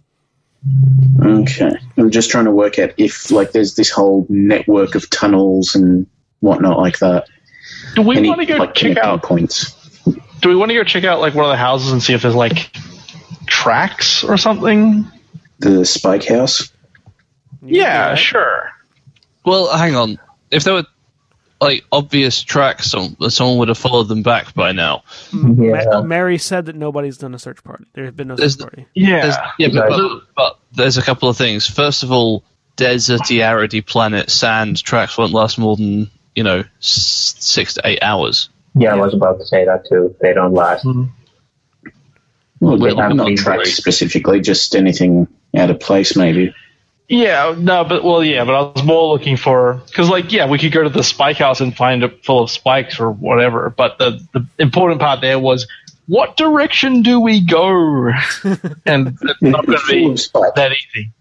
Okay, 1.23 1.71
I'm 1.97 2.11
just 2.11 2.31
trying 2.31 2.45
to 2.45 2.51
work 2.51 2.79
out 2.79 2.91
if 2.97 3.31
like 3.31 3.51
there's 3.51 3.75
this 3.75 3.89
whole 3.89 4.25
network 4.29 4.95
of 4.95 5.09
tunnels 5.09 5.75
and 5.75 6.07
whatnot 6.41 6.77
like 6.77 6.99
that. 6.99 7.27
Do 7.95 8.01
we 8.01 8.27
want 8.27 8.39
to 8.41 8.45
go 8.45 8.55
like 8.57 8.73
check 8.73 8.97
out? 8.97 9.23
points? 9.23 9.73
Do 10.41 10.49
we 10.49 10.55
want 10.55 10.69
to 10.69 10.75
go 10.75 10.83
check 10.83 11.03
out 11.03 11.19
like 11.19 11.33
one 11.35 11.45
of 11.45 11.51
the 11.51 11.57
houses 11.57 11.91
and 11.91 12.01
see 12.03 12.13
if 12.13 12.21
there's 12.21 12.35
like 12.35 12.75
tracks 13.47 14.23
or 14.23 14.37
something? 14.37 15.05
The 15.59 15.85
Spike 15.85 16.25
House. 16.25 16.71
You 17.61 17.67
can 17.67 17.67
do 17.69 17.75
Yeah, 17.75 18.15
sure. 18.15 18.69
Well, 19.45 19.75
hang 19.75 19.95
on. 19.95 20.19
If 20.51 20.63
there 20.63 20.73
were 20.73 20.83
like 21.61 21.85
obvious 21.91 22.41
tracks, 22.41 22.91
some, 22.91 23.15
someone 23.29 23.57
would 23.59 23.67
have 23.69 23.77
followed 23.77 24.09
them 24.09 24.21
back 24.23 24.53
by 24.53 24.73
now. 24.73 25.03
Hmm. 25.31 25.63
Yeah. 25.63 25.83
Ma- 25.91 26.01
Mary 26.01 26.37
said 26.37 26.65
that 26.65 26.75
nobody's 26.75 27.17
done 27.17 27.33
a 27.33 27.39
search 27.39 27.63
party. 27.63 27.85
There 27.93 28.03
has 28.05 28.13
been 28.13 28.27
no 28.27 28.35
There's 28.35 28.53
search 28.55 28.61
party. 28.63 28.85
There's, 28.95 29.35
Yeah. 29.35 29.51
yeah, 29.59 29.67
but, 29.73 29.89
but, 29.89 30.21
but 30.35 30.59
there's 30.73 30.97
a 30.97 31.01
couple 31.01 31.29
of 31.29 31.37
things. 31.37 31.65
First 31.69 32.03
of 32.03 32.11
all, 32.11 32.43
deserty, 32.75 33.37
arity 33.37 33.85
planet, 33.85 34.29
sand 34.29 34.83
tracks 34.83 35.17
won't 35.17 35.31
last 35.31 35.57
more 35.57 35.77
than 35.77 36.09
you 36.35 36.43
know 36.43 36.63
six 36.79 37.75
to 37.75 37.81
eight 37.85 38.01
hours. 38.01 38.49
Yeah, 38.75 38.93
I 38.93 38.97
was 38.97 39.13
about 39.13 39.39
to 39.39 39.45
say 39.45 39.65
that 39.65 39.85
too. 39.87 40.15
They 40.21 40.33
don't 40.33 40.53
last. 40.53 40.85
Well, 40.85 41.09
Well, 42.59 42.77
they 42.77 42.95
haven't 42.95 43.17
not 43.17 43.27
been 43.27 43.65
specifically, 43.65 44.41
just 44.41 44.75
anything 44.75 45.27
out 45.55 45.69
of 45.69 45.79
place, 45.79 46.15
maybe. 46.15 46.55
Yeah, 47.09 47.53
no, 47.57 47.83
but 47.83 48.03
well, 48.03 48.23
yeah, 48.23 48.45
but 48.45 48.55
I 48.55 48.61
was 48.71 48.83
more 48.83 49.07
looking 49.09 49.37
for 49.37 49.81
because, 49.87 50.09
like, 50.09 50.31
yeah, 50.31 50.47
we 50.47 50.57
could 50.57 50.71
go 50.71 50.83
to 50.83 50.89
the 50.89 51.03
spike 51.03 51.37
house 51.37 51.59
and 51.61 51.75
find 51.75 52.03
it 52.03 52.25
full 52.25 52.41
of 52.41 52.49
spikes 52.49 52.99
or 52.99 53.11
whatever. 53.11 53.69
But 53.69 53.99
the 53.99 54.25
the 54.33 54.47
important 54.57 55.01
part 55.01 55.21
there 55.21 55.37
was 55.37 55.67
what 56.07 56.37
direction 56.37 57.01
do 57.01 57.19
we 57.19 57.41
go? 57.41 58.07
and 58.85 59.17
it's 59.21 59.41
not 59.41 59.65
going 59.65 59.77
to 59.77 59.85
be 59.87 60.07
that 60.55 60.71
easy. 60.71 61.11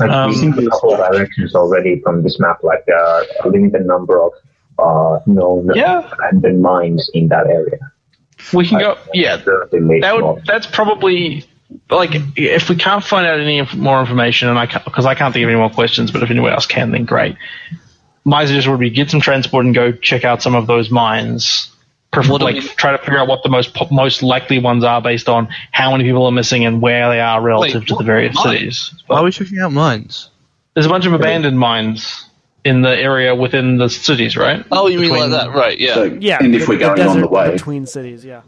Like, 0.00 0.10
Um, 0.10 0.30
we 0.30 0.36
see 0.36 0.48
a 0.48 0.70
couple 0.70 0.94
of 0.94 1.12
directions 1.12 1.54
already 1.54 2.00
from 2.00 2.22
this 2.22 2.38
map. 2.40 2.58
Like 2.62 2.84
there 2.86 2.98
are 2.98 3.24
a 3.44 3.48
limited 3.48 3.86
number 3.86 4.20
of 4.20 4.32
uh, 4.78 5.20
known 5.26 5.70
Yeah. 5.74 6.08
abandoned 6.12 6.60
mines 6.62 7.10
in 7.14 7.28
that 7.28 7.46
area. 7.46 7.78
We 8.52 8.66
can 8.66 8.78
go. 8.80 8.98
Yeah, 9.12 9.36
that 9.36 10.18
would 10.20 10.44
that's 10.46 10.66
probably 10.66 11.44
like 11.90 12.10
if 12.36 12.68
we 12.68 12.76
can't 12.76 13.02
find 13.04 13.26
out 13.26 13.38
any 13.40 13.62
more 13.76 14.00
information, 14.00 14.48
and 14.48 14.58
I 14.58 14.66
because 14.66 15.06
I 15.06 15.14
can't 15.14 15.32
think 15.32 15.44
of 15.44 15.48
any 15.48 15.58
more 15.58 15.70
questions, 15.70 16.10
but 16.10 16.22
if 16.22 16.30
anyone 16.30 16.52
else 16.52 16.66
can, 16.66 16.90
then 16.90 17.04
great. 17.04 17.36
My 18.24 18.44
suggestion 18.44 18.72
would 18.72 18.80
be 18.80 18.90
get 18.90 19.10
some 19.10 19.20
transport 19.20 19.64
and 19.66 19.74
go 19.74 19.92
check 19.92 20.24
out 20.24 20.42
some 20.42 20.54
of 20.54 20.66
those 20.66 20.90
mines. 20.90 21.70
Prefer- 22.14 22.32
like 22.44 22.54
we- 22.56 22.60
try 22.62 22.92
to 22.92 22.98
figure 22.98 23.18
out 23.18 23.28
what 23.28 23.42
the 23.42 23.48
most 23.48 23.76
most 23.90 24.22
likely 24.22 24.58
ones 24.58 24.84
are 24.84 25.00
based 25.02 25.28
on 25.28 25.48
how 25.72 25.90
many 25.92 26.04
people 26.04 26.24
are 26.26 26.32
missing 26.32 26.64
and 26.64 26.80
where 26.80 27.08
they 27.10 27.20
are 27.20 27.40
relative 27.42 27.82
Wait, 27.82 27.88
to 27.88 27.96
the 27.96 28.04
various 28.04 28.34
mines? 28.34 28.50
cities. 28.58 28.94
Why 29.06 29.18
are 29.18 29.24
we 29.24 29.30
checking 29.30 29.58
out 29.58 29.72
mines? 29.72 30.30
There's 30.74 30.86
a 30.86 30.88
bunch 30.88 31.06
of 31.06 31.12
abandoned 31.12 31.58
mines 31.58 32.26
in 32.64 32.80
the 32.82 32.96
area 32.96 33.34
within 33.34 33.76
the 33.76 33.88
cities, 33.90 34.36
right? 34.36 34.64
Oh, 34.72 34.88
you 34.88 34.98
mean 34.98 35.10
like 35.10 35.30
that, 35.30 35.52
right? 35.52 35.78
Yeah. 35.78 35.94
So, 35.94 36.04
Yeah, 36.04 36.38
and 36.40 36.54
if 36.54 36.66
we're 36.66 36.78
the 36.78 36.86
going 36.94 37.00
on 37.02 37.20
the 37.20 37.28
way, 37.28 37.50
between 37.52 37.84
cities, 37.86 38.24
yeah. 38.24 38.40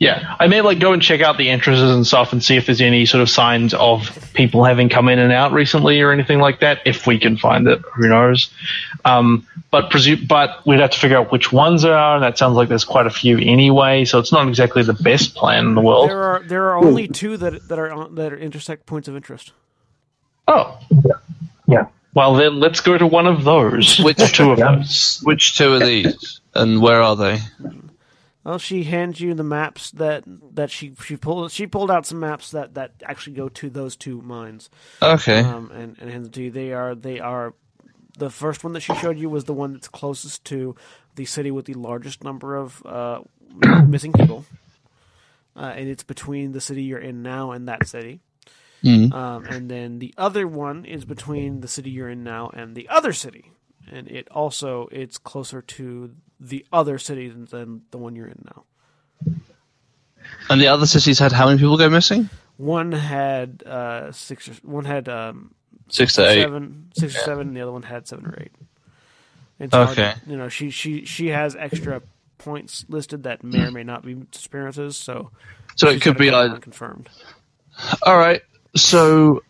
Yeah, 0.00 0.36
I 0.38 0.46
may 0.46 0.60
like 0.60 0.78
go 0.78 0.92
and 0.92 1.02
check 1.02 1.22
out 1.22 1.38
the 1.38 1.48
entrances 1.50 1.90
and 1.90 2.06
stuff 2.06 2.32
and 2.32 2.42
see 2.42 2.56
if 2.56 2.66
there's 2.66 2.80
any 2.80 3.04
sort 3.04 3.20
of 3.20 3.28
signs 3.28 3.74
of 3.74 4.30
people 4.32 4.62
having 4.62 4.88
come 4.88 5.08
in 5.08 5.18
and 5.18 5.32
out 5.32 5.50
recently 5.52 6.00
or 6.00 6.12
anything 6.12 6.38
like 6.38 6.60
that. 6.60 6.78
If 6.84 7.08
we 7.08 7.18
can 7.18 7.36
find 7.36 7.66
it, 7.66 7.80
who 7.94 8.06
knows? 8.08 8.48
Um, 9.04 9.44
but 9.72 9.90
presume, 9.90 10.24
but 10.28 10.64
we'd 10.64 10.78
have 10.78 10.90
to 10.92 10.98
figure 10.98 11.16
out 11.18 11.32
which 11.32 11.52
ones 11.52 11.82
there 11.82 11.96
are, 11.98 12.14
and 12.14 12.22
that 12.22 12.38
sounds 12.38 12.54
like 12.54 12.68
there's 12.68 12.84
quite 12.84 13.06
a 13.06 13.10
few 13.10 13.38
anyway. 13.38 14.04
So 14.04 14.20
it's 14.20 14.30
not 14.30 14.46
exactly 14.46 14.84
the 14.84 14.94
best 14.94 15.34
plan 15.34 15.66
in 15.66 15.74
the 15.74 15.80
world. 15.80 16.08
There 16.08 16.22
are 16.22 16.42
there 16.44 16.64
are 16.70 16.76
only 16.76 17.08
two 17.08 17.36
that 17.36 17.68
that 17.68 17.78
are 17.80 17.90
on, 17.92 18.14
that 18.14 18.32
are 18.32 18.38
intersect 18.38 18.86
points 18.86 19.08
of 19.08 19.16
interest. 19.16 19.52
Oh, 20.46 20.78
Yeah. 21.66 21.86
well 22.14 22.34
then 22.34 22.60
let's 22.60 22.80
go 22.80 22.96
to 22.96 23.06
one 23.06 23.26
of 23.26 23.42
those. 23.42 23.98
Which- 23.98 24.32
two 24.32 24.52
of 24.52 24.58
Yeah. 24.60 24.76
those? 24.76 25.20
Which 25.24 25.58
two 25.58 25.74
are 25.74 25.80
these, 25.80 26.40
and 26.54 26.80
where 26.80 27.02
are 27.02 27.16
they? 27.16 27.38
Well, 28.48 28.56
she 28.56 28.84
hands 28.84 29.20
you 29.20 29.34
the 29.34 29.42
maps 29.42 29.90
that 29.90 30.24
that 30.54 30.70
she 30.70 30.94
she 31.04 31.18
pulled 31.18 31.52
she 31.52 31.66
pulled 31.66 31.90
out 31.90 32.06
some 32.06 32.20
maps 32.20 32.52
that 32.52 32.76
that 32.76 32.92
actually 33.04 33.36
go 33.36 33.50
to 33.50 33.68
those 33.68 33.94
two 33.94 34.22
mines. 34.22 34.70
Okay. 35.02 35.40
um, 35.40 35.70
and, 35.70 35.98
and 36.00 36.10
hands 36.10 36.28
it 36.28 36.32
to 36.32 36.44
you. 36.44 36.50
They 36.50 36.72
are 36.72 36.94
they 36.94 37.20
are 37.20 37.52
the 38.16 38.30
first 38.30 38.64
one 38.64 38.72
that 38.72 38.80
she 38.80 38.94
showed 38.94 39.18
you 39.18 39.28
was 39.28 39.44
the 39.44 39.52
one 39.52 39.74
that's 39.74 39.88
closest 39.88 40.46
to 40.46 40.76
the 41.16 41.26
city 41.26 41.50
with 41.50 41.66
the 41.66 41.74
largest 41.74 42.24
number 42.24 42.56
of 42.56 42.82
uh, 42.86 43.20
missing 43.86 44.14
people, 44.14 44.46
uh, 45.54 45.74
and 45.76 45.86
it's 45.86 46.02
between 46.02 46.52
the 46.52 46.60
city 46.62 46.84
you're 46.84 46.98
in 46.98 47.20
now 47.20 47.50
and 47.50 47.68
that 47.68 47.86
city. 47.86 48.20
Mm. 48.82 49.12
Um, 49.12 49.44
and 49.44 49.70
then 49.70 49.98
the 49.98 50.14
other 50.16 50.48
one 50.48 50.86
is 50.86 51.04
between 51.04 51.60
the 51.60 51.68
city 51.68 51.90
you're 51.90 52.08
in 52.08 52.24
now 52.24 52.48
and 52.54 52.74
the 52.74 52.88
other 52.88 53.12
city, 53.12 53.52
and 53.92 54.08
it 54.08 54.26
also 54.30 54.88
it's 54.90 55.18
closer 55.18 55.60
to 55.60 56.14
the 56.40 56.64
other 56.72 56.98
city 56.98 57.28
than, 57.28 57.82
the 57.90 57.98
one 57.98 58.16
you're 58.16 58.26
in 58.28 58.44
now. 58.44 58.64
And 60.50 60.60
the 60.60 60.68
other 60.68 60.86
cities 60.86 61.18
had 61.18 61.32
how 61.32 61.46
many 61.46 61.58
people 61.58 61.76
go 61.76 61.88
missing? 61.88 62.28
One 62.56 62.92
had 62.92 63.62
uh, 63.64 64.12
six. 64.12 64.48
Or, 64.48 64.52
one 64.62 64.84
had 64.84 65.08
um, 65.08 65.54
Six 65.88 66.14
to 66.14 66.28
eight. 66.28 66.42
seven, 66.42 66.90
six 66.96 67.16
or 67.16 67.20
seven, 67.20 67.48
and 67.48 67.56
the 67.56 67.60
other 67.62 67.72
one 67.72 67.82
had 67.82 68.06
seven 68.06 68.26
or 68.26 68.34
eight. 68.40 68.52
It's 69.58 69.74
hard 69.74 69.90
Okay. 69.90 70.14
you 70.26 70.36
know, 70.36 70.48
she 70.48 70.70
she 70.70 71.04
she 71.04 71.28
has 71.28 71.56
extra 71.56 72.02
points 72.36 72.84
listed 72.88 73.24
that 73.24 73.42
may 73.42 73.62
or 73.62 73.70
may 73.70 73.82
not 73.84 74.04
be 74.04 74.14
disappearances. 74.14 74.96
So, 74.96 75.30
So 75.76 75.88
it 75.88 76.02
could 76.02 76.16
be 76.18 76.30
like 76.30 76.60
confirmed. 76.60 77.08
All 78.02 78.16
right. 78.18 78.42
So, 78.76 79.42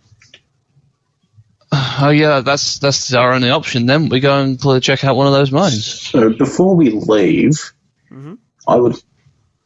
oh 1.72 2.10
yeah, 2.10 2.40
that's 2.40 2.78
that's 2.78 3.12
our 3.14 3.32
only 3.32 3.50
option. 3.50 3.86
Then 3.86 4.08
we 4.08 4.20
go 4.20 4.40
and 4.40 4.58
probably 4.58 4.80
check 4.80 5.04
out 5.04 5.16
one 5.16 5.26
of 5.26 5.32
those 5.32 5.50
mines. 5.52 5.84
so 5.84 6.30
before 6.32 6.74
we 6.74 6.90
leave, 6.90 7.72
Mhm. 8.10 8.38
I 8.66 8.76
would, 8.76 8.96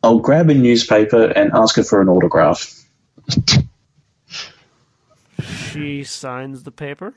I'll 0.02 0.18
grab 0.18 0.50
a 0.50 0.54
newspaper 0.54 1.24
and 1.26 1.52
ask 1.52 1.76
her 1.76 1.82
for 1.84 2.00
an 2.00 2.08
autograph. 2.08 2.72
She 5.70 6.04
signs 6.04 6.62
the 6.64 6.70
paper. 6.72 7.14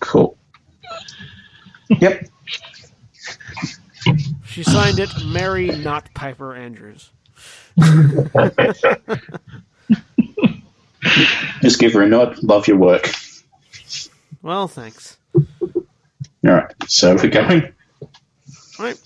Cool. 0.00 0.36
Yep. 1.88 2.26
She 4.46 4.62
signed 4.64 4.98
it, 4.98 5.10
Mary, 5.26 5.66
not 5.68 6.12
Piper 6.14 6.54
Andrews. 6.56 7.10
Just 11.60 11.78
give 11.78 11.92
her 11.94 12.02
a 12.02 12.08
nod. 12.08 12.42
Love 12.42 12.66
your 12.68 12.76
work. 12.78 13.08
Well, 14.42 14.68
thanks. 14.68 15.18
All 15.34 15.42
right. 16.42 16.74
So 16.88 17.14
we're 17.14 17.28
going. 17.30 17.72
All 18.02 18.10
right. 18.86 19.00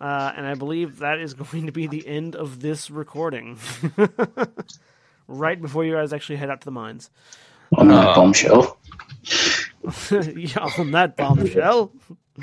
Uh, 0.00 0.32
and 0.36 0.46
I 0.46 0.54
believe 0.54 1.00
that 1.00 1.18
is 1.18 1.34
going 1.52 1.66
to 1.66 1.72
be 1.72 1.86
the 1.86 2.06
end 2.06 2.36
of 2.36 2.60
this 2.60 2.90
recording. 2.90 3.58
right 5.28 5.60
before 5.60 5.84
you 5.84 5.94
guys 5.94 6.12
actually 6.12 6.36
head 6.36 6.50
out 6.50 6.60
to 6.60 6.64
the 6.66 6.70
mines. 6.70 7.10
on 7.76 7.88
that 7.88 8.08
Uh, 8.08 8.14
bombshell. 8.14 8.78
yeah, 10.36 10.68
on 10.78 10.92
that 10.92 11.16
bombshell. 11.16 11.92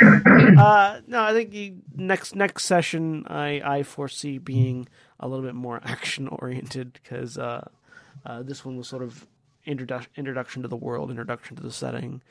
uh, 0.02 1.00
no, 1.08 1.24
I 1.24 1.32
think 1.32 1.52
the 1.52 1.74
next 1.96 2.36
next 2.36 2.66
session 2.66 3.26
I 3.28 3.62
I 3.64 3.84
foresee 3.84 4.38
being 4.38 4.88
a 5.22 5.28
little 5.30 5.46
bit 5.46 5.56
more 5.56 5.80
action 5.86 6.28
oriented 6.28 6.92
because 6.92 7.38
uh, 7.38 7.66
uh, 8.26 8.44
this 8.44 8.66
one 8.66 8.76
was 8.76 8.90
sort 8.90 9.04
of 9.04 9.26
introduction 9.66 10.12
introduction 10.16 10.62
to 10.62 10.68
the 10.68 10.76
world, 10.76 11.10
introduction 11.10 11.56
to 11.58 11.64
the 11.64 11.72
setting. 11.72 12.22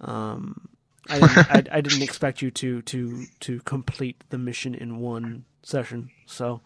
Um, 0.00 0.68
I 1.08 1.18
didn't, 1.20 1.50
I, 1.72 1.78
I 1.78 1.80
didn't 1.80 2.02
expect 2.02 2.42
you 2.42 2.50
to 2.52 2.82
to 2.82 3.24
to 3.40 3.60
complete 3.60 4.22
the 4.30 4.38
mission 4.38 4.74
in 4.74 4.98
one 5.00 5.44
session, 5.62 6.10
so 6.26 6.60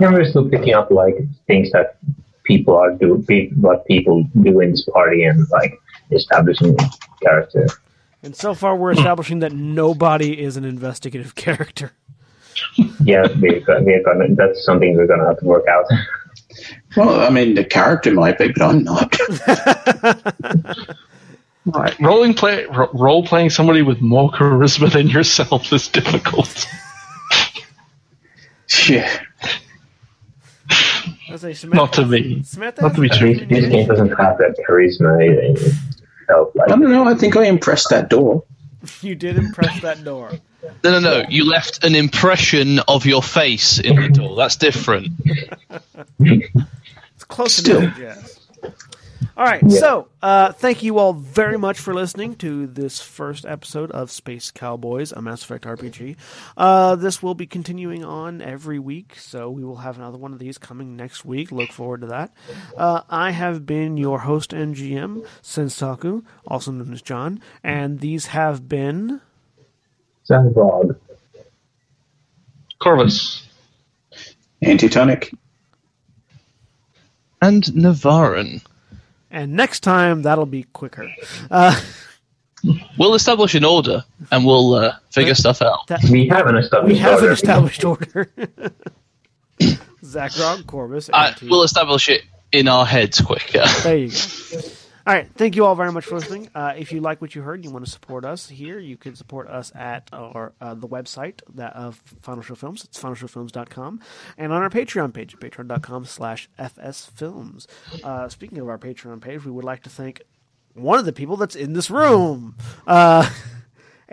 Yeah, 0.00 0.12
we're 0.12 0.24
still 0.24 0.48
picking 0.48 0.74
up 0.74 0.90
like 0.90 1.16
things 1.46 1.70
that 1.72 1.98
people 2.44 2.76
are 2.76 2.92
do, 2.92 3.24
pe- 3.26 3.50
what 3.50 3.86
people 3.86 4.24
do 4.42 4.60
in 4.60 4.70
this 4.72 4.84
party, 4.84 5.24
and 5.24 5.48
like 5.50 5.72
establishing 6.10 6.76
character. 7.22 7.66
And 8.22 8.34
so 8.34 8.54
far, 8.54 8.76
we're 8.76 8.92
establishing 8.92 9.40
that 9.40 9.52
nobody 9.52 10.40
is 10.40 10.56
an 10.56 10.64
investigative 10.64 11.34
character. 11.46 11.92
Yeah, 13.02 13.26
we're, 13.40 13.62
we're 13.80 14.02
gonna. 14.02 14.34
That's 14.34 14.64
something 14.64 14.96
we're 14.96 15.06
gonna 15.06 15.26
have 15.26 15.38
to 15.40 15.44
work 15.44 15.66
out. 15.68 15.84
Well, 16.96 17.20
I 17.20 17.30
mean, 17.30 17.54
the 17.54 17.64
character 17.64 18.12
might 18.12 18.38
be, 18.38 18.52
but 18.52 18.62
I'm 18.62 18.84
not. 18.84 19.16
Right. 21.66 21.98
Rolling 21.98 22.34
play, 22.34 22.66
ro- 22.66 22.90
role 22.92 23.24
playing 23.26 23.48
somebody 23.48 23.80
with 23.80 24.02
more 24.02 24.30
charisma 24.30 24.92
than 24.92 25.08
yourself 25.08 25.72
is 25.72 25.88
difficult. 25.88 26.66
yeah. 28.86 29.10
I 30.70 31.36
say, 31.36 31.54
Samantha, 31.54 31.76
Not 31.82 31.92
to 31.94 32.04
me. 32.04 32.42
Samantha, 32.42 32.82
Not 32.82 32.94
to 32.96 33.00
be 33.00 33.08
true. 33.08 33.34
this 33.34 33.68
game 33.70 33.88
doesn't 33.88 34.10
have 34.10 34.36
that 34.36 34.56
charisma 34.68 35.24
in 35.26 35.56
itself. 35.56 36.50
I 36.62 36.66
don't 36.68 36.80
know. 36.82 37.08
I 37.08 37.14
think 37.14 37.34
I 37.36 37.44
impressed 37.46 37.88
that 37.90 38.10
door. 38.10 38.44
You 39.00 39.14
did 39.14 39.38
impress 39.38 39.80
that 39.80 40.04
door. 40.04 40.32
No, 40.82 40.90
no, 40.90 41.00
no. 41.00 41.24
You 41.28 41.44
left 41.44 41.84
an 41.84 41.94
impression 41.94 42.78
of 42.80 43.06
your 43.06 43.22
face 43.22 43.78
in 43.78 43.96
the 43.96 44.08
door. 44.08 44.36
That's 44.36 44.56
different. 44.56 45.08
It's 46.20 47.24
close 47.28 47.54
Still. 47.54 47.82
enough, 47.82 47.98
yes. 47.98 48.40
All 49.36 49.44
right, 49.44 49.68
so 49.68 50.06
uh, 50.22 50.52
thank 50.52 50.84
you 50.84 50.98
all 50.98 51.12
very 51.12 51.58
much 51.58 51.80
for 51.80 51.92
listening 51.92 52.36
to 52.36 52.68
this 52.68 53.00
first 53.00 53.44
episode 53.44 53.90
of 53.90 54.12
Space 54.12 54.52
Cowboys, 54.52 55.10
a 55.10 55.20
Mass 55.20 55.42
Effect 55.42 55.64
RPG. 55.64 56.14
Uh, 56.56 56.94
this 56.94 57.20
will 57.20 57.34
be 57.34 57.44
continuing 57.46 58.04
on 58.04 58.40
every 58.40 58.78
week, 58.78 59.16
so 59.18 59.50
we 59.50 59.64
will 59.64 59.78
have 59.78 59.96
another 59.98 60.18
one 60.18 60.32
of 60.32 60.38
these 60.38 60.56
coming 60.56 60.94
next 60.94 61.24
week. 61.24 61.50
Look 61.50 61.72
forward 61.72 62.02
to 62.02 62.06
that. 62.08 62.32
Uh, 62.76 63.00
I 63.10 63.32
have 63.32 63.66
been 63.66 63.96
your 63.96 64.20
host 64.20 64.52
and 64.52 64.76
GM, 64.76 65.26
Sensaku, 65.42 66.22
also 66.46 66.70
known 66.70 66.92
as 66.92 67.02
John, 67.02 67.40
and 67.64 67.98
these 67.98 68.26
have 68.26 68.68
been. 68.68 69.20
Zaghrog. 70.28 70.96
Korvys. 72.80 73.42
Antitonic. 74.62 75.32
And 77.42 77.64
Navarran. 77.74 78.62
And 79.30 79.52
next 79.54 79.80
time, 79.80 80.22
that'll 80.22 80.46
be 80.46 80.64
quicker. 80.72 81.08
Uh, 81.50 81.78
We'll 82.96 83.12
establish 83.14 83.54
an 83.54 83.62
order 83.62 84.02
and 84.32 84.46
we'll 84.46 84.72
uh, 84.72 84.96
figure 85.10 85.34
stuff 85.34 85.60
out. 85.60 85.86
that, 85.88 86.02
We 86.10 86.26
have 86.28 86.46
an 86.46 86.56
established 86.56 86.94
we 86.94 86.98
have 86.98 87.18
an 87.18 87.24
order. 87.24 87.32
established 87.34 87.84
order. 87.84 88.30
Zaghrog, 90.02 90.62
Korvys, 90.62 91.10
Uh, 91.12 91.34
we'll 91.42 91.62
establish 91.64 92.08
it 92.08 92.22
in 92.52 92.66
our 92.68 92.86
heads 92.86 93.20
quicker. 93.20 93.64
There 93.82 93.98
you 93.98 94.08
go. 94.08 94.60
All 95.06 95.12
right. 95.12 95.28
Thank 95.36 95.54
you 95.54 95.66
all 95.66 95.74
very 95.74 95.92
much 95.92 96.06
for 96.06 96.14
listening. 96.14 96.48
Uh, 96.54 96.72
if 96.78 96.90
you 96.90 97.00
like 97.00 97.20
what 97.20 97.34
you 97.34 97.42
heard, 97.42 97.56
and 97.56 97.64
you 97.66 97.70
want 97.70 97.84
to 97.84 97.90
support 97.90 98.24
us 98.24 98.48
here, 98.48 98.78
you 98.78 98.96
can 98.96 99.14
support 99.14 99.48
us 99.48 99.70
at 99.74 100.08
our 100.14 100.54
uh, 100.62 100.72
the 100.72 100.88
website 100.88 101.40
that 101.54 101.74
of 101.74 101.96
Final 102.22 102.42
Show 102.42 102.54
Films. 102.54 102.84
It's 102.84 102.98
finalshowfilms.com. 102.98 104.00
And 104.38 104.50
on 104.50 104.62
our 104.62 104.70
Patreon 104.70 105.12
page, 105.12 105.36
patreon.com 105.36 106.06
slash 106.06 106.48
fsfilms. 106.58 107.66
Uh, 108.02 108.30
speaking 108.30 108.58
of 108.58 108.68
our 108.70 108.78
Patreon 108.78 109.20
page, 109.20 109.44
we 109.44 109.50
would 109.50 109.64
like 109.64 109.82
to 109.82 109.90
thank 109.90 110.22
one 110.72 110.98
of 110.98 111.04
the 111.04 111.12
people 111.12 111.36
that's 111.36 111.54
in 111.54 111.74
this 111.74 111.90
room. 111.90 112.56
Uh, 112.86 113.28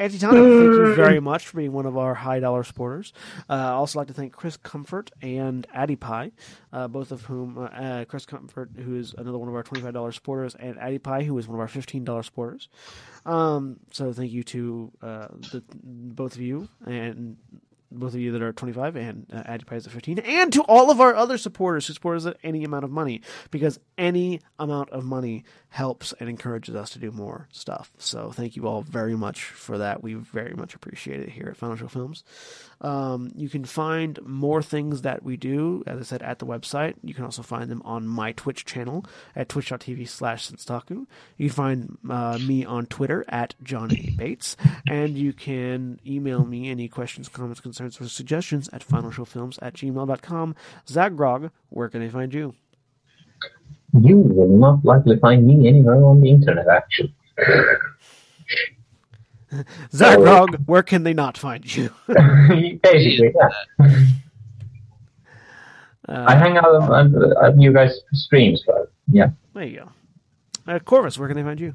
Antitonic, 0.02 0.36
thank 0.36 0.74
you 0.74 0.96
very 0.96 1.20
much 1.32 1.46
for 1.46 1.58
being 1.58 1.72
one 1.72 1.86
of 1.86 1.96
our 1.96 2.16
high 2.16 2.40
dollar 2.40 2.64
supporters. 2.64 3.14
Uh, 3.48 3.54
I 3.54 3.70
also 3.72 4.00
like 4.00 4.08
to 4.08 4.14
thank 4.14 4.34
Chris 4.34 4.58
Comfort 4.58 5.12
and 5.22 5.68
Addie 5.74 5.96
Pie, 5.96 6.32
uh, 6.74 6.88
both 6.88 7.12
of 7.12 7.22
whom, 7.26 7.60
uh, 7.60 7.66
uh, 7.66 8.06
Chris 8.06 8.26
Comfort, 8.26 8.72
who 8.78 8.96
is 8.96 9.14
another 9.16 9.38
one 9.38 9.48
of 9.48 9.54
our 9.54 9.64
$25 9.64 10.14
supporters, 10.14 10.56
and 10.56 10.80
Addie 10.80 10.98
Pie, 10.98 11.24
who 11.24 11.38
is 11.38 11.48
one 11.48 11.54
of 11.54 11.60
our 11.60 11.68
$15 11.68 12.26
supporters. 12.26 12.68
Um, 13.28 13.80
so 13.92 14.12
thank 14.12 14.32
you 14.32 14.44
to 14.46 14.92
uh, 15.04 15.28
the, 15.52 15.64
both 15.84 16.34
of 16.34 16.42
you 16.42 16.68
and 16.86 17.38
both 17.92 18.14
of 18.14 18.20
you 18.20 18.32
that 18.32 18.42
are 18.42 18.54
25 18.54 18.96
and 18.96 19.28
uh, 19.34 19.44
Addie 19.46 19.66
Pie 19.66 19.76
is 19.76 19.86
at 19.86 19.94
15 19.94 20.20
and 20.20 20.54
to 20.54 20.62
all 20.64 20.90
of 20.90 21.02
our 21.02 21.14
other 21.14 21.38
supporters 21.38 21.88
who 21.88 21.94
support 21.94 22.18
us 22.18 22.26
at 22.26 22.38
any 22.44 22.64
amount 22.64 22.86
of 22.86 22.92
money 22.92 23.22
because 23.52 23.80
any 23.98 24.40
amount 24.58 24.90
of 24.92 25.04
money 25.04 25.44
helps 25.72 26.14
and 26.20 26.28
encourages 26.28 26.76
us 26.76 26.90
to 26.90 27.00
do 27.00 27.12
more 27.12 27.48
stuff. 27.50 27.92
So 27.98 28.32
thank 28.32 28.58
you 28.58 28.68
all 28.68 28.82
very 28.82 29.16
much 29.16 29.44
for 29.46 29.78
that. 29.78 30.04
We 30.04 30.16
very 30.16 30.54
much 30.54 30.76
appreciate 30.76 31.22
it 31.22 31.30
here 31.30 31.48
at 31.48 31.56
Final 31.56 31.78
Show 31.78 31.88
Films. 31.88 32.26
Um, 32.82 33.32
you 33.36 33.48
can 33.48 33.64
find 33.64 34.20
more 34.22 34.62
things 34.62 35.04
that 35.04 35.24
we 35.24 35.38
do, 35.38 35.82
as 35.88 35.98
I 35.98 36.04
said, 36.04 36.24
at 36.24 36.40
the 36.40 36.46
website. 36.46 36.96
You 37.02 37.14
can 37.14 37.24
also 37.24 37.42
find 37.42 37.72
them 37.72 37.82
on 37.86 38.06
my 38.06 38.34
Twitch 38.34 38.66
channel 38.66 39.06
at 39.34 39.48
twitch.tv 39.48 40.10
slash 40.10 40.50
Senstaku. 40.50 41.06
You 41.38 41.48
can 41.48 41.56
find 41.56 41.98
uh, 42.10 42.38
me 42.40 42.66
on 42.66 42.86
Twitter 42.88 43.24
at 43.30 43.56
John 43.64 43.96
A. 43.96 44.10
Bates. 44.18 44.58
And 44.90 45.18
you 45.18 45.32
can 45.32 46.02
email 46.06 46.44
me 46.44 46.70
any 46.70 46.90
questions, 46.90 47.30
comments, 47.30 47.62
concerns, 47.62 48.02
or 48.02 48.10
suggestions 48.10 48.70
at 48.74 48.86
finalshowfilms 48.86 49.58
at 49.62 49.76
gmail.com. 49.76 50.56
Zaghrog, 50.86 51.52
where 51.70 51.88
can 51.88 52.02
they 52.02 52.10
find 52.10 52.34
you? 52.34 52.56
You 54.00 54.18
will 54.18 54.58
not 54.58 54.86
likely 54.86 55.18
find 55.18 55.46
me 55.46 55.68
anywhere 55.68 56.04
on 56.04 56.22
the 56.22 56.30
internet, 56.30 56.68
actually. 56.68 57.14
Zaghrog, 59.92 60.66
where 60.66 60.84
can 60.84 61.04
they 61.04 61.14
not 61.14 61.38
find 61.38 61.76
you? 61.76 61.90
Basically, 62.08 63.34
yeah. 63.36 63.50
I 66.08 66.36
hang 66.36 66.58
out 66.58 66.66
on, 66.66 66.92
on, 66.92 67.16
on 67.16 67.62
you 67.62 67.74
guys' 67.74 68.00
streams, 68.14 68.64
but 68.66 68.92
yeah. 69.12 69.32
There 69.54 69.64
you 69.64 69.80
go. 69.80 69.90
Uh, 70.68 70.80
Korvys, 70.80 71.18
where 71.18 71.28
can 71.28 71.38
they 71.38 71.44
find 71.44 71.60
you? 71.60 71.74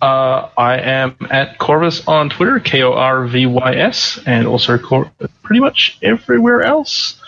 Uh, 0.00 0.50
I 0.58 0.78
am 0.78 1.16
at 1.30 1.58
Korvys 1.58 2.06
on 2.06 2.28
Twitter, 2.28 2.60
K 2.60 2.82
O 2.82 2.92
R 2.92 3.26
V 3.26 3.46
Y 3.46 3.74
S, 3.74 4.20
and 4.26 4.46
also 4.46 4.78
Cor- 4.78 5.10
pretty 5.42 5.60
much 5.60 5.98
everywhere 6.02 6.62
else. 6.62 7.20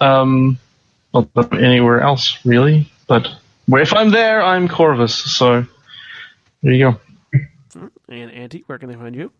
Um, 0.00 0.58
not 1.14 1.52
anywhere 1.52 2.00
else 2.00 2.38
really, 2.44 2.90
but 3.06 3.28
if 3.68 3.92
I'm 3.92 4.10
there, 4.10 4.42
I'm 4.42 4.68
Korvys. 4.68 5.10
So 5.10 5.66
there 6.62 6.72
you 6.72 6.92
go. 6.92 7.00
And 8.08 8.30
Auntie, 8.30 8.64
where 8.66 8.78
can 8.78 8.88
they 8.88 8.96
find 8.96 9.14
you? 9.14 9.32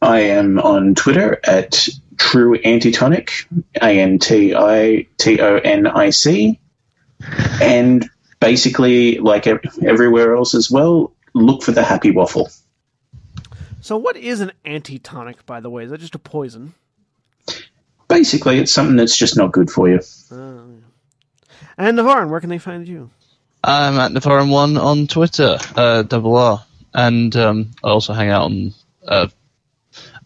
I 0.00 0.20
am 0.20 0.58
on 0.58 0.94
Twitter 0.94 1.40
at 1.44 1.88
True 2.16 2.58
Antitonic, 2.64 3.32
A 3.80 4.00
N 4.00 4.18
T 4.18 4.54
I 4.54 5.06
T 5.18 5.40
O 5.40 5.56
N 5.56 5.86
I 5.86 6.10
C, 6.10 6.60
and 7.60 8.08
basically, 8.38 9.18
like 9.18 9.46
everywhere 9.46 10.36
else 10.36 10.54
as 10.54 10.70
well, 10.70 11.12
look 11.32 11.62
for 11.62 11.72
the 11.72 11.82
happy 11.82 12.10
waffle. 12.10 12.50
So, 13.80 13.96
what 13.96 14.16
is 14.16 14.40
an 14.40 14.52
antitonic, 14.64 15.44
by 15.46 15.60
the 15.60 15.70
way? 15.70 15.84
Is 15.84 15.90
that 15.90 16.00
just 16.00 16.14
a 16.14 16.18
poison? 16.18 16.74
Basically, 18.08 18.58
it's 18.58 18.72
something 18.72 18.96
that's 18.96 19.16
just 19.16 19.36
not 19.36 19.52
good 19.52 19.70
for 19.70 19.88
you. 19.88 20.00
And 21.76 21.96
Navarre, 21.96 22.26
where 22.26 22.40
can 22.40 22.50
they 22.50 22.58
find 22.58 22.86
you? 22.86 23.10
I'm 23.62 23.98
at 23.98 24.12
Navarran1 24.12 24.80
on 24.80 25.06
Twitter, 25.06 25.58
uh, 25.76 26.02
double 26.02 26.36
R. 26.36 26.64
And 26.92 27.34
um, 27.34 27.70
I 27.82 27.88
also 27.88 28.12
hang 28.12 28.28
out 28.28 28.44
on 28.44 28.74
uh, 29.06 29.28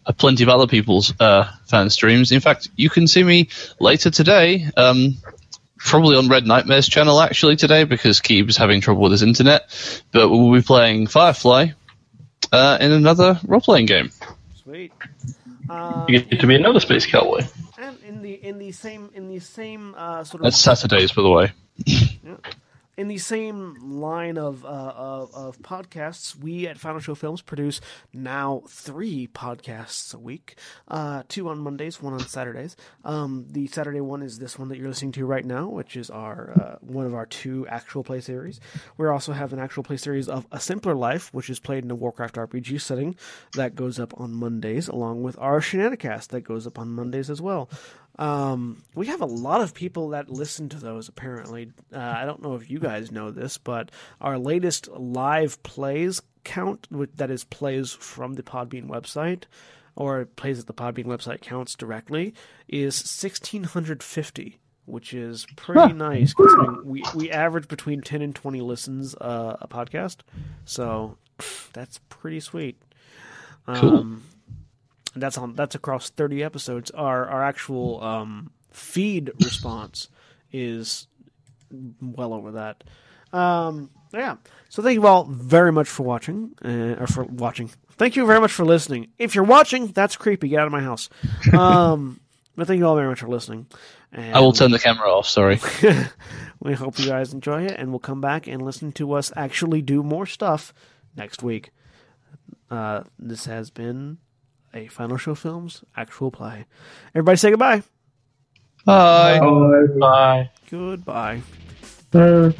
uh, 0.05 0.11
plenty 0.13 0.43
of 0.43 0.49
other 0.49 0.67
people's 0.67 1.13
uh, 1.19 1.51
fan 1.65 1.89
streams. 1.89 2.31
In 2.31 2.41
fact, 2.41 2.69
you 2.75 2.89
can 2.89 3.07
see 3.07 3.23
me 3.23 3.49
later 3.79 4.11
today, 4.11 4.67
um, 4.77 5.17
probably 5.77 6.17
on 6.17 6.27
Red 6.27 6.45
Nightmares 6.45 6.87
channel 6.87 7.19
actually 7.21 7.55
today, 7.55 7.85
because 7.85 8.19
Keeb 8.19 8.49
is 8.49 8.57
having 8.57 8.81
trouble 8.81 9.01
with 9.01 9.13
his 9.13 9.23
internet. 9.23 9.71
But 10.11 10.29
we'll 10.29 10.53
be 10.53 10.61
playing 10.61 11.07
Firefly 11.07 11.69
uh, 12.51 12.77
in 12.79 12.91
another 12.91 13.39
role 13.45 13.61
playing 13.61 13.87
game. 13.87 14.11
Sweet. 14.55 14.91
You 16.07 16.19
get 16.19 16.39
to 16.39 16.47
be 16.47 16.55
another 16.55 16.79
space 16.79 17.05
cowboy. 17.05 17.41
And 17.79 17.97
in 18.03 18.21
the 18.21 18.33
in 18.33 18.57
the 18.57 18.73
same 18.73 19.09
in 19.13 19.29
the 19.29 19.39
same 19.39 19.95
uh, 19.95 20.25
sort 20.25 20.41
of 20.41 20.43
That's 20.45 20.57
Saturdays, 20.57 21.13
by 21.13 21.21
the 21.21 21.29
way. 21.29 21.51
in 22.99 23.07
the 23.07 23.17
same 23.17 23.75
line 23.79 24.37
of, 24.37 24.65
uh, 24.65 24.67
of 24.67 25.33
of 25.33 25.57
podcasts, 25.59 26.35
we 26.35 26.67
at 26.67 26.77
Final 26.77 26.99
Show 26.99 27.15
Films 27.15 27.41
produce 27.41 27.79
now 28.11 28.61
three 28.67 29.25
podcasts 29.25 30.13
a 30.13 30.19
week. 30.19 30.57
Uh, 30.85 31.23
two 31.29 31.47
on 31.47 31.59
Mondays, 31.59 32.01
one 32.01 32.11
on 32.11 32.19
Saturdays. 32.19 32.75
Um, 33.05 33.45
the 33.51 33.67
Saturday 33.67 34.01
one 34.01 34.21
is 34.21 34.39
this 34.39 34.59
one 34.59 34.67
that 34.67 34.77
you're 34.77 34.89
listening 34.89 35.13
to 35.13 35.25
right 35.25 35.45
now, 35.45 35.69
which 35.69 35.95
is 35.95 36.09
our 36.09 36.51
uh, 36.51 36.85
one 36.85 37.05
of 37.05 37.15
our 37.15 37.25
two 37.25 37.65
actual 37.69 38.03
play 38.03 38.19
series. 38.19 38.59
We 38.97 39.07
also 39.07 39.31
have 39.31 39.53
an 39.53 39.59
actual 39.59 39.83
play 39.83 39.97
series 39.97 40.27
of 40.27 40.45
A 40.51 40.59
Simpler 40.59 40.93
Life, 40.93 41.33
which 41.33 41.49
is 41.49 41.61
played 41.61 41.85
in 41.85 41.91
a 41.91 41.95
Warcraft 41.95 42.35
RPG 42.35 42.81
setting, 42.81 43.15
that 43.53 43.75
goes 43.75 43.97
up 43.97 44.13
on 44.19 44.33
Mondays, 44.33 44.89
along 44.89 45.23
with 45.23 45.39
our 45.39 45.61
Shenanigans 45.61 46.27
that 46.27 46.41
goes 46.41 46.67
up 46.67 46.77
on 46.77 46.89
Mondays 46.89 47.29
as 47.29 47.41
well. 47.41 47.69
Um, 48.19 48.83
we 48.95 49.07
have 49.07 49.21
a 49.21 49.25
lot 49.25 49.61
of 49.61 49.73
people 49.73 50.09
that 50.09 50.29
listen 50.29 50.67
to 50.69 50.77
those. 50.77 51.07
Apparently, 51.07 51.71
uh, 51.93 51.99
I 51.99 52.25
don't 52.25 52.43
know 52.43 52.55
if 52.55 52.69
you 52.69 52.77
guys 52.77 53.13
know 53.13 53.31
this, 53.31 53.57
but 53.57 53.91
our 54.19 54.37
latest 54.37 54.89
live 54.89 55.63
plays 55.63 56.21
count, 56.43 56.85
that 57.15 57.31
is, 57.31 57.45
plays 57.45 57.93
from 57.93 58.33
the 58.33 58.43
Podbean 58.43 58.87
website, 58.87 59.43
or 59.95 60.25
plays 60.25 60.57
that 60.57 60.67
the 60.67 60.73
Podbean 60.73 61.05
website 61.05 61.39
counts 61.39 61.75
directly, 61.75 62.33
is 62.67 62.93
sixteen 62.95 63.63
hundred 63.63 64.03
fifty, 64.03 64.59
which 64.85 65.13
is 65.13 65.47
pretty 65.55 65.93
nice. 65.93 66.33
Considering 66.33 66.85
we 66.85 67.03
we 67.15 67.31
average 67.31 67.69
between 67.69 68.01
ten 68.01 68.21
and 68.21 68.35
twenty 68.35 68.59
listens 68.59 69.15
uh, 69.15 69.55
a 69.61 69.67
podcast, 69.69 70.17
so 70.65 71.17
that's 71.73 72.01
pretty 72.09 72.41
sweet. 72.41 72.81
Um, 73.65 73.77
and 73.77 74.21
that's 75.15 75.37
on 75.37 75.55
that's 75.55 75.75
across 75.75 76.09
thirty 76.09 76.43
episodes. 76.43 76.91
Our 76.91 77.27
our 77.27 77.43
actual 77.43 78.03
um, 78.03 78.51
feed 78.71 79.31
response 79.43 80.09
is 80.51 81.07
well 82.01 82.33
over 82.33 82.51
that. 82.51 82.83
Um, 83.31 83.91
yeah. 84.13 84.37
So 84.69 84.81
thank 84.81 84.95
you 84.95 85.07
all 85.07 85.25
very 85.25 85.71
much 85.71 85.87
for 85.87 86.03
watching, 86.03 86.53
uh, 86.63 87.01
or 87.01 87.07
for 87.07 87.23
watching. 87.23 87.69
Thank 87.97 88.15
you 88.15 88.25
very 88.25 88.39
much 88.39 88.51
for 88.51 88.65
listening. 88.65 89.07
If 89.17 89.35
you're 89.35 89.43
watching, 89.43 89.87
that's 89.87 90.15
creepy. 90.15 90.49
Get 90.49 90.59
out 90.59 90.67
of 90.67 90.71
my 90.71 90.81
house. 90.81 91.09
Um, 91.53 92.19
but 92.55 92.67
thank 92.67 92.79
you 92.79 92.87
all 92.87 92.95
very 92.95 93.07
much 93.07 93.19
for 93.19 93.27
listening. 93.27 93.67
And 94.11 94.35
I 94.35 94.39
will 94.39 94.53
turn 94.53 94.71
the 94.71 94.79
camera 94.79 95.11
off. 95.13 95.27
Sorry. 95.27 95.59
we 96.59 96.73
hope 96.73 96.97
you 96.97 97.05
guys 97.05 97.33
enjoy 97.33 97.65
it, 97.65 97.75
and 97.77 97.91
we'll 97.91 97.99
come 97.99 98.21
back 98.21 98.47
and 98.47 98.61
listen 98.61 98.91
to 98.93 99.13
us 99.13 99.31
actually 99.35 99.81
do 99.81 100.01
more 100.01 100.25
stuff 100.25 100.73
next 101.15 101.43
week. 101.43 101.71
Uh, 102.71 103.03
this 103.17 103.45
has 103.45 103.69
been 103.69 104.17
a 104.73 104.87
Final 104.87 105.17
Show 105.17 105.35
Films 105.35 105.83
actual 105.95 106.31
play. 106.31 106.65
Everybody 107.13 107.37
say 107.37 107.49
goodbye. 107.51 107.83
Bye. 108.85 109.39
Bye. 109.99 110.49
Goodbye. 110.69 111.41
Uh, 112.13 112.51